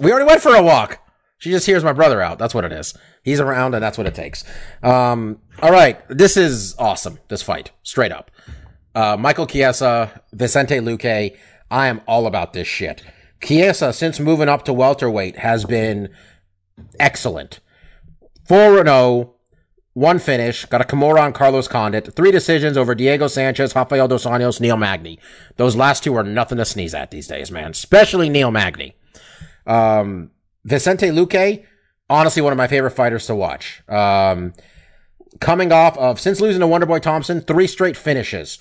We 0.01 0.11
already 0.13 0.27
went 0.27 0.41
for 0.41 0.55
a 0.55 0.63
walk. 0.63 0.99
She 1.39 1.51
just 1.51 1.67
hears 1.67 1.83
my 1.83 1.93
brother 1.93 2.23
out. 2.23 2.39
That's 2.39 2.55
what 2.55 2.65
it 2.65 2.71
is. 2.71 2.95
He's 3.25 3.41
around, 3.41 3.75
and 3.75 3.83
that's 3.83 3.99
what 3.99 4.07
it 4.07 4.15
takes. 4.15 4.45
Um, 4.85 5.41
all 5.61 5.73
right, 5.73 5.99
this 6.09 6.37
is 6.37 6.77
awesome. 6.79 7.19
This 7.27 7.43
fight, 7.43 7.73
straight 7.83 8.13
up. 8.13 8.31
Uh, 8.95 9.17
Michael 9.19 9.47
Chiesa, 9.49 10.23
Vicente 10.33 10.77
Luque. 10.77 11.37
I 11.71 11.87
am 11.89 12.01
all 12.07 12.27
about 12.29 12.53
this 12.53 12.69
shit. 12.69 13.03
Chiesa, 13.43 13.93
since 13.93 14.21
moving 14.21 14.49
up 14.49 14.65
to 14.67 14.73
welterweight, 14.73 15.39
has 15.39 15.65
been 15.65 16.11
excellent. 16.99 17.61
Four 18.47 18.79
and 18.79 18.89
zero, 18.89 19.35
one 19.95 20.19
finish. 20.19 20.65
Got 20.65 20.81
a 20.81 20.85
Kimura 20.85 21.21
on 21.21 21.33
Carlos 21.33 21.69
Condit. 21.69 22.15
Three 22.15 22.31
decisions 22.31 22.77
over 22.77 22.95
Diego 22.95 23.29
Sanchez, 23.29 23.75
Rafael 23.75 24.09
dos 24.09 24.25
Anjos, 24.25 24.61
Neil 24.61 24.77
Magny. 24.77 25.19
Those 25.57 25.77
last 25.77 26.03
two 26.05 26.15
are 26.17 26.23
nothing 26.23 26.59
to 26.59 26.65
sneeze 26.65 26.95
at 26.95 27.11
these 27.11 27.29
days, 27.29 27.51
man. 27.51 27.71
Especially 27.71 28.29
Neil 28.29 28.51
Magny. 28.51 28.97
Um, 29.67 30.31
Vicente 30.65 31.09
Luque, 31.09 31.65
honestly, 32.09 32.43
one 32.43 32.53
of 32.53 32.57
my 32.57 32.67
favorite 32.67 32.93
fighters 32.93 33.27
to 33.27 33.35
watch. 33.35 33.83
Um, 33.89 34.55
coming 35.41 35.73
off 35.73 35.97
of, 35.99 36.21
since 36.21 36.41
losing 36.41 36.61
to 36.61 36.67
Wonderboy 36.67 37.03
Thompson, 37.03 37.41
three 37.41 37.67
straight 37.67 37.97
finishes. 37.97 38.59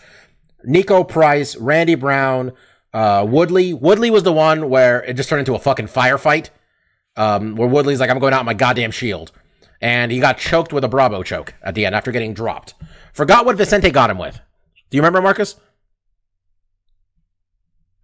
Niko 0.67 1.07
Price, 1.07 1.55
Randy 1.55 1.95
Brown, 1.95 2.51
uh, 2.93 3.25
Woodley. 3.27 3.73
Woodley 3.73 4.11
was 4.11 4.23
the 4.23 4.33
one 4.33 4.69
where 4.69 5.03
it 5.03 5.13
just 5.13 5.29
turned 5.29 5.39
into 5.39 5.55
a 5.55 5.59
fucking 5.59 5.87
firefight. 5.87 6.49
Um, 7.17 7.55
where 7.55 7.67
Woodley's 7.67 7.99
like, 7.99 8.09
I'm 8.09 8.19
going 8.19 8.33
out 8.33 8.45
my 8.45 8.53
goddamn 8.53 8.91
shield. 8.91 9.31
And 9.81 10.11
he 10.11 10.19
got 10.19 10.37
choked 10.37 10.71
with 10.73 10.83
a 10.83 10.89
Brabo 10.89 11.25
choke 11.25 11.55
at 11.63 11.73
the 11.75 11.85
end 11.85 11.95
after 11.95 12.11
getting 12.11 12.33
dropped. 12.33 12.75
Forgot 13.13 13.45
what 13.45 13.57
Vicente 13.57 13.89
got 13.89 14.09
him 14.09 14.17
with. 14.17 14.39
Do 14.89 14.97
you 14.97 15.01
remember, 15.01 15.21
Marcus? 15.21 15.55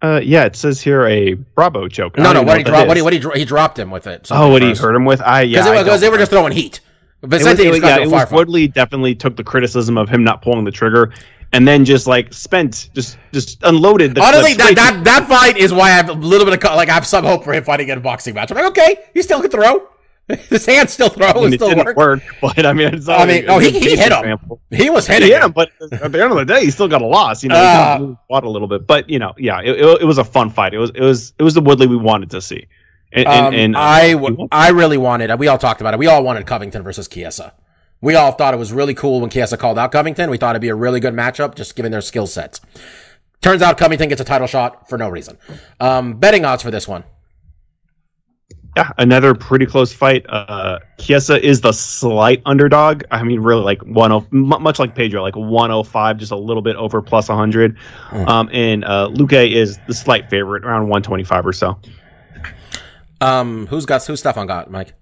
Uh, 0.00 0.20
yeah, 0.22 0.44
it 0.44 0.54
says 0.54 0.80
here 0.80 1.06
a 1.06 1.34
Brabo 1.34 1.90
choke. 1.90 2.18
No, 2.18 2.32
no. 2.32 2.42
What 2.42 2.58
he 2.58 2.64
dropped? 2.64 2.88
What 2.88 2.96
he 2.96 3.02
what 3.02 3.12
he 3.12 3.18
dro- 3.18 3.34
he 3.34 3.44
dropped 3.44 3.78
him 3.78 3.90
with 3.90 4.06
it. 4.06 4.28
Oh, 4.30 4.48
what 4.50 4.62
he 4.62 4.74
hurt 4.74 4.94
him 4.94 5.04
with? 5.04 5.20
I 5.20 5.42
yeah, 5.42 5.82
because 5.82 6.00
they, 6.00 6.08
were 6.08 6.18
just 6.18 6.30
throwing 6.30 6.52
heat. 6.52 6.80
It 7.22 7.26
Vicente 7.28 7.64
it 7.66 7.70
was- 7.70 7.80
got 7.80 8.00
yeah, 8.00 8.06
it 8.06 8.10
was. 8.10 8.30
Woodley 8.30 8.68
definitely 8.68 9.16
took 9.16 9.36
the 9.36 9.42
criticism 9.42 9.98
of 9.98 10.08
him 10.08 10.22
not 10.22 10.40
pulling 10.40 10.64
the 10.64 10.70
trigger, 10.70 11.12
and 11.52 11.66
then 11.66 11.84
just 11.84 12.06
like 12.06 12.32
spent 12.32 12.90
just 12.94 13.18
just 13.32 13.62
unloaded. 13.62 14.14
The 14.14 14.22
Honestly, 14.22 14.54
that, 14.54 14.74
that 14.76 15.04
that 15.04 15.28
fight 15.28 15.56
is 15.56 15.72
why 15.72 15.86
I 15.88 15.90
have 15.90 16.08
a 16.10 16.12
little 16.12 16.44
bit 16.46 16.62
of 16.62 16.76
like 16.76 16.88
I 16.88 16.94
have 16.94 17.06
some 17.06 17.24
hope 17.24 17.44
for 17.44 17.52
him 17.54 17.64
fighting 17.64 17.88
in 17.88 17.98
a 17.98 18.00
boxing 18.00 18.34
match. 18.34 18.50
I'm 18.50 18.56
like, 18.56 18.66
okay, 18.66 18.96
he 19.14 19.22
still 19.22 19.40
can 19.40 19.50
throw. 19.50 19.88
His 20.50 20.66
hand 20.66 20.90
still 20.90 21.08
throw. 21.08 21.28
I 21.28 21.34
mean, 21.34 21.44
It 21.44 21.54
it 21.54 21.56
still 21.56 21.68
didn't 21.70 21.86
work. 21.86 21.96
work, 21.96 22.22
but 22.42 22.66
I 22.66 22.74
mean, 22.74 22.92
it's 22.92 23.08
I 23.08 23.24
mean, 23.24 23.46
oh, 23.48 23.58
he- 23.58 23.70
he 23.70 23.96
hit 23.96 24.12
him. 24.12 24.18
example. 24.18 24.60
He 24.70 24.90
was 24.90 25.06
hitting 25.06 25.28
hit 25.28 25.38
him. 25.38 25.44
him, 25.46 25.52
but 25.52 25.70
at 25.80 26.12
the 26.12 26.22
end 26.22 26.30
of 26.32 26.36
the 26.36 26.44
day, 26.44 26.66
he 26.66 26.70
still 26.70 26.86
got 26.86 27.00
a 27.00 27.06
loss. 27.06 27.42
You 27.42 27.48
know, 27.48 27.54
Uh, 27.56 27.98
he 27.98 28.14
fought 28.28 28.44
a 28.44 28.50
little 28.50 28.68
bit, 28.68 28.86
but 28.86 29.08
you 29.08 29.18
know, 29.18 29.32
yeah, 29.38 29.60
it, 29.62 29.80
it, 29.80 30.02
it 30.02 30.04
was 30.04 30.18
a 30.18 30.24
fun 30.24 30.50
fight. 30.50 30.74
It 30.74 30.78
was 30.78 30.90
it 30.90 31.00
was 31.00 31.32
it 31.38 31.42
was 31.42 31.54
the 31.54 31.62
Woodley 31.62 31.86
we 31.86 31.96
wanted 31.96 32.30
to 32.32 32.42
see. 32.42 32.66
And, 33.10 33.26
and, 33.26 33.46
Um, 33.46 33.54
and, 33.54 33.76
uh, 33.76 33.80
I 33.80 34.06
he 34.08 34.12
w- 34.12 34.36
won. 34.36 34.48
I 34.52 34.68
really 34.68 34.98
wanted. 34.98 35.34
We 35.38 35.48
all 35.48 35.56
talked 35.56 35.80
about 35.80 35.94
it. 35.94 35.98
We 35.98 36.08
all 36.08 36.22
wanted 36.22 36.44
Covington 36.46 36.82
versus 36.82 37.08
Chiesa. 37.08 37.54
We 38.00 38.14
all 38.14 38.32
thought 38.32 38.54
it 38.54 38.58
was 38.58 38.72
really 38.72 38.94
cool 38.94 39.20
when 39.20 39.30
Chiesa 39.30 39.56
called 39.56 39.78
out 39.78 39.92
Covington. 39.92 40.30
We 40.30 40.36
thought 40.36 40.52
it'd 40.52 40.62
be 40.62 40.68
a 40.68 40.74
really 40.74 41.00
good 41.00 41.14
matchup, 41.14 41.54
just 41.54 41.74
given 41.74 41.90
their 41.90 42.00
skill 42.00 42.26
sets. 42.26 42.60
Turns 43.40 43.62
out 43.62 43.78
Covington 43.78 44.08
gets 44.08 44.20
a 44.20 44.24
title 44.24 44.46
shot 44.46 44.88
for 44.88 44.98
no 44.98 45.08
reason. 45.08 45.38
Um, 45.80 46.14
betting 46.14 46.44
odds 46.44 46.62
for 46.62 46.70
this 46.70 46.86
one. 46.86 47.04
Yeah, 48.76 48.92
another 48.98 49.34
pretty 49.34 49.66
close 49.66 49.92
fight. 49.92 50.24
Uh, 50.28 50.78
Chiesa 50.98 51.44
is 51.44 51.60
the 51.60 51.72
slight 51.72 52.42
underdog. 52.46 53.02
I 53.10 53.24
mean, 53.24 53.40
really, 53.40 53.62
like 53.62 53.82
one 53.82 54.12
oh, 54.12 54.26
much 54.30 54.78
like 54.78 54.94
Pedro, 54.94 55.22
like 55.22 55.34
one 55.34 55.72
oh 55.72 55.82
five, 55.82 56.18
just 56.18 56.30
a 56.30 56.36
little 56.36 56.62
bit 56.62 56.76
over 56.76 57.02
plus 57.02 57.26
hundred. 57.26 57.76
Hmm. 57.78 58.28
Um, 58.28 58.50
and 58.52 58.84
uh, 58.84 59.08
Luque 59.12 59.52
is 59.52 59.78
the 59.88 59.94
slight 59.94 60.30
favorite, 60.30 60.64
around 60.64 60.88
one 60.88 61.02
twenty 61.02 61.24
five 61.24 61.44
or 61.44 61.52
so. 61.52 61.80
Um, 63.20 63.66
who's 63.66 63.84
got 63.84 64.04
who's 64.04 64.20
Stefan 64.20 64.46
got, 64.46 64.70
Mike? 64.70 64.92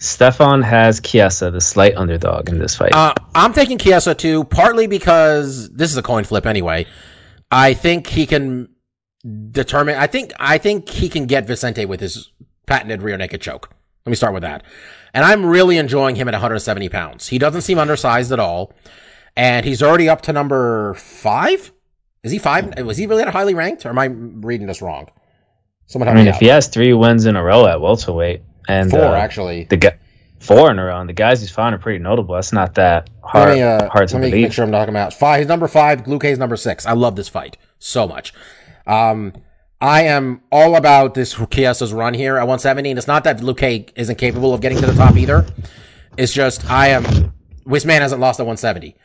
Stefan 0.00 0.62
has 0.62 0.98
Chiesa, 0.98 1.50
the 1.50 1.60
slight 1.60 1.94
underdog 1.94 2.48
in 2.48 2.58
this 2.58 2.74
fight. 2.74 2.94
Uh, 2.94 3.12
I'm 3.34 3.52
taking 3.52 3.76
Chiesa 3.76 4.14
too, 4.14 4.44
partly 4.44 4.86
because 4.86 5.70
this 5.70 5.90
is 5.90 5.96
a 5.98 6.02
coin 6.02 6.24
flip 6.24 6.46
anyway. 6.46 6.86
I 7.50 7.74
think 7.74 8.06
he 8.06 8.26
can 8.26 8.70
determine. 9.50 9.96
I 9.96 10.06
think 10.06 10.32
I 10.40 10.56
think 10.56 10.88
he 10.88 11.10
can 11.10 11.26
get 11.26 11.46
Vicente 11.46 11.84
with 11.84 12.00
his 12.00 12.32
patented 12.66 13.02
rear 13.02 13.18
naked 13.18 13.42
choke. 13.42 13.70
Let 14.06 14.10
me 14.10 14.16
start 14.16 14.32
with 14.32 14.42
that. 14.42 14.64
And 15.12 15.22
I'm 15.22 15.44
really 15.44 15.76
enjoying 15.76 16.16
him 16.16 16.28
at 16.28 16.32
170 16.32 16.88
pounds. 16.88 17.28
He 17.28 17.38
doesn't 17.38 17.62
seem 17.62 17.78
undersized 17.78 18.32
at 18.32 18.40
all, 18.40 18.72
and 19.36 19.66
he's 19.66 19.82
already 19.82 20.08
up 20.08 20.22
to 20.22 20.32
number 20.32 20.94
five. 20.94 21.72
Is 22.22 22.32
he 22.32 22.38
five? 22.38 22.78
Was 22.86 22.96
he 22.96 23.06
really 23.06 23.24
highly 23.24 23.52
ranked, 23.52 23.84
or 23.84 23.90
am 23.90 23.98
I 23.98 24.06
reading 24.06 24.66
this 24.66 24.80
wrong? 24.80 25.10
Someone 25.84 26.08
I 26.08 26.14
mean, 26.14 26.24
me 26.24 26.30
if 26.30 26.36
out. 26.36 26.40
he 26.40 26.46
has 26.46 26.68
three 26.68 26.94
wins 26.94 27.26
in 27.26 27.36
a 27.36 27.42
row 27.42 27.66
at 27.66 27.82
welterweight 27.82 28.42
and 28.70 28.90
Four 28.90 29.00
uh, 29.00 29.20
actually. 29.20 29.64
the 29.64 29.76
guy 29.76 29.94
four 30.38 30.70
in 30.70 30.78
a 30.78 30.84
row, 30.84 31.00
and 31.00 31.08
the 31.08 31.12
guys 31.14 31.40
he's 31.40 31.50
found 31.50 31.74
are 31.74 31.78
pretty 31.78 31.98
notable. 31.98 32.34
That's 32.34 32.52
not 32.52 32.74
that 32.76 33.10
hard, 33.22 33.50
let 33.50 33.54
me, 33.56 33.62
uh, 33.62 33.88
hard 33.90 34.08
to 34.08 34.14
let 34.14 34.22
me 34.22 34.30
believe. 34.30 34.44
make 34.44 34.52
sure 34.52 34.64
I'm 34.64 34.72
talking 34.72 34.90
about 34.90 35.12
five. 35.12 35.40
He's 35.40 35.48
number 35.48 35.68
five. 35.68 36.04
Luque's 36.04 36.38
number 36.38 36.56
six. 36.56 36.86
I 36.86 36.92
love 36.92 37.16
this 37.16 37.28
fight 37.28 37.56
so 37.78 38.06
much. 38.08 38.32
Um, 38.86 39.34
I 39.80 40.02
am 40.02 40.42
all 40.52 40.76
about 40.76 41.14
this 41.14 41.34
Chiesa's 41.50 41.92
run 41.92 42.14
here 42.14 42.36
at 42.36 42.42
170, 42.42 42.90
and 42.90 42.98
it's 42.98 43.06
not 43.08 43.24
that 43.24 43.38
Luque 43.38 43.90
isn't 43.96 44.16
capable 44.16 44.52
of 44.52 44.60
getting 44.60 44.78
to 44.78 44.86
the 44.86 44.94
top 44.94 45.16
either. 45.16 45.46
It's 46.16 46.32
just 46.32 46.68
I 46.70 46.88
am. 46.88 47.32
This 47.66 47.84
man 47.84 48.02
hasn't 48.02 48.20
lost 48.20 48.40
at 48.40 48.46
170. 48.46 48.96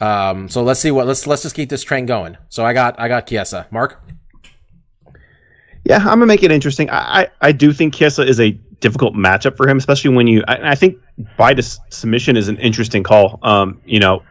Um, 0.00 0.48
so 0.48 0.62
let's 0.62 0.80
see 0.80 0.90
what 0.90 1.06
let's 1.06 1.26
let's 1.26 1.42
just 1.42 1.54
keep 1.54 1.68
this 1.68 1.82
train 1.82 2.06
going. 2.06 2.36
So 2.48 2.64
I 2.64 2.72
got 2.72 2.98
I 2.98 3.08
got 3.08 3.26
Chiesa. 3.26 3.66
Mark. 3.70 4.02
Yeah, 5.84 5.98
I'm 5.98 6.04
gonna 6.04 6.26
make 6.26 6.42
it 6.42 6.50
interesting. 6.50 6.90
I 6.90 7.22
I, 7.22 7.28
I 7.40 7.52
do 7.52 7.72
think 7.72 7.94
Chiesa 7.94 8.22
is 8.22 8.40
a 8.40 8.58
difficult 8.80 9.14
matchup 9.14 9.56
for 9.56 9.68
him, 9.68 9.78
especially 9.78 10.14
when 10.14 10.26
you. 10.26 10.44
I, 10.46 10.72
I 10.72 10.74
think 10.74 10.98
by 11.36 11.54
dis- 11.54 11.78
submission 11.90 12.36
is 12.36 12.48
an 12.48 12.58
interesting 12.58 13.02
call. 13.02 13.38
Um, 13.42 13.80
you 13.84 14.00
know, 14.00 14.22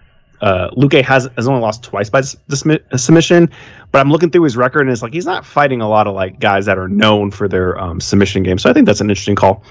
uh, 0.42 0.70
Luque 0.72 1.02
has 1.04 1.30
has 1.36 1.48
only 1.48 1.62
lost 1.62 1.84
twice 1.84 2.10
by 2.10 2.22
dis- 2.22 2.36
dismi- 2.50 3.00
submission, 3.00 3.50
but 3.92 4.00
I'm 4.00 4.12
looking 4.12 4.30
through 4.30 4.44
his 4.44 4.58
record 4.58 4.82
and 4.82 4.92
it's 4.92 5.02
like 5.02 5.14
he's 5.14 5.26
not 5.26 5.46
fighting 5.46 5.82
a 5.82 5.90
lot 5.90 6.08
of 6.08 6.16
like 6.16 6.40
guys 6.40 6.66
that 6.66 6.78
are 6.78 6.88
known 6.88 7.32
for 7.32 7.48
their 7.48 7.80
um, 7.80 8.00
submission 8.00 8.44
game. 8.44 8.58
So 8.58 8.70
I 8.70 8.74
think 8.74 8.86
that's 8.86 9.02
an 9.02 9.10
interesting 9.10 9.36
call. 9.36 9.64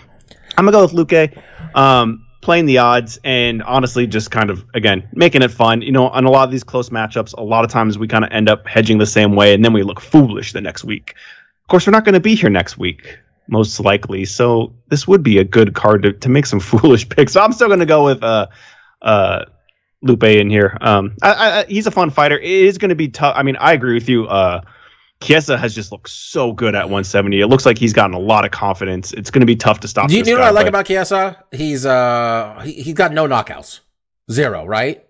I'm 0.57 0.65
gonna 0.65 0.73
go 0.73 0.83
with 0.83 0.93
Luque. 0.93 1.41
Um, 1.75 2.25
playing 2.41 2.67
the 2.67 2.77
odds 2.77 3.19
and 3.25 3.63
honestly 3.63 4.07
just 4.07 4.31
kind 4.31 4.51
of 4.51 4.67
again 4.75 5.09
making 5.15 5.41
it 5.41 5.51
fun 5.51 5.81
you 5.81 5.91
know 5.91 6.09
on 6.09 6.27
a 6.27 6.31
lot 6.31 6.45
of 6.45 6.51
these 6.51 6.63
close 6.63 6.91
matchups 6.91 7.33
a 7.39 7.43
lot 7.43 7.65
of 7.65 7.71
times 7.71 7.97
we 7.97 8.07
kind 8.07 8.23
of 8.23 8.31
end 8.31 8.51
up 8.51 8.67
hedging 8.67 8.99
the 8.99 9.07
same 9.07 9.35
way 9.35 9.55
and 9.55 9.65
then 9.65 9.73
we 9.73 9.83
look 9.83 9.99
foolish 9.99 10.53
the 10.53 10.61
next 10.61 10.85
week 10.85 11.15
of 11.63 11.69
course 11.69 11.87
we're 11.87 11.91
not 11.91 12.05
going 12.05 12.13
to 12.13 12.21
be 12.21 12.35
here 12.35 12.51
next 12.51 12.77
week 12.77 13.19
most 13.49 13.81
likely 13.81 14.25
so 14.25 14.73
this 14.89 15.07
would 15.07 15.23
be 15.23 15.39
a 15.39 15.45
good 15.45 15.75
card 15.75 16.03
to, 16.03 16.13
to 16.13 16.29
make 16.29 16.47
some 16.47 16.61
foolish 16.71 17.09
picks 17.09 17.33
so 17.33 17.41
i'm 17.41 17.53
still 17.53 17.69
going 17.69 17.81
to 17.81 17.87
go 17.87 18.05
with 18.05 18.23
uh 18.23 18.47
uh 19.03 19.45
Luque 20.05 20.39
in 20.39 20.51
here 20.51 20.77
um 20.81 21.17
I, 21.23 21.61
I, 21.61 21.65
he's 21.65 21.87
a 21.87 21.91
fun 21.91 22.11
fighter 22.11 22.39
it 22.39 22.51
is 22.51 22.79
going 22.79 22.91
to 22.91 22.95
be 22.95 23.09
tough 23.09 23.35
i 23.37 23.43
mean 23.43 23.57
i 23.57 23.73
agree 23.73 23.95
with 23.95 24.09
you 24.09 24.27
uh 24.27 24.61
Chiesa 25.25 25.57
has 25.57 25.75
just 25.75 25.91
looked 25.91 26.11
so 26.11 26.53
good 26.53 26.75
at 26.75 26.85
170. 26.85 27.41
It 27.41 27.47
looks 27.47 27.65
like 27.65 27.79
he's 27.79 27.95
gotten 27.95 28.15
a 28.15 28.19
lot 28.19 28.45
of 28.45 28.51
confidence. 28.51 29.13
It's 29.13 29.31
going 29.31 29.41
to 29.41 29.47
be 29.47 29.57
tough 29.57 29.81
to 29.81 29.89
stop. 29.89 30.09
Do 30.09 30.15
you, 30.15 30.19
you 30.19 30.33
know 30.33 30.37
guy, 30.37 30.43
what 30.43 30.49
I 30.49 30.51
like 30.51 30.67
about 30.67 30.87
Chiesa? 30.87 31.43
He's 31.51 31.87
uh 31.87 32.61
he, 32.65 32.73
he's 32.73 32.95
got 32.95 33.13
no 33.13 33.27
knockouts, 33.27 33.81
zero, 34.31 34.67
right? 34.67 35.05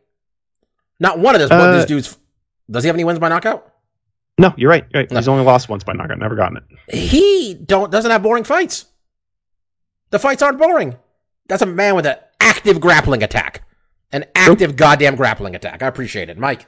Not 1.00 1.18
one 1.18 1.34
of 1.34 1.40
this. 1.40 1.50
Uh, 1.50 1.72
this 1.72 1.86
dude's. 1.86 2.16
Does 2.70 2.84
he 2.84 2.88
have 2.88 2.96
any 2.96 3.04
wins 3.04 3.18
by 3.18 3.28
knockout? 3.28 3.73
No, 4.38 4.52
you're 4.56 4.70
right. 4.70 4.84
You're 4.92 5.02
right. 5.02 5.10
No. 5.10 5.18
He's 5.18 5.28
only 5.28 5.44
lost 5.44 5.68
once 5.68 5.84
by 5.84 5.92
knockout. 5.92 6.18
Never 6.18 6.34
gotten 6.34 6.58
it. 6.58 6.94
He 6.96 7.54
don't 7.54 7.90
doesn't 7.90 8.10
have 8.10 8.22
boring 8.22 8.44
fights. 8.44 8.86
The 10.10 10.18
fights 10.18 10.42
aren't 10.42 10.58
boring. 10.58 10.96
That's 11.48 11.62
a 11.62 11.66
man 11.66 11.94
with 11.94 12.06
an 12.06 12.16
active 12.40 12.80
grappling 12.80 13.22
attack, 13.22 13.62
an 14.12 14.24
active 14.34 14.76
goddamn 14.76 15.16
grappling 15.16 15.54
attack. 15.54 15.82
I 15.82 15.86
appreciate 15.86 16.30
it, 16.30 16.38
Mike. 16.38 16.66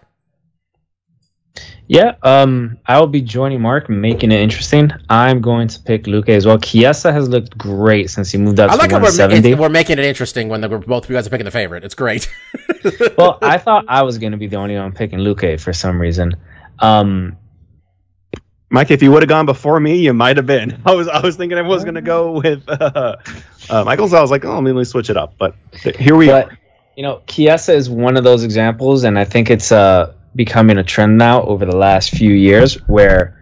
Yeah, 1.88 2.16
um, 2.22 2.78
I 2.86 2.98
will 2.98 3.06
be 3.06 3.20
joining 3.20 3.60
Mark, 3.60 3.88
making 3.88 4.32
it 4.32 4.40
interesting. 4.40 4.90
I'm 5.08 5.40
going 5.40 5.68
to 5.68 5.80
pick 5.80 6.04
Luque 6.04 6.30
as 6.30 6.44
well. 6.44 6.58
Chiesa 6.58 7.12
has 7.12 7.28
looked 7.28 7.56
great 7.56 8.10
since 8.10 8.32
he 8.32 8.38
moved 8.38 8.58
up 8.58 8.70
I 8.70 8.74
to 8.74 8.78
like 8.78 8.90
how 8.90 8.96
we're, 8.96 9.02
ma- 9.02 9.26
170. 9.28 9.54
we're 9.54 9.68
making 9.68 9.98
it 9.98 10.04
interesting 10.04 10.48
when 10.48 10.60
the, 10.60 10.68
both 10.68 11.04
of 11.04 11.10
you 11.10 11.16
guys 11.16 11.26
are 11.26 11.30
picking 11.30 11.44
the 11.44 11.50
favorite. 11.52 11.84
It's 11.84 11.94
great. 11.94 12.28
well, 13.16 13.38
I 13.40 13.58
thought 13.58 13.84
I 13.88 14.02
was 14.02 14.18
going 14.18 14.32
to 14.32 14.38
be 14.38 14.48
the 14.48 14.56
only 14.56 14.76
one 14.76 14.92
picking 14.92 15.20
Luque 15.20 15.60
for 15.60 15.72
some 15.72 16.00
reason. 16.00 16.34
Um, 16.80 17.36
Mike, 18.68 18.90
if 18.90 19.02
you 19.02 19.12
would 19.12 19.22
have 19.22 19.28
gone 19.28 19.46
before 19.46 19.78
me, 19.78 19.96
you 19.98 20.12
might 20.12 20.36
have 20.36 20.46
been. 20.46 20.82
I 20.86 20.94
was 20.94 21.08
I 21.08 21.20
was 21.20 21.36
thinking 21.36 21.58
I 21.58 21.62
was 21.62 21.84
going 21.84 21.94
to 21.94 22.02
go 22.02 22.32
with 22.42 22.68
uh, 22.68 23.16
uh, 23.70 23.84
Michael's. 23.84 24.12
I 24.12 24.20
was 24.20 24.30
like, 24.30 24.44
oh, 24.44 24.58
let 24.58 24.74
me 24.74 24.84
switch 24.84 25.10
it 25.10 25.16
up. 25.16 25.34
But 25.38 25.54
here 25.98 26.16
we 26.16 26.26
but 26.26 26.50
are. 26.50 26.58
you 26.96 27.02
know, 27.02 27.22
Chiesa 27.26 27.74
is 27.74 27.88
one 27.88 28.16
of 28.16 28.24
those 28.24 28.44
examples, 28.44 29.04
and 29.04 29.18
I 29.18 29.24
think 29.24 29.50
it's 29.50 29.70
uh, 29.70 30.12
becoming 30.34 30.78
a 30.78 30.84
trend 30.84 31.16
now 31.16 31.42
over 31.44 31.64
the 31.64 31.76
last 31.76 32.10
few 32.10 32.32
years, 32.32 32.74
where 32.88 33.32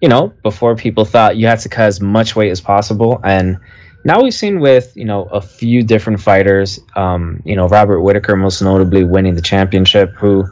you 0.00 0.08
know 0.08 0.28
before 0.42 0.76
people 0.76 1.04
thought 1.04 1.36
you 1.36 1.46
had 1.46 1.60
to 1.60 1.68
cut 1.68 1.86
as 1.86 2.00
much 2.00 2.36
weight 2.36 2.50
as 2.50 2.60
possible, 2.60 3.20
and 3.24 3.58
now 4.04 4.22
we've 4.22 4.34
seen 4.34 4.60
with 4.60 4.94
you 4.94 5.06
know 5.06 5.24
a 5.24 5.40
few 5.40 5.82
different 5.82 6.20
fighters, 6.20 6.78
um, 6.94 7.42
you 7.46 7.56
know 7.56 7.68
Robert 7.68 8.02
Whitaker 8.02 8.36
most 8.36 8.60
notably 8.60 9.02
winning 9.02 9.34
the 9.34 9.42
championship, 9.42 10.12
who 10.12 10.44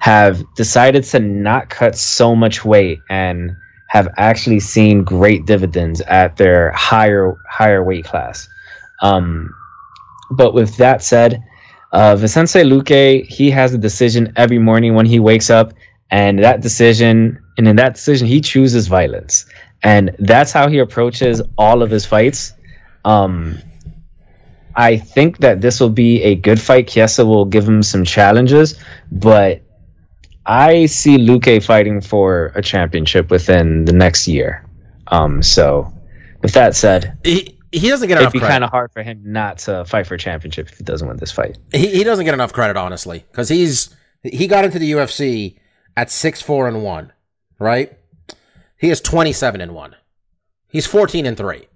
have 0.00 0.44
decided 0.54 1.04
to 1.04 1.18
not 1.18 1.70
cut 1.70 1.96
so 1.96 2.36
much 2.36 2.66
weight 2.66 3.00
and 3.08 3.56
have 3.88 4.08
actually 4.16 4.60
seen 4.60 5.02
great 5.02 5.46
dividends 5.46 6.00
at 6.02 6.36
their 6.36 6.70
higher 6.72 7.36
higher 7.48 7.82
weight 7.82 8.04
class. 8.04 8.48
Um, 9.02 9.54
but 10.30 10.54
with 10.54 10.76
that 10.76 11.02
said, 11.02 11.42
uh, 11.92 12.14
Vicente 12.16 12.60
Luque, 12.60 13.26
he 13.26 13.50
has 13.50 13.74
a 13.74 13.78
decision 13.78 14.32
every 14.36 14.58
morning 14.58 14.94
when 14.94 15.06
he 15.06 15.18
wakes 15.18 15.50
up, 15.50 15.72
and 16.10 16.38
that 16.44 16.60
decision, 16.60 17.42
and 17.56 17.66
in 17.66 17.76
that 17.76 17.94
decision, 17.94 18.26
he 18.26 18.40
chooses 18.40 18.88
violence, 18.88 19.46
and 19.82 20.14
that's 20.18 20.52
how 20.52 20.68
he 20.68 20.78
approaches 20.78 21.42
all 21.56 21.82
of 21.82 21.90
his 21.90 22.04
fights. 22.04 22.52
Um, 23.04 23.58
I 24.76 24.98
think 24.98 25.38
that 25.38 25.60
this 25.60 25.80
will 25.80 25.90
be 25.90 26.22
a 26.22 26.34
good 26.34 26.60
fight. 26.60 26.88
Chiesa 26.88 27.24
will 27.24 27.46
give 27.46 27.66
him 27.66 27.82
some 27.82 28.04
challenges, 28.04 28.78
but 29.10 29.62
I 30.48 30.86
see 30.86 31.18
Luque 31.18 31.62
fighting 31.62 32.00
for 32.00 32.52
a 32.54 32.62
championship 32.62 33.30
within 33.30 33.84
the 33.84 33.92
next 33.92 34.26
year. 34.26 34.64
Um, 35.08 35.42
so, 35.42 35.92
with 36.42 36.52
that 36.54 36.74
said, 36.74 37.18
he 37.22 37.58
he 37.70 37.88
doesn't 37.90 38.08
get 38.08 38.18
enough. 38.18 38.34
it'd 38.34 38.40
be 38.40 38.46
kind 38.46 38.64
of 38.64 38.70
hard 38.70 38.90
for 38.90 39.02
him 39.02 39.20
not 39.24 39.58
to 39.58 39.84
fight 39.84 40.06
for 40.06 40.14
a 40.14 40.18
championship 40.18 40.70
if 40.70 40.78
he 40.78 40.84
doesn't 40.84 41.06
win 41.06 41.18
this 41.18 41.30
fight. 41.30 41.58
he, 41.70 41.88
he 41.88 42.02
doesn't 42.02 42.24
get 42.24 42.32
enough 42.32 42.52
credit, 42.54 42.78
honestly, 42.78 43.24
because 43.30 43.50
he's 43.50 43.94
he 44.22 44.46
got 44.46 44.64
into 44.64 44.78
the 44.78 44.90
UFC 44.92 45.58
at 45.96 46.10
six 46.10 46.40
four 46.40 46.66
and 46.66 46.82
one, 46.82 47.12
right? 47.58 47.92
He 48.78 48.88
is 48.88 49.02
twenty 49.02 49.34
seven 49.34 49.60
and 49.60 49.74
one. 49.74 49.96
He's 50.68 50.86
fourteen 50.86 51.26
and 51.26 51.36
three. 51.36 51.68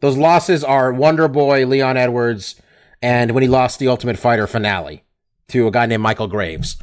Those 0.00 0.16
losses 0.16 0.64
are 0.64 0.92
Wonder 0.92 1.28
Boy, 1.28 1.66
Leon 1.66 1.96
Edwards, 1.96 2.60
and 3.00 3.30
when 3.30 3.42
he 3.42 3.48
lost 3.48 3.78
the 3.78 3.88
Ultimate 3.88 4.18
Fighter 4.18 4.48
finale 4.48 5.04
to 5.48 5.68
a 5.68 5.70
guy 5.70 5.86
named 5.86 6.02
Michael 6.02 6.28
Graves. 6.28 6.76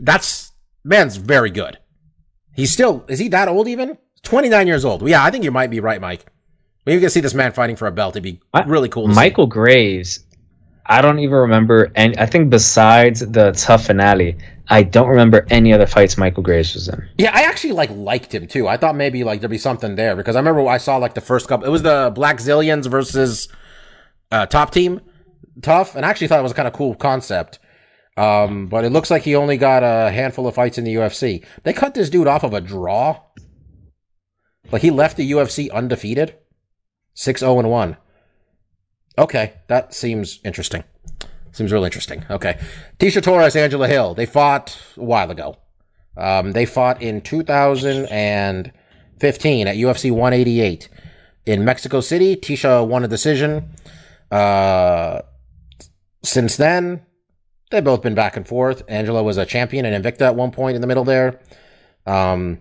That's 0.00 0.52
man's 0.84 1.16
very 1.16 1.50
good. 1.50 1.78
He's 2.54 2.72
still 2.72 3.04
is 3.08 3.18
he 3.18 3.28
that 3.28 3.48
old 3.48 3.68
even? 3.68 3.98
Twenty 4.22 4.48
nine 4.48 4.66
years 4.66 4.84
old. 4.84 5.06
Yeah, 5.08 5.24
I 5.24 5.30
think 5.30 5.44
you 5.44 5.50
might 5.50 5.70
be 5.70 5.80
right, 5.80 6.00
Mike. 6.00 6.26
Maybe 6.84 6.98
we 6.98 7.00
can 7.00 7.10
see 7.10 7.20
this 7.20 7.34
man 7.34 7.52
fighting 7.52 7.76
for 7.76 7.86
a 7.88 7.92
belt. 7.92 8.14
It'd 8.14 8.22
be 8.22 8.40
really 8.66 8.88
cool. 8.88 9.08
To 9.08 9.12
see. 9.12 9.16
Michael 9.16 9.46
Graves, 9.46 10.24
I 10.86 11.02
don't 11.02 11.18
even 11.18 11.34
remember, 11.34 11.90
and 11.96 12.16
I 12.16 12.26
think 12.26 12.48
besides 12.48 13.20
the 13.20 13.50
TUF 13.52 13.86
finale, 13.86 14.36
I 14.68 14.84
don't 14.84 15.08
remember 15.08 15.44
any 15.50 15.72
other 15.72 15.86
fights 15.86 16.16
Michael 16.16 16.44
Graves 16.44 16.74
was 16.74 16.88
in. 16.88 17.08
Yeah, 17.18 17.32
I 17.34 17.42
actually 17.42 17.72
like 17.72 17.90
liked 17.90 18.32
him 18.32 18.46
too. 18.46 18.68
I 18.68 18.76
thought 18.76 18.94
maybe 18.94 19.24
like 19.24 19.40
there'd 19.40 19.50
be 19.50 19.58
something 19.58 19.96
there 19.96 20.14
because 20.14 20.36
I 20.36 20.38
remember 20.38 20.66
I 20.68 20.78
saw 20.78 20.96
like 20.96 21.14
the 21.14 21.20
first 21.20 21.48
couple. 21.48 21.66
It 21.66 21.70
was 21.70 21.82
the 21.82 22.12
Blackzilians 22.14 22.86
versus 22.86 23.48
uh, 24.30 24.46
Top 24.46 24.70
Team, 24.70 25.00
TUF, 25.62 25.96
and 25.96 26.06
I 26.06 26.10
actually 26.10 26.28
thought 26.28 26.38
it 26.38 26.44
was 26.44 26.52
a 26.52 26.56
kind 26.56 26.68
of 26.68 26.74
cool 26.74 26.94
concept. 26.94 27.58
Um, 28.16 28.68
but 28.68 28.84
it 28.84 28.92
looks 28.92 29.10
like 29.10 29.22
he 29.22 29.34
only 29.34 29.56
got 29.58 29.82
a 29.82 30.10
handful 30.10 30.46
of 30.46 30.54
fights 30.54 30.78
in 30.78 30.84
the 30.84 30.94
UFC. 30.94 31.44
They 31.64 31.72
cut 31.72 31.94
this 31.94 32.08
dude 32.08 32.26
off 32.26 32.44
of 32.44 32.54
a 32.54 32.60
draw. 32.60 33.20
Like 34.72 34.82
he 34.82 34.90
left 34.90 35.16
the 35.16 35.30
UFC 35.30 35.70
undefeated, 35.70 36.34
six 37.14 37.40
zero 37.40 37.58
and 37.58 37.70
one. 37.70 37.96
Okay, 39.18 39.54
that 39.68 39.94
seems 39.94 40.40
interesting. 40.44 40.84
Seems 41.52 41.72
real 41.72 41.84
interesting. 41.84 42.24
Okay, 42.28 42.58
Tecia 42.98 43.22
Torres, 43.22 43.56
Angela 43.56 43.88
Hill. 43.88 44.14
They 44.14 44.26
fought 44.26 44.78
a 44.96 45.04
while 45.04 45.30
ago. 45.30 45.56
Um, 46.16 46.52
they 46.52 46.66
fought 46.66 47.00
in 47.02 47.20
2015 47.20 48.72
at 49.68 49.76
UFC 49.76 50.10
188 50.10 50.88
in 51.46 51.64
Mexico 51.64 52.00
City. 52.00 52.36
Tecia 52.36 52.86
won 52.86 53.04
a 53.04 53.08
decision. 53.08 53.70
Uh, 54.30 55.20
since 56.22 56.56
then, 56.56 57.05
they've 57.70 57.84
both 57.84 58.02
been 58.02 58.14
back 58.14 58.36
and 58.36 58.46
forth. 58.46 58.82
Angela 58.88 59.22
was 59.22 59.36
a 59.36 59.46
champion 59.46 59.84
and 59.84 60.04
Invicta 60.04 60.22
at 60.22 60.36
one 60.36 60.50
point 60.50 60.74
in 60.74 60.80
the 60.80 60.86
middle 60.86 61.04
there. 61.04 61.40
Um, 62.06 62.60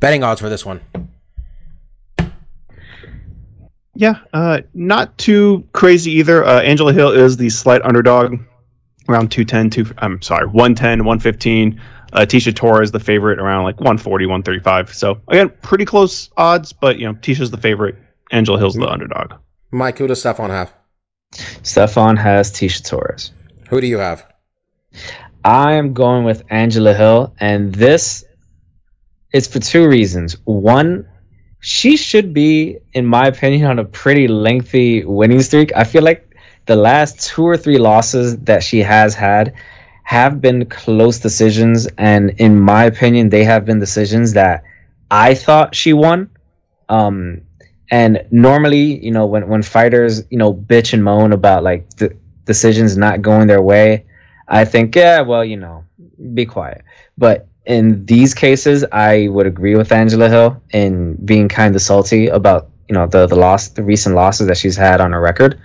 betting 0.00 0.22
odds 0.22 0.40
for 0.40 0.48
this 0.48 0.64
one. 0.64 0.80
Yeah, 3.94 4.16
uh, 4.34 4.60
not 4.74 5.16
too 5.16 5.66
crazy 5.72 6.12
either. 6.12 6.44
Uh, 6.44 6.60
Angela 6.60 6.92
Hill 6.92 7.12
is 7.12 7.38
the 7.38 7.48
slight 7.48 7.80
underdog, 7.82 8.38
around 9.08 9.30
210, 9.30 9.70
two, 9.70 9.94
I'm 9.98 10.20
sorry, 10.20 10.46
110, 10.46 10.98
115. 10.98 11.80
Uh, 12.12 12.20
Tecia 12.20 12.54
Torres 12.54 12.92
the 12.92 13.00
favorite 13.00 13.38
around 13.38 13.64
like 13.64 13.76
140, 13.76 14.26
135. 14.26 14.94
So 14.94 15.20
again, 15.28 15.50
pretty 15.62 15.84
close 15.84 16.30
odds, 16.36 16.72
but 16.72 16.98
you 16.98 17.06
know, 17.06 17.14
Tecia's 17.14 17.50
the 17.50 17.56
favorite. 17.56 17.96
Angela 18.32 18.58
Hill's 18.58 18.74
the 18.74 18.86
underdog. 18.86 19.34
Mike, 19.70 19.98
who 19.98 20.06
does 20.06 20.20
Stefan 20.20 20.50
have? 20.50 20.72
Stefan 21.62 22.16
has 22.16 22.50
Tecia 22.50 22.82
Torres. 22.88 23.32
Who 23.68 23.80
do 23.80 23.86
you 23.86 23.98
have? 23.98 24.26
I 25.44 25.74
am 25.74 25.92
going 25.92 26.24
with 26.24 26.42
Angela 26.50 26.94
Hill, 26.94 27.34
and 27.38 27.74
this 27.74 28.24
is 29.32 29.46
for 29.46 29.60
two 29.60 29.88
reasons. 29.88 30.36
One, 30.44 31.08
she 31.60 31.96
should 31.96 32.34
be, 32.34 32.78
in 32.92 33.06
my 33.06 33.26
opinion, 33.26 33.66
on 33.66 33.78
a 33.78 33.84
pretty 33.84 34.28
lengthy 34.28 35.04
winning 35.04 35.42
streak. 35.42 35.72
I 35.76 35.84
feel 35.84 36.02
like 36.02 36.36
the 36.66 36.76
last 36.76 37.20
two 37.20 37.44
or 37.44 37.56
three 37.56 37.78
losses 37.78 38.36
that 38.38 38.62
she 38.62 38.80
has 38.80 39.14
had 39.14 39.54
have 40.02 40.40
been 40.40 40.66
close 40.66 41.18
decisions, 41.18 41.86
and 41.98 42.30
in 42.38 42.58
my 42.58 42.84
opinion, 42.84 43.28
they 43.28 43.44
have 43.44 43.64
been 43.64 43.78
decisions 43.78 44.32
that 44.34 44.62
I 45.10 45.34
thought 45.34 45.74
she 45.74 45.92
won. 45.92 46.30
Um, 46.88 47.42
and 47.90 48.24
normally, 48.30 49.04
you 49.04 49.10
know, 49.10 49.26
when 49.26 49.48
when 49.48 49.62
fighters, 49.62 50.22
you 50.30 50.38
know, 50.38 50.52
bitch 50.52 50.92
and 50.92 51.04
moan 51.04 51.32
about 51.32 51.62
like 51.62 51.88
the 51.96 52.16
decisions 52.44 52.96
not 52.96 53.22
going 53.22 53.46
their 53.46 53.62
way, 53.62 54.04
I 54.48 54.64
think, 54.64 54.94
yeah, 54.94 55.20
well, 55.20 55.44
you 55.44 55.56
know, 55.56 55.84
be 56.34 56.46
quiet. 56.46 56.82
But 57.18 57.48
in 57.66 58.04
these 58.06 58.34
cases, 58.34 58.84
I 58.92 59.28
would 59.28 59.46
agree 59.46 59.76
with 59.76 59.92
Angela 59.92 60.28
Hill 60.28 60.62
in 60.70 61.16
being 61.24 61.48
kind 61.48 61.74
of 61.74 61.82
salty 61.82 62.28
about 62.28 62.70
you 62.88 62.94
know 62.94 63.06
the 63.06 63.26
the 63.26 63.36
loss, 63.36 63.68
the 63.68 63.82
recent 63.82 64.14
losses 64.14 64.46
that 64.46 64.56
she's 64.56 64.76
had 64.76 65.00
on 65.00 65.12
her 65.12 65.20
record. 65.20 65.60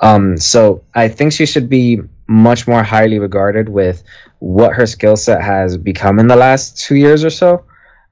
Um, 0.00 0.36
so 0.36 0.82
I 0.94 1.08
think 1.08 1.32
she 1.32 1.46
should 1.46 1.68
be 1.68 2.00
much 2.28 2.66
more 2.66 2.82
highly 2.82 3.18
regarded 3.18 3.68
with 3.68 4.02
what 4.40 4.74
her 4.74 4.86
skill 4.86 5.16
set 5.16 5.42
has 5.42 5.76
become 5.76 6.18
in 6.18 6.26
the 6.26 6.36
last 6.36 6.78
two 6.78 6.96
years 6.96 7.24
or 7.24 7.30
so. 7.30 7.64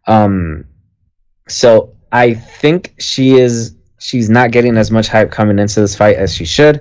Um, 0.07 0.65
so 1.49 1.94
I 2.15 2.33
think 2.33 2.95
she 3.01 3.33
is 3.33 3.75
she's 3.99 4.31
not 4.31 4.53
getting 4.53 4.77
as 4.77 4.89
much 4.93 5.09
hype 5.09 5.33
coming 5.33 5.59
into 5.59 5.81
this 5.81 5.97
fight 5.97 6.15
as 6.17 6.33
she 6.33 6.45
should. 6.45 6.81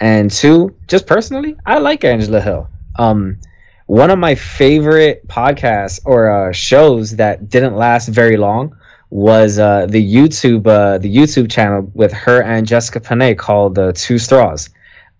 And 0.00 0.28
two, 0.28 0.74
just 0.88 1.06
personally, 1.06 1.54
I 1.64 1.78
like 1.78 2.02
Angela 2.02 2.40
Hill. 2.40 2.66
Um, 2.98 3.38
one 3.86 4.10
of 4.10 4.18
my 4.18 4.34
favorite 4.34 5.26
podcasts 5.28 6.00
or 6.04 6.28
uh, 6.28 6.52
shows 6.52 7.14
that 7.16 7.48
didn't 7.48 7.76
last 7.76 8.08
very 8.08 8.36
long 8.36 8.76
was 9.10 9.60
uh, 9.60 9.86
the 9.86 10.02
YouTube 10.02 10.66
uh, 10.66 10.98
the 10.98 11.14
YouTube 11.14 11.48
channel 11.48 11.88
with 11.94 12.12
her 12.12 12.42
and 12.42 12.66
Jessica 12.66 12.98
Penne 12.98 13.36
called 13.36 13.78
uh, 13.78 13.92
Two 13.94 14.18
Straws. 14.18 14.70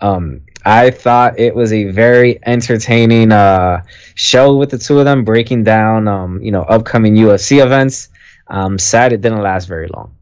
Um, 0.01 0.41
I 0.65 0.91
thought 0.91 1.39
it 1.39 1.55
was 1.55 1.73
a 1.73 1.85
very 1.85 2.41
entertaining 2.47 3.31
uh, 3.31 3.85
show 4.17 4.57
with 4.57 4.71
the 4.71 4.79
two 4.79 4.99
of 4.99 5.05
them 5.05 5.23
breaking 5.23 5.63
down 5.63 6.09
um, 6.09 6.43
you 6.43 6.51
know 6.51 6.63
upcoming 6.63 7.15
UFC 7.15 7.63
events. 7.65 8.09
Um, 8.53 8.78
sad 8.78 9.14
it 9.14 9.22
didn't 9.22 9.40
last 9.40 9.66
very 9.66 9.88
long. 9.88 10.14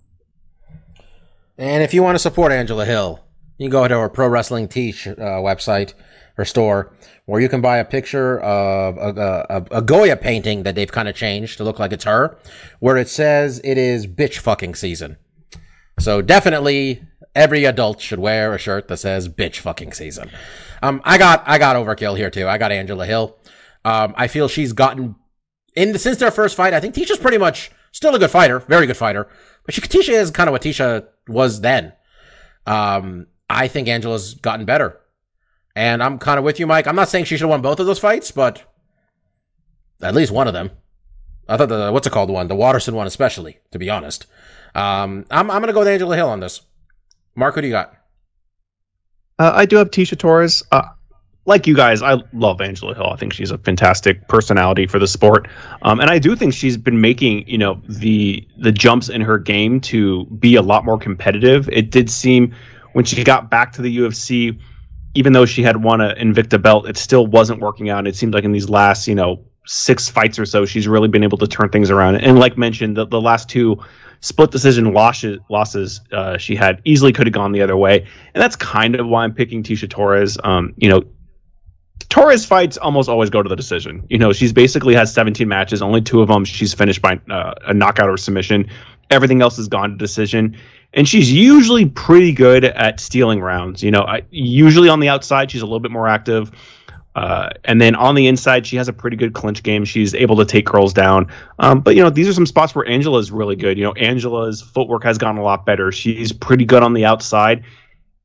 And 1.59 1.83
if 1.83 1.93
you 1.93 2.03
want 2.03 2.15
to 2.15 2.21
support 2.21 2.53
Angela 2.53 2.87
Hill, 2.87 3.21
you 3.59 3.65
can 3.65 3.73
go 3.73 3.87
to 3.87 3.95
our 3.95 4.09
Pro 4.09 4.29
Wrestling 4.29 4.69
Tees 4.69 5.07
uh, 5.07 5.13
website 5.43 5.95
or 6.39 6.45
store 6.45 6.95
where 7.27 7.41
you 7.41 7.49
can 7.49 7.61
buy 7.61 7.79
a 7.79 7.85
picture 7.85 8.41
of 8.41 8.97
a, 8.97 9.47
a, 9.51 9.79
a 9.79 9.83
Goya 9.83 10.17
painting 10.17 10.63
that 10.63 10.77
they've 10.77 10.91
kind 10.91 11.09
of 11.09 11.15
changed 11.15 11.59
to 11.59 11.65
look 11.65 11.79
like 11.79 11.93
it's 11.93 12.05
her, 12.05 12.39
where 12.79 12.97
it 12.97 13.09
says 13.09 13.61
it 13.65 13.77
is 13.77 14.07
bitch 14.07 14.39
fucking 14.39 14.77
season. 14.77 15.17
So 15.99 16.23
definitely 16.23 17.03
every 17.35 17.65
adult 17.65 18.01
should 18.01 18.21
wear 18.21 18.55
a 18.55 18.59
shirt 18.59 18.87
that 18.89 18.99
says 18.99 19.29
bitch 19.29 19.59
fucking 19.59 19.93
season. 19.93 20.31
Um, 20.83 21.03
I 21.05 21.19
got, 21.19 21.43
I 21.47 21.59
got 21.59 21.77
overkill 21.77 22.17
here 22.17 22.31
too. 22.31 22.49
I 22.49 22.59
got 22.59 22.73
Angela 22.73 23.07
Hill. 23.07 23.37
Um, 23.85 24.15
I 24.17 24.29
feel 24.29 24.47
she's 24.47 24.73
gotten 24.73 25.17
in 25.75 25.93
the, 25.93 25.99
since 25.99 26.19
their 26.19 26.31
first 26.31 26.57
fight. 26.57 26.75
I 26.75 26.81
think 26.81 26.95
Tecia's 26.95 27.19
pretty 27.19 27.39
much 27.39 27.71
still 27.93 28.15
a 28.15 28.19
good 28.19 28.31
fighter, 28.31 28.61
very 28.61 28.87
good 28.87 28.97
fighter, 28.97 29.29
but 29.65 29.75
she, 29.75 29.81
Tecia 29.81 30.15
is 30.15 30.31
kind 30.31 30.49
of 30.49 30.53
what 30.53 30.63
Tecia 30.63 31.07
was 31.29 31.61
then. 31.61 31.93
Um, 32.67 33.27
I 33.49 33.69
think 33.69 33.89
Angela's 33.89 34.35
gotten 34.35 34.65
better. 34.65 35.01
And 35.77 36.03
I'm 36.03 36.19
kind 36.19 36.39
of 36.39 36.45
with 36.45 36.59
you, 36.59 36.67
Mike. 36.67 36.87
I'm 36.87 36.97
not 36.97 37.09
saying 37.09 37.25
she 37.25 37.37
should 37.37 37.45
have 37.45 37.51
won 37.51 37.63
both 37.63 37.81
of 37.81 37.87
those 37.87 37.99
fights, 37.99 38.31
but 38.31 38.63
at 40.03 40.15
least 40.15 40.33
one 40.33 40.49
of 40.49 40.55
them. 40.55 40.71
I 41.49 41.57
thought 41.57 41.69
the, 41.69 41.91
what's 41.93 42.07
it 42.07 42.13
called 42.13 42.31
one? 42.31 42.49
The 42.49 42.57
Waterson 42.57 42.95
one, 42.95 43.07
especially, 43.07 43.59
to 43.73 43.79
be 43.79 43.91
honest. 43.91 44.27
Um, 44.75 45.27
I'm, 45.31 45.51
I'm 45.51 45.61
going 45.61 45.69
to 45.69 45.73
go 45.73 45.81
with 45.81 45.89
Angela 45.89 46.17
Hill 46.17 46.29
on 46.29 46.41
this. 46.41 46.61
Mark, 47.35 47.55
who 47.55 47.61
do 47.61 47.67
you 47.67 47.73
got? 47.73 47.95
Uh, 49.39 49.53
I 49.55 49.67
do 49.67 49.77
have 49.77 49.91
Tecia 49.91 50.19
Torres. 50.19 50.63
Uh, 50.71 50.83
like 51.47 51.67
you 51.67 51.75
guys, 51.75 52.03
I 52.03 52.19
love 52.33 52.61
Angela 52.61 52.95
Hill. 52.95 53.09
I 53.11 53.17
think 53.17 53.33
she's 53.33 53.51
a 53.51 53.59
fantastic 53.59 54.29
personality 54.29 54.87
for 54.87 54.99
the 54.99 55.09
sport, 55.09 55.49
um, 55.83 56.01
and 56.01 56.11
I 56.11 56.19
do 56.19 56.37
think 56.37 56.53
she's 56.53 56.77
been 56.77 57.01
making 57.01 57.49
you 57.49 57.59
know 57.59 57.81
the 57.89 58.47
the 58.59 58.71
jumps 58.71 59.09
in 59.09 59.21
her 59.23 59.39
game 59.39 59.81
to 59.83 60.27
be 60.27 60.55
a 60.55 60.63
lot 60.63 60.85
more 60.85 60.99
competitive. 60.99 61.69
It 61.71 61.91
did 61.91 62.11
seem 62.11 62.55
when 62.93 63.05
she 63.05 63.25
got 63.25 63.51
back 63.51 63.73
to 63.73 63.83
the 63.83 63.99
UFC, 63.99 64.59
even 65.15 65.33
though 65.33 65.47
she 65.47 65.63
had 65.63 65.83
won 65.83 66.01
an 66.01 66.17
Invicta 66.17 66.61
belt, 66.61 66.89
it 66.89 66.97
still 66.97 67.27
wasn't 67.27 67.61
working 67.61 67.89
out. 67.89 68.07
It 68.07 68.17
seemed 68.17 68.35
like 68.35 68.45
in 68.45 68.53
these 68.53 68.69
last 68.69 69.09
you 69.09 69.15
know 69.15 69.43
six 69.67 70.09
fights 70.09 70.39
or 70.39 70.45
so, 70.45 70.67
she's 70.67 70.87
really 70.87 71.09
been 71.09 71.23
able 71.23 71.39
to 71.39 71.47
turn 71.47 71.69
things 71.71 71.91
around. 71.91 72.17
And 72.17 72.39
like 72.39 72.59
mentioned, 72.59 72.97
the, 72.97 73.07
the 73.07 73.21
last 73.21 73.49
two 73.49 73.79
split 74.21 74.51
decision 74.51 74.93
losses, 74.93 75.39
losses 75.49 76.01
uh, 76.13 76.37
she 76.37 76.55
had 76.55 76.83
easily 76.85 77.13
could 77.13 77.27
have 77.27 77.35
gone 77.35 77.53
the 77.53 77.63
other 77.63 77.77
way, 77.77 78.07
and 78.35 78.43
that's 78.43 78.57
kind 78.57 78.95
of 78.95 79.07
why 79.07 79.25
I'm 79.25 79.33
picking 79.33 79.63
Tecia 79.63 79.89
Torres. 79.89 80.37
Um, 80.45 80.75
you 80.77 80.91
know, 80.91 81.03
Torres 82.09 82.45
fights 82.45 82.77
almost 82.77 83.09
always 83.09 83.31
go 83.31 83.43
to 83.43 83.49
the 83.49 83.57
decision. 83.57 84.05
You 84.09 84.19
know, 84.19 84.33
she's 84.33 84.53
basically 84.53 84.95
has 84.95 85.13
17 85.13 85.47
matches, 85.47 85.83
only 85.83 86.01
two 86.01 86.23
of 86.23 86.29
them 86.29 86.45
she's 86.45 86.75
finished 86.75 87.03
by 87.03 87.21
uh, 87.31 87.55
a 87.67 87.75
knockout 87.75 88.09
or 88.09 88.17
submission. 88.17 88.69
Everything 89.11 89.43
else 89.43 89.57
has 89.57 89.69
gone 89.69 89.91
to 89.91 89.97
decision, 89.97 90.57
and 90.95 91.09
she's 91.09 91.33
usually 91.33 91.87
pretty 91.87 92.33
good 92.33 92.65
at 92.65 93.01
stealing 93.01 93.41
rounds. 93.41 93.83
You 93.83 93.91
know, 93.91 94.03
I, 94.03 94.23
usually 94.31 94.89
on 94.89 95.01
the 95.01 95.09
outside 95.09 95.51
she's 95.51 95.63
a 95.63 95.67
little 95.67 95.81
bit 95.81 95.93
more 95.93 96.09
active. 96.09 96.51
Uh, 97.17 97.51
and 97.65 97.81
then 97.81 97.97
on 97.97 98.15
the 98.15 98.29
inside, 98.29 98.67
she 98.67 98.77
has 98.77 98.89
a 98.89 98.93
pretty 98.93 99.17
good 99.17 99.33
clinch 99.35 99.63
game. 99.63 99.85
She's 99.85 100.15
able 100.15 100.37
to 100.37 100.45
take 100.45 100.65
girls 100.65 100.93
down. 100.93 101.27
Um, 101.59 101.81
but 101.81 101.97
you 101.97 102.03
know, 102.03 102.11
these 102.11 102.29
are 102.29 102.33
some 102.33 102.47
spots 102.47 102.75
where 102.75 102.87
Angela 102.89 103.19
is 103.19 103.33
really 103.33 103.57
good. 103.57 103.77
You 103.79 103.85
know, 103.85 103.93
Angela's 103.93 104.63
footwork 104.63 105.03
has 105.05 105.19
gotten 105.19 105.39
a 105.39 105.43
lot 105.43 105.67
better. 105.67 105.91
She's 105.91 106.33
pretty 106.33 106.65
good 106.65 106.83
on 106.83 106.95
the 106.95 107.05
outside. 107.05 107.65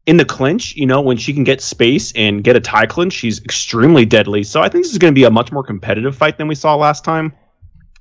In 0.05 0.17
the 0.17 0.25
clinch, 0.25 0.75
you 0.75 0.85
know, 0.85 1.01
when 1.01 1.17
she 1.17 1.33
can 1.33 1.43
get 1.43 1.61
space 1.61 2.11
and 2.13 2.43
get 2.43 2.55
a 2.55 2.59
tie 2.59 2.85
clinch, 2.85 3.13
she's 3.13 3.43
extremely 3.43 4.05
deadly. 4.05 4.43
So 4.43 4.61
I 4.61 4.69
think 4.69 4.83
this 4.83 4.91
is 4.91 4.99
going 4.99 5.13
to 5.13 5.15
be 5.15 5.23
a 5.23 5.31
much 5.31 5.51
more 5.51 5.63
competitive 5.63 6.15
fight 6.15 6.37
than 6.37 6.47
we 6.47 6.55
saw 6.55 6.75
last 6.75 7.03
time. 7.03 7.33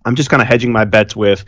I'm 0.05 0.15
just 0.15 0.29
kind 0.29 0.43
of 0.43 0.49
hedging 0.49 0.71
my 0.71 0.85
bets 0.85 1.17
with 1.17 1.45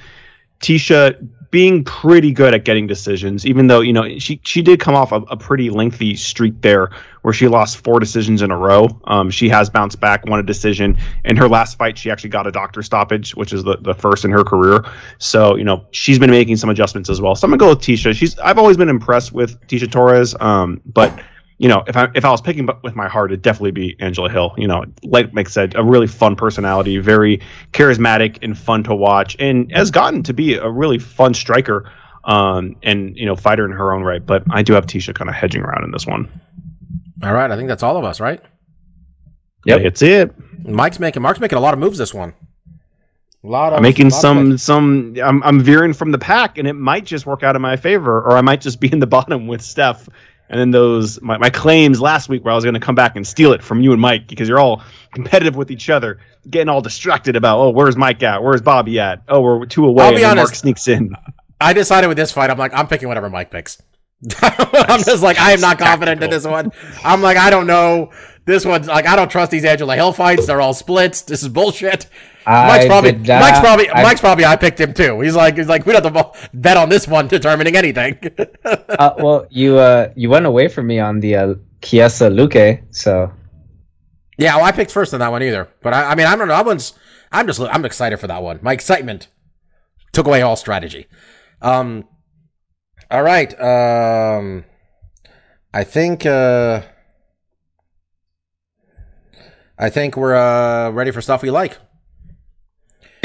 Tecia 0.60 1.28
being 1.56 1.82
pretty 1.84 2.32
good 2.32 2.52
at 2.52 2.66
getting 2.66 2.86
decisions, 2.86 3.46
even 3.46 3.66
though 3.66 3.80
you 3.80 3.90
know 3.90 4.18
she 4.18 4.38
she 4.44 4.60
did 4.60 4.78
come 4.78 4.94
off 4.94 5.10
a, 5.10 5.22
a 5.22 5.38
pretty 5.38 5.70
lengthy 5.70 6.14
streak 6.14 6.60
there 6.60 6.90
where 7.22 7.32
she 7.32 7.48
lost 7.48 7.78
four 7.78 7.98
decisions 7.98 8.42
in 8.42 8.50
a 8.50 8.58
row. 8.58 8.86
Um, 9.04 9.30
she 9.30 9.48
has 9.48 9.70
bounced 9.70 9.98
back, 9.98 10.26
won 10.26 10.38
a 10.38 10.42
decision. 10.42 10.98
In 11.24 11.34
her 11.38 11.48
last 11.48 11.78
fight, 11.78 11.96
she 11.96 12.10
actually 12.10 12.28
got 12.28 12.46
a 12.46 12.52
doctor 12.52 12.82
stoppage, 12.82 13.34
which 13.34 13.54
is 13.54 13.64
the, 13.64 13.78
the 13.78 13.94
first 13.94 14.26
in 14.26 14.30
her 14.32 14.44
career. 14.44 14.84
So 15.16 15.56
you 15.56 15.64
know 15.64 15.86
she's 15.92 16.18
been 16.18 16.30
making 16.30 16.58
some 16.58 16.68
adjustments 16.68 17.08
as 17.08 17.22
well. 17.22 17.34
So 17.34 17.46
I'm 17.46 17.52
gonna 17.52 17.58
go 17.58 17.70
with 17.70 17.80
Tecia. 17.80 18.14
She's 18.14 18.38
I've 18.40 18.58
always 18.58 18.76
been 18.76 18.90
impressed 18.90 19.32
with 19.32 19.58
Tecia 19.66 19.90
Torres, 19.90 20.34
um, 20.38 20.82
but 20.84 21.18
you 21.58 21.68
know, 21.68 21.82
if 21.86 21.96
I 21.96 22.08
if 22.14 22.24
I 22.24 22.30
was 22.30 22.40
picking 22.40 22.68
with 22.82 22.94
my 22.94 23.08
heart, 23.08 23.30
it'd 23.30 23.42
definitely 23.42 23.70
be 23.70 23.96
Angela 23.98 24.28
Hill. 24.28 24.54
You 24.58 24.68
know, 24.68 24.84
like 25.02 25.32
Mike 25.32 25.48
said, 25.48 25.74
a 25.74 25.82
really 25.82 26.06
fun 26.06 26.36
personality, 26.36 26.98
very 26.98 27.40
charismatic 27.72 28.38
and 28.42 28.56
fun 28.58 28.82
to 28.84 28.94
watch, 28.94 29.36
and 29.38 29.72
has 29.72 29.90
gotten 29.90 30.22
to 30.24 30.34
be 30.34 30.54
a 30.54 30.68
really 30.68 30.98
fun 30.98 31.32
striker, 31.32 31.90
um, 32.24 32.76
and 32.82 33.16
you 33.16 33.24
know, 33.24 33.36
fighter 33.36 33.64
in 33.64 33.72
her 33.72 33.94
own 33.94 34.02
right. 34.02 34.24
But 34.24 34.44
I 34.50 34.62
do 34.62 34.74
have 34.74 34.86
Tecia 34.86 35.14
kind 35.14 35.30
of 35.30 35.36
hedging 35.36 35.62
around 35.62 35.84
in 35.84 35.92
this 35.92 36.06
one. 36.06 36.28
All 37.22 37.32
right, 37.32 37.50
I 37.50 37.56
think 37.56 37.68
that's 37.68 37.82
all 37.82 37.96
of 37.96 38.04
us, 38.04 38.20
right? 38.20 38.42
Yep, 39.64 39.80
it's 39.80 40.02
it. 40.02 40.34
Mike's 40.62 40.98
making 40.98 41.22
Mark's 41.22 41.40
making 41.40 41.56
a 41.56 41.60
lot 41.62 41.72
of 41.72 41.80
moves 41.80 41.96
this 41.96 42.12
one. 42.12 42.34
A 43.42 43.46
lot 43.46 43.72
of 43.72 43.78
I'm 43.78 43.82
making 43.82 44.10
lot 44.10 44.20
some 44.20 44.50
picks. 44.52 44.62
some. 44.62 45.16
I'm 45.24 45.42
I'm 45.42 45.60
veering 45.60 45.94
from 45.94 46.12
the 46.12 46.18
pack, 46.18 46.58
and 46.58 46.68
it 46.68 46.74
might 46.74 47.06
just 47.06 47.24
work 47.24 47.42
out 47.42 47.56
in 47.56 47.62
my 47.62 47.76
favor, 47.76 48.20
or 48.20 48.36
I 48.36 48.42
might 48.42 48.60
just 48.60 48.78
be 48.78 48.92
in 48.92 48.98
the 48.98 49.06
bottom 49.06 49.46
with 49.46 49.62
Steph. 49.62 50.06
And 50.48 50.60
then 50.60 50.70
those 50.70 51.20
my, 51.20 51.38
my 51.38 51.50
claims 51.50 52.00
last 52.00 52.28
week 52.28 52.44
where 52.44 52.52
I 52.52 52.54
was 52.54 52.64
going 52.64 52.74
to 52.74 52.80
come 52.80 52.94
back 52.94 53.16
and 53.16 53.26
steal 53.26 53.52
it 53.52 53.62
from 53.62 53.80
you 53.80 53.92
and 53.92 54.00
Mike 54.00 54.28
because 54.28 54.48
you're 54.48 54.60
all 54.60 54.82
competitive 55.12 55.56
with 55.56 55.70
each 55.70 55.90
other, 55.90 56.20
getting 56.48 56.68
all 56.68 56.80
distracted 56.80 57.36
about 57.36 57.58
oh 57.58 57.70
where's 57.70 57.96
Mike 57.96 58.22
at, 58.22 58.42
where's 58.42 58.60
Bobby 58.62 59.00
at, 59.00 59.22
oh 59.28 59.40
we're 59.40 59.66
two 59.66 59.86
away, 59.86 60.04
I'll 60.04 60.10
be 60.10 60.16
and 60.16 60.24
then 60.24 60.36
Mark 60.36 60.54
sneaks 60.54 60.88
in. 60.88 61.14
I 61.60 61.72
decided 61.72 62.08
with 62.08 62.16
this 62.16 62.32
fight, 62.32 62.50
I'm 62.50 62.58
like, 62.58 62.74
I'm 62.74 62.86
picking 62.86 63.08
whatever 63.08 63.30
Mike 63.30 63.50
picks. 63.50 63.82
I'm 64.42 65.02
just 65.02 65.22
like, 65.22 65.38
I 65.38 65.52
am 65.52 65.60
not 65.60 65.78
confident 65.78 66.22
in 66.22 66.30
this 66.30 66.46
one. 66.46 66.72
I'm 67.04 67.22
like, 67.22 67.36
I 67.36 67.50
don't 67.50 67.66
know. 67.66 68.12
This 68.46 68.64
one's 68.64 68.86
like, 68.86 69.06
I 69.06 69.16
don't 69.16 69.30
trust 69.30 69.50
these 69.50 69.64
Angela 69.64 69.96
Hill 69.96 70.12
fights. 70.12 70.46
They're 70.46 70.60
all 70.60 70.72
splits. 70.72 71.22
This 71.22 71.42
is 71.42 71.48
bullshit. 71.48 72.06
Mike's 72.46 72.86
probably, 72.86 73.12
not- 73.12 73.40
Mike's 73.40 73.58
probably, 73.58 73.90
I- 73.90 74.02
Mike's 74.04 74.20
probably, 74.20 74.44
I 74.44 74.54
picked 74.54 74.80
him 74.80 74.94
too. 74.94 75.20
He's 75.20 75.34
like, 75.34 75.56
he's 75.56 75.68
like, 75.68 75.84
we 75.84 75.92
don't 75.92 76.04
have 76.04 76.32
to 76.32 76.48
bet 76.54 76.76
on 76.76 76.88
this 76.88 77.08
one 77.08 77.26
determining 77.26 77.76
anything. 77.76 78.18
uh, 78.64 79.14
well, 79.18 79.46
you 79.50 79.78
uh, 79.78 80.12
you 80.14 80.30
went 80.30 80.46
away 80.46 80.68
from 80.68 80.86
me 80.86 81.00
on 81.00 81.18
the 81.18 81.34
uh, 81.34 81.54
Chiesa 81.82 82.30
Luque, 82.30 82.82
so 82.94 83.32
yeah, 84.38 84.54
well, 84.56 84.64
I 84.64 84.70
picked 84.70 84.92
first 84.92 85.12
on 85.12 85.20
that 85.20 85.32
one 85.32 85.42
either. 85.42 85.68
But 85.82 85.92
I, 85.92 86.12
I 86.12 86.14
mean, 86.14 86.26
I 86.26 86.36
don't 86.36 86.46
know. 86.46 86.54
That 86.54 86.66
one's, 86.66 86.94
I'm 87.32 87.48
just, 87.48 87.60
I'm 87.60 87.84
excited 87.84 88.18
for 88.18 88.28
that 88.28 88.42
one. 88.44 88.60
My 88.62 88.72
excitement 88.74 89.26
took 90.12 90.26
away 90.26 90.42
all 90.42 90.54
strategy. 90.56 91.06
Um, 91.62 92.04
all 93.10 93.22
right. 93.24 93.52
Um, 93.60 94.64
I 95.74 95.82
think, 95.84 96.24
uh, 96.26 96.82
I 99.78 99.90
think 99.90 100.16
we're 100.16 100.34
uh, 100.34 100.90
ready 100.90 101.10
for 101.10 101.20
stuff 101.20 101.42
we 101.42 101.50
like. 101.50 101.78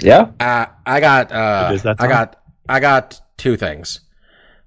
yeah. 0.02 0.32
Uh, 0.39 0.66
I 0.86 0.99
got, 0.99 1.32
uh, 1.32 1.70
It 1.72 1.76
is 1.76 1.84
that 1.84 1.97
I 1.99 2.08
got, 2.08 2.38
I 2.68 2.80
got 2.80 3.22
two 3.38 3.56
things. 3.58 4.02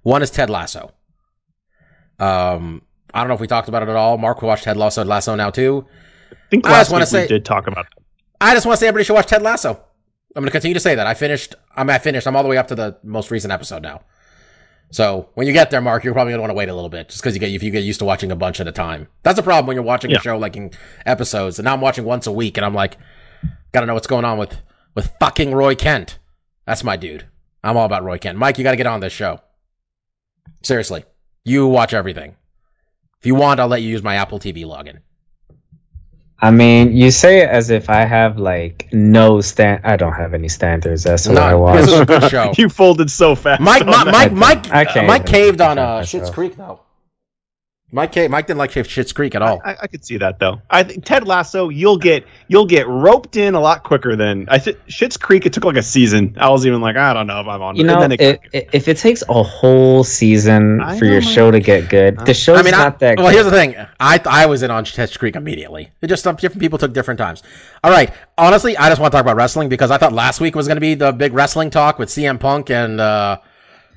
One 0.03 0.23
is 0.23 0.31
Ted 0.31 0.51
Lasso. 0.51 0.93
Um, 2.19 2.83
I 3.13 3.21
don't 3.21 3.29
know 3.29 3.35
if 3.35 3.41
we 3.41 3.47
talked 3.47 3.69
about 3.69 3.83
it 3.83 3.89
at 3.89 3.97
all. 3.97 4.19
Mark 4.19 4.43
watched 4.43 4.65
Ted 4.65 4.77
Lasso, 4.77 5.05
Lasso 5.05 5.35
now 5.35 5.51
too. 5.51 5.87
I 6.33 6.37
think 6.51 6.67
I 6.67 6.79
just 6.81 6.91
wanna 6.91 7.03
week 7.05 7.09
say- 7.09 7.23
we 7.23 7.29
did 7.29 7.45
talk 7.45 7.67
about 7.67 7.87
it. 7.87 7.93
I 8.41 8.53
just 8.55 8.67
want 8.67 8.77
to 8.77 8.81
say 8.81 8.89
everybody 8.89 9.05
should 9.05 9.15
watch 9.15 9.27
Ted 9.29 9.41
Lasso. 9.43 9.71
I'm 9.71 10.43
going 10.43 10.47
to 10.47 10.51
continue 10.51 10.75
to 10.75 10.81
say 10.81 10.97
that. 10.97 11.07
I 11.07 11.15
finished. 11.15 11.55
I'm 11.77 11.89
I 11.89 11.99
finished. 11.99 12.27
I'm 12.27 12.35
all 12.37 12.43
the 12.43 12.49
way 12.49 12.59
up 12.59 12.67
to 12.69 12.75
the 12.75 12.99
most 13.03 13.31
recent 13.31 13.53
episode 13.53 13.83
now. 13.83 14.03
So 14.95 15.29
when 15.35 15.49
you 15.49 15.53
get 15.53 15.73
there, 15.73 15.81
Mark, 15.81 16.05
you're 16.05 16.13
probably 16.15 16.35
gonna 16.35 16.43
want 16.43 16.53
to 16.53 16.55
wait 16.55 16.69
a 16.69 16.75
little 16.75 16.89
bit, 16.89 17.09
just 17.09 17.21
because 17.21 17.35
you 17.35 17.41
get 17.41 17.51
if 17.51 17.65
you 17.65 17.73
get 17.73 17.83
used 17.83 17.99
to 17.99 18.05
watching 18.05 18.31
a 18.31 18.37
bunch 18.37 18.61
at 18.61 18.69
a 18.69 18.73
time. 18.73 19.09
That's 19.25 19.41
a 19.41 19.43
problem 19.43 19.67
when 19.67 19.75
you're 19.75 19.83
watching 19.83 20.13
Yeah. 20.13 20.19
a 20.19 20.21
show 20.21 20.39
like 20.39 20.55
in 20.57 20.71
episodes, 21.05 21.59
and 21.59 21.65
now 21.65 21.73
I'm 21.75 21.81
watching 21.81 22.05
once 22.05 22.29
a 22.29 22.33
week, 22.33 22.57
and 22.57 22.65
I'm 22.65 22.75
like, 22.75 22.97
gotta 23.73 23.87
know 23.87 23.95
what's 23.95 24.07
going 24.07 24.25
on 24.25 24.39
with 24.39 24.57
with 24.95 25.11
fucking 25.19 25.53
Roy 25.53 25.75
Kent. 25.75 26.21
That's 26.65 26.85
my 26.85 26.97
dude. 26.97 27.27
I'm 27.65 27.77
all 27.77 27.87
about 27.87 28.05
Roy 28.05 28.19
Kent. 28.19 28.39
Mike, 28.39 28.57
you 28.57 28.63
gotta 28.63 28.77
get 28.77 28.87
on 28.87 29.01
this 29.01 29.13
show. 29.13 29.41
Seriously, 30.63 31.05
you 31.45 31.67
watch 31.67 31.93
everything. 31.93 32.37
If 33.19 33.27
you 33.27 33.35
want, 33.35 33.59
I'll 33.59 33.67
let 33.67 33.83
you 33.83 33.89
use 33.89 34.05
my 34.05 34.15
Apple 34.15 34.39
TV 34.39 34.65
login. 34.65 34.99
I 36.41 36.51
mean, 36.51 36.95
you 36.95 37.11
say 37.11 37.41
it 37.43 37.49
as 37.49 37.71
if 37.71 37.89
I 37.89 38.05
have 38.05 38.39
like 38.39 38.89
no 38.93 39.41
stand. 39.41 39.81
I 39.85 39.97
don't 39.97 40.13
have 40.13 40.35
any 40.35 40.49
standards 40.49 41.05
That's 41.05 41.25
to 41.25 41.31
what 41.31 41.43
I 41.43 41.51
No, 41.53 41.59
watch. 41.61 41.81
this 41.81 41.93
is 41.93 42.01
a 42.01 42.05
good 42.07 42.31
show. 42.31 42.53
you 42.59 42.69
folded 42.69 43.11
so 43.11 43.35
fast. 43.35 43.61
Mike, 43.63 43.87
Mike. 43.87 44.07
Mike, 44.07 44.33
Mike, 44.33 44.73
I 44.73 44.85
can't 44.85 45.07
Mike 45.07 45.27
caved 45.27 45.61
on 45.61 45.77
defend 45.77 45.79
uh, 45.79 45.97
myself. 45.99 46.25
Schitt's 46.25 46.31
Creek 46.31 46.57
though. 46.57 46.84
Mike, 47.95 48.17
Mike 48.29 48.49
didn't 48.49 48.59
like 48.59 48.73
Schitt's 48.73 49.13
Creek 49.13 49.37
at 49.37 49.43
all. 49.43 49.63
I, 49.65 49.77
I 49.83 49.87
could 49.87 50.05
see 50.05 50.19
that 50.19 50.41
though. 50.41 50.61
I 50.69 50.83
think 50.83 51.05
Ted 51.05 51.29
Lasso, 51.29 51.69
you'll 51.69 51.97
get 51.97 52.27
you'll 52.49 52.67
get 52.67 52.89
roped 52.89 53.37
in 53.37 53.55
a 53.55 53.61
lot 53.61 53.85
quicker 53.85 54.17
than 54.17 54.49
I 54.49 54.59
think. 54.59 54.79
Schitt's 54.89 55.17
Creek, 55.17 55.47
it 55.47 55.53
took 55.53 55.65
like 55.65 55.77
a 55.77 55.83
season. 55.83 56.37
I 56.37 56.51
was 56.51 56.67
even 56.67 56.81
like, 56.81 56.97
I 56.97 57.15
don't 57.15 57.29
know 57.29 57.41
if 57.41 57.47
I'm 57.47 57.63
on. 57.63 57.77
You 57.77 57.83
and 57.83 57.95
know, 57.95 58.01
then 58.01 58.13
it, 58.13 58.21
it, 58.21 58.41
it, 58.53 58.69
if 58.73 58.89
it 58.89 58.97
takes 58.97 59.23
a 59.29 59.43
whole 59.45 60.03
season 60.03 60.81
I 60.81 60.99
for 60.99 61.05
your 61.05 61.21
man. 61.21 61.23
show 61.23 61.51
to 61.53 61.61
get 61.61 61.89
good, 61.89 62.19
the 62.27 62.35
show's 62.35 62.59
I 62.59 62.63
mean, 62.63 62.75
I, 62.75 62.79
not 62.79 62.99
that 62.99 63.17
well, 63.17 63.29
good. 63.29 63.35
here's 63.35 63.45
the 63.45 63.53
thing. 63.53 63.77
I 64.01 64.21
I 64.27 64.47
was 64.47 64.65
in 64.65 64.73
on 64.73 64.85
Schitt's 64.85 65.17
Creek 65.17 65.37
immediately. 65.37 65.91
It 66.01 66.09
just 66.09 66.25
some 66.25 66.35
different 66.35 66.63
people 66.63 66.81
took 66.81 66.93
different 66.93 67.19
times. 67.19 67.45
All 67.85 67.93
right, 67.93 68.13
honestly, 68.37 68.77
I 68.77 68.89
just 68.89 69.01
want 69.01 69.13
to 69.13 69.17
talk 69.17 69.25
about 69.25 69.37
wrestling 69.37 69.69
because 69.69 69.93
I 69.93 69.99
thought 69.99 70.13
last 70.13 70.41
week 70.41 70.57
was 70.57 70.67
going 70.67 70.79
to 70.79 70.81
be 70.81 70.95
the 70.95 71.13
big 71.13 71.33
wrestling 71.33 71.71
talk 71.71 72.01
with 72.01 72.09
CM 72.09 72.41
Punk 72.41 72.71
and 72.71 73.01
uh, 73.01 73.39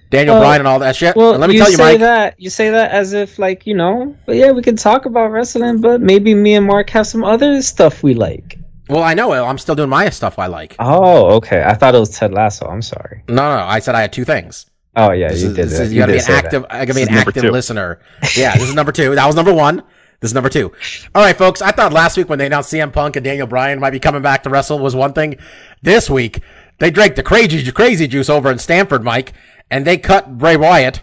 Daniel 0.09 0.35
Well- 0.35 0.43
Bryan 0.43 0.61
and 0.61 0.67
all 0.67 0.79
that 0.79 0.95
shit. 0.95 1.15
Well, 1.15 1.31
and 1.31 1.41
let 1.41 1.49
me 1.49 1.55
you 1.55 1.61
tell 1.61 1.71
you, 1.71 1.77
say 1.77 1.83
Mike. 1.93 1.99
that 1.99 2.35
you 2.37 2.49
say 2.49 2.69
that 2.69 2.91
as 2.91 3.13
if 3.13 3.37
like 3.39 3.65
you 3.67 3.73
know, 3.75 4.15
but 4.25 4.35
yeah, 4.35 4.51
we 4.51 4.61
can 4.61 4.75
talk 4.75 5.05
about 5.05 5.31
wrestling, 5.31 5.81
but 5.81 6.01
maybe 6.01 6.33
me 6.33 6.55
and 6.55 6.65
Mark 6.65 6.89
have 6.91 7.07
some 7.07 7.23
other 7.23 7.61
stuff 7.61 8.03
we 8.03 8.13
like. 8.13 8.57
Well, 8.89 9.03
I 9.03 9.13
know. 9.15 9.33
I'm 9.33 9.57
still 9.57 9.75
doing 9.75 9.89
my 9.89 10.09
stuff 10.09 10.39
I 10.39 10.45
like. 10.47 10.75
Oh, 10.79 11.35
okay. 11.35 11.61
I 11.61 11.73
thought 11.73 11.93
it 11.93 11.99
was 11.99 12.09
Ted 12.17 12.33
Lasso. 12.33 12.67
I'm 12.67 12.81
sorry. 12.81 13.21
No, 13.27 13.35
no, 13.57 13.63
I 13.63 13.79
said 13.79 13.95
I 13.95 14.01
had 14.01 14.13
two 14.13 14.23
things. 14.23 14.65
Oh 14.95 15.11
yeah, 15.11 15.27
This 15.27 15.41
you 15.43 15.49
is, 15.49 15.55
did 15.55 15.65
this 15.69 15.77
that. 15.77 15.83
is- 15.83 15.93
you 15.93 15.95
You 15.97 16.01
gotta 16.03 16.11
be 16.13 16.17
an 16.19 16.23
say 16.23 16.33
that. 16.33 16.45
active. 16.45 16.65
I 16.69 16.85
gotta 16.85 16.93
be 16.95 17.01
an 17.03 17.09
active 17.09 17.43
two. 17.43 17.51
listener. 17.51 17.99
Yeah, 18.35 18.53
this 18.57 18.69
is 18.69 18.73
number 18.75 18.91
two. 18.93 19.13
That 19.15 19.25
was 19.27 19.35
number 19.35 19.53
one. 19.53 19.83
This 20.21 20.31
is 20.31 20.33
number 20.33 20.49
two. 20.49 20.71
All 21.13 21.21
right, 21.21 21.37
folks. 21.37 21.61
I 21.61 21.69
thought 21.71 21.93
last 21.93 22.17
week 22.17 22.27
when 22.29 22.39
they 22.39 22.47
announced 22.47 22.71
CM 22.73 22.91
Punk 22.91 23.15
and 23.17 23.23
Daniel 23.23 23.45
Bryan 23.45 23.79
might 23.79 23.91
be 23.91 23.99
coming 23.99 24.23
back 24.23 24.41
to 24.43 24.49
wrestle 24.49 24.79
was 24.79 24.95
one 24.95 25.13
thing. 25.13 25.35
This 25.83 26.09
week 26.09 26.39
they 26.79 26.89
drank 26.89 27.15
the 27.15 27.21
crazy 27.23 27.69
crazy 27.71 28.07
juice 28.07 28.29
over 28.29 28.49
in 28.51 28.57
Stamford, 28.57 29.03
Mike, 29.03 29.33
and 29.69 29.85
they 29.85 29.97
cut 29.97 30.37
Bray 30.37 30.57
Wyatt. 30.57 31.01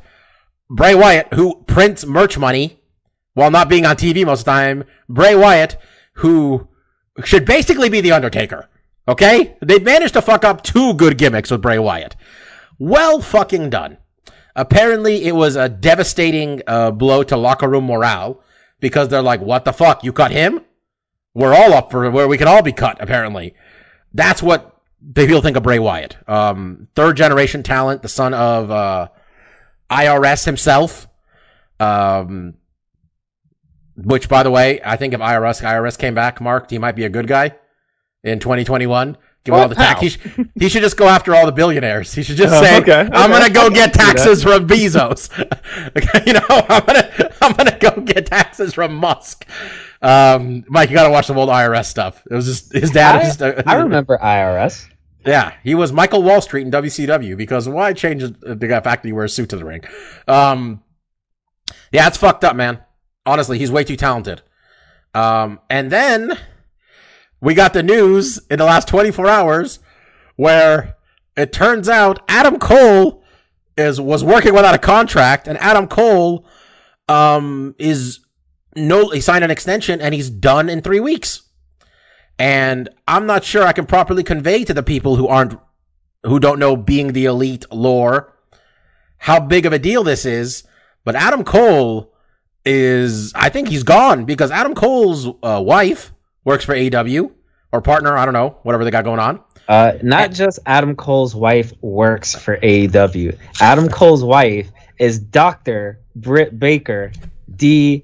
Bray 0.71 0.95
Wyatt, 0.95 1.35
who 1.35 1.63
prints 1.67 2.07
merch 2.07 2.39
money 2.39 2.81
while 3.35 3.51
not 3.51 3.69
being 3.69 3.85
on 3.85 3.97
TV 3.97 4.25
most 4.25 4.41
of 4.41 4.45
the 4.47 4.51
time. 4.51 4.85
Bray 5.09 5.35
Wyatt, 5.35 5.77
who 6.15 6.69
should 7.25 7.45
basically 7.45 7.89
be 7.89 8.01
the 8.01 8.13
Undertaker. 8.13 8.69
Okay, 9.07 9.57
they 9.61 9.79
managed 9.79 10.15
to 10.15 10.23
fuck 10.23 10.45
up 10.45 10.63
two 10.63 10.95
good 10.95 11.19
gimmicks 11.19 11.51
with 11.51 11.61
Bray 11.61 11.79
Wyatt. 11.79 12.17
Well, 12.79 13.21
fucking 13.21 13.71
done. 13.71 13.99
Apparently, 14.57 15.25
it 15.25 15.35
was 15.35 15.57
a 15.57 15.69
devastating 15.69 16.63
uh, 16.67 16.91
blow 16.91 17.23
to 17.25 17.37
locker 17.37 17.69
room 17.69 17.85
morale 17.85 18.41
because 18.81 19.09
they're 19.09 19.21
like, 19.21 19.41
"What 19.41 19.65
the 19.65 19.73
fuck? 19.73 20.05
You 20.05 20.13
cut 20.13 20.31
him? 20.31 20.63
We're 21.35 21.55
all 21.55 21.75
up 21.75 21.91
for 21.91 22.11
where 22.11 22.29
we 22.29 22.39
can 22.39 22.49
all 22.49 22.63
be 22.63 22.73
cut." 22.73 22.97
Apparently, 23.01 23.55
that's 24.15 24.43
what 24.43 24.74
people 25.15 25.41
think 25.41 25.57
of 25.57 25.63
Bray 25.63 25.79
Wyatt. 25.79 26.17
Um, 26.29 26.89
third 26.95 27.17
generation 27.17 27.63
talent, 27.63 28.03
the 28.03 28.09
son 28.09 28.33
of 28.35 28.71
uh, 28.71 29.09
IRS 29.91 30.45
himself. 30.45 31.09
Um, 31.81 32.55
which, 33.97 34.29
by 34.29 34.43
the 34.43 34.51
way, 34.51 34.81
I 34.85 34.97
think 34.97 35.15
if 35.15 35.21
IRS 35.21 35.63
IRS 35.63 35.99
came 35.99 36.15
back, 36.15 36.41
Mark, 36.41 36.71
he 36.71 36.79
might 36.79 36.97
be 36.97 37.05
a 37.05 37.09
good 37.09 37.27
guy 37.29 37.55
in 38.23 38.41
2021. 38.41 39.17
Give 39.45 39.55
all 39.55 39.69
the 39.69 39.75
tax. 39.75 40.01
He, 40.01 40.09
sh- 40.09 40.19
he 40.59 40.69
should 40.71 40.83
just 40.83 40.97
go 40.97 41.07
after 41.07 41.35
all 41.35 41.45
the 41.45 41.53
billionaires. 41.53 42.15
He 42.15 42.23
should 42.23 42.37
just 42.37 42.55
Oh, 42.55 42.63
say, 42.63 42.79
okay, 42.81 43.07
"I'm 43.13 43.31
gonna 43.31 43.51
go 43.51 43.69
get 43.69 43.93
taxes 43.93 44.43
from 44.43 44.67
Bezos." 44.67 45.29
Okay, 45.97 46.23
you 46.27 46.33
know, 46.33 46.41
I'm 46.51 46.85
gonna 46.87 47.31
I'm 47.43 47.53
gonna 47.53 47.79
go 47.79 48.01
get 48.01 48.25
taxes 48.27 48.73
from 48.75 48.95
Musk. 48.95 49.47
Um, 50.01 50.65
Mike, 50.69 50.89
you 50.89 50.95
gotta 50.97 51.11
watch 51.11 51.27
some 51.27 51.37
old 51.37 51.51
IRS 51.51 51.85
stuff. 51.85 52.23
It 52.31 52.35
was 52.35 52.47
just 52.47 52.73
his 52.73 52.91
dad. 52.91 53.17
I, 53.17 53.25
just 53.25 53.41
a- 53.43 53.69
I 53.69 53.75
remember 53.83 54.17
IRS. 54.17 54.89
Yeah, 55.27 55.55
he 55.63 55.75
was 55.75 55.93
Michael 55.93 56.23
Wallstreet 56.23 56.63
in 56.63 56.71
WCW 56.71 57.37
because 57.37 57.69
why 57.69 57.93
change 57.93 58.23
the 58.23 58.81
fact 58.85 59.03
that 59.03 59.09
he 59.09 59.13
wears 59.13 59.33
a 59.33 59.35
suit 59.35 59.51
to 59.51 59.57
the 59.57 59.65
ring? 59.65 59.83
Um, 60.29 60.83
yeah, 61.93 62.07
it's 62.07 62.17
fucked 62.17 62.45
up, 62.45 62.57
man. 62.57 62.81
Honestly, 63.25 63.59
he's 63.59 63.71
way 63.71 63.85
too 63.85 63.97
talented. 63.97 64.43
Um, 65.15 65.61
and 65.71 65.91
then 65.91 66.33
we 67.41 67.55
got 67.55 67.73
the 67.73 67.83
news 67.83 68.41
in 68.51 68.59
the 68.59 68.65
last 68.65 68.89
24 68.89 69.29
hours 69.29 69.79
where 70.37 70.97
it 71.37 71.53
turns 71.53 71.89
out 71.89 72.21
Adam 72.29 72.59
Cole 72.59 73.23
is 73.77 74.01
was 74.01 74.23
working 74.23 74.55
without 74.55 74.75
a 74.75 74.79
contract, 74.79 75.49
and 75.49 75.59
Adam 75.59 75.87
Cole 75.87 76.47
um 77.09 77.75
is 77.79 78.21
no 78.77 79.11
he 79.11 79.21
signed 79.21 79.45
an 79.45 79.51
extension 79.51 80.01
and 80.01 80.15
he's 80.15 80.31
done 80.31 80.69
in 80.69 80.81
three 80.81 81.01
weeks. 81.01 81.44
And 82.39 82.89
I'm 83.07 83.27
not 83.27 83.45
sure 83.45 83.65
I 83.65 83.73
can 83.73 83.87
properly 83.87 84.23
convey 84.25 84.65
to 84.65 84.75
the 84.75 84.83
people 84.83 85.17
who 85.17 85.29
aren't 85.29 85.59
who 86.25 86.41
don't 86.41 86.59
know 86.59 86.77
being 86.77 87.13
the 87.13 87.27
elite 87.27 87.67
lore 87.71 88.33
how 89.19 89.39
big 89.41 89.67
of 89.67 89.73
a 89.73 89.79
deal 89.79 90.03
this 90.05 90.25
is. 90.25 90.65
But 91.05 91.15
Adam 91.17 91.45
Cole 91.45 92.13
is 92.65 93.33
I 93.35 93.49
think 93.51 93.69
he's 93.69 93.83
gone 93.85 94.25
because 94.25 94.51
Adam 94.51 94.75
Cole's 94.75 95.29
uh, 95.43 95.63
wife 95.65 96.13
works 96.45 96.65
for 96.65 96.75
AEW 96.75 97.31
or 97.73 97.81
partner, 97.83 98.17
I 98.17 98.25
don't 98.25 98.35
know, 98.35 98.59
whatever 98.63 98.85
they 98.85 98.91
got 98.91 99.05
going 99.05 99.21
on. 99.21 99.41
Uh, 99.69 99.93
not 100.03 100.31
just 100.33 100.59
Adam 100.67 100.95
Cole's 100.97 101.35
wife 101.35 101.73
works 101.81 102.35
for 102.35 102.57
AEW. 102.59 103.39
Adam 103.61 103.89
Cole's 103.89 104.23
wife 104.25 104.71
is 104.99 105.19
Doctor 105.19 106.01
Britt 106.15 106.59
Baker, 106.59 107.13
DMD. 107.51 108.03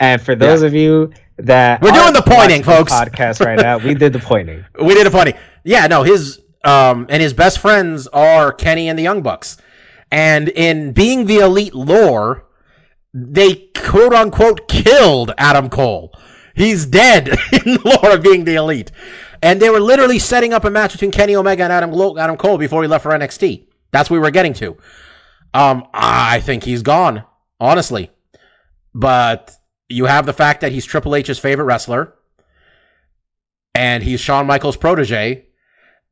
And 0.00 0.20
for 0.22 0.34
those 0.34 0.62
Yeah. 0.62 0.66
of 0.66 0.74
you 0.74 1.10
that 1.46 1.82
We're 1.82 1.92
doing 1.92 2.12
the 2.12 2.22
pointing, 2.22 2.62
folks. 2.62 2.92
Podcast 2.92 3.44
right 3.44 3.58
now, 3.58 3.78
we 3.78 3.94
did 3.94 4.12
the 4.12 4.18
pointing. 4.18 4.64
We 4.82 4.94
did 4.94 5.06
the 5.06 5.10
pointing. 5.10 5.34
Yeah, 5.64 5.86
no, 5.86 6.02
his 6.02 6.40
um 6.64 7.06
and 7.08 7.22
his 7.22 7.32
best 7.32 7.58
friends 7.58 8.06
are 8.08 8.52
Kenny 8.52 8.88
and 8.88 8.98
the 8.98 9.02
Young 9.02 9.22
Bucks. 9.22 9.56
And 10.12 10.48
in 10.48 10.92
being 10.92 11.26
the 11.26 11.38
elite 11.38 11.74
lore, 11.74 12.46
they 13.12 13.70
quote 13.76 14.12
unquote 14.12 14.68
killed 14.68 15.32
Adam 15.38 15.68
Cole. 15.68 16.12
He's 16.54 16.86
dead 16.86 17.28
in 17.52 17.74
the 17.74 17.98
lore 18.02 18.14
of 18.14 18.22
being 18.22 18.44
the 18.44 18.56
elite. 18.56 18.90
And 19.42 19.60
they 19.60 19.70
were 19.70 19.80
literally 19.80 20.18
setting 20.18 20.52
up 20.52 20.64
a 20.64 20.70
match 20.70 20.92
between 20.92 21.10
Kenny 21.10 21.34
Omega 21.34 21.62
and 21.64 21.72
Adam, 21.72 22.18
Adam 22.18 22.36
Cole 22.36 22.58
before 22.58 22.82
he 22.82 22.88
left 22.88 23.02
for 23.02 23.10
NXT. 23.12 23.66
That's 23.90 24.10
what 24.10 24.16
we 24.16 24.20
were 24.20 24.30
getting 24.30 24.52
to. 24.54 24.76
Um, 25.54 25.86
I 25.94 26.40
think 26.40 26.62
he's 26.64 26.82
gone, 26.82 27.24
honestly. 27.58 28.10
But 28.94 29.52
you 29.90 30.06
have 30.06 30.24
the 30.24 30.32
fact 30.32 30.60
that 30.62 30.72
he's 30.72 30.84
Triple 30.86 31.14
H's 31.14 31.38
favorite 31.38 31.64
wrestler 31.64 32.14
and 33.74 34.02
he's 34.02 34.20
Shawn 34.20 34.46
Michaels' 34.46 34.76
protege. 34.76 35.46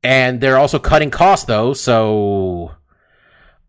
And 0.02 0.40
they're 0.40 0.58
also 0.58 0.78
cutting 0.78 1.10
costs, 1.10 1.46
though. 1.46 1.72
So, 1.72 2.72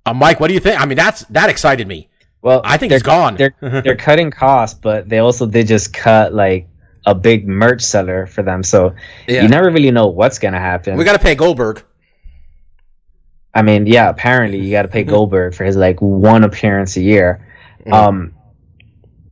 uh, 0.05 0.13
Mike, 0.13 0.39
what 0.39 0.47
do 0.49 0.53
you 0.53 0.59
think? 0.59 0.79
I 0.79 0.85
mean, 0.85 0.95
that's 0.97 1.21
that 1.25 1.49
excited 1.49 1.87
me. 1.87 2.07
Well, 2.41 2.61
I 2.63 2.77
think 2.77 2.91
they're, 2.91 2.97
he's 2.99 3.03
gone. 3.03 3.35
They're 3.35 3.55
they're 3.81 3.95
cutting 3.95 4.29
costs, 4.31 4.77
but 4.79 5.09
they 5.09 5.17
also 5.19 5.45
did 5.47 5.65
just 5.67 5.91
cut 5.93 6.33
like 6.33 6.67
a 7.07 7.15
big 7.15 7.47
merch 7.47 7.81
seller 7.81 8.27
for 8.27 8.43
them. 8.43 8.61
So 8.61 8.93
Yeah. 9.27 9.41
you 9.41 9.47
never 9.47 9.71
really 9.71 9.89
know 9.91 10.07
what's 10.07 10.37
gonna 10.37 10.59
happen. 10.59 10.97
we 10.97 11.03
got 11.03 11.13
to 11.13 11.19
pay 11.19 11.33
Goldberg. 11.33 11.83
I 13.55 13.63
mean, 13.63 13.87
yeah, 13.87 14.09
apparently 14.09 14.59
you 14.59 14.69
got 14.71 14.83
to 14.83 14.87
pay 14.87 15.03
Mhm. 15.03 15.09
Goldberg 15.09 15.55
for 15.55 15.63
his 15.65 15.75
like 15.75 15.99
one 15.99 16.43
appearance 16.43 16.95
a 16.97 17.01
year. 17.01 17.45
Mhm. 17.87 17.93
Um, 17.93 18.33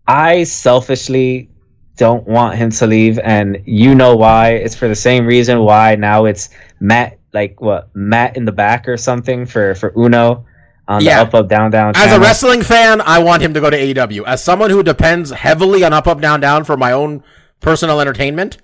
I 0.08 0.44
selfishly 0.44 1.50
don't 1.98 2.28
want 2.28 2.56
him 2.56 2.70
to 2.72 2.88
leave, 2.88 3.20
and 3.20 3.62
you 3.66 3.96
know 3.96 4.16
why? 4.16 4.52
It's 4.52 4.76
for 4.76 4.88
the 4.88 4.96
same 4.96 5.26
reason 5.26 5.60
why 5.62 5.96
now 5.96 6.26
it's 6.26 6.50
Matt, 6.80 7.18
like 7.34 7.60
what 7.60 7.90
Matt 7.96 8.38
in 8.38 8.46
the 8.46 8.52
back 8.52 8.88
or 8.88 8.98
something 8.98 9.46
for 9.46 9.76
for 9.76 9.92
Uno 9.98 10.46
on 10.88 11.02
Yeah. 11.04 11.18
the 11.18 11.22
up 11.28 11.34
up 11.34 11.50
down 11.50 11.72
down. 11.72 11.94
As 11.96 12.14
a 12.14 12.20
wrestling 12.20 12.62
fan, 12.62 13.02
I 13.02 13.20
want 13.20 13.42
him 13.42 13.54
to 13.56 13.60
go 13.60 13.70
to 13.70 13.78
AEW. 13.78 14.24
As 14.26 14.44
someone 14.44 14.70
who 14.70 14.84
depends 14.84 15.32
heavily 15.32 15.84
on 15.84 15.92
Up 15.92 16.08
Up 16.08 16.22
Down 16.22 16.40
Down 16.40 16.64
for 16.64 16.78
my 16.78 16.92
own 16.92 17.24
personal 17.60 18.00
entertainment, 18.00 18.58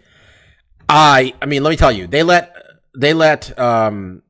I 0.87 1.33
I 1.41 1.45
mean, 1.45 1.63
let 1.63 1.71
me 1.71 1.75
tell 1.75 1.91
you, 1.91 2.07
they 2.07 2.23
let 2.23 2.55
they 2.95 3.13
let 3.13 3.57
um 3.59 4.21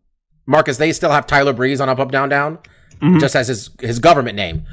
Marcus. 0.46 0.78
They 0.78 0.92
still 0.94 1.12
have 1.12 1.28
Tyler 1.28 1.54
Breeze 1.54 1.82
on 1.82 1.90
Up 1.90 2.00
Up 2.00 2.12
Down 2.12 2.30
Down, 2.30 2.58
Mhm. 3.02 3.20
just 3.20 3.36
as 3.36 3.48
his 3.50 3.70
his 3.82 4.00
government 4.00 4.36
name. 4.38 4.64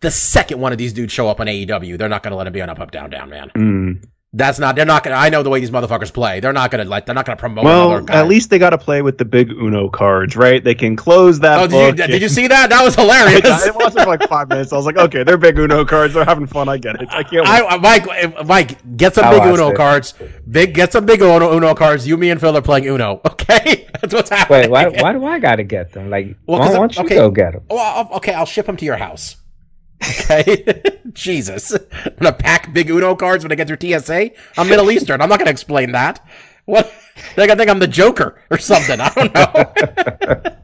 The 0.00 0.10
second 0.10 0.60
one 0.60 0.72
of 0.72 0.78
these 0.78 0.92
dudes 0.92 1.12
show 1.12 1.28
up 1.28 1.40
on 1.40 1.46
AEW, 1.46 1.98
they're 1.98 2.08
not 2.08 2.22
going 2.22 2.30
to 2.32 2.36
let 2.36 2.46
him 2.46 2.52
be 2.52 2.62
on 2.62 2.70
Up 2.70 2.80
Up 2.80 2.90
Down 2.90 3.10
Down, 3.10 3.28
man. 3.28 3.50
Mm. 3.54 4.04
That's 4.32 4.60
not. 4.60 4.76
They're 4.76 4.84
not 4.86 5.02
gonna. 5.02 5.16
I 5.16 5.28
know 5.28 5.42
the 5.42 5.50
way 5.50 5.58
these 5.58 5.72
motherfuckers 5.72 6.12
play. 6.14 6.38
They're 6.38 6.52
not 6.52 6.70
gonna 6.70 6.84
like. 6.84 7.04
They're 7.04 7.16
not 7.16 7.26
gonna 7.26 7.36
promote. 7.36 7.64
Well, 7.64 7.88
another 7.90 8.04
guy. 8.06 8.20
at 8.20 8.28
least 8.28 8.48
they 8.50 8.60
got 8.60 8.70
to 8.70 8.78
play 8.78 9.02
with 9.02 9.18
the 9.18 9.24
big 9.24 9.50
Uno 9.50 9.88
cards, 9.88 10.36
right? 10.36 10.62
They 10.62 10.76
can 10.76 10.94
close 10.94 11.40
that. 11.40 11.58
Oh, 11.58 11.66
did 11.66 11.72
you, 11.74 11.92
book 12.04 12.10
did 12.12 12.22
you 12.22 12.28
see 12.28 12.46
that? 12.46 12.70
That 12.70 12.84
was 12.84 12.94
hilarious. 12.94 13.40
I 13.44 13.56
hilarious. 13.56 13.74
watched 13.74 13.96
it 13.96 14.02
for 14.04 14.06
like 14.08 14.28
five 14.28 14.48
minutes. 14.48 14.72
I 14.72 14.76
was 14.76 14.86
like, 14.86 14.96
okay, 14.98 15.24
they're 15.24 15.36
big 15.36 15.58
Uno 15.58 15.84
cards. 15.84 16.14
They're 16.14 16.24
having 16.24 16.46
fun. 16.46 16.68
I 16.68 16.78
get 16.78 17.02
it. 17.02 17.08
I 17.10 17.24
can't. 17.24 17.44
Wait. 17.44 17.48
I, 17.48 17.76
Mike, 17.78 18.06
eh, 18.08 18.44
Mike, 18.44 18.96
get 18.96 19.16
some 19.16 19.24
I 19.24 19.32
big 19.32 19.42
Uno 19.52 19.70
it. 19.70 19.76
cards. 19.76 20.14
Big, 20.48 20.74
get 20.74 20.92
some 20.92 21.06
big 21.06 21.20
Uno, 21.22 21.52
Uno 21.56 21.74
cards. 21.74 22.06
You, 22.06 22.16
me, 22.16 22.30
and 22.30 22.40
Phil 22.40 22.56
are 22.56 22.62
playing 22.62 22.86
Uno. 22.86 23.20
Okay, 23.50 23.88
that's 24.00 24.14
what's 24.14 24.30
happening. 24.30 24.70
Wait, 24.70 24.70
why, 24.70 24.86
why 25.02 25.12
do 25.12 25.24
I 25.24 25.40
gotta 25.40 25.64
get 25.64 25.90
them? 25.92 26.08
Like, 26.08 26.36
Well, 26.46 26.60
why 26.60 26.66
'cause 26.66 26.74
don't 26.76 26.98
I'm- 26.98 27.04
you 27.04 27.06
okay. 27.06 27.14
go 27.16 27.30
get 27.32 27.52
them? 27.54 27.64
I'll- 27.68 28.08
okay, 28.18 28.32
I'll 28.32 28.46
ship 28.46 28.66
them 28.66 28.76
to 28.76 28.84
your 28.84 28.96
house. 28.96 29.34
Okay, 30.30 30.82
Jesus, 31.12 31.72
I'm 31.72 32.14
gonna 32.20 32.32
pack 32.32 32.72
big 32.72 32.88
Uno 32.88 33.14
cards 33.14 33.44
when 33.44 33.52
I 33.52 33.54
get 33.54 33.66
through 33.68 33.78
TSA. 33.80 34.30
I'm 34.56 34.68
Middle 34.68 34.90
Eastern. 34.90 35.20
I'm 35.20 35.28
not 35.28 35.38
gonna 35.38 35.50
explain 35.50 35.92
that. 35.92 36.24
What? 36.64 36.92
They're 37.34 37.46
gonna 37.46 37.58
think 37.58 37.70
I'm 37.70 37.80
the 37.80 37.86
Joker 37.86 38.40
or 38.50 38.58
something. 38.58 38.98
I 39.00 39.08
don't 39.10 39.34
know. 39.34 40.54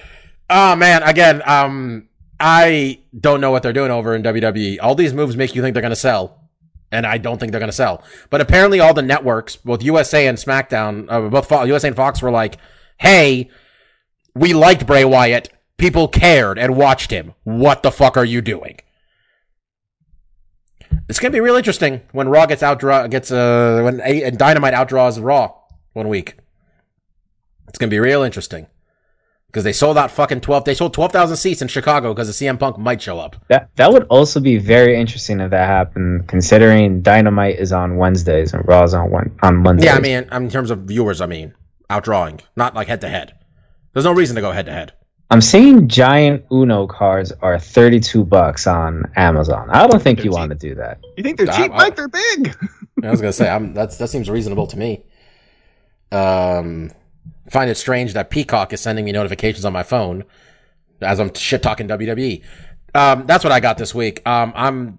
oh 0.50 0.76
man, 0.76 1.02
again, 1.02 1.42
um, 1.44 2.08
I 2.38 3.00
don't 3.18 3.40
know 3.40 3.50
what 3.50 3.62
they're 3.62 3.72
doing 3.72 3.90
over 3.90 4.14
in 4.14 4.22
WWE. 4.22 4.78
All 4.80 4.94
these 4.94 5.12
moves 5.12 5.36
make 5.36 5.54
you 5.54 5.62
think 5.62 5.74
they're 5.74 5.82
gonna 5.82 5.96
sell, 5.96 6.48
and 6.92 7.04
I 7.06 7.18
don't 7.18 7.38
think 7.38 7.52
they're 7.52 7.60
gonna 7.60 7.72
sell. 7.72 8.02
But 8.30 8.40
apparently, 8.40 8.80
all 8.80 8.94
the 8.94 9.02
networks, 9.02 9.56
both 9.56 9.82
USA 9.82 10.26
and 10.26 10.38
SmackDown, 10.38 11.06
uh, 11.10 11.28
both 11.28 11.48
Fo- 11.48 11.64
USA 11.64 11.88
and 11.88 11.96
Fox, 11.96 12.22
were 12.22 12.30
like, 12.30 12.58
"Hey, 12.98 13.50
we 14.34 14.54
liked 14.54 14.86
Bray 14.86 15.04
Wyatt. 15.04 15.50
People 15.76 16.08
cared 16.08 16.58
and 16.58 16.76
watched 16.76 17.10
him. 17.10 17.34
What 17.44 17.82
the 17.82 17.90
fuck 17.90 18.16
are 18.16 18.24
you 18.24 18.40
doing?" 18.40 18.78
It's 21.08 21.18
gonna 21.20 21.32
be 21.32 21.40
real 21.40 21.56
interesting 21.56 22.00
when 22.12 22.28
Raw 22.28 22.46
gets 22.46 22.62
outdraw 22.62 23.08
gets 23.10 23.30
uh 23.30 23.80
when 23.84 24.00
A- 24.00 24.24
and 24.24 24.38
Dynamite 24.38 24.74
outdraws 24.74 25.22
Raw 25.22 25.52
one 25.92 26.08
week. 26.08 26.36
It's 27.68 27.78
gonna 27.78 27.90
be 27.90 27.98
real 27.98 28.22
interesting 28.22 28.66
because 29.46 29.64
they 29.64 29.72
sold 29.72 29.96
out 29.98 30.10
fucking 30.10 30.40
twelve. 30.40 30.64
They 30.64 30.74
sold 30.74 30.94
twelve 30.94 31.12
thousand 31.12 31.36
seats 31.36 31.62
in 31.62 31.68
Chicago 31.68 32.12
because 32.14 32.26
the 32.26 32.46
CM 32.46 32.58
Punk 32.58 32.78
might 32.78 33.00
show 33.02 33.18
up. 33.18 33.36
That 33.48 33.70
that 33.76 33.92
would 33.92 34.04
also 34.04 34.40
be 34.40 34.58
very 34.58 34.98
interesting 35.00 35.40
if 35.40 35.50
that 35.50 35.66
happened, 35.66 36.28
considering 36.28 37.02
Dynamite 37.02 37.58
is 37.58 37.72
on 37.72 37.96
Wednesdays 37.96 38.52
and 38.54 38.66
Raw's 38.66 38.94
on 38.94 39.10
one 39.10 39.36
on 39.42 39.56
Mondays. 39.56 39.84
Yeah, 39.86 39.94
I 39.96 40.00
mean, 40.00 40.28
in 40.32 40.50
terms 40.50 40.70
of 40.70 40.80
viewers, 40.80 41.20
I 41.20 41.26
mean, 41.26 41.54
outdrawing, 41.90 42.40
not 42.56 42.74
like 42.74 42.88
head 42.88 43.00
to 43.02 43.08
head. 43.08 43.32
There's 43.92 44.04
no 44.04 44.12
reason 44.12 44.36
to 44.36 44.42
go 44.42 44.52
head 44.52 44.66
to 44.66 44.72
head. 44.72 44.92
I'm 45.30 45.40
seeing 45.40 45.88
giant 45.88 46.44
Uno 46.52 46.86
cards 46.86 47.32
are 47.42 47.58
32 47.58 48.24
bucks 48.24 48.66
on 48.66 49.10
Amazon. 49.16 49.68
I 49.70 49.86
don't 49.86 50.00
think 50.00 50.24
you 50.24 50.30
want 50.30 50.50
to 50.50 50.56
do 50.56 50.74
that. 50.76 50.98
you 51.16 51.22
think 51.24 51.36
they're 51.38 51.46
cheap, 51.46 51.72
I- 51.72 51.76
Mike? 51.76 51.96
They're 51.96 52.08
big. 52.08 52.56
I 53.02 53.10
was 53.10 53.20
gonna 53.20 53.32
say, 53.32 53.48
I'm, 53.48 53.74
that's 53.74 53.98
that 53.98 54.08
seems 54.08 54.30
reasonable 54.30 54.66
to 54.68 54.78
me. 54.78 55.02
Um, 56.12 56.90
find 57.50 57.68
it 57.68 57.74
strange 57.76 58.14
that 58.14 58.30
Peacock 58.30 58.72
is 58.72 58.80
sending 58.80 59.04
me 59.04 59.12
notifications 59.12 59.64
on 59.64 59.72
my 59.72 59.82
phone 59.82 60.24
as 61.02 61.20
I'm 61.20 61.34
shit 61.34 61.62
talking 61.62 61.88
WWE. 61.88 62.42
Um, 62.94 63.26
that's 63.26 63.44
what 63.44 63.52
I 63.52 63.60
got 63.60 63.76
this 63.76 63.94
week. 63.94 64.26
Um, 64.26 64.52
I'm, 64.56 64.98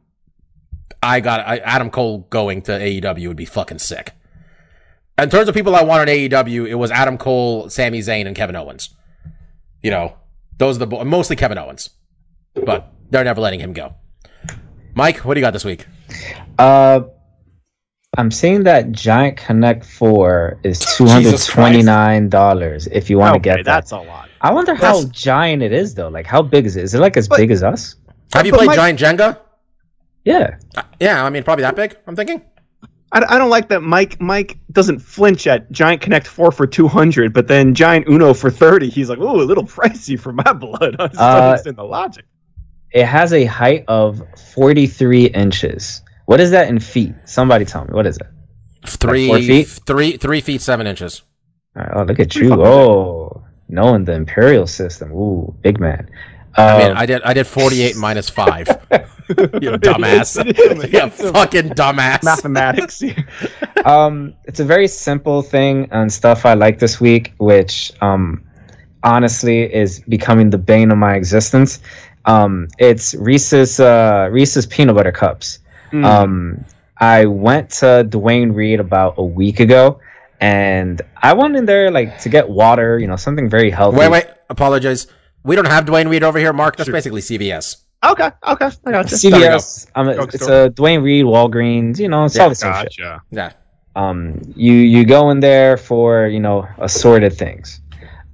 I 1.02 1.22
got 1.22 1.40
I, 1.40 1.58
Adam 1.58 1.90
Cole 1.90 2.28
going 2.30 2.62
to 2.64 2.74
AEW 2.74 3.28
would 3.30 3.38
be 3.38 3.46
fucking 3.46 3.80
sick. 3.80 4.12
In 5.18 5.30
terms 5.32 5.48
of 5.50 5.56
people 5.56 5.76
I 5.76 5.82
want 5.82 6.02
on 6.02 6.08
AEW, 6.16 6.68
it 6.68 6.76
was 6.76 6.92
Adam 6.92 7.18
Cole, 7.18 7.70
Sami 7.70 8.00
Zayn, 8.00 8.28
and 8.28 8.36
Kevin 8.36 8.56
Owens. 8.56 8.90
You 9.88 9.92
know, 9.92 10.18
those 10.58 10.76
are 10.76 10.80
the 10.80 10.88
bo- 10.88 11.06
mostly 11.06 11.38
Kevin 11.38 11.58
Owens, 11.58 11.92
but 12.54 12.92
they're 13.10 13.24
never 13.24 13.40
letting 13.40 13.62
him 13.62 13.72
go. 13.72 13.96
Mike, 14.96 15.20
what 15.20 15.36
do 15.36 15.40
you 15.40 15.46
got 15.46 15.54
this 15.54 15.64
week? 15.64 15.88
Uh, 16.60 17.02
I'm 18.18 18.30
seeing 18.30 18.64
that 18.64 18.92
Giant 18.92 19.38
Connect 19.38 19.86
4 19.86 20.60
is 20.64 20.80
$229 20.98 22.88
if 22.92 23.10
you 23.10 23.18
want 23.18 23.36
to 23.36 23.38
okay, 23.40 23.58
get 23.60 23.66
that. 23.66 23.72
that's 23.76 23.92
a 23.92 24.00
lot. 24.00 24.28
I 24.42 24.52
wonder 24.52 24.76
how 24.76 25.06
giant 25.06 25.64
it 25.64 25.72
is 25.72 25.96
though. 25.96 26.10
Like 26.10 26.26
how 26.26 26.42
big 26.42 26.66
is 26.66 26.76
it? 26.76 26.84
Is 26.84 26.94
it 26.94 27.00
like 27.00 27.16
as 27.16 27.30
But- 27.30 27.38
big 27.38 27.52
as 27.52 27.64
us? 27.64 27.96
Have 28.34 28.46
you 28.46 28.52
played 28.52 28.68
Mike- 28.68 28.76
Giant 28.76 29.00
Jenga? 29.00 29.40
Yeah. 30.26 30.58
Uh, 30.76 30.84
Yeah, 31.00 31.24
I 31.24 31.30
mean, 31.30 31.44
probably 31.44 31.62
that 31.64 31.78
big. 31.78 31.96
I'm 32.08 32.16
thinking. 32.18 32.42
I, 33.12 33.24
I 33.36 33.38
don't 33.38 33.50
like 33.50 33.70
that 33.70 33.82
Mike 33.84 34.20
Mike 34.20 34.58
doesn't 34.72 35.00
flinch 35.00 35.48
at 35.48 35.72
Giant 35.72 36.02
Connect 36.02 36.28
4 36.28 36.52
for 36.52 36.68
200, 36.68 37.34
but 37.34 37.48
then 37.48 37.74
Giant 37.74 38.08
Uno 38.08 38.34
for 38.34 38.50
30. 38.50 38.90
He's 38.90 39.10
like, 39.10 39.20
ooh, 39.20 39.42
a 39.42 39.44
little 39.44 39.64
pricey 39.66 40.20
for 40.20 40.34
my 40.34 40.52
blood. 40.54 40.96
I 41.00 41.08
just 41.08 41.20
Uh, 41.20 41.36
don't 41.40 41.50
understand 41.50 41.78
the 41.78 41.84
logic. 41.84 42.26
It 42.92 43.06
has 43.06 43.34
a 43.34 43.46
height 43.46 43.86
of 43.88 44.22
43 44.56 45.26
inches. 45.28 46.02
What 46.26 46.40
is 46.40 46.52
that 46.52 46.68
in 46.70 46.80
feet? 46.80 47.14
Somebody 47.26 47.66
tell 47.66 47.84
me. 47.86 47.92
What 47.94 48.06
is 48.08 48.18
it? 48.18 48.28
Three 48.86 49.28
four 49.28 49.40
feet? 49.40 49.68
three 49.68 50.18
three 50.18 50.40
feet 50.42 50.62
seven 50.62 50.88
inches. 50.88 51.22
All 51.76 51.84
right, 51.84 51.92
oh, 51.96 52.04
look 52.04 52.20
at 52.20 52.36
you. 52.36 52.54
Oh, 52.54 53.44
knowing 53.68 54.06
the 54.06 54.14
imperial 54.14 54.66
system. 54.68 55.12
Ooh, 55.12 55.54
big 55.62 55.80
man. 55.80 56.10
I 56.56 56.78
mean, 56.78 56.98
I 56.98 57.06
did 57.06 57.22
I 57.24 57.34
did 57.34 57.48
forty 57.48 57.82
eight 57.84 57.96
minus 57.96 58.30
five. 58.30 58.68
you 59.30 59.72
dumbass. 59.78 60.38
you 60.94 61.32
fucking 61.32 61.70
dumbass. 61.72 62.24
Mathematics. 62.24 63.04
um, 63.86 64.34
it's 64.46 64.60
a 64.60 64.66
very 64.66 64.88
simple 64.88 65.42
thing 65.42 65.88
and 65.92 66.12
stuff 66.12 66.46
I 66.46 66.54
like 66.54 66.80
this 66.80 67.02
week, 67.02 67.34
which 67.38 67.92
um, 68.02 68.44
honestly 69.04 69.74
is 69.74 70.00
becoming 70.02 70.50
the 70.50 70.58
bane 70.58 70.92
of 70.92 70.98
my 70.98 71.16
existence. 71.16 71.80
Um, 72.26 72.68
it's 72.78 73.16
Reese's 73.16 73.80
uh, 73.80 74.30
Reese's 74.32 74.66
peanut 74.66 74.96
butter 74.96 75.12
cups. 75.12 75.60
Hmm. 75.92 76.06
Um, 76.06 76.66
I 76.98 77.26
went 77.26 77.70
to 77.82 78.04
Duane 78.04 78.52
Reade 78.52 78.80
about 78.80 79.16
a 79.18 79.24
week 79.24 79.60
ago, 79.60 80.00
and 80.42 81.02
I 81.22 81.34
went 81.34 81.56
in 81.56 81.66
there 81.66 81.92
like 81.92 82.20
to 82.20 82.30
get 82.30 82.50
water, 82.50 83.00
you 83.00 83.08
know, 83.08 83.16
something 83.16 83.50
very 83.50 83.70
healthy. 83.70 84.00
Wait, 84.00 84.10
wait. 84.10 84.26
Apologize. 84.50 85.08
We 85.48 85.56
don't 85.56 85.66
have 85.66 85.86
Duane 85.86 86.10
Reade 86.10 86.24
over 86.24 86.38
here, 86.38 86.52
Mark. 86.52 86.76
That's 86.76 86.90
basically 86.90 87.22
CVS. 87.22 87.78
okay, 88.04 88.32
okay. 88.46 88.70
I 88.86 88.92
got 88.92 89.10
you. 89.10 89.18
CVS. 89.18 89.88
Um, 89.96 90.06
Drugstore. 90.08 90.30
it's 90.34 90.48
a 90.50 90.70
Duane 90.70 91.02
Reade, 91.02 91.24
Walgreens. 91.24 92.00
You 92.00 92.10
know, 92.10 92.26
it's 92.26 92.38
all 92.38 92.50
the 92.50 92.56
same 92.56 92.74
shit. 92.92 93.22
Yeah. 93.32 93.54
um, 93.96 94.42
you 94.58 94.74
you 94.74 95.06
go 95.06 95.30
in 95.30 95.40
there 95.40 95.78
for 95.78 96.28
you 96.28 96.42
know 96.42 96.68
assorted 96.80 97.34
things. 97.34 97.80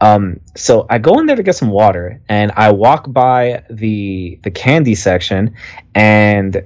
Um, 0.02 0.40
so 0.56 0.88
I 0.90 0.98
go 0.98 1.20
in 1.20 1.28
there 1.28 1.36
to 1.36 1.44
get 1.44 1.56
some 1.56 1.70
water, 1.70 2.20
and 2.30 2.52
I 2.56 2.72
walk 2.72 3.14
by 3.14 3.64
the 3.70 4.40
the 4.44 4.50
candy 4.52 4.96
section, 4.96 5.56
and 5.94 6.62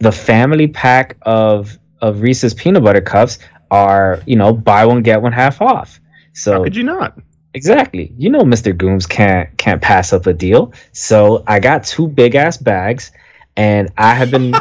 the 0.00 0.12
family 0.12 0.66
pack 0.66 1.16
of 1.22 1.78
of 2.02 2.20
Reese's 2.20 2.52
peanut 2.52 2.82
butter 2.82 3.00
cups 3.00 3.38
are 3.70 4.20
you 4.26 4.34
know 4.34 4.52
buy 4.52 4.84
one 4.86 5.02
get 5.04 5.22
one 5.22 5.32
half 5.32 5.62
off. 5.62 6.00
So 6.32 6.54
How 6.54 6.64
could 6.64 6.74
you 6.74 6.82
not? 6.82 7.16
Exactly. 7.54 8.12
You 8.18 8.30
know 8.30 8.42
Mr. 8.42 8.76
Gooms 8.76 9.08
can't 9.08 9.56
can't 9.56 9.80
pass 9.80 10.12
up 10.12 10.26
a 10.26 10.32
deal. 10.32 10.72
So 10.92 11.44
I 11.46 11.60
got 11.60 11.84
two 11.84 12.08
big 12.08 12.34
ass 12.34 12.56
bags 12.56 13.12
and 13.56 13.90
I 13.96 14.12
have 14.14 14.30
been 14.32 14.54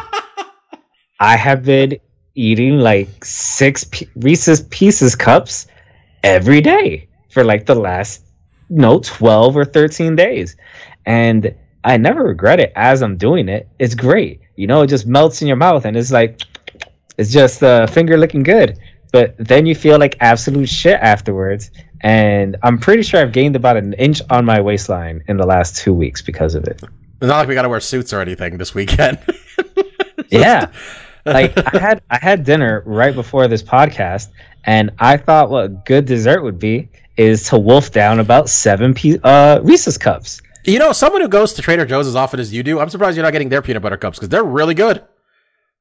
I 1.19 1.35
have 1.35 1.63
been 1.65 1.97
eating 2.35 2.79
like 2.79 3.25
six 3.25 3.83
P- 3.85 4.07
Reese's 4.15 4.61
Pieces 4.69 5.15
cups 5.15 5.67
every 6.23 6.61
day 6.61 7.07
for 7.31 7.43
like 7.43 7.65
the 7.65 7.75
last 7.75 8.25
no 8.69 8.99
12 8.99 9.57
or 9.57 9.65
13 9.65 10.15
days. 10.15 10.55
And 11.05 11.53
I 11.83 11.97
never 11.97 12.23
regret 12.23 12.59
it 12.59 12.71
as 12.75 13.01
I'm 13.01 13.17
doing 13.17 13.49
it. 13.49 13.67
It's 13.79 13.95
great. 13.95 14.41
You 14.55 14.67
know, 14.67 14.83
it 14.83 14.87
just 14.87 15.07
melts 15.07 15.41
in 15.41 15.47
your 15.47 15.57
mouth 15.57 15.85
and 15.85 15.97
it's 15.97 16.11
like 16.11 16.41
it's 17.17 17.31
just 17.31 17.63
uh, 17.63 17.87
finger 17.87 18.17
looking 18.17 18.43
good. 18.43 18.77
But 19.11 19.35
then 19.37 19.65
you 19.65 19.75
feel 19.75 19.99
like 19.99 20.15
absolute 20.21 20.67
shit 20.69 20.99
afterwards. 20.99 21.69
And 22.03 22.57
I'm 22.63 22.77
pretty 22.77 23.01
sure 23.01 23.21
I've 23.21 23.31
gained 23.31 23.55
about 23.55 23.77
an 23.77 23.93
inch 23.93 24.21
on 24.29 24.43
my 24.45 24.59
waistline 24.59 25.23
in 25.27 25.37
the 25.37 25.45
last 25.45 25.77
two 25.77 25.93
weeks 25.93 26.21
because 26.21 26.53
of 26.53 26.65
it. 26.65 26.81
It's 26.83 27.29
not 27.29 27.37
like 27.37 27.47
we 27.47 27.53
got 27.55 27.61
to 27.61 27.69
wear 27.69 27.79
suits 27.79 28.11
or 28.11 28.19
anything 28.19 28.57
this 28.57 28.75
weekend. 28.75 29.19
Yeah. 30.29 30.71
like 31.25 31.53
I 31.75 31.77
had 31.79 32.01
I 32.09 32.17
had 32.17 32.43
dinner 32.43 32.81
right 32.85 33.13
before 33.13 33.47
this 33.47 33.61
podcast, 33.61 34.29
and 34.63 34.89
I 34.99 35.17
thought 35.17 35.49
what 35.51 35.85
good 35.85 36.05
dessert 36.05 36.41
would 36.41 36.57
be 36.57 36.89
is 37.17 37.43
to 37.49 37.57
wolf 37.59 37.91
down 37.91 38.19
about 38.19 38.49
seven 38.49 38.93
pe- 38.95 39.19
uh, 39.23 39.59
Reese's 39.61 39.97
cups. 39.97 40.41
you 40.65 40.79
know, 40.79 40.91
someone 40.91 41.21
who 41.21 41.27
goes 41.27 41.53
to 41.53 41.61
Trader 41.61 41.85
Joe's 41.85 42.07
as 42.07 42.15
often 42.15 42.39
as 42.39 42.51
you 42.51 42.63
do, 42.63 42.79
I'm 42.79 42.89
surprised 42.89 43.15
you're 43.15 43.23
not 43.23 43.31
getting 43.31 43.49
their 43.49 43.61
peanut 43.61 43.83
butter 43.83 43.97
cups 43.97 44.17
because 44.17 44.29
they're 44.29 44.43
really 44.43 44.73
good. 44.73 45.03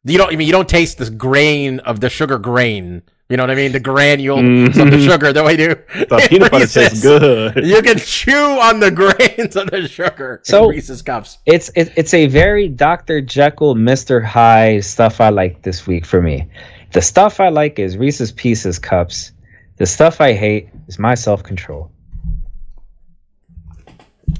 You 0.04 0.18
don't. 0.18 0.30
I 0.32 0.36
mean, 0.36 0.46
you 0.46 0.52
don't 0.52 0.68
taste 0.68 0.98
this 0.98 1.08
grain 1.10 1.80
of 1.80 2.00
the 2.00 2.10
sugar 2.10 2.36
grain. 2.38 3.02
You 3.28 3.36
know 3.38 3.44
what 3.44 3.50
I 3.50 3.54
mean? 3.54 3.72
The 3.72 3.80
granules 3.80 4.40
of 4.40 4.74
the 4.74 4.82
mm-hmm. 4.82 5.08
sugar 5.08 5.32
that 5.32 5.44
we 5.44 5.56
do. 5.56 5.68
The 5.68 6.26
peanut 6.28 6.50
butter 6.50 6.66
tastes 6.66 6.76
Reese's. 6.76 7.02
good. 7.02 7.64
You 7.64 7.80
can 7.80 7.96
chew 7.98 8.36
on 8.36 8.80
the 8.80 8.90
grains 8.90 9.56
of 9.56 9.70
the 9.70 9.88
sugar. 9.88 10.36
in 10.36 10.44
So- 10.44 10.68
Reese's 10.68 11.00
cups. 11.00 11.38
It's 11.46 11.70
it, 11.74 11.92
it's 11.96 12.12
a 12.12 12.26
very 12.26 12.68
Dr. 12.68 13.22
Jekyll, 13.22 13.74
Mr. 13.74 14.22
Hyde 14.22 14.84
stuff 14.84 15.20
I 15.20 15.30
like 15.30 15.62
this 15.62 15.86
week 15.86 16.04
for 16.04 16.20
me. 16.20 16.46
The 16.92 17.00
stuff 17.00 17.40
I 17.40 17.48
like 17.48 17.78
is 17.78 17.96
Reese's 17.96 18.32
Pieces 18.32 18.78
cups. 18.78 19.32
The 19.78 19.86
stuff 19.86 20.20
I 20.20 20.34
hate 20.34 20.68
is 20.88 20.98
my 20.98 21.14
self 21.14 21.42
control. 21.42 21.90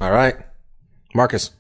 All 0.01 0.11
right, 0.13 0.37
Marcus. 1.15 1.53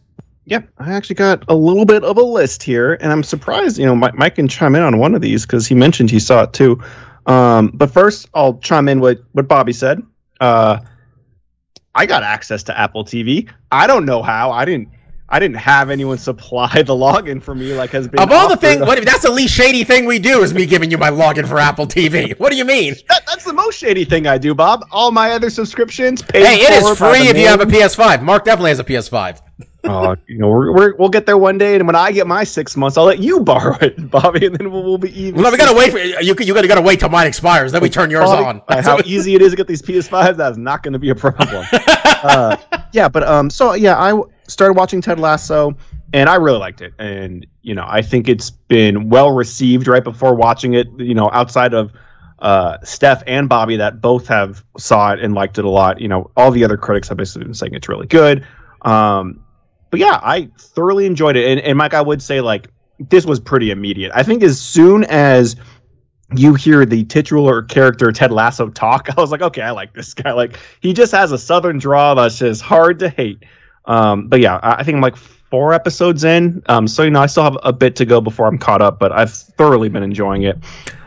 yeah, 0.44 0.61
I 0.78 0.93
actually 0.93 1.15
got 1.16 1.44
a 1.49 1.55
little 1.55 1.85
bit 1.85 2.03
of 2.05 2.16
a 2.16 2.23
list 2.23 2.62
here, 2.62 2.94
and 2.94 3.12
I'm 3.12 3.23
surprised. 3.23 3.78
You 3.78 3.86
know, 3.86 3.94
Mike, 3.94 4.15
Mike 4.15 4.35
can 4.35 4.49
chime 4.49 4.74
in 4.74 4.82
on 4.82 4.99
one 4.99 5.15
of 5.15 5.20
these 5.23 5.47
because 5.47 5.66
he 5.66 5.74
mentioned 5.74 6.11
he 6.11 6.19
saw 6.19 6.43
it 6.43 6.53
too. 6.53 6.82
Um, 7.27 7.70
but 7.74 7.90
first, 7.90 8.28
I'll 8.35 8.59
chime 8.59 8.89
in 8.89 9.01
with 9.01 9.20
what 9.32 9.49
Bobby 9.49 9.73
said. 9.73 10.03
Uh, 10.40 10.81
I 11.94 12.07
got 12.07 12.23
access 12.23 12.62
to 12.65 12.78
Apple 12.78 13.05
TV. 13.05 13.51
I 13.70 13.86
don't 13.86 14.05
know 14.05 14.23
how. 14.23 14.51
I 14.51 14.65
didn't. 14.65 14.89
I 15.28 15.39
didn't 15.39 15.57
have 15.57 15.89
anyone 15.89 16.19
supply 16.31 16.82
the 16.82 16.93
login 16.94 17.43
for 17.43 17.55
me. 17.55 17.73
Like 17.73 17.90
has 17.90 18.07
been 18.07 18.20
Of 18.20 18.31
all 18.31 18.49
the 18.49 18.57
things, 18.57 18.82
what, 18.82 19.03
that's 19.05 19.23
the 19.23 19.31
least 19.31 19.55
shady 19.55 19.82
thing 19.82 20.05
we 20.05 20.19
do 20.19 20.43
is 20.43 20.53
me 20.53 20.66
giving 20.66 20.90
you 20.90 20.99
my 20.99 21.11
login 21.11 21.49
for 21.49 21.59
Apple 21.59 21.86
TV. 21.86 22.39
What 22.39 22.51
do 22.51 22.57
you 22.57 22.66
mean? 22.66 22.94
That, 23.09 23.24
that's 23.63 23.77
the 23.79 23.79
most 23.79 23.79
shady 23.79 24.05
thing 24.05 24.27
I 24.27 24.39
do, 24.39 24.55
Bob. 24.55 24.85
All 24.91 25.11
my 25.11 25.33
other 25.33 25.51
subscriptions 25.51 26.23
Hey, 26.33 26.57
it 26.57 26.83
for 26.83 26.93
is 26.93 26.99
free 26.99 27.29
if 27.29 27.37
you 27.37 27.47
have 27.47 27.61
a. 27.61 27.67
PS5. 27.67 28.23
Mark 28.23 28.45
definitely 28.45 28.71
has 28.71 28.79
a 28.79 28.85
PS5. 28.85 29.41
Oh, 29.85 30.15
you 30.29 30.39
know, 30.39 30.49
we're, 30.49 30.73
we're, 30.73 30.95
we'll 30.95 31.09
get 31.09 31.27
there 31.27 31.37
one 31.37 31.59
day, 31.59 31.75
and 31.75 31.85
when 31.89 31.97
I 31.97 32.13
get 32.13 32.29
my 32.29 32.45
six 32.45 32.77
months, 32.77 32.97
I'll 32.97 33.05
let 33.05 33.19
you 33.19 33.41
borrow 33.41 33.77
it, 33.81 34.11
Bobby, 34.13 34.47
and 34.47 34.55
then 34.55 34.71
we'll, 34.71 34.85
we'll 34.85 34.97
be 34.97 35.11
even. 35.21 35.35
Well, 35.35 35.43
no, 35.43 35.51
we 35.51 35.57
gotta 35.57 35.77
wait 35.77 35.91
for 35.91 35.99
you. 35.99 36.17
You 36.21 36.55
gotta, 36.55 36.69
gotta 36.69 36.81
wait 36.81 37.01
till 37.01 37.09
mine 37.09 37.27
expires. 37.27 37.73
Then 37.73 37.83
we 37.83 37.91
turn 37.91 38.09
yours 38.09 38.27
Bobby, 38.27 38.45
on. 38.45 38.63
uh, 38.69 38.81
how 38.81 39.01
easy 39.05 39.35
it 39.35 39.43
is 39.43 39.51
to 39.51 39.57
get 39.57 39.67
these 39.67 39.83
PS5s, 39.83 40.37
that's 40.37 40.57
not 40.57 40.85
going 40.85 40.93
to 40.93 41.01
be 41.01 41.11
a 41.11 41.17
problem. 41.17 41.67
uh, 41.73 42.57
yeah, 42.93 43.09
but 43.09 43.25
um, 43.25 43.51
so 43.51 43.75
yeah, 43.75 43.99
I 43.99 44.17
started 44.47 44.75
watching 44.75 45.01
Ted 45.01 45.19
Lasso, 45.19 45.77
and 46.13 46.29
I 46.29 46.37
really 46.37 46.61
liked 46.61 46.81
it, 46.81 46.93
and 47.01 47.45
you 47.63 47.75
know, 47.75 47.85
I 47.85 48.03
think 48.03 48.29
it's 48.29 48.51
been 48.51 49.09
well 49.09 49.33
received 49.33 49.89
right 49.89 50.05
before 50.05 50.37
watching 50.37 50.75
it. 50.75 50.87
You 50.97 51.15
know, 51.15 51.29
outside 51.33 51.75
of 51.75 51.93
uh, 52.43 52.78
Steph 52.82 53.23
and 53.27 53.48
Bobby, 53.48 53.77
that 53.77 54.01
both 54.01 54.27
have 54.27 54.64
saw 54.77 55.12
it 55.12 55.20
and 55.20 55.32
liked 55.32 55.59
it 55.59 55.64
a 55.64 55.70
lot. 55.70 56.01
You 56.01 56.09
know, 56.09 56.31
all 56.36 56.51
the 56.51 56.64
other 56.64 56.77
critics 56.77 57.09
have 57.09 57.16
basically 57.16 57.44
been 57.44 57.55
saying 57.55 57.73
it's 57.74 57.89
really 57.89 58.09
good. 58.09 58.44
Um, 58.82 59.44
but 59.90 60.01
yeah, 60.01 60.19
I 60.20 60.51
thoroughly 60.59 61.06
enjoyed 61.06 61.36
it, 61.36 61.48
and, 61.48 61.60
and 61.60 61.78
Mike, 61.78 61.94
I 61.94 62.02
would 62.02 62.20
say 62.20 62.40
like 62.40 62.69
this 62.98 63.24
was 63.24 63.39
pretty 63.39 63.70
immediate. 63.70 64.10
I 64.12 64.24
think 64.24 64.43
as 64.43 64.60
soon 64.60 65.05
as 65.05 65.55
you 66.35 66.55
hear 66.55 66.85
the 66.85 67.05
titular 67.05 67.62
character 67.62 68.10
Ted 68.10 68.32
Lasso 68.32 68.69
talk, 68.70 69.09
I 69.16 69.20
was 69.20 69.31
like, 69.31 69.43
okay, 69.43 69.62
I 69.62 69.70
like 69.70 69.94
this 69.94 70.12
guy. 70.12 70.32
Like 70.32 70.59
he 70.81 70.93
just 70.93 71.12
has 71.12 71.31
a 71.31 71.39
southern 71.39 71.78
draw 71.78 72.14
that's 72.14 72.39
just 72.39 72.60
hard 72.60 72.98
to 72.98 73.09
hate. 73.09 73.44
Um, 73.85 74.27
but 74.27 74.40
yeah, 74.40 74.56
I 74.56 74.81
I 74.81 74.82
think 74.82 74.97
I'm 74.97 75.01
like 75.01 75.16
four 75.16 75.74
episodes 75.74 76.24
in. 76.24 76.60
Um, 76.66 76.89
so 76.89 77.05
you 77.05 77.10
know, 77.10 77.20
I 77.20 77.27
still 77.27 77.44
have 77.44 77.59
a 77.62 77.73
bit 77.73 77.94
to 77.97 78.05
go 78.05 78.20
before 78.20 78.48
I'm 78.48 78.59
caught 78.59 78.82
up, 78.82 78.98
but 78.98 79.12
I've 79.12 79.32
thoroughly 79.32 79.89
been 79.89 80.02
enjoying 80.02 80.43
it. 80.43 80.59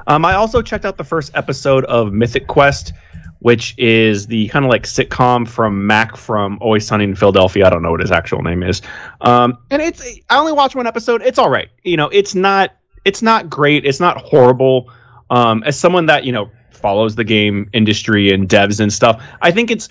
Um, 0.07 0.25
I 0.25 0.35
also 0.35 0.61
checked 0.61 0.85
out 0.85 0.97
the 0.97 1.03
first 1.03 1.31
episode 1.35 1.85
of 1.85 2.13
Mythic 2.13 2.47
Quest, 2.47 2.93
which 3.39 3.75
is 3.77 4.27
the 4.27 4.47
kind 4.47 4.65
of 4.65 4.69
like 4.69 4.83
sitcom 4.83 5.47
from 5.47 5.85
Mac 5.87 6.17
from 6.17 6.57
Always 6.61 6.85
Sunny 6.85 7.03
in 7.03 7.15
Philadelphia. 7.15 7.65
I 7.65 7.69
don't 7.69 7.81
know 7.81 7.91
what 7.91 8.01
his 8.01 8.11
actual 8.11 8.41
name 8.41 8.63
is. 8.63 8.81
Um, 9.21 9.57
and 9.71 9.81
it's 9.81 10.03
I 10.29 10.37
only 10.37 10.51
watched 10.51 10.75
one 10.75 10.87
episode. 10.87 11.21
It's 11.21 11.37
all 11.37 11.49
right. 11.49 11.69
You 11.83 11.97
know, 11.97 12.09
it's 12.09 12.35
not 12.35 12.71
it's 13.03 13.21
not 13.21 13.49
great. 13.49 13.85
It's 13.85 13.99
not 13.99 14.17
horrible. 14.17 14.91
Um, 15.29 15.63
as 15.63 15.79
someone 15.79 16.05
that 16.07 16.23
you 16.23 16.31
know 16.31 16.49
follows 16.71 17.15
the 17.15 17.23
game 17.23 17.69
industry 17.73 18.31
and 18.31 18.47
devs 18.47 18.79
and 18.79 18.91
stuff, 18.91 19.23
I 19.41 19.51
think 19.51 19.71
it's 19.71 19.89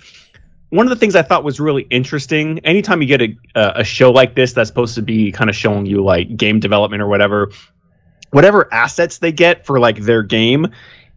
one 0.69 0.85
of 0.85 0.89
the 0.89 0.95
things 0.95 1.15
I 1.15 1.21
thought 1.21 1.43
was 1.43 1.59
really 1.59 1.83
interesting. 1.89 2.59
Anytime 2.59 3.01
you 3.01 3.07
get 3.07 3.21
a 3.21 3.37
a 3.55 3.71
a 3.77 3.83
show 3.83 4.11
like 4.11 4.35
this 4.35 4.53
that's 4.53 4.69
supposed 4.69 4.95
to 4.95 5.01
be 5.01 5.31
kind 5.31 5.49
of 5.49 5.55
showing 5.55 5.85
you 5.85 6.03
like 6.03 6.35
game 6.35 6.59
development 6.59 7.01
or 7.01 7.07
whatever, 7.07 7.51
whatever 8.31 8.71
assets 8.73 9.19
they 9.19 9.31
get 9.31 9.65
for 9.65 9.79
like 9.79 9.99
their 9.99 10.23
game, 10.23 10.67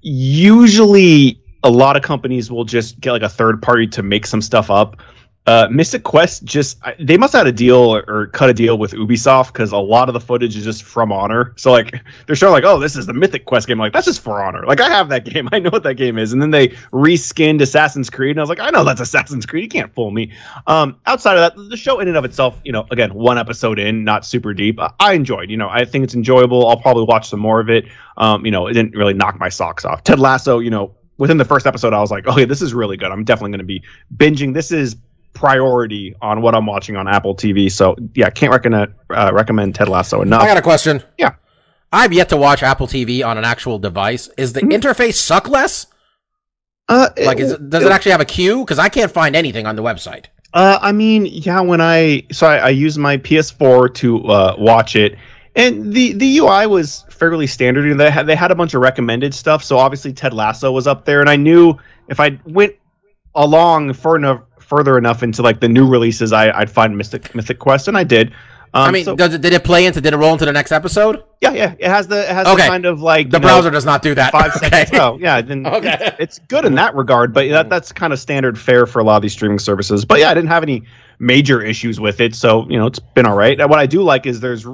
usually 0.03 1.41
a 1.63 1.71
lot 1.71 1.97
of 1.97 2.03
companies 2.03 2.51
will 2.51 2.65
just 2.65 3.01
get 3.01 3.13
like 3.13 3.23
a 3.23 3.29
third 3.29 3.61
party 3.63 3.87
to 3.89 4.03
make 4.03 4.27
some 4.27 4.43
stuff 4.43 4.71
up. 4.71 5.01
Uh, 5.49 5.67
Mystic 5.71 6.03
Quest 6.03 6.45
just 6.45 6.79
they 7.01 7.17
must 7.17 7.33
have 7.33 7.41
had 7.41 7.47
a 7.47 7.57
deal 7.57 7.79
or, 7.79 8.05
or 8.07 8.27
cut 8.27 8.51
a 8.51 8.53
deal 8.53 8.77
with 8.77 8.93
Ubisoft 8.93 9.47
because 9.47 9.73
a 9.73 9.79
lot 9.79 10.11
of 10.11 10.13
the 10.13 10.21
footage 10.21 10.55
is 10.55 10.63
just 10.63 10.83
from 10.83 11.11
Honor. 11.11 11.55
So 11.57 11.73
like 11.73 11.95
they're 12.27 12.37
showing 12.37 12.53
like, 12.53 12.65
oh, 12.65 12.79
this 12.79 12.97
is 12.97 13.07
the 13.07 13.15
Mythic 13.15 13.47
Quest 13.47 13.67
game. 13.67 13.79
like 13.79 13.95
that's 13.95 14.05
just 14.05 14.21
for 14.21 14.45
Honor. 14.45 14.67
Like 14.67 14.83
I 14.83 14.91
have 14.91 15.09
that 15.09 15.25
game. 15.33 15.49
I 15.51 15.59
know 15.59 15.71
what 15.71 15.85
that 15.85 15.95
game 15.95 16.19
is. 16.19 16.35
And 16.35 16.43
then 16.43 16.51
they 16.51 16.69
reskinned 16.93 17.63
Assassin's 17.63 18.11
Creed, 18.11 18.33
and 18.33 18.41
I 18.41 18.43
was 18.43 18.51
like, 18.51 18.61
I 18.61 18.69
know 18.69 18.85
that's 18.85 19.01
Assassin's 19.01 19.47
Creed. 19.47 19.63
You 19.63 19.71
can't 19.71 19.95
fool 19.95 20.11
me. 20.11 20.33
Um, 20.67 21.01
outside 21.07 21.39
of 21.39 21.57
that, 21.57 21.71
the 21.71 21.79
show 21.79 21.99
in 22.01 22.09
and 22.09 22.19
of 22.19 22.27
itself, 22.27 22.61
you 22.63 22.73
know, 22.73 22.87
again, 22.91 23.15
one 23.15 23.39
episode 23.39 23.79
in, 23.79 24.05
not 24.05 24.27
super 24.27 24.53
deep. 24.53 24.79
I, 24.79 24.93
I 25.01 25.15
enjoyed. 25.15 25.49
You 25.51 25.57
know, 25.57 25.71
I 25.71 25.87
think 25.87 26.05
it's 26.05 26.15
enjoyable. 26.15 26.67
I'll 26.67 26.77
probably 26.77 27.05
watch 27.05 27.31
some 27.31 27.41
more 27.41 27.59
of 27.59 27.71
it. 27.71 27.87
Um, 28.19 28.45
you 28.45 28.51
know, 28.51 28.67
it 28.67 28.75
didn't 28.75 28.95
really 28.95 29.15
knock 29.15 29.41
my 29.41 29.49
socks 29.49 29.87
off. 29.87 30.05
Ted 30.05 30.19
Lasso, 30.19 30.59
you 30.59 30.69
know, 30.69 30.95
within 31.17 31.39
the 31.39 31.45
first 31.45 31.67
episode, 31.67 31.95
I 31.95 32.01
was 32.01 32.11
like, 32.11 32.27
okay, 32.27 32.45
this 32.45 32.61
is 32.61 32.75
really 32.75 32.99
good. 32.99 33.11
I'm 33.11 33.25
definitely 33.25 33.53
going 33.53 33.59
to 33.61 33.65
be 33.65 33.83
binging. 34.15 34.53
This 34.53 34.71
is 34.71 34.95
priority 35.39 36.15
on 36.21 36.43
what 36.43 36.55
I'm 36.55 36.67
watching 36.67 36.97
on 36.97 37.07
Apple 37.09 37.35
TV. 37.35 37.71
So 37.71 37.95
yeah, 38.15 38.29
can't 38.31 38.53
recommend 38.53 38.93
uh, 39.11 39.31
recommend 39.33 39.75
Ted 39.77 39.89
Lasso 39.89 40.21
enough. 40.23 40.43
I 40.43 40.47
got 40.47 40.57
a 40.57 40.63
question. 40.63 41.03
Yeah. 41.17 41.31
I've 41.93 42.13
yet 42.13 42.29
to 42.31 42.37
watch 42.37 42.63
Apple 42.63 42.87
TV 42.87 43.25
on 43.25 43.39
an 43.39 43.45
actual 43.45 43.79
device. 43.79 44.29
Is 44.37 44.53
the 44.53 44.61
Mhm. 44.61 44.73
interface 44.79 45.15
suck 45.15 45.49
less? 45.49 45.87
uh, 46.89 47.09
Like, 47.25 47.39
is 47.39 47.53
it, 47.53 47.71
does 47.71 47.85
it 47.85 47.93
actually 47.93 48.13
have 48.13 48.21
a 48.21 48.25
queue? 48.27 48.59
Because 48.61 48.79
I 48.79 48.89
can't 48.89 49.11
find 49.13 49.37
anything 49.37 49.67
on 49.67 49.77
the 49.77 49.83
website. 49.83 50.27
Uh, 50.53 50.79
I 50.83 50.93
mean, 50.93 51.27
yeah. 51.27 51.61
When 51.61 51.81
I 51.81 52.25
so 52.33 52.47
I, 52.47 52.57
I 52.57 52.69
used 52.71 52.99
my 52.99 53.17
PS4 53.19 53.95
to 53.97 54.25
uh, 54.27 54.55
watch 54.59 54.97
it, 54.97 55.17
and 55.55 55.93
the 55.93 56.15
the 56.15 56.39
UI 56.39 56.67
was 56.67 57.05
fairly 57.11 57.47
standard. 57.47 57.85
You 57.85 57.95
know, 57.95 58.05
They 58.05 58.11
had 58.11 58.27
they 58.27 58.35
had 58.35 58.51
a 58.51 58.55
bunch 58.55 58.73
of 58.75 58.81
recommended 58.81 59.35
stuff. 59.35 59.63
So 59.63 59.77
obviously 59.79 60.13
Ted 60.13 60.33
Lasso 60.35 60.73
was 60.73 60.87
up 60.87 61.05
there, 61.05 61.21
and 61.21 61.29
I 61.31 61.37
knew 61.37 61.75
if 62.09 62.19
I 62.21 62.39
went 62.45 62.75
along 63.35 63.93
for 63.93 64.17
enough, 64.17 64.41
further 64.69 64.99
enough 64.99 65.23
into 65.23 65.43
like 65.43 65.61
the 65.61 65.69
new 65.69 65.89
releases, 65.89 66.33
I, 66.33 66.51
I'd 66.57 66.71
find 66.71 66.97
Mystic 66.97 67.35
Mythic 67.35 67.59
Quest, 67.59 67.89
and 67.89 67.97
I 67.97 68.05
did. 68.05 68.33
Um, 68.75 68.83
I 68.83 68.91
mean, 68.91 69.05
so- 69.07 69.17
does 69.17 69.33
it, 69.33 69.41
did 69.41 69.55
it 69.55 69.65
play 69.65 69.87
into? 69.87 70.01
Did 70.01 70.13
it 70.13 70.19
roll 70.19 70.33
into 70.35 70.45
the 70.45 70.53
next 70.53 70.73
episode? 70.73 71.25
yeah, 71.41 71.53
yeah. 71.53 71.75
It 71.79 71.89
has 71.89 72.07
the 72.07 72.21
it 72.29 72.35
has 72.35 72.47
Okay. 72.47 72.65
the 72.65 72.69
kind 72.69 72.85
of 72.85 73.01
like 73.01 73.31
The 73.31 73.39
you 73.39 73.41
know, 73.41 73.47
browser 73.49 73.71
does 73.71 73.87
not 73.87 74.03
do 74.03 74.15
that. 74.15 74.31
five 74.33 74.55
okay. 74.57 74.69
seconds. 74.85 75.01
Oh, 75.01 75.17
yeah. 75.19 75.41
Then 75.41 75.67
Okay. 75.79 75.97
it's, 76.01 76.17
it's 76.19 76.39
good 76.49 76.65
in 76.67 76.75
that 76.75 76.95
regard, 76.95 77.33
but 77.33 77.49
that 77.49 77.71
that's 77.71 77.93
kind 77.93 78.13
of 78.13 78.19
standard 78.19 78.59
fare 78.59 78.85
for 78.85 78.99
a 78.99 79.05
lot 79.05 79.17
of 79.17 79.23
these 79.23 79.33
streaming 79.33 79.59
services. 79.59 80.05
But 80.05 80.19
yeah, 80.21 80.31
I 80.31 80.35
didn't 80.35 80.51
have 80.51 80.63
any 80.63 80.83
major 81.19 81.63
issues 81.63 81.99
with 81.99 82.21
it, 82.21 82.35
so 82.35 82.69
you 82.69 82.79
know 82.79 82.87
it's 82.87 82.99
been 82.99 83.25
all 83.25 83.37
right. 83.37 83.59
What 83.59 83.79
I 83.79 83.87
do 83.87 84.03
like 84.03 84.27
is 84.27 84.41
there's 84.41 84.67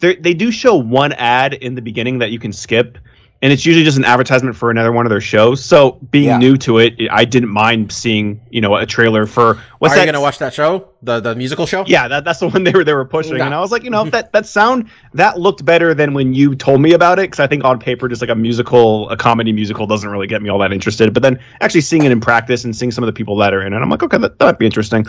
there 0.00 0.14
they 0.14 0.34
do 0.34 0.50
show 0.50 0.76
one 0.76 1.12
ad 1.12 1.54
in 1.54 1.74
the 1.74 1.82
beginning 1.82 2.18
that 2.18 2.32
you 2.32 2.38
can 2.38 2.52
skip. 2.52 2.98
And 3.42 3.52
it's 3.52 3.66
usually 3.66 3.84
just 3.84 3.98
an 3.98 4.04
advertisement 4.04 4.54
for 4.54 4.70
another 4.70 4.92
one 4.92 5.04
of 5.04 5.10
their 5.10 5.20
shows. 5.20 5.64
So 5.64 5.98
being 6.12 6.26
Yeah. 6.26 6.38
new 6.38 6.56
to 6.58 6.78
it, 6.78 6.94
I 7.10 7.24
didn't 7.24 7.48
mind 7.48 7.90
seeing, 7.90 8.40
you 8.50 8.60
know, 8.60 8.76
a 8.76 8.86
trailer 8.86 9.26
for 9.26 9.58
what's 9.80 9.92
Are 9.92 9.96
that? 9.96 10.02
you 10.02 10.06
gonna 10.06 10.20
watch 10.20 10.38
that 10.38 10.54
show? 10.54 10.86
The 11.02 11.18
the 11.18 11.34
musical 11.34 11.66
show? 11.66 11.82
Yeah, 11.88 12.06
that, 12.06 12.24
that's 12.24 12.38
the 12.38 12.46
one 12.48 12.62
they 12.68 12.70
were 12.70 12.84
they 12.84 12.94
were 12.94 13.04
pushing, 13.04 13.36
Yeah. 13.38 13.46
and 13.46 13.54
I 13.54 13.58
was 13.58 13.72
like, 13.72 13.82
you 13.82 13.90
know, 13.90 14.04
that 14.10 14.32
that 14.32 14.46
sound 14.46 14.88
that 15.14 15.40
looked 15.40 15.64
better 15.64 15.92
than 15.92 16.14
when 16.14 16.32
you 16.34 16.54
told 16.54 16.80
me 16.80 16.92
about 16.92 17.18
it, 17.18 17.22
because 17.22 17.40
I 17.40 17.48
think 17.48 17.64
on 17.64 17.80
paper, 17.80 18.06
just 18.08 18.20
like 18.22 18.30
a 18.30 18.34
musical, 18.36 19.10
a 19.10 19.16
comedy 19.16 19.52
musical, 19.52 19.88
doesn't 19.88 20.08
really 20.08 20.28
get 20.28 20.40
me 20.40 20.48
all 20.48 20.60
that 20.60 20.72
interested. 20.72 21.12
But 21.12 21.24
then 21.24 21.40
actually 21.60 21.80
seeing 21.80 22.04
it 22.04 22.12
in 22.12 22.20
practice 22.20 22.62
and 22.64 22.76
seeing 22.76 22.92
some 22.92 23.02
of 23.02 23.06
the 23.06 23.12
people 23.12 23.34
that 23.38 23.52
are 23.52 23.66
in 23.66 23.72
it, 23.72 23.76
I'm 23.76 23.90
like, 23.90 24.04
okay, 24.04 24.18
that, 24.18 24.38
that 24.38 24.44
might 24.44 24.58
be 24.60 24.66
interesting. 24.66 25.04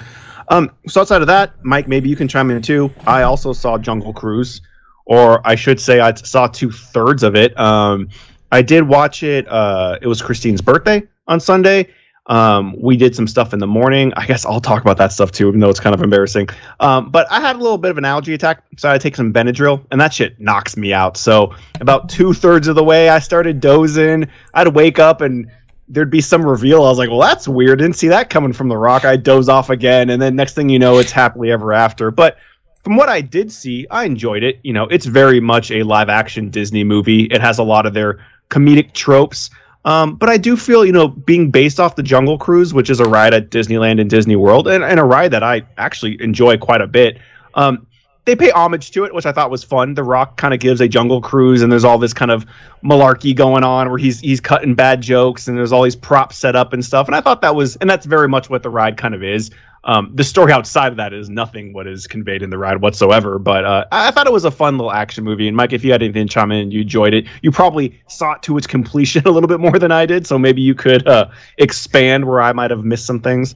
Um, 0.50 0.72
so 0.88 1.02
outside 1.02 1.22
of 1.22 1.28
that, 1.28 1.54
Mike, 1.64 1.88
maybe 1.88 2.10
you 2.10 2.16
can 2.16 2.28
chime 2.28 2.50
in 2.50 2.62
too. 2.64 2.92
I 3.06 3.22
also 3.22 3.54
saw 3.54 3.78
Jungle 3.78 4.12
Cruise, 4.12 4.60
or 5.06 5.46
I 5.46 5.56
should 5.56 5.80
say, 5.80 6.00
I 6.00 6.14
saw 6.14 6.48
two 6.48 6.72
thirds 6.72 7.24
of 7.24 7.36
it. 7.36 7.58
Um, 7.60 8.10
I 8.52 8.62
did 8.62 8.88
watch 8.88 9.24
it. 9.24 9.48
Uh, 9.48 9.98
it 10.02 10.08
was 10.08 10.22
Christine's 10.22 10.62
birthday 10.62 11.04
on 11.28 11.40
Sunday. 11.40 11.90
Um, 12.26 12.76
we 12.80 12.96
did 12.96 13.16
some 13.16 13.28
stuff 13.28 13.52
in 13.52 13.60
the 13.60 13.68
morning. 13.68 14.14
I 14.16 14.26
guess 14.26 14.46
I'll 14.46 14.62
talk 14.62 14.82
about 14.82 14.98
that 14.98 15.12
stuff 15.12 15.32
too, 15.32 15.48
even 15.50 15.60
though 15.60 15.70
it's 15.70 15.80
kind 15.80 15.94
of 15.94 16.02
embarrassing. 16.02 16.48
Um, 16.80 17.10
but 17.10 17.30
I 17.30 17.42
had 17.42 17.58
a 17.58 17.60
little 17.60 17.78
bit 17.78 17.92
of 17.92 17.98
an 17.98 18.06
allergy 18.06 18.34
attack, 18.34 18.64
so 18.78 18.90
I 18.90 18.98
take 18.98 19.16
some 19.16 19.34
Benadryl, 19.34 19.86
and 19.92 20.00
that 20.00 20.14
shit 20.14 20.40
knocks 20.40 20.78
me 20.78 20.94
out. 20.94 21.18
So 21.18 21.54
about 21.82 22.08
two 22.08 22.34
thirds 22.34 22.68
of 22.68 22.76
the 22.76 22.84
way, 22.84 23.10
I 23.10 23.20
started 23.20 23.60
dozing. 23.60 24.30
I'd 24.54 24.70
wake 24.70 25.00
up 25.00 25.20
and 25.20 25.52
there'd 25.90 26.10
be 26.10 26.22
some 26.22 26.46
reveal. 26.46 26.84
I 26.84 26.90
was 26.90 26.98
like, 26.98 27.10
well, 27.10 27.20
that's 27.20 27.48
weird. 27.48 27.80
Didn't 27.80 27.98
see 27.98 28.08
that 28.08 28.30
coming 28.30 28.54
from 28.54 28.70
the 28.70 28.78
rock. 28.78 29.04
I 29.04 29.18
doze 29.18 29.50
off 29.50 29.70
again, 29.70 30.10
and 30.10 30.22
then 30.22 30.36
next 30.36 30.54
thing 30.54 30.70
you 30.70 30.80
know, 30.80 31.00
it's 31.00 31.12
happily 31.12 31.52
ever 31.52 31.74
after. 31.74 32.10
But 32.10 32.38
from 32.84 32.98
what 32.98 33.10
I 33.10 33.22
did 33.22 33.52
see, 33.52 33.88
I 33.90 34.04
enjoyed 34.04 34.44
it. 34.44 34.60
You 34.64 34.74
know, 34.74 34.84
it's 34.84 35.06
very 35.06 35.40
much 35.40 35.72
a 35.72 35.84
live 35.84 36.10
action 36.10 36.50
Disney 36.50 36.84
movie. 36.84 37.24
It 37.24 37.42
has 37.42 37.60
a 37.60 37.64
lot 37.64 37.86
of 37.86 37.94
their 37.94 38.20
comedic 38.50 38.94
tropes. 38.94 39.50
Um, 39.86 40.16
but 40.16 40.30
I 40.30 40.38
do 40.38 40.56
feel, 40.56 40.86
you 40.86 40.92
know, 40.92 41.08
being 41.08 41.52
based 41.52 41.80
off 41.80 41.96
the 41.96 42.04
Jungle 42.04 42.38
Cruise, 42.38 42.74
which 42.74 42.90
is 42.90 43.00
a 43.00 43.06
ride 43.06 43.34
at 43.34 43.50
Disneyland 43.50 44.00
and 44.00 44.10
Disney 44.10 44.36
World, 44.36 44.68
and, 44.68 44.84
and 44.84 45.00
a 45.00 45.04
ride 45.04 45.32
that 45.32 45.44
I 45.44 45.64
actually 45.78 46.22
enjoy 46.22 46.58
quite 46.58 46.82
a 46.82 46.88
bit. 46.88 47.20
Um, 47.54 47.88
they 48.26 48.36
pay 48.36 48.52
homage 48.52 48.92
to 48.92 49.04
it, 49.04 49.14
which 49.14 49.26
I 49.26 49.32
thought 49.32 49.52
was 49.52 49.64
fun. 49.64 49.94
The 49.94 50.04
Rock 50.04 50.38
kind 50.38 50.54
of 50.54 50.60
gives 50.60 50.80
a 50.82 50.88
Jungle 50.88 51.22
Cruise, 51.22 51.62
and 51.62 51.72
there's 51.72 51.84
all 51.84 51.98
this 51.98 52.14
kind 52.14 52.32
of 52.32 52.46
malarkey 52.84 53.36
going 53.36 53.64
on 53.64 53.90
where 53.90 53.98
he's 53.98 54.20
he's 54.20 54.40
cutting 54.40 54.76
bad 54.76 55.02
jokes, 55.02 55.48
and 55.48 55.58
there's 55.58 55.72
all 55.72 55.84
these 55.84 55.96
props 55.96 56.38
set 56.38 56.56
up 56.56 56.74
and 56.74 56.84
stuff. 56.84 57.08
And 57.08 57.16
I 57.16 57.22
thought 57.22 57.42
that 57.42 57.56
was, 57.56 57.76
and 57.78 57.90
that's 57.90 58.06
very 58.06 58.30
much 58.30 58.50
what 58.50 58.64
the 58.64 58.70
ride 58.70 58.98
kind 58.98 59.14
of 59.14 59.24
is. 59.24 59.52
Um, 59.86 60.12
the 60.14 60.24
story 60.24 60.54
outside 60.54 60.94
of 60.94 60.98
that 60.98 61.14
is 61.14 61.30
nothing 61.30 61.74
what 61.74 61.88
is 61.88 62.08
conveyed 62.08 62.42
in 62.42 62.50
the 62.50 62.58
ride 62.58 62.82
whatsoever. 62.82 63.38
But 63.38 63.66
uh, 63.66 63.86
I, 63.92 64.12
thought 64.12 64.28
it 64.28 64.34
was 64.34 64.46
a 64.46 64.52
fun 64.52 64.78
little 64.78 64.94
action 64.94 65.26
movie. 65.26 65.48
And 65.50 65.58
Mike, 65.58 65.74
if 65.74 65.84
you 65.84 65.92
had 65.92 66.02
anything 66.02 66.26
to 66.26 66.34
chime 66.34 66.52
in, 66.52 66.60
and 66.60 66.74
you 66.74 66.82
enjoyed 66.82 67.14
it. 67.14 67.26
You 67.42 67.52
probably 67.52 68.02
saw 68.08 68.34
it 68.34 68.42
to 68.44 68.58
its 68.58 68.66
completion 68.66 69.24
a 69.28 69.32
little 69.32 69.50
bit 69.50 69.60
more 69.60 69.78
than 69.78 69.92
I 69.92 70.06
did, 70.06 70.26
so 70.26 70.40
maybe 70.40 70.62
you 70.62 70.76
could 70.76 71.06
uh, 71.06 71.30
expand 71.58 72.26
where 72.26 72.42
I 72.42 72.54
might 72.54 72.72
have 72.72 72.86
missed 72.86 73.06
some 73.06 73.20
things. 73.20 73.56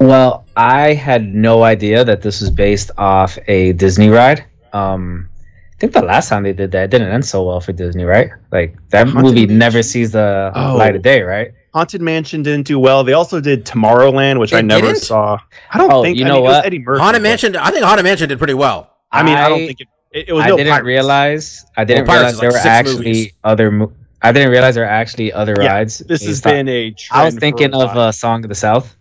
Well, 0.00 0.46
I 0.56 0.94
had 0.94 1.34
no 1.34 1.62
idea 1.62 2.04
that 2.04 2.22
this 2.22 2.40
was 2.40 2.50
based 2.50 2.90
off 2.96 3.38
a 3.48 3.72
Disney 3.74 4.08
ride. 4.08 4.44
Um, 4.72 5.28
I 5.74 5.76
think 5.78 5.92
the 5.92 6.02
last 6.02 6.28
time 6.28 6.42
they 6.42 6.52
did 6.54 6.70
that 6.72 6.84
it 6.84 6.90
didn't 6.90 7.08
end 7.08 7.24
so 7.24 7.42
well 7.42 7.60
for 7.60 7.72
Disney, 7.72 8.04
right? 8.04 8.30
Like 8.50 8.76
that 8.90 9.06
Haunted 9.08 9.22
movie 9.22 9.40
Mansion? 9.42 9.58
never 9.58 9.82
sees 9.82 10.12
the 10.12 10.52
Oh. 10.54 10.76
light 10.76 10.96
of 10.96 11.02
day, 11.02 11.22
right? 11.22 11.52
Haunted 11.74 12.00
Mansion 12.00 12.42
didn't 12.42 12.66
do 12.66 12.78
well. 12.78 13.04
They 13.04 13.12
also 13.12 13.40
did 13.40 13.64
Tomorrowland, 13.64 14.40
which 14.40 14.52
I 14.54 14.60
never 14.62 14.86
didn't? 14.88 15.02
saw. 15.02 15.38
I 15.72 15.78
don't 15.78 15.92
Oh, 15.92 16.02
think. 16.02 16.18
you 16.18 16.24
I 16.24 16.28
know 16.28 16.34
mean, 16.36 16.44
it 16.44 16.46
was 16.46 16.54
what? 16.56 16.66
Eddie 16.66 16.78
Murphy. 16.80 17.00
Haunted 17.02 17.22
but- 17.22 17.28
Mansion. 17.28 17.56
I 17.56 17.70
think 17.70 17.84
Haunted 17.84 18.04
Mansion 18.04 18.28
did 18.28 18.38
pretty 18.38 18.54
well. 18.54 18.90
I 19.12 19.22
mean, 19.22 19.36
I, 19.36 19.48
don't 19.48 19.58
think 19.66 19.80
it. 19.80 19.88
It, 20.12 20.28
it 20.28 20.32
was 20.32 20.44
I 20.44 20.48
no 20.48 20.56
didn't 20.56 20.70
pirates. 20.72 20.86
realize. 20.86 21.64
I 21.76 21.84
didn't 21.84 22.06
Pirates 22.06 22.22
realize 22.22 22.40
there 22.40 22.50
like 22.50 22.64
were 22.64 22.70
actually 22.70 22.96
movies. 22.96 23.32
other. 23.44 23.70
Mo- 23.70 23.92
I 24.22 24.32
didn't 24.32 24.50
realize 24.50 24.74
there 24.74 24.84
were 24.84 24.90
actually 24.90 25.32
other 25.32 25.54
Yeah, 25.60 25.68
rides. 25.72 25.98
This 26.00 26.22
has 26.24 26.40
based 26.40 26.46
off- 26.46 26.52
been 26.52 26.68
a. 26.68 26.90
Trend 26.90 27.20
I 27.22 27.24
was 27.24 27.34
thinking 27.36 27.72
a 27.74 27.78
of 27.78 27.96
a 27.96 28.00
uh, 28.00 28.12
Song 28.12 28.44
of 28.44 28.48
the 28.48 28.54
South. 28.54 28.96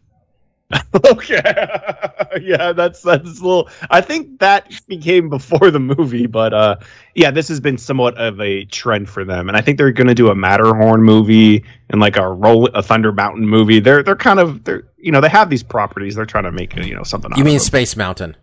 okay. 1.06 1.42
yeah, 2.42 2.74
that's 2.74 3.02
that's 3.02 3.40
a 3.40 3.44
little. 3.44 3.70
I 3.90 4.02
think 4.02 4.40
that 4.40 4.86
became 4.88 5.30
before 5.30 5.72
the 5.72 5.80
movie, 5.80 6.28
but 6.28 6.54
uh, 6.54 6.76
yeah, 7.16 7.32
this 7.32 7.48
has 7.48 7.60
been 7.60 7.78
somewhat 7.78 8.16
of 8.18 8.40
a 8.40 8.66
trend 8.66 9.10
for 9.10 9.24
them, 9.26 9.48
and 9.48 9.58
I 9.58 9.62
think 9.62 9.78
they're 9.78 9.92
going 9.92 10.08
to 10.08 10.16
do 10.16 10.30
a 10.30 10.36
Matterhorn 10.36 11.02
movie 11.02 11.64
and 11.90 12.00
like 12.00 12.18
a 12.18 12.28
roll 12.28 12.68
a 12.68 12.84
Thunder 12.84 13.12
Mountain 13.12 13.48
movie. 13.48 13.80
They're 13.80 14.04
they're 14.04 14.16
kind 14.16 14.40
of 14.40 14.64
they're 14.64 14.84
you 14.98 15.12
know 15.12 15.22
they 15.22 15.30
have 15.30 15.50
these 15.50 15.64
properties. 15.64 16.16
They're 16.16 16.26
trying 16.26 16.44
to 16.44 16.52
make 16.52 16.76
you 16.76 16.94
know 16.96 17.04
something. 17.04 17.32
You 17.32 17.42
out 17.42 17.46
mean 17.46 17.56
of 17.56 17.62
them. 17.62 17.66
Space 17.66 17.96
Mountain? 17.96 18.38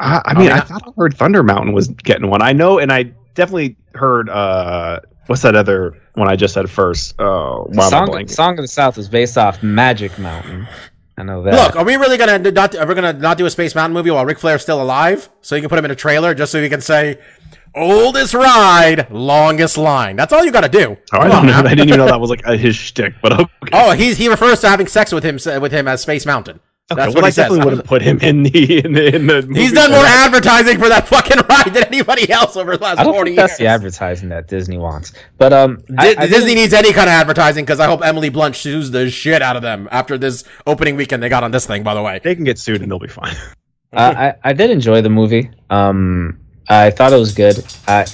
I, 0.00 0.22
I 0.24 0.32
Oh, 0.34 0.38
mean, 0.38 0.48
yeah. 0.48 0.56
I 0.56 0.60
thought 0.60 0.82
I 0.86 0.90
heard 0.96 1.14
Thunder 1.16 1.42
Mountain 1.42 1.72
was 1.74 1.88
getting 1.88 2.28
one. 2.30 2.42
I 2.42 2.52
know, 2.52 2.78
and 2.78 2.90
I 2.92 3.12
definitely 3.34 3.76
heard 3.94 4.28
uh, 4.30 5.00
what's 5.26 5.42
that 5.42 5.54
other 5.54 6.00
one 6.14 6.28
I 6.28 6.36
just 6.36 6.54
said 6.54 6.68
first? 6.70 7.14
Oh, 7.20 7.66
why 7.68 7.86
am 7.86 7.94
I 7.94 8.06
Song. 8.06 8.28
Song 8.28 8.58
of 8.58 8.62
the 8.62 8.68
South 8.68 8.96
was 8.96 9.08
based 9.08 9.36
off 9.38 9.62
Magic 9.62 10.18
Mountain. 10.18 10.66
I 11.16 11.22
know 11.22 11.42
that. 11.42 11.54
Look, 11.54 11.76
are 11.76 11.84
we 11.84 11.96
really 11.96 12.16
gonna 12.16 12.38
not? 12.50 12.74
Are 12.74 12.86
we 12.86 12.94
gonna 12.94 13.12
not 13.12 13.38
do 13.38 13.46
a 13.46 13.50
Space 13.50 13.74
Mountain 13.74 13.94
movie 13.94 14.10
while 14.10 14.24
Ric 14.26 14.38
Flair's 14.38 14.62
still 14.62 14.82
alive? 14.82 15.28
So 15.42 15.54
you 15.54 15.62
can 15.62 15.68
put 15.68 15.78
him 15.78 15.84
in 15.84 15.90
a 15.90 15.96
trailer 15.96 16.34
just 16.34 16.50
so 16.50 16.58
you 16.58 16.68
can 16.68 16.80
say, 16.80 17.18
"Oldest 17.74 18.34
ride, 18.34 19.08
longest 19.10 19.78
line." 19.78 20.16
That's 20.16 20.32
all 20.32 20.44
you 20.44 20.50
got 20.50 20.62
to 20.62 20.68
do. 20.68 20.96
Oh, 21.12 21.20
I, 21.20 21.28
don't 21.28 21.36
on 21.36 21.46
know. 21.46 21.52
I 21.52 21.74
didn't 21.74 21.88
even 21.88 21.98
know 21.98 22.06
that 22.06 22.20
was 22.20 22.30
like 22.30 22.42
a, 22.44 22.56
his 22.56 22.74
shtick, 22.74 23.14
but 23.22 23.32
okay. 23.32 23.50
Oh, 23.72 23.92
he's 23.92 24.18
he 24.18 24.28
refers 24.28 24.60
to 24.60 24.68
having 24.68 24.88
sex 24.88 25.12
with 25.12 25.24
him 25.24 25.38
with 25.60 25.70
him 25.70 25.86
as 25.86 26.02
Space 26.02 26.26
Mountain. 26.26 26.58
Okay, 26.92 27.00
That's 27.00 27.14
well, 27.14 27.22
what 27.22 27.24
I 27.24 27.28
he 27.28 27.32
says. 27.32 27.44
definitely 27.44 27.64
would 27.64 27.76
have 27.78 27.86
put 27.86 28.02
him 28.02 28.18
in 28.20 28.42
the 28.42 28.84
in 28.84 28.92
the 28.92 29.14
in 29.16 29.26
the. 29.26 29.50
He's 29.54 29.72
done 29.72 29.90
more 29.90 30.02
that. 30.02 30.26
advertising 30.26 30.78
for 30.78 30.90
that 30.90 31.08
fucking 31.08 31.38
ride 31.48 31.72
than 31.72 31.84
anybody 31.84 32.30
else 32.30 32.58
over 32.58 32.76
the 32.76 32.82
last 32.82 32.98
I 32.98 33.04
don't 33.04 33.14
forty 33.14 33.30
think 33.30 33.36
that's 33.38 33.56
the 33.56 33.66
advertising 33.68 34.28
that 34.28 34.48
Disney 34.48 34.76
wants. 34.76 35.14
But 35.38 35.54
um, 35.54 35.82
I- 35.96 36.12
Di- 36.14 36.20
I 36.22 36.26
Disney 36.26 36.48
didn't- 36.48 36.56
needs 36.56 36.74
any 36.74 36.92
kind 36.92 37.08
of 37.08 37.14
advertising 37.14 37.64
because 37.64 37.80
I 37.80 37.86
hope 37.86 38.04
Emily 38.04 38.28
Blunt 38.28 38.54
sues 38.54 38.90
the 38.90 39.08
shit 39.08 39.40
out 39.40 39.56
of 39.56 39.62
them 39.62 39.88
after 39.92 40.18
this 40.18 40.44
opening 40.66 40.94
weekend 40.96 41.22
they 41.22 41.30
got 41.30 41.42
on 41.42 41.52
this 41.52 41.64
thing. 41.66 41.84
By 41.84 41.94
the 41.94 42.02
way, 42.02 42.20
They 42.22 42.34
can 42.34 42.44
get 42.44 42.58
sued 42.58 42.82
and 42.82 42.90
they'll 42.90 42.98
be 42.98 43.08
fine. 43.08 43.34
Uh, 43.96 44.32
I 44.42 44.50
I 44.50 44.52
did 44.52 44.70
enjoy 44.72 45.02
the 45.02 45.08
movie. 45.08 45.52
Um, 45.70 46.40
I 46.68 46.90
thought 46.90 47.12
it 47.12 47.16
was 47.16 47.32
good. 47.32 47.64
I 47.86 48.04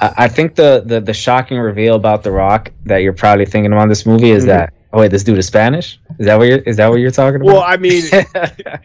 I 0.00 0.14
I 0.24 0.28
think 0.28 0.54
the, 0.54 0.82
the 0.86 0.98
the 1.02 1.12
shocking 1.12 1.58
reveal 1.58 1.94
about 1.94 2.22
The 2.22 2.30
Rock 2.30 2.70
that 2.86 2.98
you're 3.02 3.12
probably 3.12 3.44
thinking 3.44 3.70
about 3.70 3.90
this 3.90 4.06
movie 4.06 4.30
is 4.30 4.44
Mhm. 4.44 4.46
that 4.46 4.72
oh 4.92 5.00
wait 5.00 5.10
this 5.10 5.22
dude 5.24 5.38
is 5.38 5.46
Spanish. 5.46 5.98
Is 6.18 6.26
that 6.26 6.36
what 6.38 6.48
you're 6.48 6.58
is 6.58 6.76
that 6.78 6.88
what 6.88 6.96
you're 6.96 7.10
talking 7.10 7.36
about? 7.40 7.46
Well. 7.46 7.62
I 7.62 7.76
mean, 7.76 8.02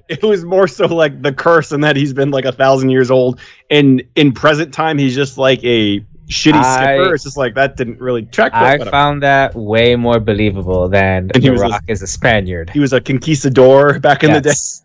it 0.10 0.24
was 0.24 0.44
more 0.46 0.68
so 0.68 0.86
like 0.88 1.22
the 1.22 1.34
curse 1.34 1.72
and 1.72 1.84
that 1.84 1.96
he's 1.96 2.14
been 2.14 2.32
like 2.32 2.46
a 2.46 2.52
thousand 2.52 2.90
years 2.90 3.12
old, 3.12 3.40
and 3.70 4.04
in 4.16 4.32
present 4.32 4.74
time 4.74 4.98
he's 4.98 5.16
just 5.16 5.38
like 5.38 5.64
a 5.64 6.00
shitty 6.28 6.54
I- 6.54 6.76
skipper. 6.98 7.14
It's 7.14 7.24
just 7.24 7.38
like 7.38 7.56
that 7.56 7.78
didn't 7.78 8.00
really 8.00 8.26
check. 8.26 8.54
I 8.54 8.74
whatever. 8.74 8.90
found 8.92 9.24
that 9.24 9.54
way 9.56 9.96
more 9.96 10.20
believable 10.20 10.88
than 10.90 11.30
And 11.34 11.44
he 11.44 11.50
The 11.50 11.52
was 11.52 11.62
a- 11.62 11.68
Rock 11.70 11.84
is 11.88 12.02
a 12.02 12.08
Spaniard. 12.08 12.70
he 12.72 12.80
was 12.80 12.94
a 12.94 13.02
conquistador 13.02 14.00
back 14.00 14.24
in 14.24 14.32
the 14.34 14.42
day. 14.42 14.50
Yes. 14.50 14.82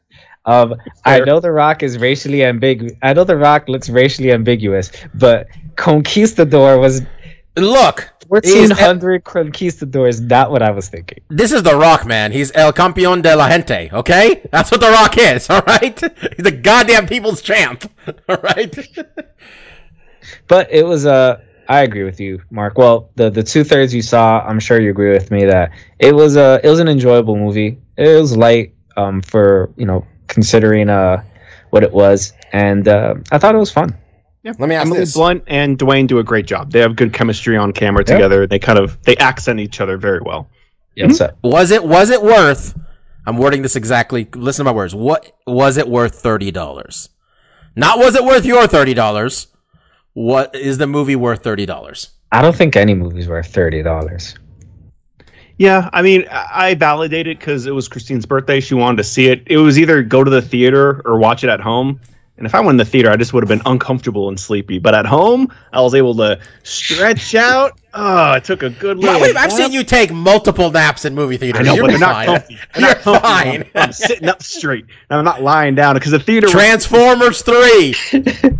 Um, 0.47 0.75
I 1.05 1.21
know 1.21 1.39
The 1.39 1.53
Rock 1.53 1.83
is 1.83 1.99
racially 1.99 2.45
ambiguous. 2.45 2.93
I 3.03 3.13
know 3.13 3.25
The 3.25 3.37
Rock 3.37 3.69
looks 3.69 3.91
racially 3.91 4.33
ambiguous, 4.33 4.91
but 5.15 5.47
Conquistador 5.77 6.79
was 6.79 7.03
look, 7.57 8.10
fourteen 8.31 8.71
hundred 8.71 9.25
Conquistador 9.25 10.09
is 10.09 10.21
not 10.21 10.51
what 10.51 10.63
I 10.63 10.71
was 10.71 10.89
thinking. 10.89 11.19
this 11.29 11.53
is 11.53 11.63
The 11.63 11.77
Rock, 11.77 12.07
man. 12.07 12.33
He's 12.33 12.51
El 12.55 12.73
Campeón 12.73 13.23
de 13.23 13.35
la 13.37 13.49
Gente. 13.49 13.91
Okay, 13.93 14.41
that's 14.53 14.71
what 14.71 14.81
The 14.81 14.91
Rock 14.91 15.19
is. 15.19 15.51
All 15.53 15.63
right, 15.67 15.99
he's 16.37 16.47
a 16.47 16.51
goddamn 16.51 17.07
people's 17.07 17.43
champ. 17.43 17.91
All 18.29 18.39
right. 18.43 18.75
But 20.49 20.71
it 20.73 20.85
was 20.85 21.05
a. 21.07 21.43
I 21.69 21.83
agree 21.83 22.03
with 22.05 22.19
you, 22.21 22.41
Mark. 22.51 22.79
Well, 22.79 23.11
the 23.17 23.31
the 23.31 23.43
two 23.43 23.63
thirds 23.65 23.95
you 23.95 24.03
saw, 24.03 24.41
I'm 24.41 24.59
sure 24.61 24.81
you 24.81 24.91
agree 24.91 25.13
with 25.13 25.31
me 25.31 25.45
that 25.47 25.71
it 25.99 26.15
was 26.15 26.37
a 26.37 26.61
it 26.65 26.69
was 26.69 26.81
an 26.81 26.89
enjoyable 26.89 27.37
movie. 27.37 27.79
It 27.97 28.21
was 28.21 28.37
light, 28.37 28.75
um, 28.97 29.23
for 29.23 29.71
you 29.77 29.87
know 29.87 30.05
considering 30.29 30.89
uh 30.89 31.23
what 31.71 31.83
it 31.85 31.93
was, 31.93 32.33
and 32.53 32.89
uh, 32.89 33.15
I 33.31 33.39
thought 33.39 33.55
it 33.55 33.59
was 33.59 33.71
fun. 33.71 33.97
Let 34.45 34.59
me 34.61 34.75
ask 34.75 34.87
Emily 34.87 35.01
this. 35.01 35.15
Blunt 35.15 35.45
and 35.47 35.79
Dwayne 35.79 36.07
do 36.07 36.19
a 36.19 36.25
great 36.25 36.47
job. 36.47 36.73
They 36.73 36.81
have 36.81 36.97
good 36.97 37.13
chemistry 37.13 37.57
on 37.57 37.73
camera 37.73 38.05
Yeah. 38.07 38.15
together. 38.15 38.47
They 38.47 38.59
kind 38.59 38.79
of 38.79 39.01
they 39.03 39.17
accent 39.17 39.61
each 39.61 39.81
other 39.81 39.97
very 39.99 40.21
well. 40.21 40.49
Yeah, 40.97 41.07
hmm? 41.07 41.13
so 41.13 41.31
Was 41.45 41.71
it 41.71 41.85
was 41.85 42.11
it 42.11 42.23
worth? 42.23 42.79
I'm 43.27 43.37
wording 43.37 43.63
this 43.63 43.77
exactly. 43.77 44.27
Listen 44.35 44.65
to 44.65 44.71
my 44.73 44.75
words. 44.75 44.95
What 44.95 45.33
was 45.47 45.77
it 45.77 45.89
worth? 45.89 46.15
Thirty 46.15 46.51
dollars. 46.51 47.11
Not 47.77 47.99
was 47.99 48.15
it 48.15 48.25
worth 48.25 48.45
your 48.47 48.67
thirty 48.67 48.95
dollars. 48.95 49.49
What 50.15 50.55
is 50.55 50.79
the 50.79 50.87
movie 50.87 51.17
worth 51.17 51.43
thirty 51.43 51.67
dollars? 51.67 52.11
I 52.33 52.43
don't 52.43 52.57
think 52.57 52.77
any 52.77 52.95
movie's 52.95 53.29
worth 53.29 53.47
thirty 53.53 53.83
dollars. 53.83 54.35
Yeah, 55.59 55.91
I 55.93 56.01
mean, 56.01 56.25
I 56.31 56.47
I 56.71 56.75
validated 56.75 57.39
because 57.39 57.67
it 57.67 57.73
was 57.75 57.89
Christine's 57.89 58.25
birthday. 58.25 58.61
She 58.61 58.75
wanted 58.75 58.97
to 58.97 59.05
see 59.05 59.27
it. 59.29 59.43
It 59.47 59.59
was 59.59 59.79
either 59.79 60.03
go 60.03 60.25
to 60.25 60.31
the 60.31 60.41
theater 60.41 61.03
or 61.05 61.19
watch 61.19 61.45
it 61.45 61.51
at 61.51 61.61
home. 61.61 62.01
And 62.41 62.47
if 62.47 62.55
I 62.55 62.61
went 62.61 62.71
in 62.71 62.77
the 62.79 62.87
theater, 62.87 63.11
I 63.11 63.17
just 63.17 63.35
would 63.35 63.43
have 63.43 63.51
been 63.51 63.61
uncomfortable 63.67 64.31
and 64.31 64.41
sleepy. 64.41 64.79
But 64.79 64.95
at 64.95 65.05
home, 65.05 65.53
I 65.75 65.83
was 65.83 65.95
able 65.95 66.15
to 66.17 66.41
stretch 66.63 67.35
out. 67.35 67.79
Oh, 67.93 68.31
I 68.33 68.41
took 68.41 68.63
a 68.63 68.71
good 68.71 68.99
look. 68.99 69.21
Wait, 69.21 69.37
I've 69.37 69.53
seen 69.53 69.73
you 69.73 69.83
take 69.83 70.13
multiple 70.13 70.71
naps 70.71 71.05
in 71.05 71.15
movie 71.15 71.37
theaters. 71.37 71.61
I 71.61 71.65
know, 71.65 71.75
You're 71.75 71.85
but 71.85 71.91
they're 71.91 71.99
not 71.99 72.27
comfy. 72.27 72.59
They're 72.75 72.81
You're 72.83 72.89
not 72.95 73.03
comfy. 73.03 73.21
fine. 73.21 73.65
I'm 73.75 73.93
sitting 73.93 74.29
up 74.29 74.43
straight. 74.43 74.85
And 75.09 75.19
I'm 75.19 75.25
not 75.25 75.43
lying 75.43 75.75
down 75.75 75.95
because 75.95 76.13
the 76.13 76.21
theater. 76.21 76.47
was- 76.47 76.53
Transformers 76.53 77.43
three, 77.43 77.95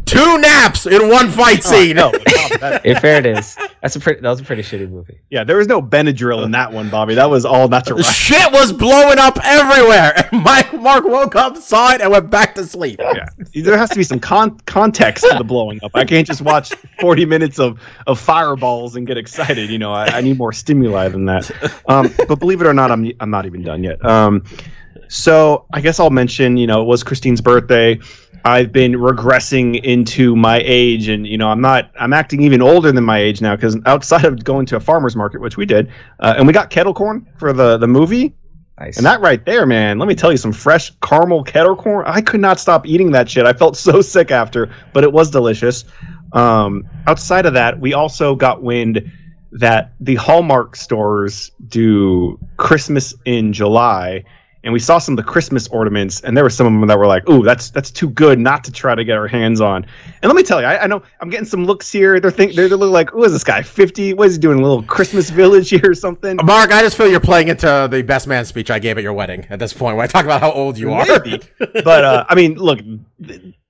two 0.05 0.39
naps 0.39 0.87
in 0.87 1.09
one 1.09 1.31
fight 1.31 1.61
oh, 1.65 1.71
scene. 1.71 1.97
No, 1.97 2.11
Bob, 2.11 2.61
that- 2.61 2.85
In 2.85 2.97
fairness, 2.99 3.57
that's 3.81 3.95
a 3.97 4.01
pretty 4.01 4.21
that 4.21 4.29
was 4.29 4.41
a 4.41 4.45
pretty 4.45 4.63
shitty 4.63 4.91
movie. 4.91 5.21
yeah, 5.31 5.45
there 5.45 5.59
was 5.59 5.69
no 5.69 5.81
Benadryl 5.81 6.45
in 6.45 6.51
that 6.53 6.73
one, 6.73 6.91
Bobby. 6.91 7.15
That 7.15 7.31
was 7.31 7.45
all 7.45 7.69
natural. 7.69 8.03
Shit 8.03 8.51
was 8.53 8.73
blowing 8.73 9.19
up 9.19 9.39
everywhere. 9.45 10.15
And 10.33 10.45
Mike 10.45 10.73
Mark 10.75 11.05
woke 11.05 11.35
up, 11.35 11.57
saw 11.57 11.93
it, 11.93 12.01
and 12.01 12.11
went 12.11 12.31
back 12.31 12.55
to 12.57 12.65
sleep. 12.65 13.01
yeah, 13.01 13.27
there 13.63 13.77
has 13.77 13.91
to 13.91 13.97
be 13.97 14.03
some 14.05 14.21
con- 14.21 14.59
context 14.67 15.25
to 15.29 15.37
the 15.39 15.45
blowing 15.45 15.81
up. 15.83 15.91
I 15.95 16.05
can't 16.05 16.27
just 16.27 16.41
watch 16.43 16.73
40 17.01 17.25
minutes 17.25 17.59
of, 17.59 17.81
of 18.07 18.19
fireballs 18.21 18.97
and 18.97 19.07
get 19.07 19.17
excited. 19.21 19.71
You 19.71 19.79
know, 19.79 19.93
I, 19.93 20.07
I 20.07 20.21
need 20.21 20.39
more 20.45 20.53
stimuli 20.53 21.09
than 21.09 21.27
that. 21.27 21.51
Um, 21.89 22.13
but 22.27 22.41
believe 22.41 22.61
it 22.61 22.67
or 22.67 22.75
not, 22.75 22.91
I'm 22.91 23.13
I'm 23.21 23.31
not 23.31 23.47
even 23.47 23.63
done 23.63 23.85
yet. 23.85 24.05
Um, 24.05 24.45
so 25.09 25.67
I 25.73 25.81
guess 25.81 26.01
I'll 26.01 26.11
mention. 26.11 26.57
You 26.57 26.67
know, 26.67 26.83
it 26.83 26.87
was 26.87 27.03
Christine's 27.03 27.41
birthday. 27.41 28.01
I've 28.45 28.73
been 28.73 28.93
regressing 28.93 29.83
into 29.83 30.35
my 30.35 30.63
age, 30.65 31.09
and 31.09 31.27
you 31.27 31.37
know, 31.37 31.49
I'm 31.49 31.61
not. 31.61 31.91
I'm 31.99 32.13
acting 32.13 32.43
even 32.43 32.63
older 32.63 32.91
than 32.91 33.05
my 33.05 33.19
age 33.19 33.41
now 33.41 33.55
because 33.55 33.77
outside 33.87 34.25
of 34.25 34.43
going 34.43 34.67
to 34.67 34.77
a 34.77 34.81
farmer's 34.81 35.15
market, 35.15 35.41
which 35.41 35.57
we 35.57 35.67
did, 35.67 35.91
uh, 36.21 36.35
and 36.37 36.47
we 36.47 36.53
got 36.53 36.71
kettle 36.71 36.95
corn 36.95 37.27
for 37.39 37.53
the 37.53 37.77
the 37.77 37.87
movie. 37.87 38.35
Nice. 38.79 38.97
And 38.97 39.05
that 39.05 39.21
right 39.21 39.45
there, 39.45 39.67
man, 39.67 39.99
let 39.99 40.09
me 40.09 40.15
tell 40.15 40.31
you, 40.31 40.39
some 40.39 40.55
fresh 40.55 40.91
caramel 41.03 41.45
kettle 41.45 41.77
corn. 41.77 42.05
I 42.07 42.23
could 42.23 42.41
not 42.41 42.59
stop 42.59 42.87
eating 42.87 43.11
that 43.11 43.29
shit. 43.29 43.45
I 43.45 43.53
felt 43.53 43.77
so 43.77 44.01
sick 44.01 44.31
after, 44.31 44.71
but 44.95 45.05
it 45.05 45.13
was 45.13 45.31
delicious. 45.31 45.85
Um, 46.33 46.89
outside 47.07 47.47
of 47.47 47.55
that, 47.55 47.81
we 47.81 47.95
also 47.95 48.35
got 48.35 48.63
wind 48.63 49.11
that 49.53 49.93
the 50.01 50.15
Hallmark 50.15 50.77
stores 50.77 51.51
do 51.69 52.39
Christmas 52.57 53.15
in 53.25 53.53
July, 53.53 54.25
and 54.63 54.73
we 54.73 54.79
saw 54.79 54.99
some 54.99 55.15
of 55.15 55.17
the 55.17 55.29
Christmas 55.31 55.67
ornaments, 55.69 56.21
and 56.21 56.37
there 56.37 56.45
were 56.45 56.51
some 56.51 56.67
of 56.67 56.73
them 56.73 56.87
that 56.87 56.99
were 56.99 57.07
like, 57.07 57.29
"Ooh, 57.29 57.43
that's 57.43 57.71
that's 57.71 57.91
too 57.91 58.11
good 58.11 58.39
not 58.39 58.63
to 58.65 58.73
try 58.73 58.95
to 58.95 59.05
get 59.05 59.17
our 59.17 59.27
hands 59.27 59.61
on." 59.61 59.87
And 60.23 60.29
let 60.29 60.37
me 60.37 60.43
tell 60.43 60.61
you, 60.61 60.67
I, 60.67 60.85
I 60.85 60.87
know 60.87 61.03
I'm 61.21 61.31
getting 61.31 61.47
some 61.47 61.65
looks 61.65 61.91
here. 61.91 62.21
They're 62.21 62.31
think 62.31 62.55
they're, 62.55 62.69
they're 62.69 62.77
looking 62.79 62.93
like, 62.93 63.11
"Who 63.11 63.25
is 63.25 63.33
this 63.33 63.43
guy? 63.43 63.63
50? 63.63 64.15
What 64.15 64.29
is 64.29 64.35
he 64.35 64.41
doing? 64.41 64.59
A 64.59 64.63
little 64.63 64.83
Christmas 64.83 65.31
village 65.31 65.71
here 65.71 65.91
or 65.91 65.95
something?" 65.95 66.37
Mark, 66.45 66.71
I 66.73 66.83
just 66.83 66.97
feel 66.97 67.09
you're 67.09 67.21
playing 67.21 67.49
into 67.49 67.89
the 67.91 68.03
best 68.03 68.27
man 68.27 68.45
speech 68.45 68.71
I 68.71 68.79
gave 68.79 68.99
at 68.99 69.03
your 69.03 69.15
wedding 69.15 69.47
at 69.51 69.59
this 69.59 69.73
point, 69.73 69.97
when 69.97 70.05
I 70.05 70.07
talk 70.07 70.25
about 70.25 70.41
how 70.41 70.53
old 70.53 70.79
you 70.79 70.93
are. 70.93 71.07
But 71.59 72.05
uh, 72.05 72.25
I 72.29 72.35
mean, 72.35 72.55
look, 72.55 72.81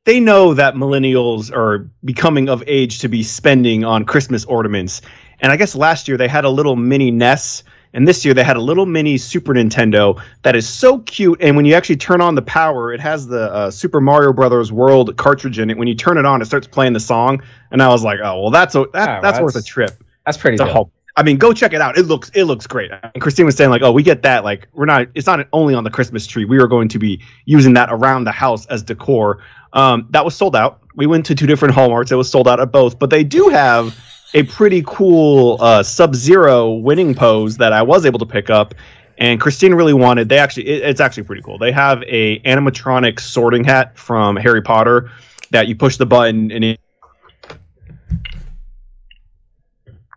they 0.04 0.20
know 0.20 0.54
that 0.54 0.74
millennials 0.74 1.54
are 1.54 1.90
becoming 2.04 2.48
of 2.48 2.62
age 2.66 3.00
to 3.00 3.08
be 3.08 3.22
spending 3.22 3.84
on 3.84 4.04
Christmas 4.04 4.44
ornaments. 4.44 5.02
And 5.40 5.52
I 5.52 5.56
guess 5.56 5.74
last 5.74 6.08
year 6.08 6.16
they 6.16 6.28
had 6.28 6.44
a 6.44 6.50
little 6.50 6.76
mini 6.76 7.10
NES, 7.10 7.64
and 7.92 8.06
this 8.06 8.24
year 8.24 8.34
they 8.34 8.44
had 8.44 8.56
a 8.56 8.60
little 8.60 8.86
mini 8.86 9.18
Super 9.18 9.52
Nintendo 9.52 10.22
that 10.42 10.54
is 10.56 10.68
so 10.68 10.98
cute. 11.00 11.40
And 11.42 11.56
when 11.56 11.64
you 11.64 11.74
actually 11.74 11.96
turn 11.96 12.20
on 12.20 12.34
the 12.34 12.42
power, 12.42 12.92
it 12.92 13.00
has 13.00 13.26
the 13.26 13.52
uh, 13.52 13.70
Super 13.70 14.00
Mario 14.00 14.32
Brothers 14.32 14.72
World 14.72 15.16
cartridge 15.16 15.58
in 15.58 15.70
it. 15.70 15.76
When 15.76 15.88
you 15.88 15.94
turn 15.94 16.16
it 16.18 16.24
on, 16.24 16.40
it 16.40 16.44
starts 16.44 16.66
playing 16.66 16.92
the 16.92 17.00
song. 17.00 17.42
And 17.70 17.82
I 17.82 17.88
was 17.88 18.02
like, 18.02 18.20
oh 18.22 18.42
well, 18.42 18.50
that's 18.50 18.74
a, 18.74 18.86
that, 18.92 19.22
that's 19.22 19.36
well, 19.36 19.44
worth 19.44 19.56
a 19.56 19.62
trip 19.62 20.02
that's 20.30 20.38
pretty 20.38 20.56
dope. 20.56 20.92
I 21.16 21.22
mean, 21.22 21.38
go 21.38 21.52
check 21.52 21.72
it 21.72 21.80
out. 21.80 21.98
It 21.98 22.04
looks 22.04 22.30
it 22.34 22.44
looks 22.44 22.66
great. 22.66 22.90
And 22.90 23.20
Christine 23.20 23.44
was 23.44 23.56
saying 23.56 23.70
like, 23.70 23.82
oh, 23.82 23.90
we 23.90 24.02
get 24.02 24.22
that. 24.22 24.44
Like, 24.44 24.68
we're 24.72 24.86
not. 24.86 25.08
It's 25.14 25.26
not 25.26 25.46
only 25.52 25.74
on 25.74 25.84
the 25.84 25.90
Christmas 25.90 26.26
tree. 26.26 26.44
We 26.44 26.58
are 26.58 26.68
going 26.68 26.88
to 26.88 26.98
be 26.98 27.20
using 27.46 27.74
that 27.74 27.88
around 27.90 28.24
the 28.24 28.32
house 28.32 28.64
as 28.66 28.82
decor. 28.82 29.42
Um, 29.72 30.06
that 30.10 30.24
was 30.24 30.34
sold 30.34 30.56
out. 30.56 30.80
We 30.94 31.06
went 31.06 31.26
to 31.26 31.34
two 31.34 31.46
different 31.46 31.74
Hallmarks. 31.74 32.10
It 32.12 32.16
was 32.16 32.30
sold 32.30 32.48
out 32.48 32.60
at 32.60 32.72
both, 32.72 32.98
but 32.98 33.10
they 33.10 33.24
do 33.24 33.48
have 33.48 33.98
a 34.34 34.42
pretty 34.44 34.82
cool 34.86 35.58
uh, 35.60 35.82
Sub 35.82 36.14
Zero 36.14 36.72
winning 36.72 37.14
pose 37.14 37.56
that 37.58 37.72
I 37.72 37.82
was 37.82 38.06
able 38.06 38.18
to 38.18 38.26
pick 38.26 38.50
up. 38.50 38.74
And 39.18 39.40
Christine 39.40 39.74
really 39.74 39.92
wanted. 39.92 40.28
They 40.28 40.38
actually, 40.38 40.66
it, 40.68 40.82
it's 40.82 41.00
actually 41.00 41.24
pretty 41.24 41.42
cool. 41.42 41.58
They 41.58 41.72
have 41.72 42.02
a 42.06 42.40
animatronic 42.40 43.20
sorting 43.20 43.64
hat 43.64 43.96
from 43.98 44.36
Harry 44.36 44.62
Potter 44.62 45.10
that 45.50 45.68
you 45.68 45.76
push 45.76 45.96
the 45.96 46.06
button 46.06 46.50
and 46.50 46.64
it 46.64 46.80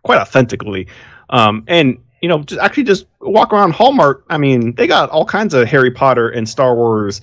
quite 0.02 0.18
authentically. 0.18 0.86
Um, 1.30 1.64
and 1.66 1.98
you 2.22 2.28
know, 2.28 2.42
just 2.42 2.60
actually 2.60 2.84
just 2.84 3.06
walk 3.20 3.52
around 3.52 3.72
Hallmark. 3.72 4.24
I 4.30 4.38
mean, 4.38 4.74
they 4.76 4.86
got 4.86 5.10
all 5.10 5.26
kinds 5.26 5.52
of 5.52 5.68
Harry 5.68 5.90
Potter 5.90 6.30
and 6.30 6.48
Star 6.48 6.74
Wars 6.74 7.20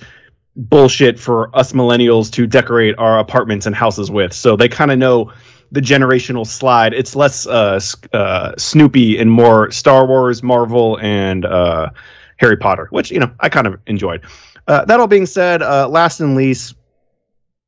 bullshit 0.56 1.18
for 1.18 1.54
us 1.56 1.72
millennials 1.72 2.30
to 2.32 2.46
decorate 2.46 2.94
our 2.98 3.18
apartments 3.18 3.66
and 3.66 3.74
houses 3.74 4.10
with. 4.10 4.32
So 4.32 4.56
they 4.56 4.68
kind 4.68 4.90
of 4.90 4.98
know 4.98 5.32
the 5.70 5.80
generational 5.80 6.46
slide. 6.46 6.92
It's 6.92 7.16
less 7.16 7.46
uh, 7.46 7.80
uh, 8.12 8.52
Snoopy 8.58 9.18
and 9.18 9.30
more 9.30 9.70
Star 9.70 10.06
Wars, 10.06 10.42
Marvel, 10.42 10.98
and 11.00 11.46
uh, 11.46 11.90
Harry 12.36 12.56
Potter, 12.56 12.88
which 12.90 13.10
you 13.10 13.20
know 13.20 13.30
I 13.40 13.48
kind 13.48 13.66
of 13.66 13.80
enjoyed. 13.86 14.22
Uh, 14.68 14.84
that 14.84 15.00
all 15.00 15.06
being 15.06 15.26
said, 15.26 15.62
uh, 15.62 15.88
last 15.88 16.20
and 16.20 16.36
least, 16.36 16.74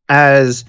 as 0.08 0.64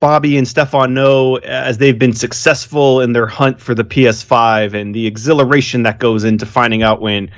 Bobby 0.00 0.38
and 0.38 0.46
Stefan 0.46 0.94
know, 0.94 1.36
as 1.36 1.78
they've 1.78 1.98
been 1.98 2.12
successful 2.12 3.00
in 3.00 3.12
their 3.12 3.26
hunt 3.26 3.60
for 3.60 3.74
the 3.74 3.84
PS5 3.84 4.74
and 4.74 4.94
the 4.94 5.06
exhilaration 5.06 5.82
that 5.82 5.98
goes 5.98 6.24
into 6.24 6.46
finding 6.46 6.82
out 6.82 7.00
when 7.00 7.30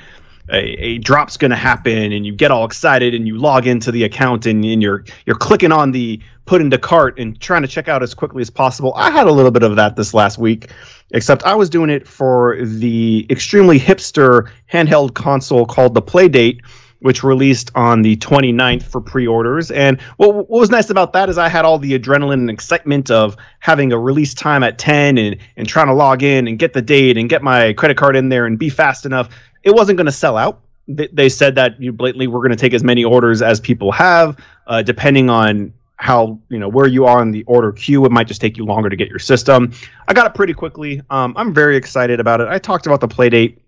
a, 0.51 0.59
a 0.59 0.99
drop's 0.99 1.37
going 1.37 1.51
to 1.51 1.57
happen 1.57 2.13
and 2.13 2.25
you 2.25 2.33
get 2.33 2.51
all 2.51 2.65
excited 2.65 3.15
and 3.15 3.27
you 3.27 3.37
log 3.37 3.67
into 3.67 3.91
the 3.91 4.05
account 4.05 4.47
and, 4.47 4.65
and 4.65 4.83
you're 4.83 5.05
you're 5.25 5.37
clicking 5.37 5.73
on 5.73 5.93
the 5.93 6.21
put 6.45 6.61
into 6.61 6.79
cart 6.79 7.19
and 7.19 7.41
trying 7.41 7.63
to 7.63 7.69
check 7.69 7.89
out 7.89 8.03
as 8.03 8.15
quickly 8.15 8.41
as 8.41 8.51
possible. 8.51 8.93
I 8.97 9.11
had 9.11 9.27
a 9.27 9.33
little 9.33 9.51
bit 9.51 9.65
of 9.65 9.77
that 9.77 9.97
this 9.97 10.15
last 10.15 10.39
week, 10.39 10.71
except 11.11 11.43
I 11.43 11.55
was 11.55 11.69
doing 11.69 11.91
it 11.91 12.07
for 12.07 12.57
the 12.63 13.27
extremely 13.29 13.79
hipster 13.79 14.49
handheld 14.73 15.15
console 15.15 15.67
called 15.67 15.95
the 15.95 16.03
Playdate, 16.03 16.61
which 17.01 17.25
released 17.25 17.71
on 17.75 18.03
the 18.03 18.17
29th 18.17 18.85
for 18.85 19.01
pre-orders. 19.01 19.71
And 19.73 20.01
what, 20.19 20.35
what 20.35 20.49
was 20.49 20.71
nice 20.71 20.89
about 20.89 21.13
that 21.13 21.29
is 21.29 21.37
I 21.37 21.49
had 21.49 21.65
all 21.65 21.79
the 21.79 21.99
adrenaline 21.99 22.35
and 22.35 22.51
excitement 22.51 23.11
of 23.11 23.37
having 23.59 23.93
a 23.93 23.99
release 23.99 24.33
time 24.33 24.63
at 24.63 24.79
10 24.79 25.19
and, 25.19 25.37
and 25.57 25.69
trying 25.69 25.89
to 25.89 25.95
log 25.95 26.23
in 26.23 26.47
and 26.47 26.59
get 26.59 26.73
the 26.73 26.83
date 26.83 27.19
and 27.19 27.29
get 27.29 27.43
my 27.43 27.73
credit 27.73 27.97
card 27.97 28.15
in 28.15 28.29
there 28.29 28.47
and 28.47 28.59
be 28.59 28.71
fast 28.71 29.05
enough. 29.05 29.29
It 29.67 29.75
wasn't 29.75 29.97
going 29.99 30.07
to 30.07 30.13
sell 30.13 30.37
out. 30.37 30.63
They, 30.89 31.09
they 31.13 31.29
said 31.29 31.57
that 31.57 31.81
you 31.83 31.93
blatantly 31.93 32.29
we're 32.29 32.39
going 32.39 32.51
to 32.51 32.57
take 32.57 32.73
as 32.73 32.85
many 32.85 33.05
orders 33.05 33.43
as 33.43 33.59
people 33.59 33.91
have, 33.91 34.39
uh, 34.69 34.83
depending 34.83 35.29
on 35.29 35.75
how 35.97 36.39
you 36.51 36.59
know 36.59 36.69
where 36.69 36.87
you 36.87 37.05
are 37.07 37.21
in 37.23 37.31
the 37.31 37.43
order 37.45 37.73
queue 37.73 38.05
it 38.05 38.13
might 38.13 38.29
just 38.29 38.41
take 38.41 38.57
you 38.57 38.65
longer 38.65 38.89
to 38.89 38.97
get 38.97 39.09
your 39.09 39.19
system. 39.19 39.73
I 40.07 40.15
got 40.15 40.27
it 40.27 40.35
pretty 40.35 40.53
quickly. 40.53 41.03
Um, 41.11 41.35
i'm 41.37 41.55
very 41.55 41.77
excited 41.77 42.21
about 42.21 42.41
it. 42.41 42.49
I 42.49 42.59
talked 42.59 42.87
about 42.87 43.01
the 43.01 43.09
playdate 43.09 43.59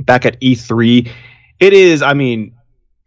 back 0.00 0.26
at 0.26 0.40
e3 0.40 1.10
it 1.60 1.72
is 1.72 2.02
i 2.02 2.12
mean 2.12 2.54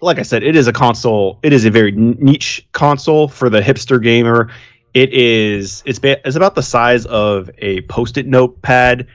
like 0.02 0.18
i 0.18 0.22
said 0.22 0.44
it 0.44 0.56
is 0.56 0.68
a 0.68 0.74
console 0.74 1.40
it 1.44 1.52
is 1.52 1.66
a 1.66 1.70
very 1.70 1.92
niche 1.92 2.66
console 2.72 3.28
for 3.28 3.50
the 3.50 3.62
hipster 3.62 4.02
gamer. 4.02 4.50
It 4.94 5.14
is 5.14 5.84
it's, 5.86 6.00
it's 6.04 6.36
about 6.36 6.56
the 6.56 6.64
size 6.64 7.06
of 7.06 7.50
a 7.60 7.82
post-it 7.82 8.26
notepad. 8.26 9.08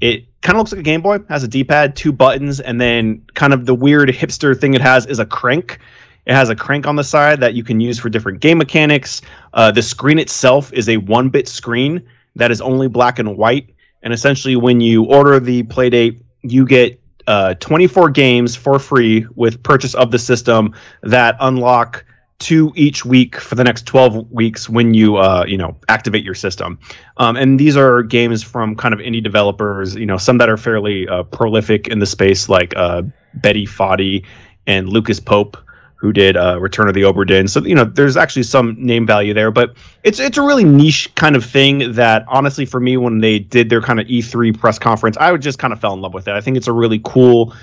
It 0.00 0.26
kind 0.42 0.56
of 0.56 0.60
looks 0.60 0.72
like 0.72 0.80
a 0.80 0.84
game 0.84 1.00
boy 1.00 1.18
has 1.28 1.42
a 1.42 1.48
d-pad 1.48 1.96
two 1.96 2.12
buttons 2.12 2.60
and 2.60 2.80
then 2.80 3.24
kind 3.34 3.52
of 3.52 3.64
the 3.64 3.74
weird 3.74 4.08
hipster 4.10 4.58
thing 4.58 4.74
it 4.74 4.80
has 4.80 5.06
is 5.06 5.18
a 5.18 5.26
crank 5.26 5.78
it 6.26 6.34
has 6.34 6.50
a 6.50 6.56
crank 6.56 6.86
on 6.86 6.96
the 6.96 7.04
side 7.04 7.40
that 7.40 7.54
you 7.54 7.64
can 7.64 7.80
use 7.80 7.98
for 7.98 8.08
different 8.08 8.40
game 8.40 8.58
mechanics. 8.58 9.22
Uh, 9.52 9.72
the 9.72 9.82
screen 9.82 10.18
itself 10.18 10.72
is 10.72 10.88
a 10.88 10.98
one 10.98 11.28
bit 11.30 11.48
screen 11.48 12.06
that 12.36 12.50
is 12.50 12.60
only 12.60 12.88
black 12.88 13.18
and 13.18 13.36
white. 13.36 13.74
And 14.02 14.12
essentially, 14.12 14.56
when 14.56 14.80
you 14.80 15.04
order 15.04 15.40
the 15.40 15.64
Playdate, 15.64 16.22
you 16.42 16.64
get 16.64 17.00
uh, 17.26 17.54
24 17.54 18.10
games 18.10 18.56
for 18.56 18.78
free 18.78 19.26
with 19.34 19.62
purchase 19.62 19.94
of 19.94 20.10
the 20.10 20.18
system 20.18 20.74
that 21.02 21.36
unlock 21.40 22.04
two 22.42 22.72
each 22.74 23.04
week 23.04 23.36
for 23.36 23.54
the 23.54 23.64
next 23.64 23.86
12 23.86 24.30
weeks 24.30 24.68
when 24.68 24.94
you 24.94 25.16
uh, 25.16 25.44
you 25.46 25.56
know 25.56 25.76
activate 25.88 26.24
your 26.24 26.34
system 26.34 26.78
um, 27.16 27.36
and 27.36 27.58
these 27.58 27.76
are 27.76 28.02
games 28.02 28.42
from 28.42 28.76
kind 28.76 28.92
of 28.92 29.00
indie 29.00 29.22
developers 29.22 29.94
you 29.94 30.06
know 30.06 30.16
some 30.16 30.38
that 30.38 30.48
are 30.48 30.56
fairly 30.56 31.08
uh, 31.08 31.22
prolific 31.24 31.88
in 31.88 31.98
the 31.98 32.06
space 32.06 32.48
like 32.48 32.74
uh, 32.76 33.02
Bennett 33.34 33.68
Foddy 33.68 34.24
and 34.66 34.88
lucas 34.88 35.20
pope 35.20 35.56
who 36.02 36.12
did 36.12 36.36
uh, 36.36 36.58
Return 36.60 36.88
of 36.88 36.94
the 36.94 37.02
Obra 37.02 37.24
Dinn. 37.24 37.46
So 37.46 37.64
you 37.64 37.76
know, 37.76 37.84
there's 37.84 38.16
actually 38.16 38.42
some 38.42 38.74
name 38.76 39.06
value 39.06 39.32
there, 39.32 39.52
but 39.52 39.76
it's 40.02 40.18
it's 40.18 40.36
a 40.36 40.42
really 40.42 40.64
niche 40.64 41.14
kind 41.14 41.36
of 41.36 41.44
thing 41.44 41.92
that 41.92 42.24
honestly, 42.26 42.66
for 42.66 42.80
me, 42.80 42.96
when 42.96 43.20
they 43.20 43.38
did 43.38 43.70
their 43.70 43.80
kind 43.80 44.00
of 44.00 44.08
E3 44.08 44.58
press 44.58 44.80
conference, 44.80 45.16
I 45.18 45.30
would 45.30 45.42
just 45.42 45.60
kind 45.60 45.72
of 45.72 45.80
fell 45.80 45.94
in 45.94 46.00
love 46.00 46.12
with 46.12 46.26
it. 46.26 46.34
I 46.34 46.40
think 46.40 46.56
it's 46.56 46.66
a 46.66 46.72
really 46.72 47.00
cool, 47.04 47.54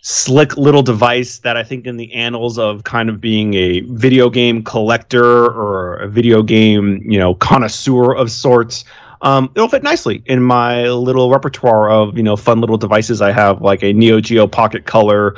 slick 0.00 0.56
little 0.56 0.82
device 0.82 1.38
that 1.40 1.56
I 1.56 1.62
think 1.62 1.86
in 1.86 1.96
the 1.96 2.12
annals 2.14 2.58
of 2.58 2.84
kind 2.84 3.08
of 3.08 3.20
being 3.20 3.54
a 3.54 3.80
video 3.80 4.30
game 4.30 4.62
collector 4.62 5.24
or 5.24 5.96
a 5.96 6.08
video 6.08 6.42
game 6.42 7.02
you 7.04 7.18
know 7.18 7.34
connoisseur 7.34 8.14
of 8.14 8.30
sorts. 8.30 8.84
Um, 9.20 9.50
it'll 9.56 9.68
fit 9.68 9.82
nicely 9.82 10.22
in 10.26 10.42
my 10.42 10.88
little 10.88 11.30
repertoire 11.30 11.90
of 11.90 12.16
you 12.16 12.22
know 12.22 12.36
fun 12.36 12.60
little 12.60 12.78
devices 12.78 13.20
I 13.20 13.32
have, 13.32 13.60
like 13.60 13.82
a 13.82 13.92
Neo 13.92 14.20
Geo 14.20 14.46
Pocket 14.46 14.84
Color 14.84 15.36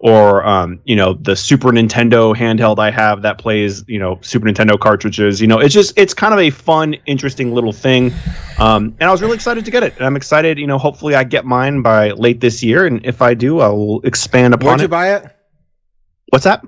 or 0.00 0.46
um, 0.46 0.80
you 0.84 0.94
know 0.94 1.14
the 1.14 1.34
Super 1.34 1.70
Nintendo 1.72 2.34
handheld 2.36 2.78
I 2.78 2.90
have 2.90 3.22
that 3.22 3.38
plays 3.38 3.84
you 3.88 3.98
know 3.98 4.18
Super 4.22 4.46
Nintendo 4.46 4.78
cartridges. 4.78 5.40
You 5.40 5.46
know, 5.48 5.58
it's 5.58 5.74
just 5.74 5.98
it's 5.98 6.14
kind 6.14 6.32
of 6.32 6.40
a 6.40 6.50
fun, 6.50 6.94
interesting 7.06 7.52
little 7.52 7.72
thing, 7.72 8.12
um, 8.58 8.94
and 9.00 9.08
I 9.08 9.10
was 9.10 9.22
really 9.22 9.34
excited 9.34 9.64
to 9.64 9.70
get 9.70 9.82
it. 9.82 9.96
And 9.96 10.06
I'm 10.06 10.16
excited, 10.16 10.58
you 10.58 10.66
know, 10.66 10.78
hopefully 10.78 11.14
I 11.14 11.24
get 11.24 11.44
mine 11.44 11.82
by 11.82 12.12
late 12.12 12.40
this 12.40 12.62
year, 12.62 12.86
and 12.86 13.04
if 13.04 13.20
I 13.22 13.34
do, 13.34 13.60
I 13.60 13.68
will 13.68 14.00
expand 14.02 14.54
upon 14.54 14.66
it. 14.66 14.70
Where'd 14.70 14.80
you 14.82 14.88
buy 14.88 15.14
it? 15.16 15.24
What's 16.30 16.44
that? 16.44 16.62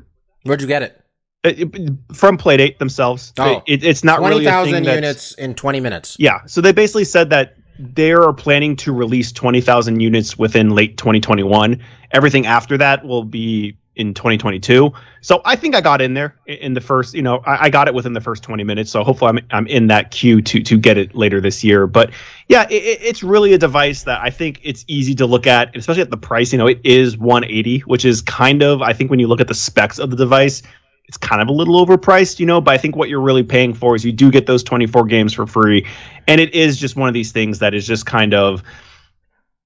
Where'd 0.44 0.60
you 0.60 0.66
get 0.66 0.82
it? 0.82 0.96
It- 1.42 1.60
it- 1.74 1.92
from 2.12 2.36
Playdate 2.36 2.78
themselves. 2.78 3.32
Oh. 3.38 3.62
It- 3.66 3.82
it's 3.84 4.04
not 4.04 4.18
Twenty 4.18 4.34
really 4.36 4.46
a 4.46 4.50
thing 4.50 4.52
thousand 4.52 4.84
that's- 4.84 4.96
units 5.02 5.32
in 5.34 5.54
twenty 5.54 5.80
minutes. 5.80 6.16
Yeah, 6.18 6.40
so 6.46 6.60
they 6.60 6.72
basically 6.72 7.04
said 7.04 7.30
that 7.30 7.54
they 7.80 8.12
are 8.12 8.32
planning 8.32 8.76
to 8.76 8.92
release 8.92 9.32
20,000 9.32 10.00
units 10.00 10.38
within 10.38 10.70
late 10.70 10.96
2021. 10.96 11.80
Everything 12.12 12.46
after 12.46 12.76
that 12.78 13.04
will 13.04 13.24
be 13.24 13.76
in 13.96 14.14
2022. 14.14 14.92
So 15.20 15.42
I 15.44 15.56
think 15.56 15.74
I 15.74 15.80
got 15.80 16.00
in 16.00 16.14
there 16.14 16.36
in 16.46 16.72
the 16.74 16.80
first, 16.80 17.12
you 17.14 17.22
know, 17.22 17.38
I, 17.44 17.66
I 17.66 17.70
got 17.70 17.86
it 17.88 17.92
within 17.94 18.12
the 18.14 18.20
first 18.20 18.42
20 18.42 18.64
minutes. 18.64 18.90
So 18.90 19.04
hopefully 19.04 19.28
I'm, 19.30 19.38
I'm 19.50 19.66
in 19.66 19.88
that 19.88 20.10
queue 20.10 20.40
to 20.42 20.62
to 20.62 20.78
get 20.78 20.96
it 20.96 21.14
later 21.14 21.40
this 21.40 21.62
year. 21.62 21.86
But 21.86 22.10
yeah, 22.48 22.62
it, 22.70 22.72
it- 22.82 23.02
it's 23.02 23.22
really 23.22 23.52
a 23.52 23.58
device 23.58 24.04
that 24.04 24.20
I 24.22 24.30
think 24.30 24.60
it's 24.62 24.84
easy 24.88 25.14
to 25.16 25.26
look 25.26 25.46
at, 25.46 25.76
especially 25.76 26.02
at 26.02 26.10
the 26.10 26.16
price. 26.16 26.52
You 26.52 26.58
know, 26.58 26.66
it 26.68 26.80
is 26.84 27.18
180, 27.18 27.80
which 27.80 28.04
is 28.04 28.22
kind 28.22 28.62
of 28.62 28.80
I 28.80 28.92
think 28.94 29.10
when 29.10 29.20
you 29.20 29.26
look 29.26 29.40
at 29.40 29.48
the 29.48 29.54
specs 29.54 29.98
of 29.98 30.10
the 30.10 30.16
device, 30.16 30.62
it's 31.10 31.16
kind 31.16 31.42
of 31.42 31.48
a 31.48 31.52
little 31.52 31.84
overpriced, 31.84 32.38
you 32.38 32.46
know, 32.46 32.60
but 32.60 32.72
I 32.72 32.78
think 32.78 32.94
what 32.94 33.08
you're 33.08 33.20
really 33.20 33.42
paying 33.42 33.74
for 33.74 33.96
is 33.96 34.04
you 34.04 34.12
do 34.12 34.30
get 34.30 34.46
those 34.46 34.62
24 34.62 35.06
games 35.06 35.32
for 35.34 35.44
free. 35.44 35.84
And 36.28 36.40
it 36.40 36.54
is 36.54 36.76
just 36.76 36.94
one 36.94 37.08
of 37.08 37.14
these 37.14 37.32
things 37.32 37.58
that 37.58 37.74
is 37.74 37.84
just 37.84 38.06
kind 38.06 38.32
of 38.32 38.62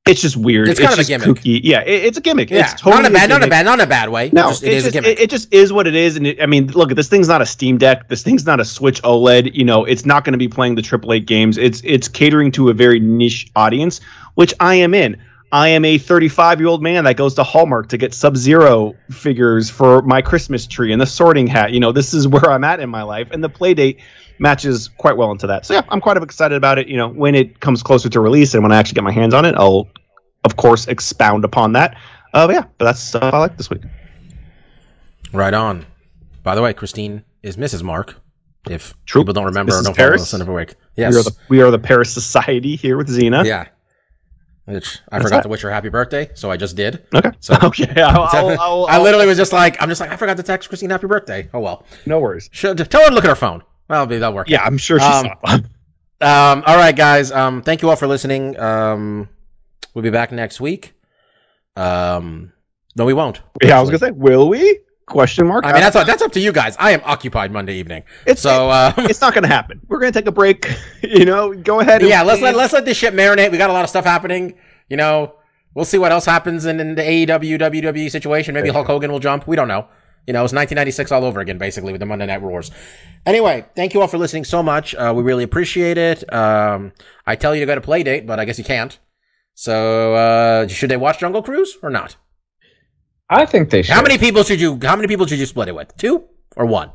it's 0.06 0.22
just 0.22 0.38
weird. 0.38 0.68
It's 0.68 0.80
kind 0.80 0.94
of 0.94 0.98
a 0.98 1.04
gimmick. 1.04 1.28
kooky. 1.28 1.60
Yeah, 1.62 1.80
it- 1.82 2.04
it's 2.04 2.16
a 2.16 2.22
gimmick. 2.22 2.50
Yeah, 2.50 2.60
it's 2.72 2.80
totally 2.80 3.02
not 3.02 3.10
a 3.10 3.14
bad, 3.14 3.28
not 3.28 3.44
a 3.44 3.46
bad, 3.46 3.66
not 3.66 3.80
a 3.82 3.86
bad 3.86 4.08
way. 4.08 4.30
No, 4.32 4.48
just, 4.48 4.62
it 4.62 4.68
it's 4.68 4.76
is 4.76 4.82
a 4.84 4.86
just, 4.86 4.92
gimmick. 4.94 5.18
it, 5.18 5.22
it 5.24 5.30
just 5.30 5.52
is 5.52 5.70
what 5.70 5.86
it 5.86 5.94
is. 5.94 6.16
And 6.16 6.26
it, 6.26 6.40
I 6.42 6.46
mean, 6.46 6.68
look, 6.68 6.88
this 6.94 7.08
thing's 7.10 7.28
not 7.28 7.42
a 7.42 7.46
Steam 7.46 7.76
Deck. 7.76 8.08
This 8.08 8.22
thing's 8.22 8.46
not 8.46 8.58
a 8.58 8.64
Switch 8.64 9.02
OLED. 9.02 9.54
You 9.54 9.64
know, 9.64 9.84
it's 9.84 10.06
not 10.06 10.24
going 10.24 10.32
to 10.32 10.38
be 10.38 10.48
playing 10.48 10.76
the 10.76 10.82
AAA 10.82 11.26
games. 11.26 11.58
It's 11.58 11.82
it's 11.84 12.08
catering 12.08 12.52
to 12.52 12.70
a 12.70 12.72
very 12.72 13.00
niche 13.00 13.50
audience, 13.54 14.00
which 14.34 14.54
I 14.60 14.76
am 14.76 14.94
in. 14.94 15.20
I 15.54 15.68
am 15.68 15.84
a 15.84 15.98
35 15.98 16.58
year 16.58 16.68
old 16.68 16.82
man 16.82 17.04
that 17.04 17.16
goes 17.16 17.32
to 17.34 17.44
Hallmark 17.44 17.88
to 17.90 17.96
get 17.96 18.12
Sub 18.12 18.36
Zero 18.36 18.92
figures 19.12 19.70
for 19.70 20.02
my 20.02 20.20
Christmas 20.20 20.66
tree 20.66 20.90
and 20.90 21.00
the 21.00 21.06
Sorting 21.06 21.46
Hat. 21.46 21.70
You 21.72 21.78
know, 21.78 21.92
this 21.92 22.12
is 22.12 22.26
where 22.26 22.50
I'm 22.50 22.64
at 22.64 22.80
in 22.80 22.90
my 22.90 23.04
life, 23.04 23.28
and 23.30 23.42
the 23.44 23.48
Playdate 23.48 24.00
matches 24.40 24.88
quite 24.98 25.16
well 25.16 25.30
into 25.30 25.46
that. 25.46 25.64
So 25.64 25.74
yeah, 25.74 25.82
I'm 25.90 26.00
quite 26.00 26.16
excited 26.16 26.56
about 26.56 26.78
it. 26.80 26.88
You 26.88 26.96
know, 26.96 27.08
when 27.08 27.36
it 27.36 27.60
comes 27.60 27.84
closer 27.84 28.08
to 28.08 28.18
release 28.18 28.52
and 28.54 28.64
when 28.64 28.72
I 28.72 28.76
actually 28.78 28.96
get 28.96 29.04
my 29.04 29.12
hands 29.12 29.32
on 29.32 29.44
it, 29.44 29.54
I'll 29.54 29.88
of 30.42 30.56
course 30.56 30.88
expound 30.88 31.44
upon 31.44 31.72
that. 31.74 31.96
Uh, 32.32 32.48
but 32.48 32.54
yeah, 32.54 32.64
but 32.78 32.86
that's 32.86 32.98
stuff 32.98 33.32
I 33.32 33.38
like 33.38 33.56
this 33.56 33.70
week. 33.70 33.82
Right 35.32 35.54
on. 35.54 35.86
By 36.42 36.56
the 36.56 36.62
way, 36.62 36.72
Christine 36.72 37.22
is 37.44 37.56
Mrs. 37.56 37.84
Mark. 37.84 38.16
If 38.68 38.92
True. 39.06 39.22
people 39.22 39.34
don't 39.34 39.44
remember 39.44 39.72
or 39.72 39.82
Mrs. 39.82 39.84
don't 39.84 39.96
follow 39.96 40.08
Paris? 40.08 40.34
us 40.34 40.48
week. 40.48 40.74
We 40.96 41.02
Yes. 41.02 41.14
are 41.14 41.22
the 41.22 41.36
we 41.48 41.60
are 41.60 41.70
the 41.70 41.78
Paris 41.78 42.12
Society 42.12 42.74
here 42.74 42.96
with 42.96 43.08
Xena. 43.08 43.44
yeah. 43.44 43.66
Which 44.66 44.98
I 45.10 45.18
That's 45.18 45.24
forgot 45.24 45.38
it. 45.40 45.42
to 45.42 45.48
wish 45.50 45.60
her 45.62 45.70
happy 45.70 45.90
birthday, 45.90 46.30
so 46.34 46.50
I 46.50 46.56
just 46.56 46.74
did. 46.74 47.04
Okay. 47.14 47.30
So- 47.40 47.54
okay. 47.64 48.00
I'll, 48.00 48.22
I'll, 48.32 48.60
I'll, 48.60 48.86
I 48.86 48.98
literally 48.98 49.26
was 49.26 49.36
just 49.36 49.52
like, 49.52 49.80
I'm 49.82 49.88
just 49.90 50.00
like, 50.00 50.10
I 50.10 50.16
forgot 50.16 50.36
to 50.38 50.42
text 50.42 50.68
Christine 50.70 50.88
happy 50.90 51.06
birthday. 51.06 51.50
Oh 51.52 51.60
well. 51.60 51.84
no 52.06 52.18
worries. 52.18 52.48
Should, 52.52 52.78
tell 52.90 53.02
her 53.02 53.08
to 53.10 53.14
look 53.14 53.24
at 53.24 53.28
her 53.30 53.36
phone. 53.36 53.62
Well, 53.88 54.06
maybe 54.06 54.20
that'll 54.20 54.34
work. 54.34 54.48
Yeah, 54.48 54.62
I'm 54.64 54.78
sure 54.78 54.98
she 54.98 55.04
Um, 55.06 55.26
saw. 55.46 55.58
Um, 56.20 56.62
all 56.66 56.76
right, 56.76 56.96
guys. 56.96 57.30
Um, 57.30 57.60
thank 57.60 57.82
you 57.82 57.90
all 57.90 57.96
for 57.96 58.06
listening. 58.06 58.58
Um, 58.58 59.28
we'll 59.92 60.02
be 60.04 60.08
back 60.10 60.32
next 60.32 60.58
week. 60.58 60.94
Um, 61.76 62.52
no, 62.96 63.04
we 63.04 63.12
won't. 63.12 63.42
Yeah, 63.62 63.76
I 63.78 63.80
was 63.80 63.90
gonna 63.90 63.98
say, 63.98 64.10
will 64.12 64.48
we? 64.48 64.78
Question 65.06 65.46
mark. 65.46 65.66
I 65.66 65.72
mean, 65.72 65.82
that's 65.82 65.94
that's 65.94 66.22
up 66.22 66.32
to 66.32 66.40
you 66.40 66.50
guys. 66.50 66.76
I 66.78 66.92
am 66.92 67.02
occupied 67.04 67.52
Monday 67.52 67.74
evening, 67.74 68.04
it's 68.26 68.40
so 68.40 68.70
uh, 68.70 68.92
it's 68.96 69.20
not 69.20 69.34
gonna 69.34 69.48
happen. 69.48 69.80
We're 69.88 69.98
gonna 69.98 70.12
take 70.12 70.26
a 70.26 70.32
break. 70.32 70.70
You 71.02 71.26
know, 71.26 71.52
go 71.52 71.80
ahead. 71.80 72.00
And 72.00 72.08
yeah, 72.08 72.22
let's 72.22 72.40
let 72.40 72.56
let's 72.56 72.72
let 72.72 72.86
this 72.86 72.96
shit 72.96 73.12
marinate. 73.12 73.52
We 73.52 73.58
got 73.58 73.68
a 73.68 73.74
lot 73.74 73.84
of 73.84 73.90
stuff 73.90 74.06
happening. 74.06 74.54
You 74.88 74.96
know, 74.96 75.34
we'll 75.74 75.84
see 75.84 75.98
what 75.98 76.12
else 76.12 76.24
happens 76.24 76.64
in, 76.64 76.80
in 76.80 76.94
the 76.94 77.02
AEW 77.02 77.58
WWE 77.58 78.10
situation. 78.10 78.54
Maybe 78.54 78.70
Hulk 78.70 78.86
Hogan 78.86 79.12
will 79.12 79.20
jump. 79.20 79.46
We 79.46 79.54
don't 79.54 79.68
know. 79.68 79.86
You 80.26 80.32
know, 80.32 80.42
it's 80.42 80.54
1996 80.54 81.12
all 81.12 81.24
over 81.24 81.40
again, 81.40 81.58
basically, 81.58 81.92
with 81.92 82.00
the 82.00 82.06
Monday 82.06 82.24
Night 82.24 82.40
Wars. 82.40 82.70
Anyway, 83.26 83.66
thank 83.76 83.92
you 83.92 84.00
all 84.00 84.08
for 84.08 84.16
listening 84.16 84.44
so 84.44 84.62
much. 84.62 84.94
Uh, 84.94 85.12
we 85.14 85.22
really 85.22 85.44
appreciate 85.44 85.98
it. 85.98 86.32
Um, 86.32 86.92
I 87.26 87.36
tell 87.36 87.54
you 87.54 87.60
to 87.60 87.66
go 87.66 87.74
to 87.74 87.80
Playdate, 87.82 88.26
but 88.26 88.40
I 88.40 88.46
guess 88.46 88.56
you 88.56 88.64
can't. 88.64 88.98
So, 89.52 90.14
uh, 90.14 90.66
should 90.68 90.90
they 90.90 90.96
watch 90.96 91.18
Jungle 91.18 91.42
Cruise 91.42 91.76
or 91.82 91.90
not? 91.90 92.16
I 93.34 93.46
think 93.46 93.70
they 93.70 93.82
should. 93.82 93.94
How 93.94 94.02
many 94.02 94.18
people 94.18 94.42
should 94.44 94.60
you? 94.60 94.78
How 94.82 94.96
many 94.96 95.08
people 95.08 95.26
should 95.26 95.38
you 95.38 95.46
split 95.46 95.68
it 95.68 95.74
with? 95.74 95.96
Two 95.96 96.24
or 96.56 96.66
one? 96.66 96.90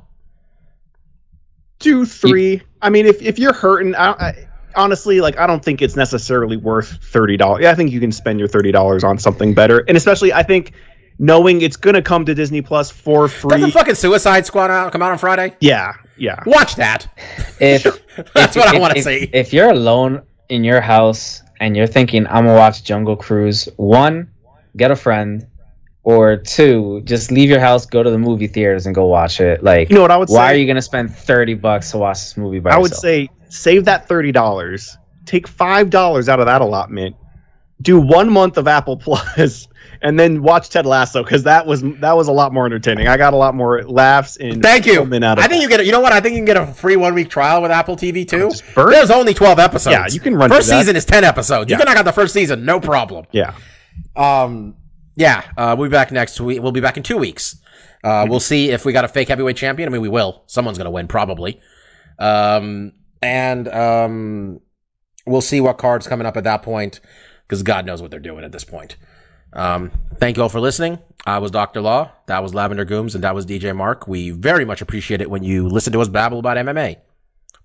two, 1.79 2.05
three. 2.05 2.61
I 2.81 2.89
mean, 2.89 3.05
if 3.05 3.21
if 3.21 3.39
you're 3.39 3.53
hurting, 3.53 3.95
I, 3.95 4.11
I, 4.11 4.47
honestly, 4.75 5.21
like 5.21 5.37
I 5.37 5.47
don't 5.47 5.63
think 5.63 5.81
it's 5.81 5.95
necessarily 5.95 6.57
worth 6.57 7.01
thirty 7.03 7.37
dollars. 7.37 7.63
Yeah, 7.63 7.71
I 7.71 7.75
think 7.75 7.91
you 7.91 7.99
can 7.99 8.11
spend 8.11 8.39
your 8.39 8.47
thirty 8.47 8.71
dollars 8.71 9.03
on 9.03 9.17
something 9.17 9.53
better, 9.53 9.83
and 9.87 9.95
especially 9.97 10.33
I 10.33 10.43
think 10.43 10.73
knowing 11.19 11.61
it's 11.61 11.75
gonna 11.77 12.01
come 12.01 12.25
to 12.25 12.35
Disney 12.35 12.61
Plus 12.61 12.91
for 12.91 13.27
free. 13.27 13.51
Doesn't 13.51 13.71
fucking 13.71 13.95
Suicide 13.95 14.45
Squad 14.45 14.71
out, 14.71 14.91
come 14.91 15.01
out 15.01 15.11
on 15.11 15.17
Friday? 15.17 15.55
yeah, 15.59 15.93
yeah. 16.17 16.41
Watch 16.45 16.75
that. 16.75 17.07
If 17.59 17.83
That's 18.33 18.55
if- 18.55 18.61
what 18.63 18.75
I 18.75 18.79
want 18.79 18.93
to 18.93 18.99
if- 18.99 19.05
see. 19.05 19.29
If 19.33 19.53
you're 19.53 19.69
alone 19.69 20.23
in 20.49 20.63
your 20.63 20.81
house 20.81 21.43
and 21.59 21.75
you're 21.75 21.87
thinking, 21.87 22.25
I'm 22.27 22.45
gonna 22.45 22.55
watch 22.55 22.83
Jungle 22.83 23.15
Cruise, 23.15 23.67
one, 23.77 24.31
get 24.77 24.91
a 24.91 24.95
friend, 24.95 25.45
or 26.09 26.37
two, 26.37 27.01
just 27.03 27.31
leave 27.31 27.49
your 27.49 27.59
house, 27.59 27.85
go 27.85 28.01
to 28.01 28.09
the 28.09 28.17
movie 28.17 28.47
theaters, 28.47 28.85
and 28.87 28.95
go 28.95 29.05
watch 29.07 29.39
it. 29.39 29.63
Like, 29.63 29.89
You 29.89 29.95
know 29.95 30.01
what 30.01 30.11
I 30.11 30.17
would 30.17 30.29
why 30.29 30.49
say? 30.49 30.53
are 30.53 30.57
you 30.57 30.65
gonna 30.67 30.81
spend 30.81 31.13
thirty 31.15 31.53
bucks 31.53 31.91
to 31.91 31.97
watch 31.97 32.17
this 32.19 32.37
movie 32.37 32.59
by 32.59 32.71
I 32.71 32.77
would 32.77 32.91
yourself? 32.91 33.01
say 33.01 33.29
save 33.49 33.85
that 33.85 34.07
thirty 34.07 34.31
dollars. 34.31 34.97
Take 35.25 35.47
five 35.47 35.89
dollars 35.89 36.27
out 36.27 36.39
of 36.39 36.47
that 36.47 36.61
allotment. 36.61 37.15
Do 37.81 37.99
one 37.99 38.29
month 38.31 38.57
of 38.57 38.67
Apple 38.67 38.97
Plus, 39.05 39.67
and 40.01 40.19
then 40.19 40.41
watch 40.41 40.69
Ted 40.69 40.85
Lasso 40.85 41.23
because 41.23 41.43
that 41.43 41.65
was 41.67 41.81
that 42.01 42.17
was 42.17 42.27
a 42.27 42.31
lot 42.31 42.51
more 42.53 42.65
entertaining. 42.65 43.07
I 43.07 43.15
got 43.15 43.33
a 43.33 43.37
lot 43.37 43.53
more 43.55 43.83
laughs 43.83 44.35
and 44.37 44.61
Thank 44.61 44.85
you. 44.87 45.01
out 45.01 45.37
of 45.37 45.45
I 45.45 45.47
think 45.47 45.61
you 45.61 45.69
get. 45.69 45.79
A, 45.79 45.85
you 45.85 45.91
know 45.91 45.99
what? 46.01 46.11
I 46.11 46.19
think 46.19 46.33
you 46.33 46.39
can 46.39 46.45
get 46.45 46.57
a 46.57 46.65
free 46.67 46.95
one 46.95 47.13
week 47.13 47.29
trial 47.29 47.61
with 47.61 47.71
Apple 47.71 47.95
TV 47.95 48.27
too. 48.27 48.51
There's 48.75 49.11
only 49.11 49.33
twelve 49.33 49.59
episodes. 49.59 49.93
Yeah, 49.93 50.07
you 50.09 50.19
can 50.19 50.35
run 50.35 50.49
First 50.49 50.69
season 50.69 50.95
is 50.95 51.05
ten 51.05 51.23
episodes. 51.23 51.69
You 51.69 51.77
can 51.77 51.85
knock 51.85 51.97
out 51.97 52.05
the 52.05 52.11
first 52.11 52.33
season, 52.33 52.65
no 52.65 52.79
problem. 52.79 53.25
yeah. 53.31 53.53
Um, 54.15 54.75
yeah, 55.19 55.43
uh, 55.57 55.75
we'll 55.77 55.89
be 55.89 55.91
back 55.91 56.13
next 56.13 56.39
week. 56.39 56.61
We'll 56.61 56.71
be 56.71 56.79
back 56.79 56.95
in 56.95 57.03
two 57.03 57.17
weeks. 57.17 57.61
Uh, 58.05 58.25
we'll 58.29 58.39
see 58.39 58.71
if 58.71 58.85
we 58.85 58.93
got 58.93 59.03
a 59.03 59.09
fake 59.09 59.27
heavyweight 59.27 59.57
champion. 59.57 59.89
I 59.89 59.91
mean, 59.91 60.01
we 60.01 60.07
will. 60.07 60.43
Someone's 60.47 60.77
gonna 60.77 60.89
win 60.89 61.09
probably. 61.09 61.59
Um, 62.17 62.93
and 63.21 63.67
um, 63.67 64.61
we'll 65.25 65.41
see 65.41 65.59
what 65.59 65.77
cards 65.77 66.07
coming 66.07 66.25
up 66.25 66.37
at 66.37 66.45
that 66.45 66.63
point 66.63 67.01
because 67.45 67.63
God 67.63 67.85
knows 67.85 68.01
what 68.01 68.11
they're 68.11 68.21
doing 68.21 68.45
at 68.45 68.53
this 68.53 68.63
point. 68.63 68.95
Um, 69.51 69.91
thank 70.19 70.37
you 70.37 70.43
all 70.43 70.49
for 70.49 70.61
listening. 70.61 70.99
I 71.25 71.39
was 71.39 71.51
Dr. 71.51 71.81
Law. 71.81 72.13
That 72.27 72.41
was 72.41 72.53
Lavender 72.53 72.85
Gooms, 72.85 73.13
and 73.13 73.25
that 73.25 73.35
was 73.35 73.45
DJ 73.45 73.75
Mark. 73.75 74.07
We 74.07 74.29
very 74.29 74.63
much 74.63 74.81
appreciate 74.81 75.19
it 75.19 75.29
when 75.29 75.43
you 75.43 75.67
listen 75.67 75.91
to 75.91 75.99
us 75.99 76.07
babble 76.07 76.39
about 76.39 76.55
MMA. 76.55 76.95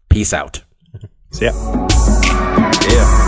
Peace 0.08 0.32
out. 0.32 0.62
So 1.30 1.46
yeah. 1.46 1.88
yeah. 2.88 3.23